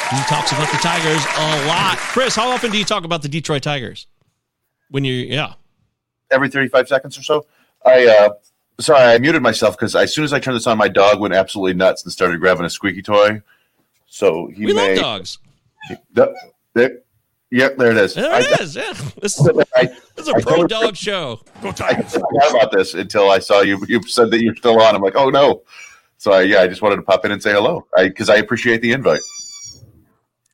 [0.10, 1.98] He talks about the Tigers a lot.
[1.98, 4.08] Chris, how often do you talk about the Detroit Tigers?
[4.90, 5.54] When you, yeah.
[6.32, 7.46] every 35 seconds or so.
[7.86, 8.30] I uh
[8.82, 11.34] sorry, I muted myself because as soon as I turned this on, my dog went
[11.34, 13.42] absolutely nuts and started grabbing a squeaky toy.
[14.08, 15.38] So he We may love dogs.
[16.14, 17.04] The-
[17.52, 18.16] yep, there it is.
[18.16, 18.76] There I, it is.
[18.76, 18.94] Yeah.
[19.22, 21.40] This is, I, this is a I pro dog show.
[21.62, 23.80] Go I forgot about this until I saw you.
[23.88, 24.96] You said that you're still on.
[24.96, 25.62] I'm like, oh no.
[26.18, 28.82] So I, yeah, I just wanted to pop in and say hello because I, appreciate
[28.82, 29.22] the invite.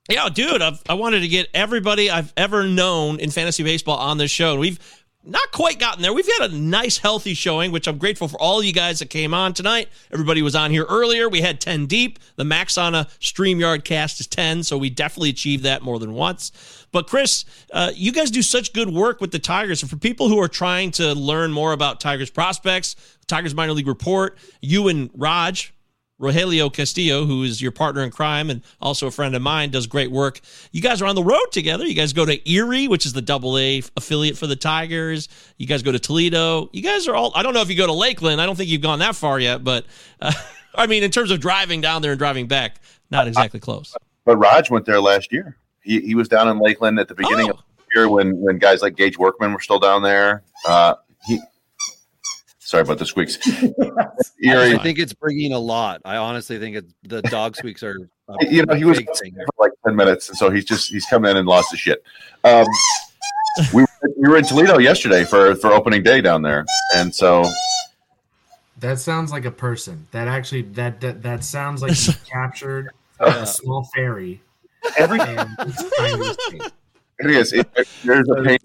[0.09, 4.19] Yeah, dude, I've, I wanted to get everybody I've ever known in fantasy baseball on
[4.19, 4.51] this show.
[4.51, 4.79] And we've
[5.23, 6.13] not quite gotten there.
[6.13, 9.33] We've had a nice, healthy showing, which I'm grateful for all you guys that came
[9.33, 9.89] on tonight.
[10.13, 11.27] Everybody was on here earlier.
[11.27, 12.19] We had 10 deep.
[12.35, 16.13] The max on a StreamYard cast is 10, so we definitely achieved that more than
[16.13, 16.51] once.
[16.91, 17.43] But, Chris,
[17.73, 19.81] uh, you guys do such good work with the Tigers.
[19.81, 23.87] And for people who are trying to learn more about Tigers prospects, Tigers minor league
[23.87, 25.73] report, you and Raj,
[26.19, 29.85] Rogelio Castillo, who is your partner in crime and also a friend of mine, does
[29.85, 30.39] great work.
[30.71, 31.85] You guys are on the road together.
[31.85, 35.27] You guys go to Erie, which is the double A affiliate for the Tigers.
[35.57, 36.69] You guys go to Toledo.
[36.71, 38.41] You guys are all, I don't know if you go to Lakeland.
[38.41, 39.85] I don't think you've gone that far yet, but
[40.21, 40.31] uh,
[40.75, 42.77] I mean, in terms of driving down there and driving back,
[43.11, 43.95] not exactly close.
[44.25, 45.57] But Raj went there last year.
[45.81, 47.63] He, he was down in Lakeland at the beginning of the
[47.93, 50.43] year when when guys like Gage Workman were still down there.
[50.67, 50.95] Uh,
[51.27, 51.39] he,
[52.75, 53.37] sorry about the squeaks.
[54.43, 56.01] Erie, I think it's bringing a lot.
[56.05, 57.97] I honestly think it's the dog squeaks are.
[58.27, 61.25] A you know, he was for like ten minutes, and so he's just he's come
[61.25, 62.03] in and lost his shit.
[62.43, 62.65] Um,
[63.73, 63.87] we were,
[64.17, 67.45] we were in Toledo yesterday for for opening day down there, and so
[68.79, 70.07] That sounds like a person.
[70.11, 73.43] That actually that that, that sounds like you captured Yeah.
[73.43, 74.41] a small fairy.
[74.97, 75.19] Every
[77.19, 77.65] and it's trying to escape.
[77.75, 77.87] it is.
[77.87, 78.57] It, there's a pain.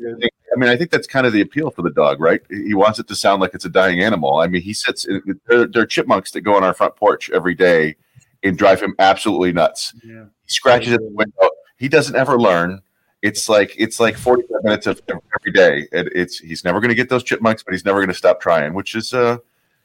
[0.52, 2.40] I mean, I think that's kind of the appeal for the dog, right?
[2.50, 4.38] He wants it to sound like it's a dying animal.
[4.38, 5.06] I mean, he sits.
[5.46, 7.96] There, there are chipmunks that go on our front porch every day
[8.42, 9.94] and drive him absolutely nuts.
[10.04, 10.24] Yeah.
[10.44, 11.50] He scratches at the window.
[11.78, 12.80] He doesn't ever learn.
[13.22, 15.86] It's like it's like 45 minutes of every day.
[15.92, 18.40] It, it's he's never going to get those chipmunks, but he's never going to stop
[18.40, 19.36] trying, which is uh,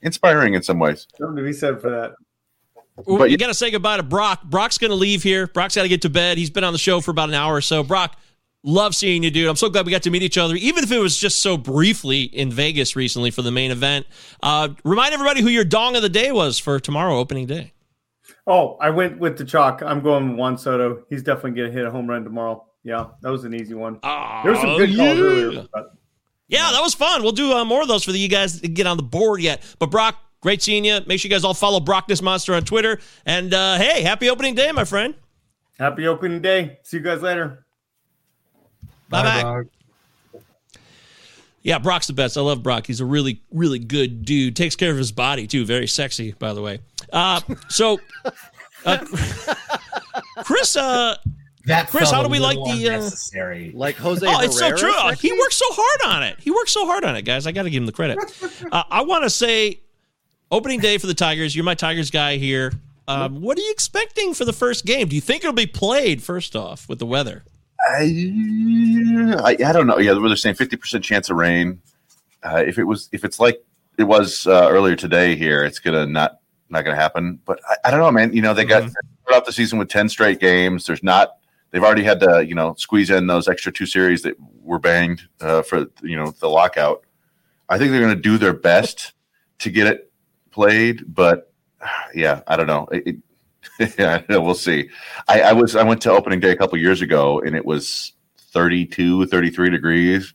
[0.02, 1.06] inspiring in some ways.
[1.18, 2.16] Something to be said for that.
[3.06, 4.44] But you you- got to say goodbye to Brock.
[4.46, 5.48] Brock's going to leave here.
[5.48, 6.38] Brock's got to get to bed.
[6.38, 7.84] He's been on the show for about an hour or so.
[7.84, 8.18] Brock,
[8.66, 9.48] love seeing you, dude.
[9.48, 11.56] I'm so glad we got to meet each other, even if it was just so
[11.58, 14.08] briefly in Vegas recently for the main event.
[14.44, 17.72] Uh, remind everybody who your dong of the day was for tomorrow, opening day.
[18.48, 19.82] Oh, I went with the chalk.
[19.82, 21.04] I'm going with Juan Soto.
[21.10, 22.66] He's definitely going to hit a home run tomorrow.
[22.84, 24.00] Yeah, that was an easy one.
[24.04, 25.24] there were some good calls yeah.
[25.24, 25.68] earlier.
[25.74, 25.94] but-
[26.48, 27.24] Yeah, that was fun.
[27.24, 29.42] We'll do uh, more of those for the, you guys to get on the board
[29.42, 29.64] yet.
[29.80, 31.00] But Brock, great seeing you.
[31.08, 33.00] Make sure you guys all follow Brockness Monster on Twitter.
[33.26, 35.16] And uh, hey, happy opening day, my friend.
[35.80, 36.80] Happy opening day.
[36.84, 37.65] See you guys later.
[39.24, 39.64] Bye bye.
[41.62, 42.38] Yeah, Brock's the best.
[42.38, 42.86] I love Brock.
[42.86, 44.56] He's a really, really good dude.
[44.56, 45.66] Takes care of his body too.
[45.66, 46.80] Very sexy, by the way.
[47.12, 48.00] Uh, so,
[48.86, 49.04] uh,
[50.44, 51.18] Chris, uh,
[51.66, 52.90] That Chris, how do we like little the?
[52.90, 53.72] Uh, unnecessary.
[53.74, 54.94] Like Jose oh, it's so true.
[54.94, 55.30] Frankie?
[55.30, 56.40] He works so hard on it.
[56.40, 57.48] He works so hard on it, guys.
[57.48, 58.20] I got to give him the credit.
[58.72, 59.80] Uh, I want to say,
[60.52, 61.56] opening day for the Tigers.
[61.56, 62.74] You're my Tigers guy here.
[63.08, 65.08] Um, what are you expecting for the first game?
[65.08, 66.22] Do you think it'll be played?
[66.22, 67.44] First off, with the weather.
[67.88, 70.00] I, I, don't know.
[70.00, 71.82] Yeah, they're saying fifty percent chance of rain.
[72.44, 73.64] Uh, if it was, if it's like
[73.98, 76.40] it was uh, earlier today here, it's gonna not
[76.70, 77.40] not gonna happen.
[77.46, 78.34] But I, I don't know, man.
[78.34, 80.86] You know, they got started off the season with ten straight games.
[80.86, 81.38] There's not
[81.72, 85.22] they've already had to you know squeeze in those extra two series that were banged
[85.42, 87.04] uh, for you know the lockout.
[87.70, 89.14] I think they're going to do their best
[89.60, 90.12] to get it
[90.52, 91.52] played, but
[92.16, 92.88] yeah, I don't know.
[92.92, 93.16] It, it,
[94.00, 94.90] yeah, we'll see.
[95.28, 98.14] I, I was I went to opening day a couple years ago, and it was
[98.38, 100.34] 32, 33 degrees,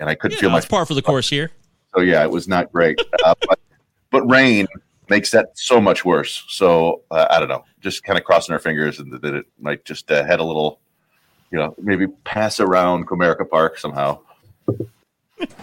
[0.00, 1.50] and I couldn't Yeah, feel my that's par for the course here.
[1.94, 3.00] so yeah, it was not great.
[3.24, 3.58] Uh, but,
[4.10, 4.66] but rain
[5.08, 6.44] makes that so much worse.
[6.48, 7.64] So uh, I don't know.
[7.80, 10.80] Just kind of crossing our fingers and that it might just uh, head a little,
[11.50, 14.20] you know, maybe pass around Comerica Park somehow.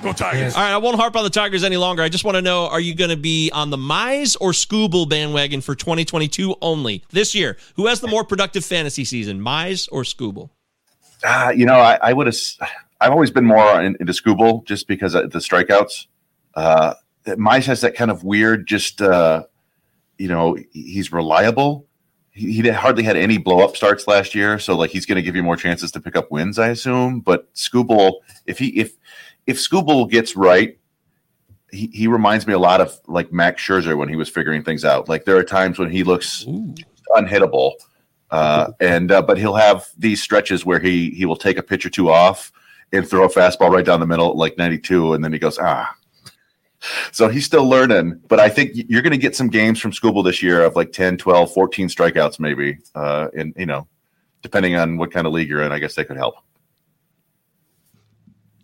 [0.02, 0.56] Go Tigers.
[0.56, 2.04] All right, I won't harp on the Tigers any longer.
[2.04, 5.08] I just want to know: Are you going to be on the Mize or Skubal
[5.08, 7.58] bandwagon for 2022 only this year?
[7.76, 10.50] Who has the more productive fantasy season, Mize or Skubal?
[11.24, 12.38] Uh, you know, I, I would have.
[13.02, 16.08] I've always been more in, into Skubal just because of the strikeouts.
[16.56, 16.94] Uh,
[17.28, 19.44] Mize has that kind of weird, just uh,
[20.18, 21.86] you know, he's reliable.
[22.32, 25.22] He, he hardly had any blow up starts last year, so like he's going to
[25.22, 27.22] give you more chances to pick up wins, I assume.
[27.22, 28.94] But Skubal, if he if
[29.48, 30.77] if Skubal gets right,
[31.72, 34.85] he, he reminds me a lot of like Max Scherzer when he was figuring things
[34.85, 35.09] out.
[35.09, 36.45] Like there are times when he looks
[37.15, 37.74] unhittable,
[38.32, 41.85] uh, and uh, but he'll have these stretches where he he will take a pitch
[41.85, 42.51] or two off
[42.91, 45.95] and throw a fastball right down the middle like 92, and then he goes ah.
[47.11, 50.24] So he's still learning, but I think you're going to get some games from Skubal
[50.24, 53.88] this year of like 10, 12, 14 strikeouts maybe, uh, and you know,
[54.43, 56.35] depending on what kind of league you're in, I guess that could help.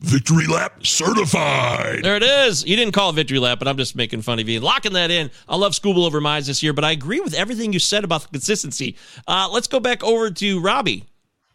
[0.01, 2.03] Victory lap certified.
[2.03, 2.65] There it is.
[2.65, 4.59] You didn't call it victory lap, but I'm just making fun of you.
[4.59, 5.29] Locking that in.
[5.47, 8.23] I love Skubal over Mize this year, but I agree with everything you said about
[8.23, 8.97] the consistency.
[9.27, 11.05] Uh, let's go back over to Robbie.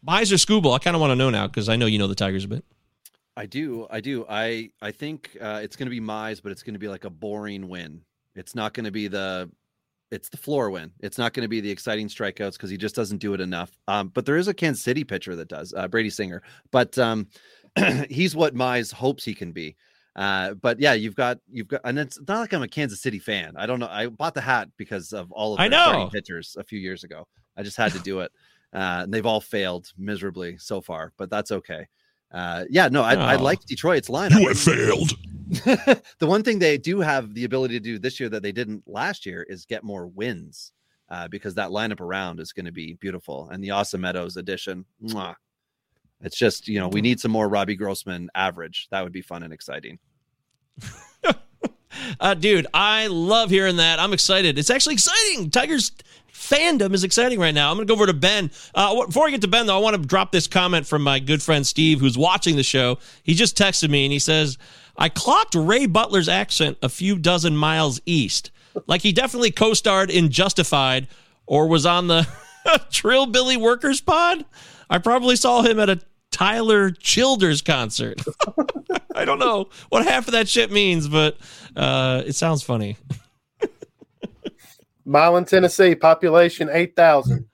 [0.07, 0.76] Mize or Skubal?
[0.76, 2.49] I kind of want to know now because I know you know the Tigers a
[2.49, 2.65] bit.
[3.36, 3.89] I do.
[3.91, 4.25] I do.
[4.28, 7.05] I I think uh, it's going to be Mize, but it's going to be like
[7.05, 8.00] a boring win.
[8.36, 9.50] It's not going to be the
[10.10, 10.92] it's the floor win.
[11.00, 13.76] It's not going to be the exciting strikeouts because he just doesn't do it enough.
[13.89, 16.42] Um, but there is a Kansas City pitcher that does, uh, Brady Singer.
[16.70, 17.26] But um,
[18.10, 19.76] he's what Mize hopes he can be.
[20.14, 23.18] Uh, but yeah, you've got you've got, and it's not like I'm a Kansas City
[23.18, 23.52] fan.
[23.56, 23.88] I don't know.
[23.90, 26.10] I bought the hat because of all of I starting know.
[26.10, 27.26] pitchers a few years ago.
[27.56, 28.32] I just had to do it,
[28.72, 31.12] uh, and they've all failed miserably so far.
[31.18, 31.86] But that's okay.
[32.32, 33.42] Uh, yeah, no, I, I Oh.
[33.42, 34.40] like Detroit's lineup.
[34.40, 35.12] You have failed.
[36.18, 38.82] the one thing they do have the ability to do this year that they didn't
[38.86, 40.72] last year is get more wins
[41.08, 43.48] uh, because that lineup around is going to be beautiful.
[43.50, 45.34] And the Austin Meadows edition, mwah.
[46.20, 48.88] It's just, you know, we need some more Robbie Grossman average.
[48.90, 49.98] That would be fun and exciting.
[52.20, 53.98] Uh, dude, I love hearing that.
[53.98, 54.58] I'm excited.
[54.58, 55.50] It's actually exciting.
[55.50, 55.92] Tigers
[56.32, 57.70] fandom is exciting right now.
[57.70, 58.50] I'm going to go over to Ben.
[58.74, 61.18] Uh, before I get to Ben, though, I want to drop this comment from my
[61.18, 62.98] good friend Steve, who's watching the show.
[63.22, 64.58] He just texted me and he says,
[64.96, 68.50] I clocked Ray Butler's accent a few dozen miles east.
[68.86, 71.08] Like he definitely co starred in Justified
[71.46, 72.26] or was on the
[72.90, 74.44] Trill Billy Workers Pod.
[74.89, 76.00] I probably saw him at a
[76.31, 78.20] Tyler Childers concert.
[79.15, 81.39] I don't know what half of that shit means, but
[81.74, 82.97] uh, it sounds funny.
[85.05, 87.47] Milan, Tennessee, population 8,000.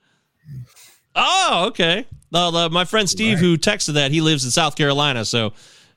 [1.15, 2.05] Oh, okay.
[2.33, 5.53] Uh, my friend Steve, who texted that, he lives in South Carolina, so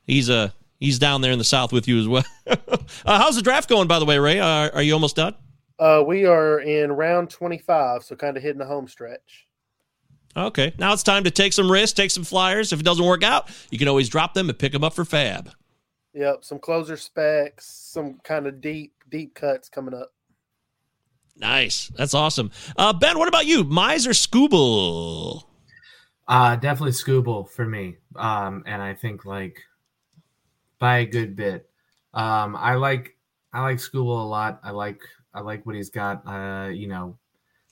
[0.06, 2.24] he's uh he's down there in the South with you as well.
[2.46, 2.56] uh,
[3.06, 4.38] how's the draft going, by the way, Ray?
[4.38, 5.34] Uh, are you almost done?
[5.78, 9.45] Uh, we are in round 25, so kind of hitting the home stretch.
[10.36, 10.74] Okay.
[10.78, 12.72] Now it's time to take some risks, take some flyers.
[12.72, 15.04] If it doesn't work out, you can always drop them and pick them up for
[15.04, 15.52] FAAB.
[16.12, 20.12] Yep, some closer specs, some kind of deep, deep cuts coming up.
[21.36, 21.88] Nice.
[21.96, 22.50] That's awesome.
[22.76, 23.64] Uh, ben, what about you?
[23.64, 25.44] Mize or Skubal?
[26.28, 27.96] Uh definitely Skubal for me.
[28.16, 29.60] Um, and I think like
[30.78, 31.68] by a good bit.
[32.14, 33.16] Um, I like
[33.52, 34.60] I like Skubal a lot.
[34.62, 35.02] I like
[35.34, 36.26] I like what he's got.
[36.26, 37.18] Uh, you know,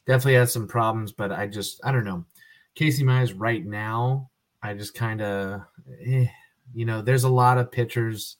[0.06, 2.24] definitely has some problems, but I just I don't know.
[2.74, 4.30] Casey Mize right now,
[4.62, 5.62] I just kind of,
[6.04, 6.26] eh,
[6.74, 8.36] you know, there's a lot of pitchers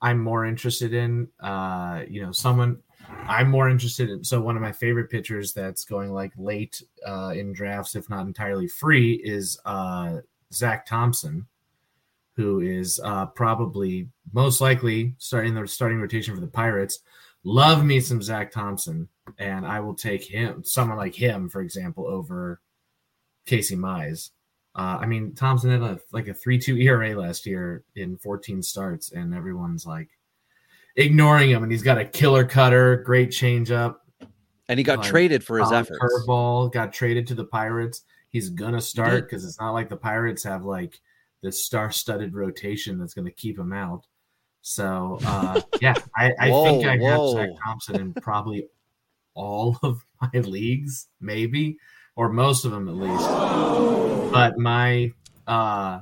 [0.00, 1.28] I'm more interested in.
[1.40, 2.78] Uh, you know, someone
[3.26, 4.24] I'm more interested in.
[4.24, 8.26] So one of my favorite pitchers that's going like late uh, in drafts, if not
[8.26, 10.18] entirely free, is uh,
[10.52, 11.46] Zach Thompson,
[12.34, 17.00] who is uh, probably most likely starting the starting rotation for the Pirates.
[17.44, 19.08] Love me some Zach Thompson,
[19.38, 22.60] and I will take him, someone like him, for example, over
[23.46, 24.30] Casey Mize.
[24.74, 29.12] Uh, I mean, Thompson had a, like a three-two ERA last year in 14 starts,
[29.12, 30.08] and everyone's like
[30.96, 31.62] ignoring him.
[31.62, 33.96] And he's got a killer cutter, great changeup,
[34.68, 35.98] And he got traded for his efforts.
[36.00, 38.02] Curveball got traded to the Pirates.
[38.30, 40.98] He's gonna start because it's not like the Pirates have like
[41.42, 44.06] this star-studded rotation that's gonna keep him out.
[44.62, 47.30] So uh, yeah, I, I think Whoa, I have.
[47.30, 48.68] Zach Thompson in probably
[49.34, 51.76] all of my leagues, maybe.
[52.16, 53.28] Or most of them at least.
[54.32, 55.12] But my
[55.46, 56.00] uh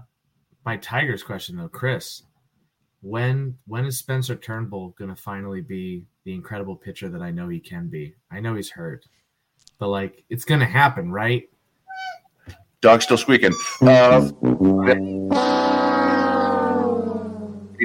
[0.65, 2.23] my Tigers question though, Chris,
[3.03, 7.49] when when is Spencer Turnbull going to finally be the incredible pitcher that I know
[7.49, 8.15] he can be?
[8.31, 9.07] I know he's hurt,
[9.79, 11.49] but like it's going to happen, right?
[12.81, 13.53] Dog's still squeaking.
[13.83, 14.31] Uh,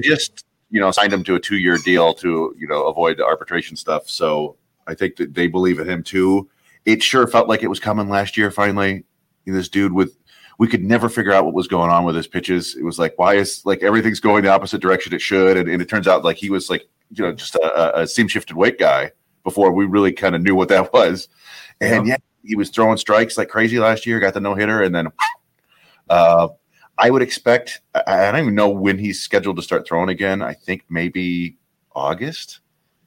[0.06, 3.76] just, you know, signed him to a two-year deal to, you know, avoid the arbitration
[3.76, 4.10] stuff.
[4.10, 4.56] So
[4.88, 6.50] I think that they believe in him too.
[6.86, 8.52] It sure felt like it was coming last year.
[8.52, 9.04] Finally,
[9.46, 10.18] this dude with,
[10.58, 12.76] we could never figure out what was going on with his pitches.
[12.76, 15.58] It was like, why is like everything's going the opposite direction it should?
[15.58, 18.28] And, and it turns out like he was like, you know, just a, a seam
[18.28, 19.12] shifted weight guy
[19.44, 21.28] before we really kind of knew what that was.
[21.82, 24.20] And yeah, he was throwing strikes like crazy last year.
[24.20, 25.08] Got the no hitter, and then
[26.10, 26.50] uh,
[26.98, 27.82] I would expect.
[27.94, 30.42] I, I don't even know when he's scheduled to start throwing again.
[30.42, 31.58] I think maybe
[31.94, 32.60] August.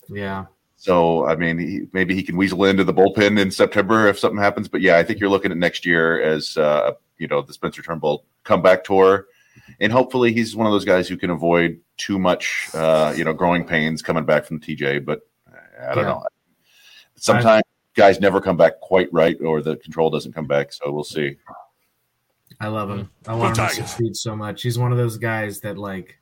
[0.09, 0.47] Yeah.
[0.81, 4.39] So I mean, he, maybe he can weasel into the bullpen in September if something
[4.41, 4.69] happens.
[4.69, 7.83] But yeah, I think you're looking at next year as uh, you know the Spencer
[7.83, 9.27] Turnbull comeback tour,
[9.81, 13.33] and hopefully he's one of those guys who can avoid too much uh, you know
[13.35, 15.05] growing pains coming back from TJ.
[15.05, 15.23] But
[15.81, 16.11] I don't Yeah.
[16.11, 16.27] know.
[17.17, 17.65] Sometimes
[17.97, 20.73] guys never come back quite right, or the control doesn't come back.
[20.73, 21.37] So we'll see.
[22.61, 23.11] I love him.
[23.27, 23.77] I want him to Tigers.
[23.91, 24.63] succeed so much.
[24.63, 26.19] He's one of those guys that like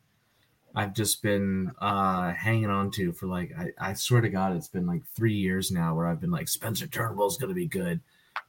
[0.76, 4.68] I've just been uh hanging on to for like I, I swear to God it's
[4.68, 8.00] been like three years now where I've been like Spencer Turnbull's gonna be good.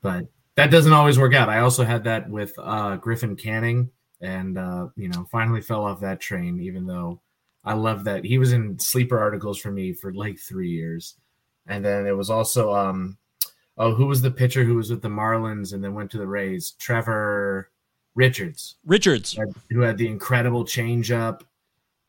[0.02, 1.50] But that doesn't always work out.
[1.50, 3.90] I also had that with uh Griffin Canning
[4.20, 7.22] and uh, you know, finally fell off that train, even though
[7.64, 11.16] I love that he was in sleeper articles for me for like three years.
[11.68, 13.18] And then it was also um
[13.78, 16.28] oh, who was the pitcher who was with the Marlins and then went to the
[16.28, 16.72] Rays?
[16.80, 17.70] Trevor
[18.16, 18.76] Richards.
[18.86, 19.38] Richards.
[19.70, 21.42] Who had the incredible changeup.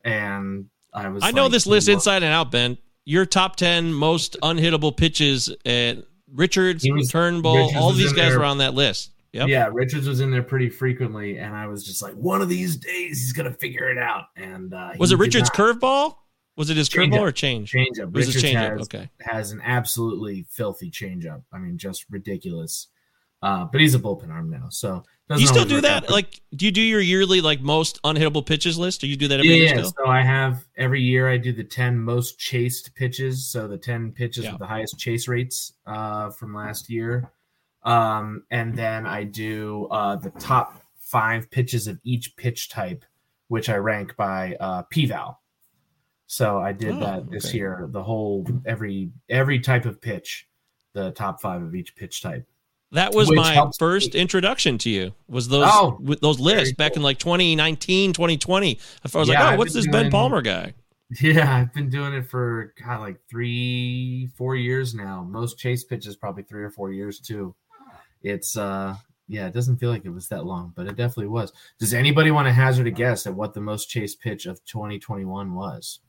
[0.09, 2.77] And I was I know like, this list "Whoa." inside and out, Ben.
[3.05, 5.53] Your top ten most unhittable pitches.
[5.65, 8.39] And Richards, was- Turnbull, Richards all these guys there.
[8.39, 9.11] were on that list.
[9.33, 9.47] Yep.
[9.47, 12.77] Yeah, Richards was in there pretty frequently, and I was just like, one of these
[12.77, 14.25] days he's gonna figure it out.
[14.35, 16.15] And uh, Was it Richards' curveball?
[16.57, 17.71] Was it his curveball or change?
[17.71, 17.99] Changeup.
[17.99, 18.69] It was his Richards changeup.
[18.71, 19.09] has, Okay.
[19.21, 21.43] has an absolutely filthy changeup.
[21.53, 22.87] I mean, just ridiculous.
[23.41, 26.03] Uh, but he's a bullpen arm now, so Do you still do that?
[26.03, 26.09] out.
[26.09, 28.99] Like, do you do your yearly like most unhittable pitches list?
[28.99, 29.81] Do you do that every yeah, year yeah.
[29.83, 29.93] still?
[30.05, 33.47] So I have every year I do the ten most chased pitches.
[33.49, 37.31] So the ten pitches with the highest chase rates uh, from last year,
[37.83, 43.05] um, and then I do uh, the top five pitches of each pitch type,
[43.47, 45.41] which I rank by uh, p-val.
[46.27, 47.57] So I did Oh, that this okay.
[47.57, 47.87] year.
[47.89, 50.47] The whole every every type of pitch,
[50.93, 52.45] the top five of each pitch type.
[52.91, 55.13] That was Which my first introduction to you.
[55.27, 58.79] Was those Oh, those lists back in like 2019, 2020.
[58.79, 60.73] I was like, oh, I've what's this Ben Palmer guy?
[61.21, 65.23] Yeah, I've been doing it for God, like three, four years now.
[65.23, 67.55] Most chase pitches probably three or four years too.
[68.21, 68.95] It's uh
[69.27, 71.53] yeah, it doesn't feel like it was that long, but it definitely was.
[71.79, 75.53] Does anybody want to hazard a guess at what the most chase pitch of 2021
[75.53, 75.99] was?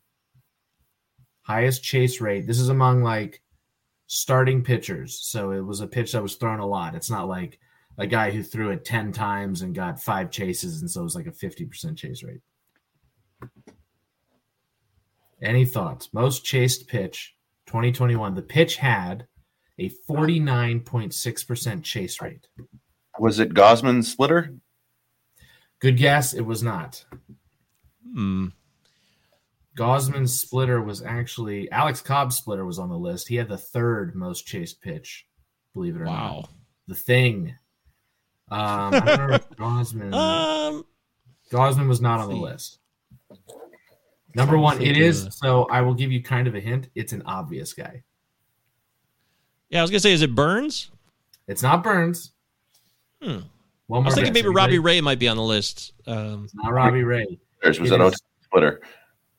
[1.42, 2.46] Highest chase rate.
[2.46, 3.42] This is among like
[4.10, 5.20] starting pitchers.
[5.22, 6.96] So it was a pitch that was thrown a lot.
[6.96, 7.60] It's not like
[7.96, 11.14] a guy who threw it 10 times and got five chases, and so it was
[11.14, 12.40] like a 50% chase rate.
[15.40, 16.12] Any thoughts?
[16.12, 18.34] Most chased pitch 2021.
[18.34, 19.28] The pitch had
[19.78, 22.48] a 49.6% chase rate.
[23.18, 24.54] Was it Gausman Splitter?
[25.78, 26.34] Good guess.
[26.34, 27.04] It was not.
[28.12, 28.48] Hmm.
[29.76, 33.28] Gausman's splitter was actually Alex Cobb's splitter was on the list.
[33.28, 35.26] He had the third most chased pitch,
[35.74, 36.40] believe it or Wow.
[36.40, 36.50] not.
[36.88, 37.54] The thing.
[38.50, 40.14] Um, I don't know if Gausman.
[40.14, 40.84] Um,
[41.52, 42.78] Gausman was not on the list.
[44.34, 45.28] Number one, it is.
[45.32, 46.88] So I will give you kind of a hint.
[46.94, 48.02] It's an obvious guy.
[49.68, 50.90] Yeah, I was gonna say, is it Burnes?
[51.48, 52.32] It's not Burnes.
[53.22, 53.38] Hmm.
[53.88, 54.42] One I was thinking guess.
[54.44, 55.92] maybe Robbie Ray might be on the list.
[56.06, 57.38] Um, Not Robbie Ray.
[57.62, 58.80] There's was It that is- OT Splitter?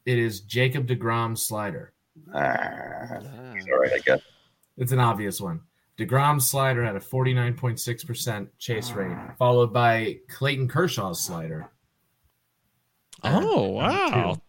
[0.06, 1.94] It is Jacob DeGrom slider.
[2.34, 4.22] Ah, all right, I guess.
[4.78, 5.62] It's an obvious one.
[5.98, 11.70] DeGrom's slider had a 49.6% chase rate, followed by Clayton Kershaw's slider.
[13.24, 14.42] oh wow!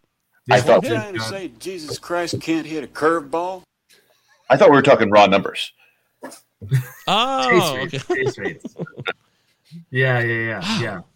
[0.51, 3.63] I thought Did I say Jesus Christ can't hit a curveball?
[4.49, 5.73] I thought we were talking raw numbers.
[7.07, 8.15] Oh, chase okay.
[8.25, 8.75] Chase rates.
[9.91, 11.01] Yeah, yeah, yeah, yeah.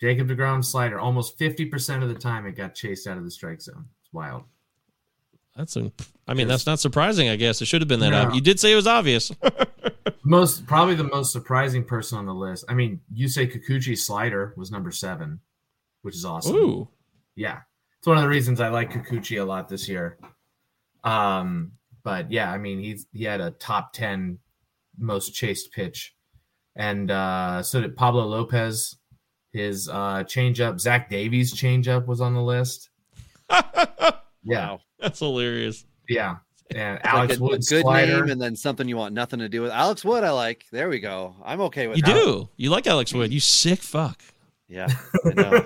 [0.00, 3.60] Jacob DeGrom slider, almost 50% of the time it got chased out of the strike
[3.60, 3.86] zone.
[4.02, 4.44] It's wild.
[5.56, 5.92] That's a,
[6.26, 7.28] I mean, that's not surprising.
[7.28, 8.10] I guess it should have been that.
[8.10, 8.22] No.
[8.22, 8.34] obvious.
[8.34, 9.30] You did say it was obvious.
[10.24, 12.64] Most probably the most surprising person on the list.
[12.68, 15.40] I mean, you say Kikuchi slider was number seven,
[16.00, 16.56] which is awesome.
[16.56, 16.88] Ooh.
[17.36, 17.60] Yeah.
[17.98, 20.18] It's one of the reasons I like Kikuchi a lot this year.
[21.04, 24.38] Um, but yeah, I mean, he's he had a top ten
[24.98, 26.14] most chased pitch
[26.76, 28.96] and uh, so did Pablo Lopez.
[29.54, 32.90] His uh, changeup, Zach Davies' changeup was on the list.
[34.42, 35.84] yeah, That's hilarious.
[36.08, 36.36] yeah,
[36.74, 38.20] and It's Alex like a, a good slider.
[38.22, 39.70] name and then something you want nothing to do with.
[39.70, 40.66] Alex Wood, I like.
[40.72, 41.36] There we go.
[41.44, 42.14] I'm okay with You that.
[42.14, 42.48] do.
[42.56, 43.32] You like Alex Wood.
[43.32, 44.20] You sick fuck.
[44.68, 44.88] Yeah,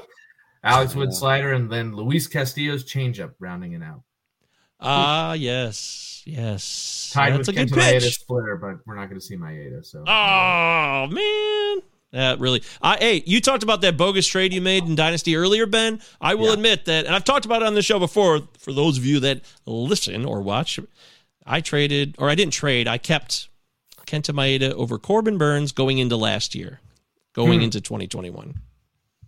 [0.64, 1.14] Alex I Wood know.
[1.14, 4.02] slider, and then Luis Castillo's changeup rounding it out.
[4.80, 6.22] Ah, yes.
[6.26, 7.10] Yes.
[7.14, 8.18] Tied That's with a good Kenta Maeda pitch.
[8.20, 9.84] splitter, but we're not going to see Maeda.
[9.84, 12.62] So Oh man, that really.
[12.82, 16.00] I hey, you talked about that bogus trade you made in Dynasty earlier, Ben.
[16.20, 18.40] I will admit that, and I've talked about it on the show before.
[18.58, 20.78] For those of you that listen or watch,
[21.46, 22.88] I traded, or I didn't trade.
[22.88, 23.48] I kept
[24.06, 26.80] Kenta Maeda over Corbin Burnes going into last year,
[27.34, 27.64] going Hmm.
[27.64, 28.54] into 2021.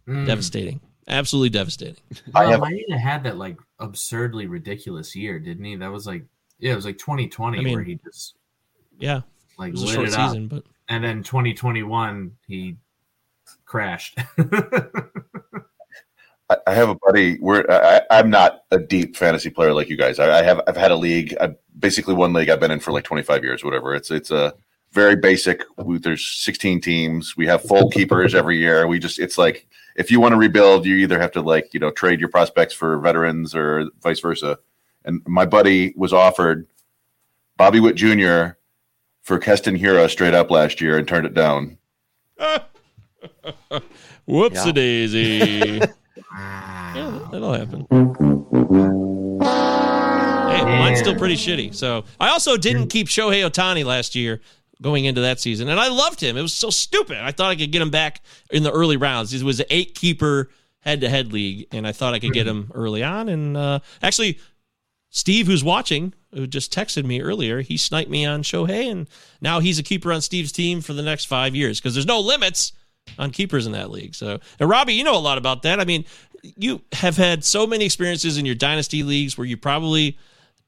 [0.09, 0.27] Mm.
[0.27, 1.97] Devastating, absolutely devastating.
[2.35, 5.77] Well, Maeda had that like absurdly ridiculous year, didn't he?
[5.77, 6.25] That was like
[6.59, 8.35] yeah, it was like 2020 I mean, where he just
[8.99, 9.21] Yeah,
[9.59, 10.31] like It was a lit short it up.
[10.31, 12.77] season, but and then 2021 he
[13.65, 14.19] crashed.
[16.67, 17.37] I, have a buddy.
[17.37, 20.19] Where I, I'm not a deep fantasy player like you guys.
[20.19, 20.61] I, I have.
[20.67, 21.35] I've had a league.
[21.41, 23.95] I, basically, one league I've been in for like 25 years, whatever.
[23.95, 24.53] It's it's a
[24.91, 25.63] very basic.
[25.77, 27.37] We, there's 16 teams.
[27.37, 28.89] We have full keepers every year.
[28.89, 29.21] We just.
[29.21, 32.19] It's like if you want to rebuild, you either have to like you know trade
[32.19, 34.59] your prospects for veterans or vice versa.
[35.05, 36.67] And my buddy was offered
[37.57, 38.57] Bobby Witt Jr.
[39.31, 41.79] for Keston Hiura straight up last year and turned it down.
[44.27, 45.79] Whoops a daisy.
[46.35, 47.87] yeah, that'll happen.
[50.51, 51.73] Hey, mine's still pretty shitty.
[51.73, 54.41] So I also didn't keep Shohei Ohtani last year
[54.83, 56.37] going into that season, and I loved him.
[56.37, 57.19] It was so stupid.
[57.19, 59.33] I thought I could get him back in the early rounds.
[59.33, 60.51] It was an eight keeper
[60.81, 63.29] head to head league, and I thought I could get him early on.
[63.29, 64.41] And uh, actually,
[65.11, 69.09] Steve, who's watching, who just texted me earlier, he sniped me on Shohei, and
[69.41, 72.21] now he's a keeper on Steve's team for the next five years because there's no
[72.21, 72.73] limits
[73.19, 74.15] on keepers in that league.
[74.15, 75.81] So, and Robbie, you know a lot about that.
[75.81, 76.05] I mean,
[76.43, 80.19] you have had so many experiences in your dynasty leagues where you probably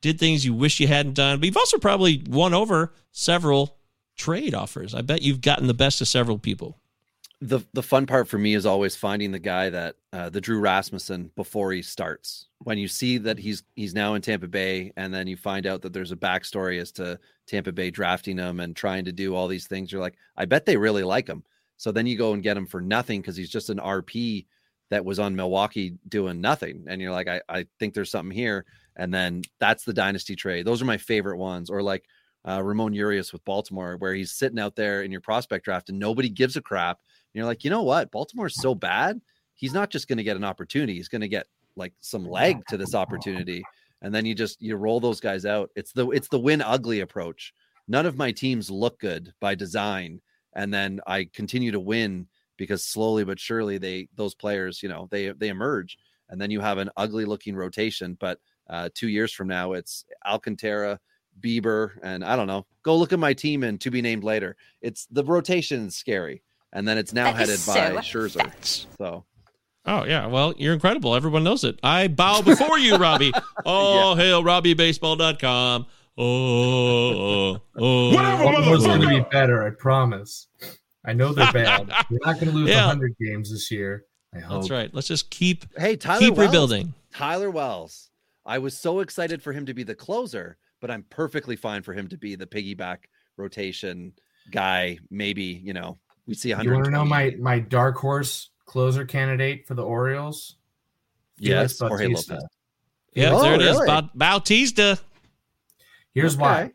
[0.00, 3.78] did things you wish you hadn't done, but you've also probably won over several
[4.16, 4.94] trade offers.
[4.94, 6.78] I bet you've gotten the best of several people.
[7.42, 10.60] The the fun part for me is always finding the guy that uh, the Drew
[10.60, 12.46] Rasmussen before he starts.
[12.58, 15.82] When you see that he's he's now in Tampa Bay, and then you find out
[15.82, 19.48] that there's a backstory as to Tampa Bay drafting him and trying to do all
[19.48, 19.90] these things.
[19.90, 21.42] You're like, I bet they really like him.
[21.78, 24.46] So then you go and get him for nothing because he's just an RP
[24.90, 28.64] that was on Milwaukee doing nothing, and you're like, I I think there's something here.
[28.94, 30.64] And then that's the dynasty trade.
[30.64, 31.70] Those are my favorite ones.
[31.70, 32.04] Or like
[32.46, 35.98] uh, Ramon Urias with Baltimore, where he's sitting out there in your prospect draft and
[35.98, 37.00] nobody gives a crap.
[37.34, 38.10] You're like, you know what?
[38.10, 39.20] Baltimore's so bad.
[39.54, 40.94] He's not just going to get an opportunity.
[40.94, 41.46] He's going to get
[41.76, 43.62] like some leg to this opportunity.
[44.02, 45.70] And then you just you roll those guys out.
[45.76, 47.54] It's the it's the win ugly approach.
[47.88, 50.20] None of my teams look good by design,
[50.54, 55.08] and then I continue to win because slowly but surely they those players you know
[55.10, 58.16] they they emerge, and then you have an ugly looking rotation.
[58.18, 58.38] But
[58.68, 60.98] uh, two years from now, it's Alcantara,
[61.40, 62.66] Bieber, and I don't know.
[62.82, 64.56] Go look at my team and to be named later.
[64.80, 68.86] It's the rotation is scary, and then it's now That headed is by so Scherzer.
[68.98, 69.24] So
[69.84, 71.14] Oh yeah, well you're incredible.
[71.14, 71.78] Everyone knows it.
[71.82, 73.32] I bow before you, Robbie.
[73.66, 75.86] Oh hail RobbieBaseball.com.
[76.18, 78.12] Oh, oh, oh.
[78.12, 80.48] Baltimore's going to be better, I promise.
[81.04, 81.88] I know they're bad.
[82.10, 82.86] They're not going to lose Yeah.
[82.86, 84.04] 100 games this year.
[84.34, 84.60] I hope.
[84.60, 84.90] That's right.
[84.94, 86.48] Let's just keep hey, Tyler keep Wells.
[86.48, 86.94] rebuilding.
[87.14, 88.10] Tyler Wells.
[88.44, 91.92] I was so excited for him to be the closer, but I'm perfectly fine for
[91.94, 92.98] him to be the piggyback
[93.36, 94.12] rotation
[94.50, 94.98] guy.
[95.10, 95.98] Maybe you know
[96.32, 100.56] we see You want to know my, my dark horse closer candidate for the Orioles?
[101.36, 102.32] Yes, Felix Jorge Bautista.
[102.34, 102.48] Lopez.
[103.14, 103.74] Yeah, Oh, there it is.
[103.76, 103.86] really?
[103.86, 104.98] Ba- Bautista.
[106.14, 106.42] Here's Okay.
[106.42, 106.70] why.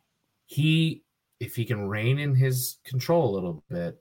[0.45, 1.03] He,
[1.39, 3.99] if he can rein in his control a little bit,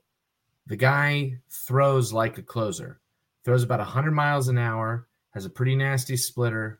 [0.67, 2.99] the guy throws like a closer.
[3.43, 6.79] Throws about 100 miles an hour, has a pretty nasty splitter.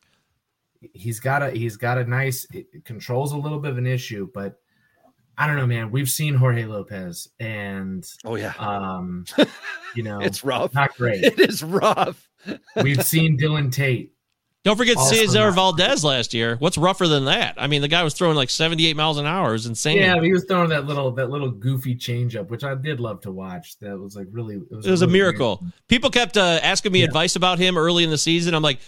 [0.93, 4.29] He's got a he's got a nice it controls a little bit of an issue,
[4.31, 4.59] but
[5.37, 5.91] I don't know, man.
[5.91, 9.25] We've seen Jorge Lopez, and oh yeah, um,
[9.95, 10.73] you know, It's rough.
[10.73, 11.23] not great.
[11.23, 12.27] It is rough.
[12.81, 14.13] We've seen Dylan Tate.
[14.67, 16.57] Don't forget Cesar Valdez last year.
[16.57, 17.53] What's rougher than that?
[17.55, 19.51] I mean, the guy was throwing like 78 miles an hour.
[19.51, 19.95] It was insane.
[19.95, 23.31] Yeah, he was throwing that little that little goofy changeup, which I did love to
[23.31, 23.79] watch.
[23.79, 25.63] That was like really it was, It was a really miracle.
[25.87, 28.53] People kept uh, asking me advice about him early in the season.
[28.53, 28.79] I'm like,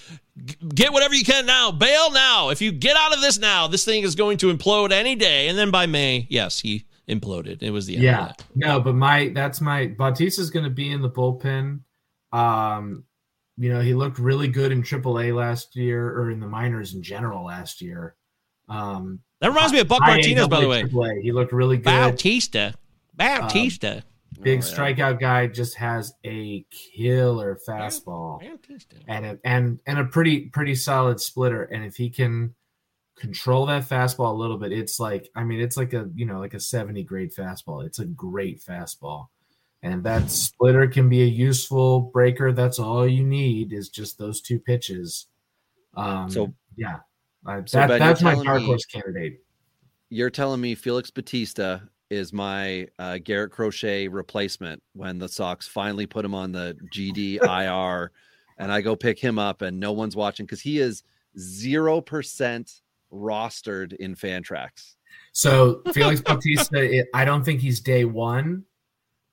[0.75, 1.71] get whatever you can now.
[1.71, 2.49] Bail now.
[2.49, 5.47] If you get out of this now, this thing is going to implode any day.
[5.47, 7.63] And then by May, yes, he imploded.
[7.63, 8.03] It was the end.
[8.03, 8.45] yeah, Of that.
[8.53, 11.79] no, but my that's my Bautista's going to be in the bullpen.
[12.33, 13.05] Um,
[13.59, 17.03] you know, he looked really good in AAA last year, or in the minors in
[17.03, 18.15] general last year.
[18.69, 20.83] Um, That reminds me of Buck Martinez, by the way.
[20.83, 21.83] AAA, He looked really good.
[21.85, 22.73] Bautista.
[23.15, 24.03] Bautista.
[24.41, 24.73] Big Oh, yeah.
[24.73, 28.95] strikeout guy just has a killer fastball Bautista.
[29.07, 31.63] and a, and and a pretty pretty solid splitter.
[31.63, 32.55] And if he can
[33.17, 36.39] control that fastball a little bit, it's like I mean, it's like a you know
[36.39, 37.85] like a seventy grade fastball.
[37.85, 39.27] It's a great fastball,
[39.83, 42.51] and that splitter can be a useful breaker.
[42.51, 45.27] That's all you need is just those two pitches.
[45.95, 46.99] Um, So- yeah,
[47.45, 49.43] uh, So, that, Ben, that's my dark horse candidate.
[50.09, 56.07] You're telling me Felix Bautista is my uh, Garrett Crochet replacement when the Sox finally
[56.07, 58.11] put him on the GD IR,
[58.57, 61.03] and I go pick him up, and no one's watching because he is
[61.37, 62.81] zero percent
[63.13, 64.95] rostered in Fantrax.
[65.31, 68.63] So Felix Bautista, it, I don't think he's day one,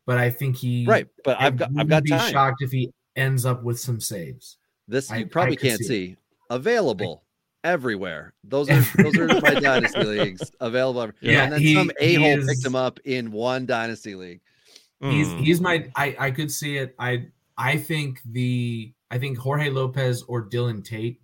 [0.07, 2.33] but I think he Right, but I've got- I've wouldn't got be time.
[2.33, 4.57] shocked if he ends up with some saves.
[4.89, 6.05] This I- you I probably could can't see see.
[6.13, 6.19] it.
[6.51, 7.25] Available
[7.65, 8.35] everywhere.
[8.45, 11.03] Those are those are my dynasty leagues available.
[11.03, 14.41] every- Yeah, and then he- some a hole picked him up in one dynasty league.
[15.01, 15.39] He's Hmm.
[15.39, 16.95] he's my I I could see it.
[16.99, 17.27] I
[17.59, 21.21] I think the I think Jorge Lopez or Dylan Tate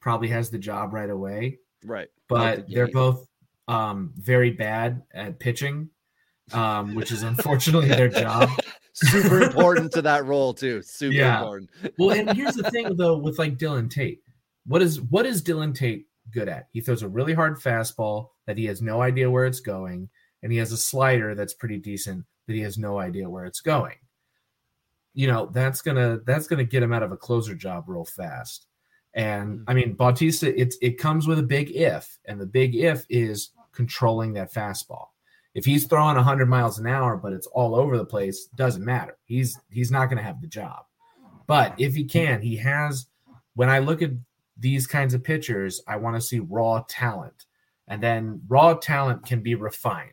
[0.00, 1.58] probably has the job right away.
[1.84, 2.08] Right.
[2.28, 3.26] But the they're both
[3.68, 5.90] um very bad at pitching.
[6.54, 8.50] Um, which is unfortunately their job.
[8.94, 10.80] Super important to that role too.
[10.82, 11.70] Super important.
[11.98, 14.22] well, and here's the thing though with like Dylan Tate.
[14.66, 16.68] What is what is Dylan Tate good at?
[16.70, 20.08] He throws a really hard fastball that he has no idea where it's going,
[20.42, 23.60] and he has a slider that's pretty decent that he has no idea where it's
[23.60, 23.96] going.
[25.12, 28.66] You know, that's gonna that's gonna get him out of a closer job real fast.
[29.12, 33.06] And I mean, Bautista, it's it comes with a big if, and the big if
[33.08, 35.06] is controlling that fastball.
[35.54, 39.16] If he's throwing 100 miles an hour, but it's all over the place, doesn't matter.
[39.24, 40.84] He's he's not going to have the job.
[41.46, 43.06] But if he can, he has.
[43.54, 44.10] When I look at
[44.58, 47.46] these kinds of pitchers, I want to see raw talent,
[47.86, 50.10] and then raw talent can be refined.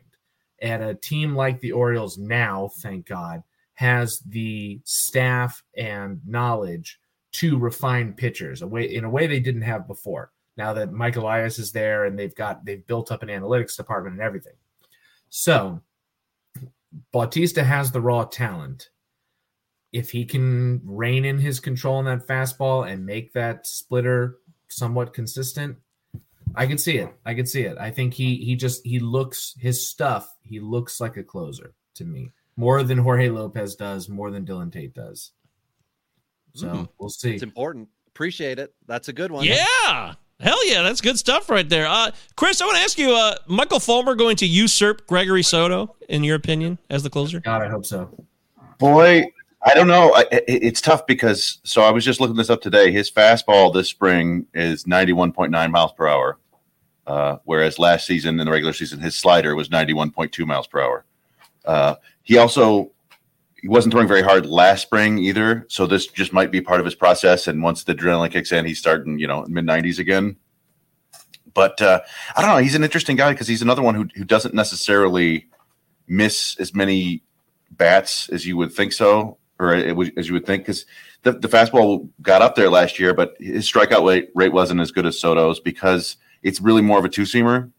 [0.60, 3.42] And a team like the Orioles now, thank God,
[3.74, 7.00] has the staff and knowledge
[7.32, 10.30] to refine pitchers a way in a way they didn't have before.
[10.56, 14.14] Now that Mike Elias is there and they've got they've built up an analytics department
[14.14, 14.52] and everything.
[15.34, 15.80] So
[17.10, 18.90] Bautista has the raw talent.
[19.92, 24.36] If he can rein in his control on that fastball and make that splitter
[24.68, 25.78] somewhat consistent,
[26.54, 27.08] I can see it.
[27.24, 27.78] I can see it.
[27.78, 30.30] I think he he just he looks his stuff.
[30.42, 34.70] He looks like a closer to me more than Jorge Lopez does, more than Dylan
[34.70, 35.32] Tate does.
[36.54, 36.88] So Mm.
[36.98, 37.32] we'll see.
[37.34, 37.88] It's important.
[38.08, 38.74] Appreciate it.
[38.86, 39.44] That's a good one.
[39.46, 40.14] Yeah.
[40.42, 41.86] Hell yeah, that's good stuff right there.
[41.86, 45.94] Uh, Chris, I want to ask you, uh, Michael Fulmer going to usurp Gregory Soto,
[46.08, 47.38] in your opinion, as the closer?
[47.38, 48.10] God, I hope so.
[48.78, 49.24] Boy,
[49.64, 50.12] I don't know.
[50.12, 52.90] I, it, it's tough because so I was just looking this up today.
[52.90, 56.38] His fastball this spring is 91.9 miles per hour,
[57.06, 61.04] uh, whereas last season in the regular season his slider was 91.2 miles per hour.
[61.64, 62.90] Uh, he also
[63.62, 66.84] he wasn't throwing very hard last spring either, so this just might be part of
[66.84, 67.46] his process.
[67.46, 70.36] And once the adrenaline kicks in, he's starting you know mid 90s again.
[71.54, 72.00] But uh,
[72.34, 72.56] I don't know.
[72.56, 75.46] He's an interesting guy because he's another one who who doesn't necessarily
[76.08, 77.22] miss as many
[77.70, 80.84] bats as you would think so, or as you would think, because
[81.22, 84.90] the, the fastball got up there last year, but his strikeout rate, rate wasn't as
[84.90, 87.70] good as Soto's because it's really more of a two seamer,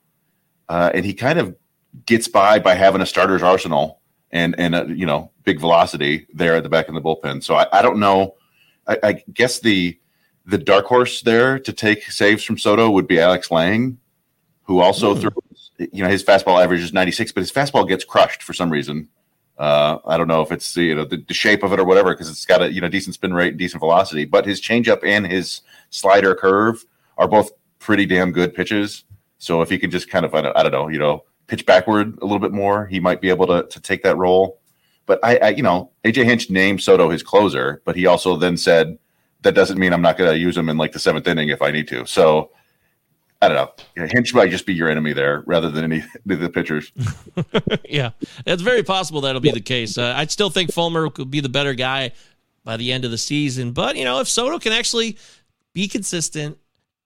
[0.70, 1.58] uh, and he kind of
[2.06, 4.00] gets by by having a starter's arsenal
[4.34, 7.42] and and a, you know big velocity there at the back of the bullpen.
[7.42, 8.36] So I, I don't know.
[8.88, 9.98] I, I guess the
[10.46, 13.98] the dark horse there to take saves from Soto would be Alex Lange,
[14.64, 15.32] who also threw
[15.78, 19.10] you know his fastball average is 96 but his fastball gets crushed for some reason
[19.58, 21.84] uh, i don't know if it's the, you know the, the shape of it or
[21.84, 24.62] whatever because it's got a you know decent spin rate and decent velocity but his
[24.62, 26.86] changeup and his slider curve
[27.18, 29.04] are both pretty damn good pitches
[29.40, 31.66] so if he can just kind of i don't, I don't know you know pitch
[31.66, 34.60] backward a little bit more he might be able to, to take that role
[35.06, 38.58] but I, I you know aj hinch named soto his closer but he also then
[38.58, 38.98] said
[39.42, 41.62] that doesn't mean i'm not going to use him in like the seventh inning if
[41.62, 42.52] i need to so
[43.44, 43.58] I don't
[43.98, 44.08] know.
[44.08, 45.98] Hinch might just be your enemy there rather than any
[46.30, 46.94] of the pitchers.
[47.90, 48.12] yeah,
[48.46, 49.98] it's very possible that'll be the case.
[49.98, 52.14] Uh, I'd still think Fulmer could be the better guy
[52.64, 55.18] by the end of the season, but you know, if Soto can actually
[55.74, 56.58] be consistent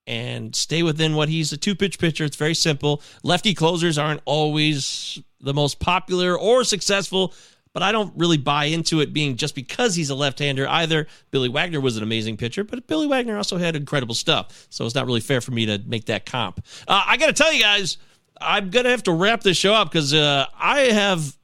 [0.08, 3.02] and stay within what he's a two pitch pitcher, it's very simple.
[3.22, 7.34] Lefty closers aren't always the most popular or successful.
[7.74, 11.06] But I don't really buy into it being just because he's a left-hander either.
[11.30, 14.66] Billy Wagner was an amazing pitcher, but Billy Wagner also had incredible stuff.
[14.70, 16.64] So it's not really fair for me to make that comp.
[16.88, 17.98] Uh, I got to tell you guys,
[18.40, 21.36] I'm gonna have to wrap this show up because uh, I have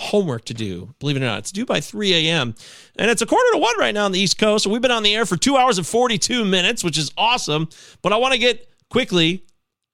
[0.00, 0.94] homework to do.
[0.98, 2.54] Believe it or not, it's due by 3 a.m.
[2.96, 4.64] and it's a quarter to one right now on the East Coast.
[4.64, 7.68] So we've been on the air for two hours and 42 minutes, which is awesome.
[8.02, 9.44] But I want to get quickly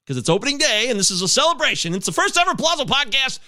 [0.04, 1.94] because it's opening day and this is a celebration.
[1.94, 3.40] It's the first ever Palazzo podcast,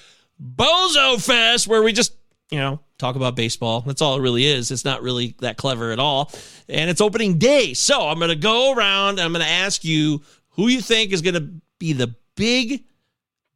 [0.43, 2.13] Bozo Fest, where we just
[2.51, 3.83] you know, talk about baseball.
[3.83, 4.71] That's all it really is.
[4.71, 6.33] It's not really that clever at all.
[6.69, 7.75] And it's opening day.
[7.75, 11.13] So I'm going to go around and I'm going to ask you who you think
[11.13, 12.85] is going to be the big,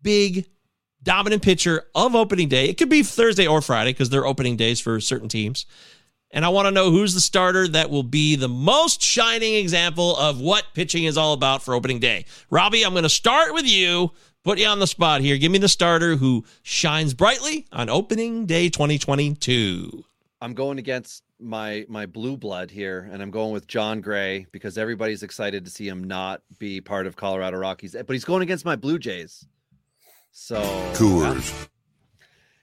[0.03, 0.47] big
[1.03, 2.69] dominant pitcher of opening day.
[2.69, 5.67] It could be Thursday or Friday because they're opening days for certain teams.
[6.31, 10.17] And I want to know who's the starter that will be the most shining example
[10.17, 12.25] of what pitching is all about for opening day.
[12.49, 14.13] Robbie, I'm going to start with you.
[14.43, 15.37] Put you on the spot here.
[15.37, 20.05] Give me the starter who shines brightly on opening day 2022.
[20.41, 24.79] I'm going against my my blue blood here, and I'm going with Jon Gray because
[24.79, 28.65] everybody's excited to see him not be part of Colorado Rockies, but he's going against
[28.65, 29.47] my Blue Jays.
[30.33, 30.61] So
[30.95, 31.69] Coors.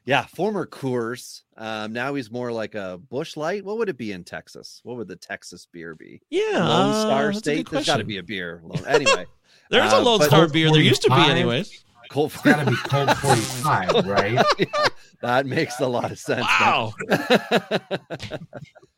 [0.05, 1.43] Yeah, former Coors.
[1.55, 3.63] Um, now he's more like a Busch Light.
[3.63, 4.81] What would it be in Texas?
[4.83, 6.19] What would the Texas beer be?
[6.31, 7.69] Yeah, Lone uh, Star that's a State.
[7.69, 8.63] There's got to be a beer.
[8.87, 9.25] Anyway,
[9.69, 10.71] There's a uh, Lone Star beer.
[10.71, 11.83] There used to be, anyways.
[12.09, 12.31] Cold.
[12.33, 14.43] It's got to be Colt 45, right?
[15.21, 16.41] that makes a lot of sense.
[16.41, 16.93] Wow.
[17.11, 17.17] Oh,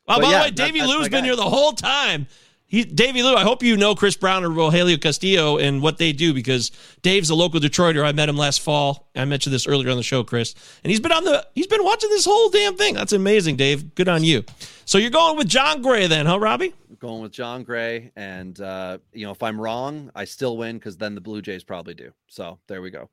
[0.06, 1.26] But by yeah, the way, that- Davey that's Lou's my been guy.
[1.26, 2.26] here the whole time.
[2.72, 6.10] He, Davey Lou, I hope you know Chris Brown or Rogelio Castillo and what they
[6.14, 6.70] do because
[7.02, 8.02] Dave's a local Detroiter.
[8.02, 9.10] I met him last fall.
[9.14, 11.84] I mentioned this earlier on the show, Chris, and he's been on the he's been
[11.84, 12.94] watching this whole damn thing.
[12.94, 13.94] That's amazing, Dave.
[13.94, 14.42] Good on you.
[14.86, 16.72] So you're going with Jon Gray then, huh, Robbie?
[16.98, 20.96] going with Jon Gray, and uh, you know if I'm wrong, I still win because
[20.96, 22.12] then the Blue Jays probably do.
[22.28, 23.10] So there we go.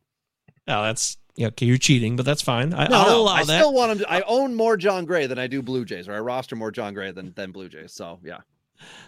[0.69, 1.47] Oh, that's yeah.
[1.47, 2.73] Okay, you're cheating, but that's fine.
[2.73, 3.59] I, No, I'll no, allow I that.
[3.59, 3.97] still want him.
[3.99, 6.71] To, I own more Jon Gray than I do Blue Jays, or I roster more
[6.71, 7.91] Jon Gray than than Blue Jays.
[7.91, 8.37] So yeah.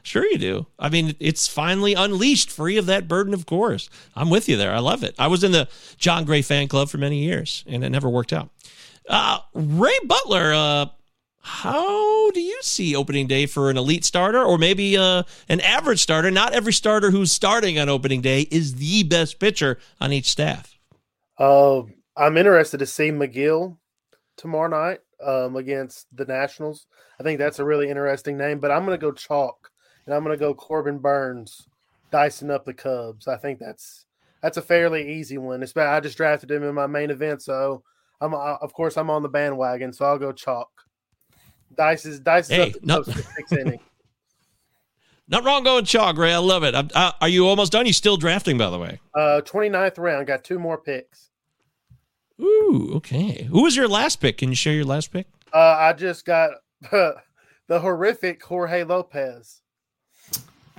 [0.04, 0.66] Sure, you do.
[0.80, 3.90] I mean, it's finally unleashed, free of that burden, of course.
[4.16, 4.74] I'm with you there.
[4.74, 5.16] I love it.
[5.20, 5.68] I was in the
[5.98, 8.50] Jon Gray fan club for many years, and it never worked out.
[9.08, 10.86] Uh, Ray Butler, uh,
[11.44, 16.00] how do you see opening day for an elite starter or maybe uh, an average
[16.00, 16.32] starter?
[16.32, 20.78] Not every starter who's starting on opening day is the best pitcher on each staff.
[21.38, 21.84] Uh,
[22.16, 23.78] I'm interested to see Megill
[24.38, 26.86] tomorrow night um, against the Nationals.
[27.20, 29.61] I think that's a really interesting name, but I'm going to go chalk
[30.06, 31.68] and I'm going to go Corbin Burnes
[32.12, 33.28] dicing up the Cubs.
[33.28, 34.06] I think that's
[34.42, 35.62] that's a fairly easy one.
[35.64, 35.76] It's.
[35.76, 37.84] I just drafted him in my main event, so
[38.20, 40.70] I'm uh, of course I'm on the bandwagon, so I'll go chalk.
[41.78, 43.82] Dice is dice Hey, up the no- Cubs for six innings.
[45.28, 46.34] Not wrong going chalk, Ray.
[46.34, 46.76] I love it.
[46.76, 47.86] Uh, are you almost done?
[47.86, 49.00] You still drafting, by the way?
[49.14, 51.30] Uh, 29th round, got two more picks.
[52.42, 53.44] Ooh, okay.
[53.44, 54.40] Who was your last pick?
[54.40, 55.28] Can you share your last pick?
[55.54, 56.52] Uh, I just got
[56.92, 57.16] the
[57.70, 59.61] horrific Jorge Lopez.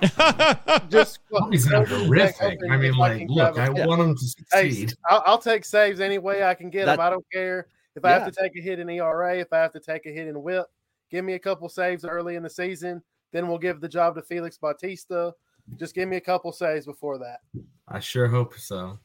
[0.89, 1.19] just
[1.51, 2.59] He's not horrific.
[2.69, 4.93] I mean, like, look, I I a- want him to Hey, succeed.
[5.09, 7.05] I'll, I'll take saves any way I can get That- them.
[7.05, 8.19] I don't care if I Yeah.
[8.23, 10.41] have to take a hit in ERA, if I have to take a hit in
[10.41, 10.65] WHIP.
[11.11, 13.01] Give me a couple saves early in the season,
[13.31, 15.33] then we'll give the job to Felix Bautista.
[15.77, 17.39] Just give me a couple saves before that.
[17.87, 18.97] I sure hope so.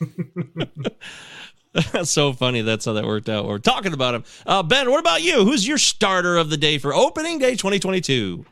[1.92, 2.62] That's so funny.
[2.62, 3.46] That's how that worked out.
[3.46, 4.24] We're talking about him.
[4.46, 5.44] Uh, ben, what about you?
[5.44, 8.46] Who's your starter of the day for opening day 2022?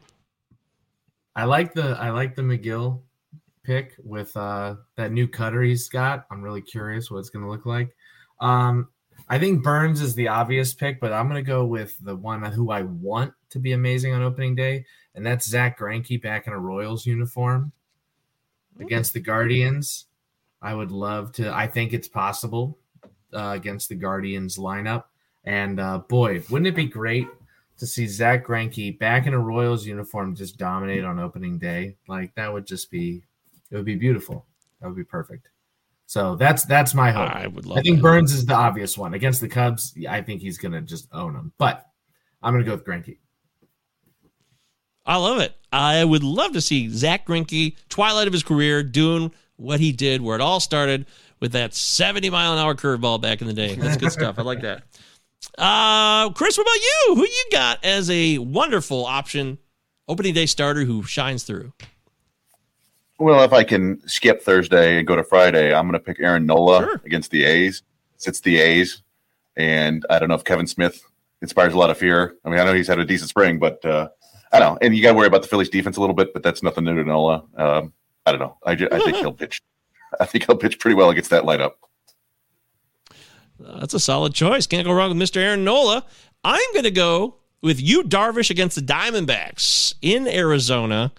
[1.37, 3.01] I like the I like the Megill
[3.63, 6.27] pick with uh that new cutter he's got.
[6.31, 7.95] I'm really curious what it's going to look like.
[8.41, 8.89] Um,
[9.29, 12.43] I think Burnes is the obvious pick, but I'm going to go with the one
[12.43, 16.53] who I want to be amazing on opening day, and that's Zack Greinke back in
[16.53, 17.73] a Royals uniform
[18.81, 20.07] against the Guardians.
[20.61, 21.53] I would love to.
[21.55, 22.79] I think it's possible
[23.33, 25.05] uh, against the Guardians lineup,
[25.45, 27.29] and uh, boy, wouldn't it be great
[27.79, 31.97] to see Zack Greinke back in a Royals uniform just dominate on opening day?
[32.09, 33.25] Like that would just be.
[33.71, 34.47] It would be beautiful.
[34.81, 35.49] That would be perfect.
[36.07, 37.31] So that's that's my hope.
[37.35, 38.03] I would love I think that.
[38.03, 39.95] Burnes is the obvious one against the Cubs.
[40.09, 41.53] I think he's gonna just own them.
[41.59, 41.87] But
[42.43, 43.19] I'm gonna go with Greinke.
[45.07, 45.55] I love it.
[45.73, 50.23] I would love to see Zack Greinke, twilight of his career, doing what he did,
[50.23, 51.07] where it all started
[51.41, 53.75] with that 70 mile an hour curveball back in the day.
[53.75, 54.39] That's good stuff.
[54.39, 54.85] I like that.
[55.59, 57.15] Uh, Chris, what about you?
[57.17, 59.59] Who you got as a wonderful option,
[60.09, 61.73] opening day starter who shines through?
[63.19, 66.47] Well, if I can skip Thursday and go to Friday, I'm going to pick Aaron
[66.47, 67.83] Nola against the A's.
[68.27, 69.03] It's the A's,
[69.57, 71.01] and I don't know if Kevin Smith
[71.43, 72.35] inspires a lot of fear.
[72.45, 74.09] I mean, I know he's had a decent spring, but uh,
[74.53, 74.79] I don't know.
[74.83, 76.85] And you got to worry about the Phillies defense a little bit, but that's nothing
[76.85, 77.45] new to Nola.
[77.57, 77.93] Um,
[78.27, 78.57] I don't know.
[78.65, 79.61] I, ju- I think he'll pitch.
[80.19, 81.73] I think he'll pitch pretty well against that lineup.
[83.59, 84.67] That's a solid choice.
[84.67, 85.37] Can't go wrong with Mr.
[85.37, 86.05] Aaron Nola.
[86.43, 91.13] I'm going to go with Yu, Darvish, against the Diamondbacks in Arizona.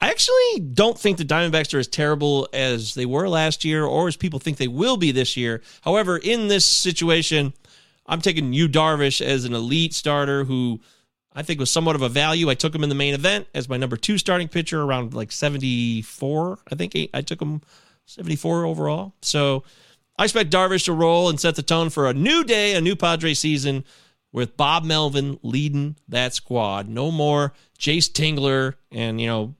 [0.00, 4.08] I actually don't think the Diamondbacks are as terrible as they were last year or
[4.08, 5.62] as people think they will be this year.
[5.80, 7.54] However, in this situation,
[8.04, 10.80] I'm taking Yu, Darvish, as an elite starter who
[11.34, 12.50] I think was somewhat of a value.
[12.50, 15.32] I took him in the main event as my number two starting pitcher around like
[15.32, 16.58] 74.
[16.70, 17.62] I think I took him
[18.04, 19.14] 74 overall.
[19.22, 19.64] So
[20.18, 22.96] I expect Darvish to roll and set the tone for a new day, a new
[22.96, 23.84] Padre season
[24.32, 26.88] with Bob Melvin leading that squad.
[26.88, 29.54] No more Jayce Tingler and, you know,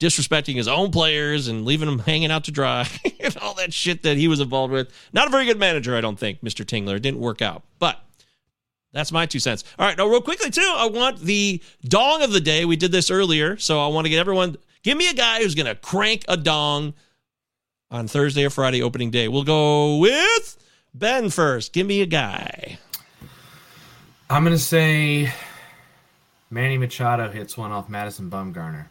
[0.00, 2.86] disrespecting his own players and leaving them hanging out to dry
[3.20, 4.92] and all that shit that he was involved with.
[5.12, 6.64] Not a very good manager, I don't think, Mr.
[6.64, 6.96] Tingler.
[6.96, 7.62] It didn't work out.
[7.78, 8.00] But
[8.92, 9.64] that's my two cents.
[9.78, 12.64] All right, now real quickly too, I want the dong of the day.
[12.64, 15.54] We did this earlier, so I want to get everyone give me a guy who's
[15.54, 16.94] to crank a dong
[17.94, 19.28] on Thursday or Friday opening day.
[19.28, 20.56] We'll go with
[20.94, 21.72] Ben first.
[21.72, 22.76] Give me a guy.
[24.28, 25.32] I'm gonna say
[26.50, 28.86] Manny Machado hits one off Madison Bumgarner.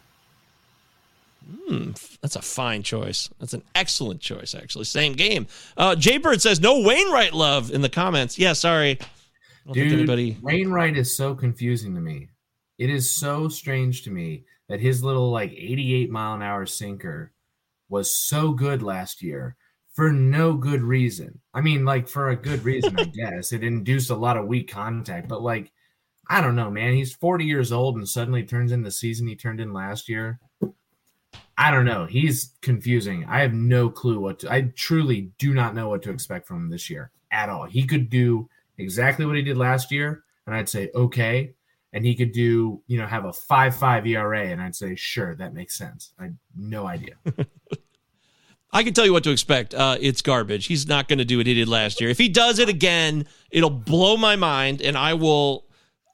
[1.45, 1.91] Hmm,
[2.21, 3.29] that's a fine choice.
[3.39, 4.85] That's an excellent choice, actually.
[4.85, 5.47] Same game.
[5.75, 8.39] Uh, Jay Bird says no Wainwright love in the comments.
[8.39, 8.91] Yeah, sorry.
[8.91, 10.37] I don't think Dude, anybody.
[10.41, 12.29] Wainwright is so confusing to me.
[12.77, 17.33] It is so strange to me that his little like 88 mile an hour sinker
[17.93, 19.55] was so good last year
[19.93, 21.39] for no good reason.
[21.53, 23.53] I mean, like for a good reason, I guess.
[23.53, 25.71] It induced a lot of weak contact, but like,
[26.27, 26.93] I don't know, man.
[26.93, 30.39] He's 40 years old and suddenly turns in the season he turned in last year.
[31.57, 32.05] I don't know.
[32.05, 33.25] He's confusing.
[33.29, 36.57] I have no clue what to, I truly do not know what to expect from
[36.57, 37.65] him this year at all.
[37.65, 41.53] He could do exactly what he did last year, and I'd say okay.
[41.91, 45.35] And he could do, you know, have a five five ERA, and I'd say sure,
[45.35, 46.11] that makes sense.
[46.19, 47.13] I no idea.
[48.73, 49.75] I can tell you what to expect.
[49.75, 50.65] Uh, it's garbage.
[50.65, 52.09] He's not going to do what he did last year.
[52.09, 55.65] If he does it again, it'll blow my mind, and I will,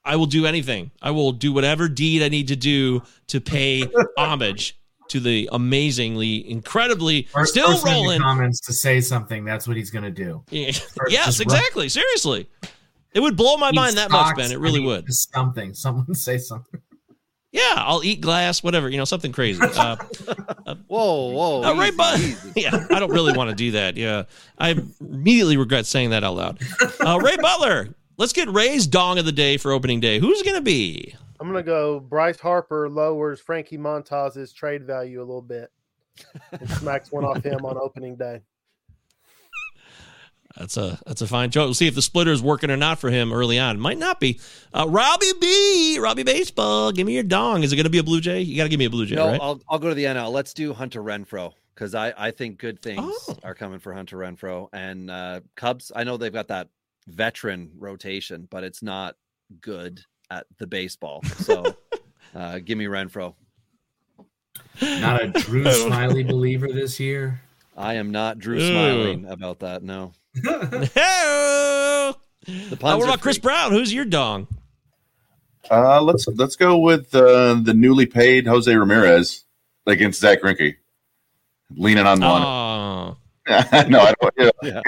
[0.03, 0.91] I will do anything.
[1.01, 3.85] I will do whatever deed I need to do to pay
[4.17, 8.19] homage to the amazingly, incredibly, still rolling.
[8.19, 9.45] comments to say something.
[9.45, 10.43] That's what he's going to do.
[10.49, 10.71] Yeah.
[11.09, 11.89] Yes, exactly.
[11.89, 12.47] Seriously,
[13.13, 14.51] it would blow my mind that much, Ben.
[14.51, 15.11] It really would.
[15.11, 15.73] Something.
[15.73, 16.81] Someone say something.
[17.51, 18.89] Yeah, I'll eat glass, whatever.
[18.89, 19.59] You know, something crazy.
[19.61, 19.95] Uh,
[20.87, 21.63] whoa, whoa.
[21.63, 22.51] Uh, Ray easy, But- easy.
[22.55, 23.97] yeah, I don't really want to do that.
[23.97, 24.23] Yeah,
[24.59, 26.59] I immediately regret saying that out loud.
[27.03, 30.19] Uh, Ray Butler, let's get Ray's dong of the day for opening day.
[30.19, 31.15] Who's gonna be?
[31.39, 31.99] I'm gonna go.
[31.99, 35.71] Bryce Harper lowers Frankie Montas's trade value a little bit
[36.51, 38.41] and smacks one off him on opening day.
[40.59, 41.63] That's a that's a fine choice.
[41.65, 43.79] We'll see if the splitter is working or not for him early on.
[43.79, 44.39] Might not be.
[44.73, 47.63] Uh, Robbie B, Robbie Baseball, give me your dong.
[47.63, 48.41] Is it gonna be a Blue Jay?
[48.41, 49.39] You got to give me a Blue Jay, No, right?
[49.41, 50.31] I'll, I'll go to the NL.
[50.31, 53.37] Let's do Hunter Renfroe because I, I think good things Oh.
[53.43, 55.93] are coming for Hunter Renfroe and uh, Cubs.
[55.95, 56.67] I know they've got that
[57.07, 59.15] veteran rotation, but it's not
[59.61, 61.23] good at the baseball.
[61.37, 61.63] So
[62.35, 63.33] uh, give me Renfroe.
[64.81, 67.41] Not a Drew Smyly believer this year.
[67.77, 68.67] I am not Drew Ew.
[68.67, 69.83] smiling about that.
[69.83, 70.11] No.
[70.93, 72.13] Hey!
[72.45, 73.41] The Uh, what about Chris free.
[73.43, 73.71] Brown?
[73.71, 74.47] Who's your dong?
[75.69, 79.43] Uh, let's let's go with uh, the newly paid Jose Ramirez
[79.85, 80.75] against Zack Greinke,
[81.75, 82.41] leaning on one.
[82.41, 83.17] Oh,
[83.87, 84.33] no, I don't.
[84.37, 84.81] You know, Yeah.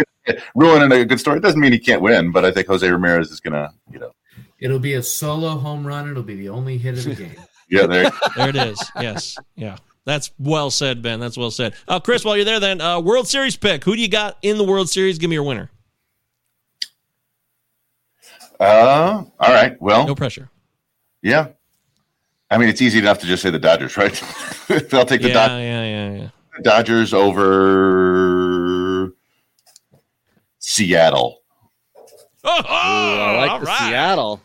[0.56, 3.40] ruining a good story doesn't mean he can't win, but I think Jose Ramirez is
[3.40, 4.12] gonna, you know,
[4.60, 6.10] It'll be a solo home run.
[6.10, 7.36] It'll be the only hit of the game.
[7.70, 8.10] yeah, there.
[8.36, 8.92] there it is.
[9.00, 9.78] Yes, yeah.
[10.12, 11.22] That's well said, Ben.
[11.22, 11.74] That's well said.
[11.88, 13.86] Uh, Chris, while you're there, then uh, World Series pick.
[13.86, 15.18] Who do you got in the World Series?
[15.18, 15.72] Give me your winner.
[18.60, 19.82] Uh, all right.
[19.82, 20.50] Well, No pressure.
[21.22, 21.48] yeah.
[22.50, 24.12] I mean, it's easy enough to just say the Dodgers, right?
[24.94, 26.30] I'll take the yeah, Dod- yeah, yeah, yeah.
[26.62, 29.14] Dodgers over
[30.60, 31.38] Seattle.
[32.44, 33.80] Oh, Ooh, I like all the right.
[33.90, 34.42] Seattle.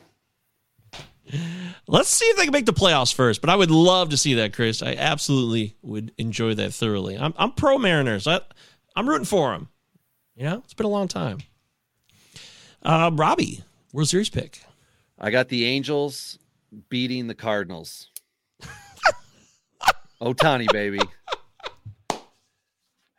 [1.88, 3.40] Let's see if they can make the playoffs first.
[3.40, 4.82] But I would love to see that, Chris.
[4.82, 7.16] I absolutely would enjoy that thoroughly.
[7.16, 8.26] I'm, I'm pro Mariners.
[8.26, 8.40] I,
[8.96, 9.68] I'm rooting for them.
[10.34, 11.38] You know, it's been a long time.
[12.82, 14.60] Uh, Robbie, World Series pick.
[15.18, 16.38] I got the Angels
[16.88, 18.10] beating the Cardinals.
[20.20, 21.00] Ohtani, baby.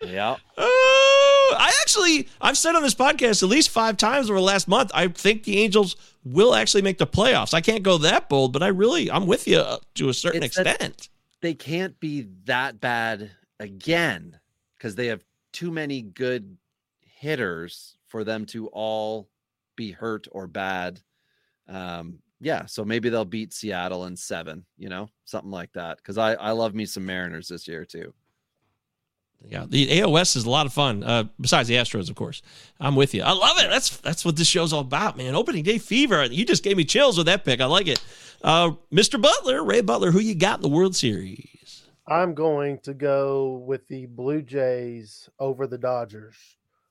[0.02, 0.36] Yeah.
[0.58, 4.68] Oh, I actually, I've said on this podcast at least five times over the last
[4.68, 5.96] month, I think the Angels
[6.34, 7.54] will actually make the playoffs.
[7.54, 10.44] I can't go that bold, but I really, I'm with you uh, to a certain
[10.44, 11.10] It's extent.
[11.42, 14.40] They can't be that bad again
[14.78, 15.24] because they have
[15.54, 16.58] too many good
[17.02, 19.30] hitters for them to all
[19.76, 21.02] be hurt or bad.
[21.68, 25.98] Um, yeah, so maybe they'll beat Seattle in seven, you know, something like that.
[25.98, 28.14] Because I, I love me some Mariners this year too.
[29.46, 31.04] Yeah, the AOS is a lot of fun.
[31.04, 32.42] Uh, besides the Astros, of course.
[32.80, 33.22] I'm with you.
[33.24, 33.70] I love it.
[33.70, 35.36] That's that's what this show's all about, man.
[35.36, 36.26] Opening day fever.
[36.26, 37.62] You just gave me chills with that pick.
[37.62, 38.04] I like it.
[38.44, 39.22] Uh, Mr.
[39.22, 41.84] Butler, Ray Butler, who you got in the World Series?
[42.08, 46.36] I'm going to go with the Blue Jays over the Dodgers.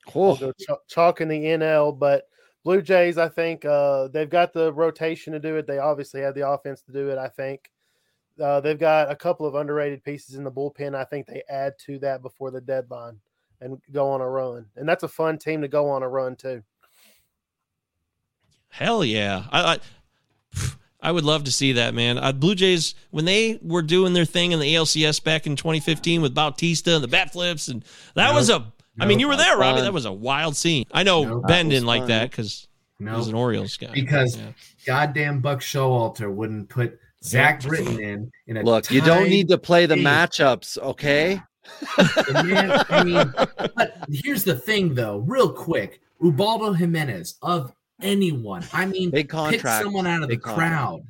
[0.08, 0.36] I'll Cool.
[0.36, 2.28] go ch- chalk in the NL, but
[2.64, 5.66] Blue Jays, I think uh, they've got the rotation to do it.
[5.66, 7.18] They obviously have the offense to do it.
[7.18, 7.70] I think
[8.42, 10.94] uh, they've got a couple of underrated pieces in the bullpen.
[10.94, 13.18] I think they add to that before the deadline
[13.60, 14.66] and go on a run.
[14.76, 16.62] And that's a fun team to go on a run too.
[18.68, 19.44] Hell yeah.
[19.50, 19.78] I, I
[21.00, 22.18] I would love to see that, man.
[22.18, 26.20] Uh, Blue Jays when they were doing their thing in the ALCS back in 2015
[26.20, 27.84] with Bautista and the bat flips, and
[28.14, 28.34] that Nope.
[28.34, 28.72] was a.
[28.98, 29.76] I mean, you were there, Robbie.
[29.78, 29.84] fun.
[29.84, 30.84] That was a wild scene.
[30.90, 31.46] I know Nope.
[31.46, 32.66] Ben That didn't like that because
[32.98, 33.90] he was an Orioles guy.
[33.92, 34.38] because
[34.86, 39.58] goddamn Buck Showalter wouldn't put Zach Britton in in a Look, you don't need to
[39.58, 40.04] play the game.
[40.04, 41.40] matchups, okay?
[42.32, 43.32] Man, I mean,
[43.76, 46.00] but here's the thing, though, real quick.
[46.22, 50.70] Ubaldo Jimenez of anyone, I mean, Big pick someone out of the contract.
[50.72, 51.00] crowd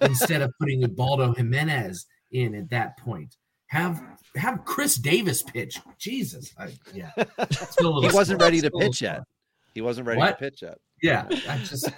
[0.00, 3.36] instead of putting Ubaldo Jimenez in at that point.
[3.66, 4.02] Have
[4.36, 5.78] have Chris Davis pitch.
[5.98, 7.10] Jesus, I, yeah,
[7.78, 9.22] He wasn't ready to Still a little pitch yet.
[9.74, 10.78] He wasn't ready to pitch yet.
[11.02, 11.90] Yeah, I just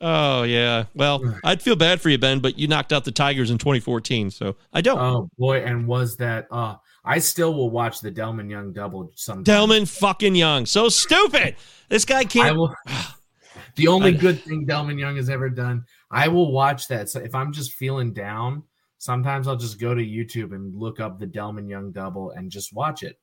[0.00, 0.84] Oh yeah.
[0.94, 4.30] Well, I'd feel bad for you, Ben, but you knocked out the Tigers in 2014,
[4.30, 4.98] so I don't.
[4.98, 6.46] Oh boy, and was that?
[6.50, 9.44] Uh, I still will watch the Delmon Young double sometime.
[9.44, 11.56] Delmon fucking Young, so stupid.
[11.88, 12.48] This guy can't.
[12.48, 12.74] I will.
[13.76, 15.84] The only good thing Delmon Young has ever done.
[16.10, 17.08] I will watch that.
[17.08, 18.62] So if I'm just feeling down,
[18.98, 22.74] sometimes I'll just go to YouTube and look up the Delmon Young double and just
[22.74, 23.18] watch it.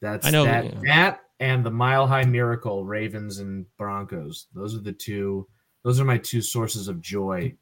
[0.00, 0.64] That's I know, that.
[0.64, 0.80] yeah.
[0.84, 4.46] That and the Mile High Miracle, Ravens and Broncos.
[4.54, 5.48] Those are the two.
[5.82, 7.52] Those are my two sources of joy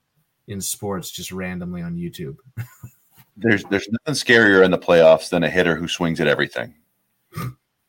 [0.49, 2.37] in sports, just randomly on YouTube.
[3.37, 6.75] There's there's nothing scarier in the playoffs than a hitter who swings at everything.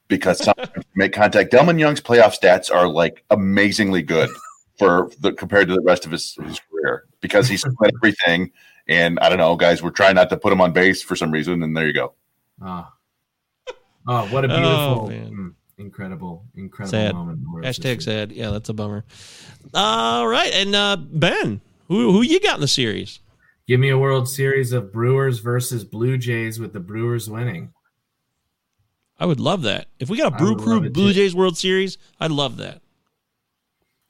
[0.08, 1.52] Because sometimes you make contact.
[1.52, 4.30] Delmon Young's playoff stats are like amazingly good
[4.80, 8.52] for the compared to the rest of his, his career because he's at everything.
[8.88, 11.32] And I don't know, guys, we're trying not to put him on base for some
[11.32, 12.14] reason, and there you go.
[12.61, 12.94] Ah.
[14.08, 15.56] Oh, what a Oh, beautiful, man.
[15.82, 17.14] Incredible, incredible sad.
[17.16, 17.40] moment.
[17.66, 18.32] Hashtag sad.
[18.32, 19.03] Yeah, that's a bummer.
[19.74, 23.19] All right, and uh, Ben, who who you got in the series?
[23.68, 27.74] Give me a World Series of Brewers versus Blue Jays with the Brewers winning.
[29.19, 29.88] I would love that.
[30.00, 31.14] If we got a Brew Crew Blue too.
[31.14, 32.82] Jays World Series, I'd love that.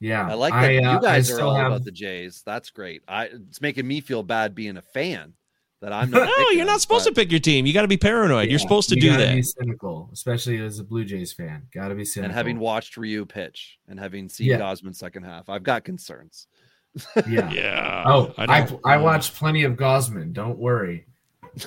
[0.00, 2.42] Yeah, I like that I, uh, you I guys are all have- about the Jays.
[2.44, 3.02] That's great.
[3.06, 5.34] I it's making me feel bad being a fan
[5.82, 6.22] that I'm not.
[6.38, 7.66] No, you're them, not supposed but- to pick your team.
[7.66, 8.48] You got to be paranoid.
[8.48, 9.34] You're supposed to you do that.
[9.34, 11.66] Be cynical, especially as a Blue Jays fan.
[11.74, 12.26] Got to be cynical.
[12.30, 14.58] And having watched Ryu pitch and having seen Yeah.
[14.58, 16.46] Gausman second half, I've got concerns.
[17.28, 18.04] yeah, yeah.
[18.06, 20.32] Oh, I I I, watched plenty of Gausman.
[20.32, 21.06] Don't worry.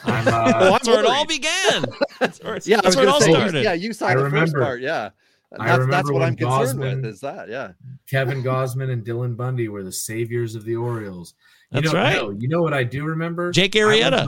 [0.03, 1.85] I'm, uh, Well, that's where it all began.
[2.19, 3.64] That's where, Yeah, that's where it all say, started.
[3.64, 4.82] yeah, you saw I the first part.
[4.82, 5.10] Yeah,
[5.60, 7.06] I that's, that's what I'm concerned with.
[7.06, 7.72] Is that yeah?
[8.10, 11.34] Kevin Gausman and Dylan Bundy were the saviors of the Orioles.
[11.72, 12.16] You That's know, right.
[12.16, 13.52] no, you know what I do remember?
[13.52, 14.27] Jake Arrieta.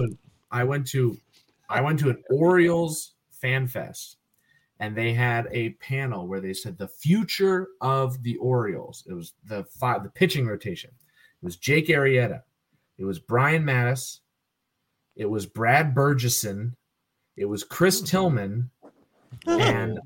[0.51, 1.17] I went to
[1.69, 4.17] I went to an Orioles fan fest
[4.79, 9.03] and they had a panel where they said the future of the Orioles.
[9.07, 10.91] It was the five the pitching rotation.
[10.91, 12.41] It was Jake Arrieta.
[12.97, 14.19] It was Brian Matusz.
[15.15, 16.73] It was Brad Bergesen.
[17.35, 18.69] It was Chris Tillman.
[19.45, 19.99] And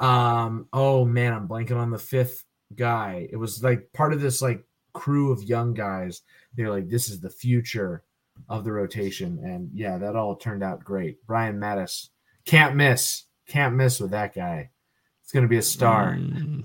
[0.00, 2.44] um oh man, I'm blanking on the fifth
[2.74, 3.28] guy.
[3.30, 4.64] It was like part of this like
[4.98, 6.22] crew of young guys.
[6.56, 8.02] They're like, this is the future
[8.48, 9.38] of the rotation.
[9.42, 11.24] And yeah, that all turned out great.
[11.26, 12.08] Brian Matusz
[12.44, 13.24] can't miss.
[13.46, 14.70] Can't miss with that guy.
[15.22, 16.14] It's gonna be a star.
[16.14, 16.64] Mm.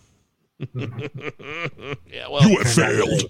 [2.08, 3.24] yeah, well, You have failed.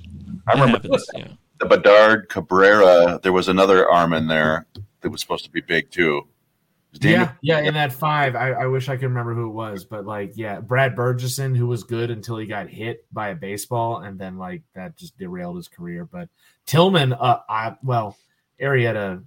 [0.48, 1.28] I remember happens, yeah.
[1.60, 3.20] the Bedard Cabrera.
[3.22, 4.68] There was another arm in there
[5.02, 6.28] that was supposed to be big too.
[7.02, 9.84] It Yeah, yeah, in that five, I, I wish I could remember who it was,
[9.84, 13.98] but like, yeah, Brad Bergesen, who was good until he got hit by a baseball,
[13.98, 16.06] and then like that just derailed his career.
[16.06, 16.30] But
[16.66, 18.18] Tillman, uh, I well,
[18.62, 19.24] Arrieta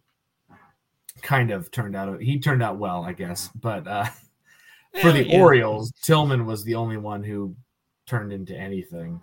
[1.23, 2.21] kind of turned out.
[2.23, 4.07] He turned out well, I guess, but uh,
[5.01, 5.43] for Yeah, the yeah.
[5.43, 7.57] Orioles, Tillman was the only one who
[8.07, 9.23] turned into anything,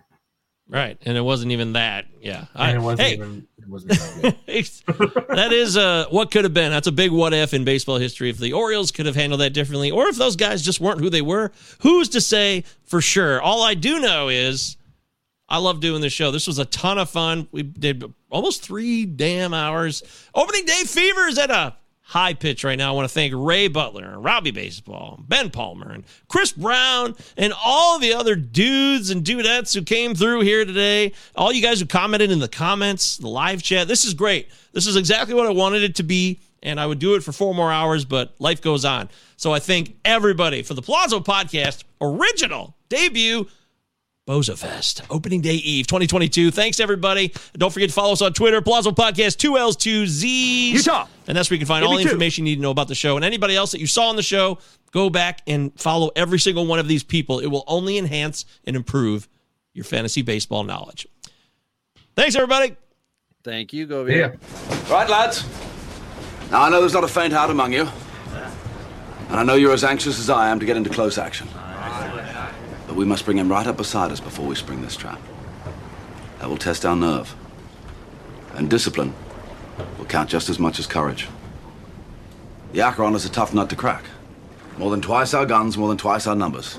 [0.66, 2.06] Right, and it wasn't even that.
[2.20, 6.54] Yeah, and it wasn't hey, even it wasn't that that is uh, what could have
[6.54, 6.72] been.
[6.72, 8.30] That's a big what if in baseball history.
[8.30, 11.10] If the Orioles could have handled that differently, or if those guys just weren't who
[11.10, 13.42] they were, who's to say for sure?
[13.42, 14.78] All I do know is
[15.50, 16.30] I love doing this show.
[16.30, 17.46] This was a ton of fun.
[17.52, 20.02] We did almost three damn hours.
[20.34, 22.92] Opening day fever is at a high pitch right now.
[22.92, 27.52] I want to thank Ray Butler and Robbie Baseball, Ben Palmer, and Chris Brown, and
[27.64, 31.12] all the other dudes and dudettes who came through here today.
[31.34, 33.88] All you guys who commented in the comments, the live chat.
[33.88, 34.48] This is great.
[34.72, 36.40] This is exactly what I wanted it to be.
[36.62, 39.10] And I would do it for four more hours, but life goes on.
[39.36, 43.46] So I thank everybody for the Palazzo Podcast original debut
[44.26, 46.50] Boza Fest, opening day eve 2022.
[46.50, 47.30] Thanks, everybody.
[47.58, 50.86] Don't forget to follow us on Twitter, Palazzo Podcast, two L's, two Z's.
[50.86, 51.06] Utah.
[51.28, 52.08] And that's where you can find Give all the two.
[52.08, 53.16] information you need to know about the show.
[53.16, 54.58] And anybody else that you saw on the show,
[54.92, 57.38] go back and follow every single one of these people.
[57.40, 59.28] It will only enhance and improve
[59.74, 61.06] your fantasy baseball knowledge.
[62.16, 62.76] Thanks, everybody.
[63.42, 64.32] Thank you, Go Yeah.
[64.88, 65.44] Right, lads.
[66.50, 67.86] Now, I know there's not a faint heart among you.
[69.28, 71.46] And I know you're as anxious as I am to get into close action.
[72.94, 75.20] But we must bring him right up beside us before we spring this trap.
[76.38, 77.34] That will test our nerve.
[78.54, 79.12] And discipline
[79.98, 81.26] will count just as much as courage.
[82.72, 84.04] The Acheron is a tough nut to crack.
[84.78, 86.78] More than twice our guns, more than twice our numbers.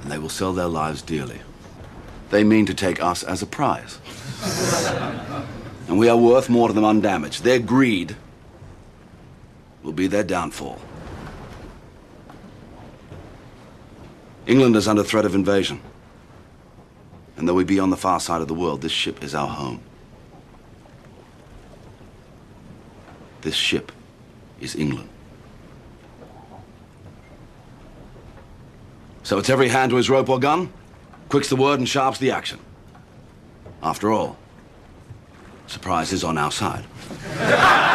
[0.00, 1.42] And they will sell their lives dearly.
[2.30, 3.98] They mean to take us as a prize.
[5.86, 7.44] and we are worth more to them undamaged.
[7.44, 8.16] Their greed
[9.82, 10.80] will be their downfall.
[14.46, 15.80] England is under threat of invasion.
[17.36, 19.48] And though we be on the far side of the world, this ship is our
[19.48, 19.80] home.
[23.42, 23.92] This ship
[24.60, 25.08] is England.
[29.22, 30.72] So it's every hand to his rope or gun,
[31.28, 32.58] quick's the word and sharp's the action.
[33.82, 34.36] After all,
[35.66, 36.84] surprise is on our side.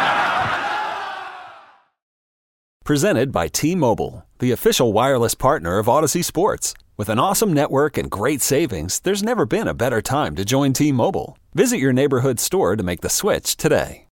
[2.84, 6.74] Presented by T Mobile, the official wireless partner of Audacy Sports.
[6.96, 10.72] With an awesome network and great savings, there's never been a better time to join
[10.72, 11.38] T Mobile.
[11.54, 14.06] Visit your neighborhood store to make the switch today.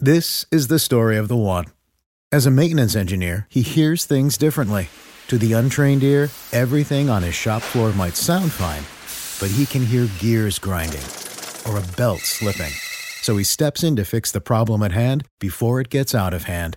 [0.00, 1.66] This is the story of the one.
[2.32, 4.88] As a maintenance engineer, he hears things differently.
[5.28, 8.82] To the untrained ear, everything on his shop floor might sound fine,
[9.40, 11.04] but he can hear gears grinding
[11.66, 12.72] or a belt slipping.
[13.22, 16.44] So he steps in to fix the problem at hand before it gets out of
[16.44, 16.76] hand.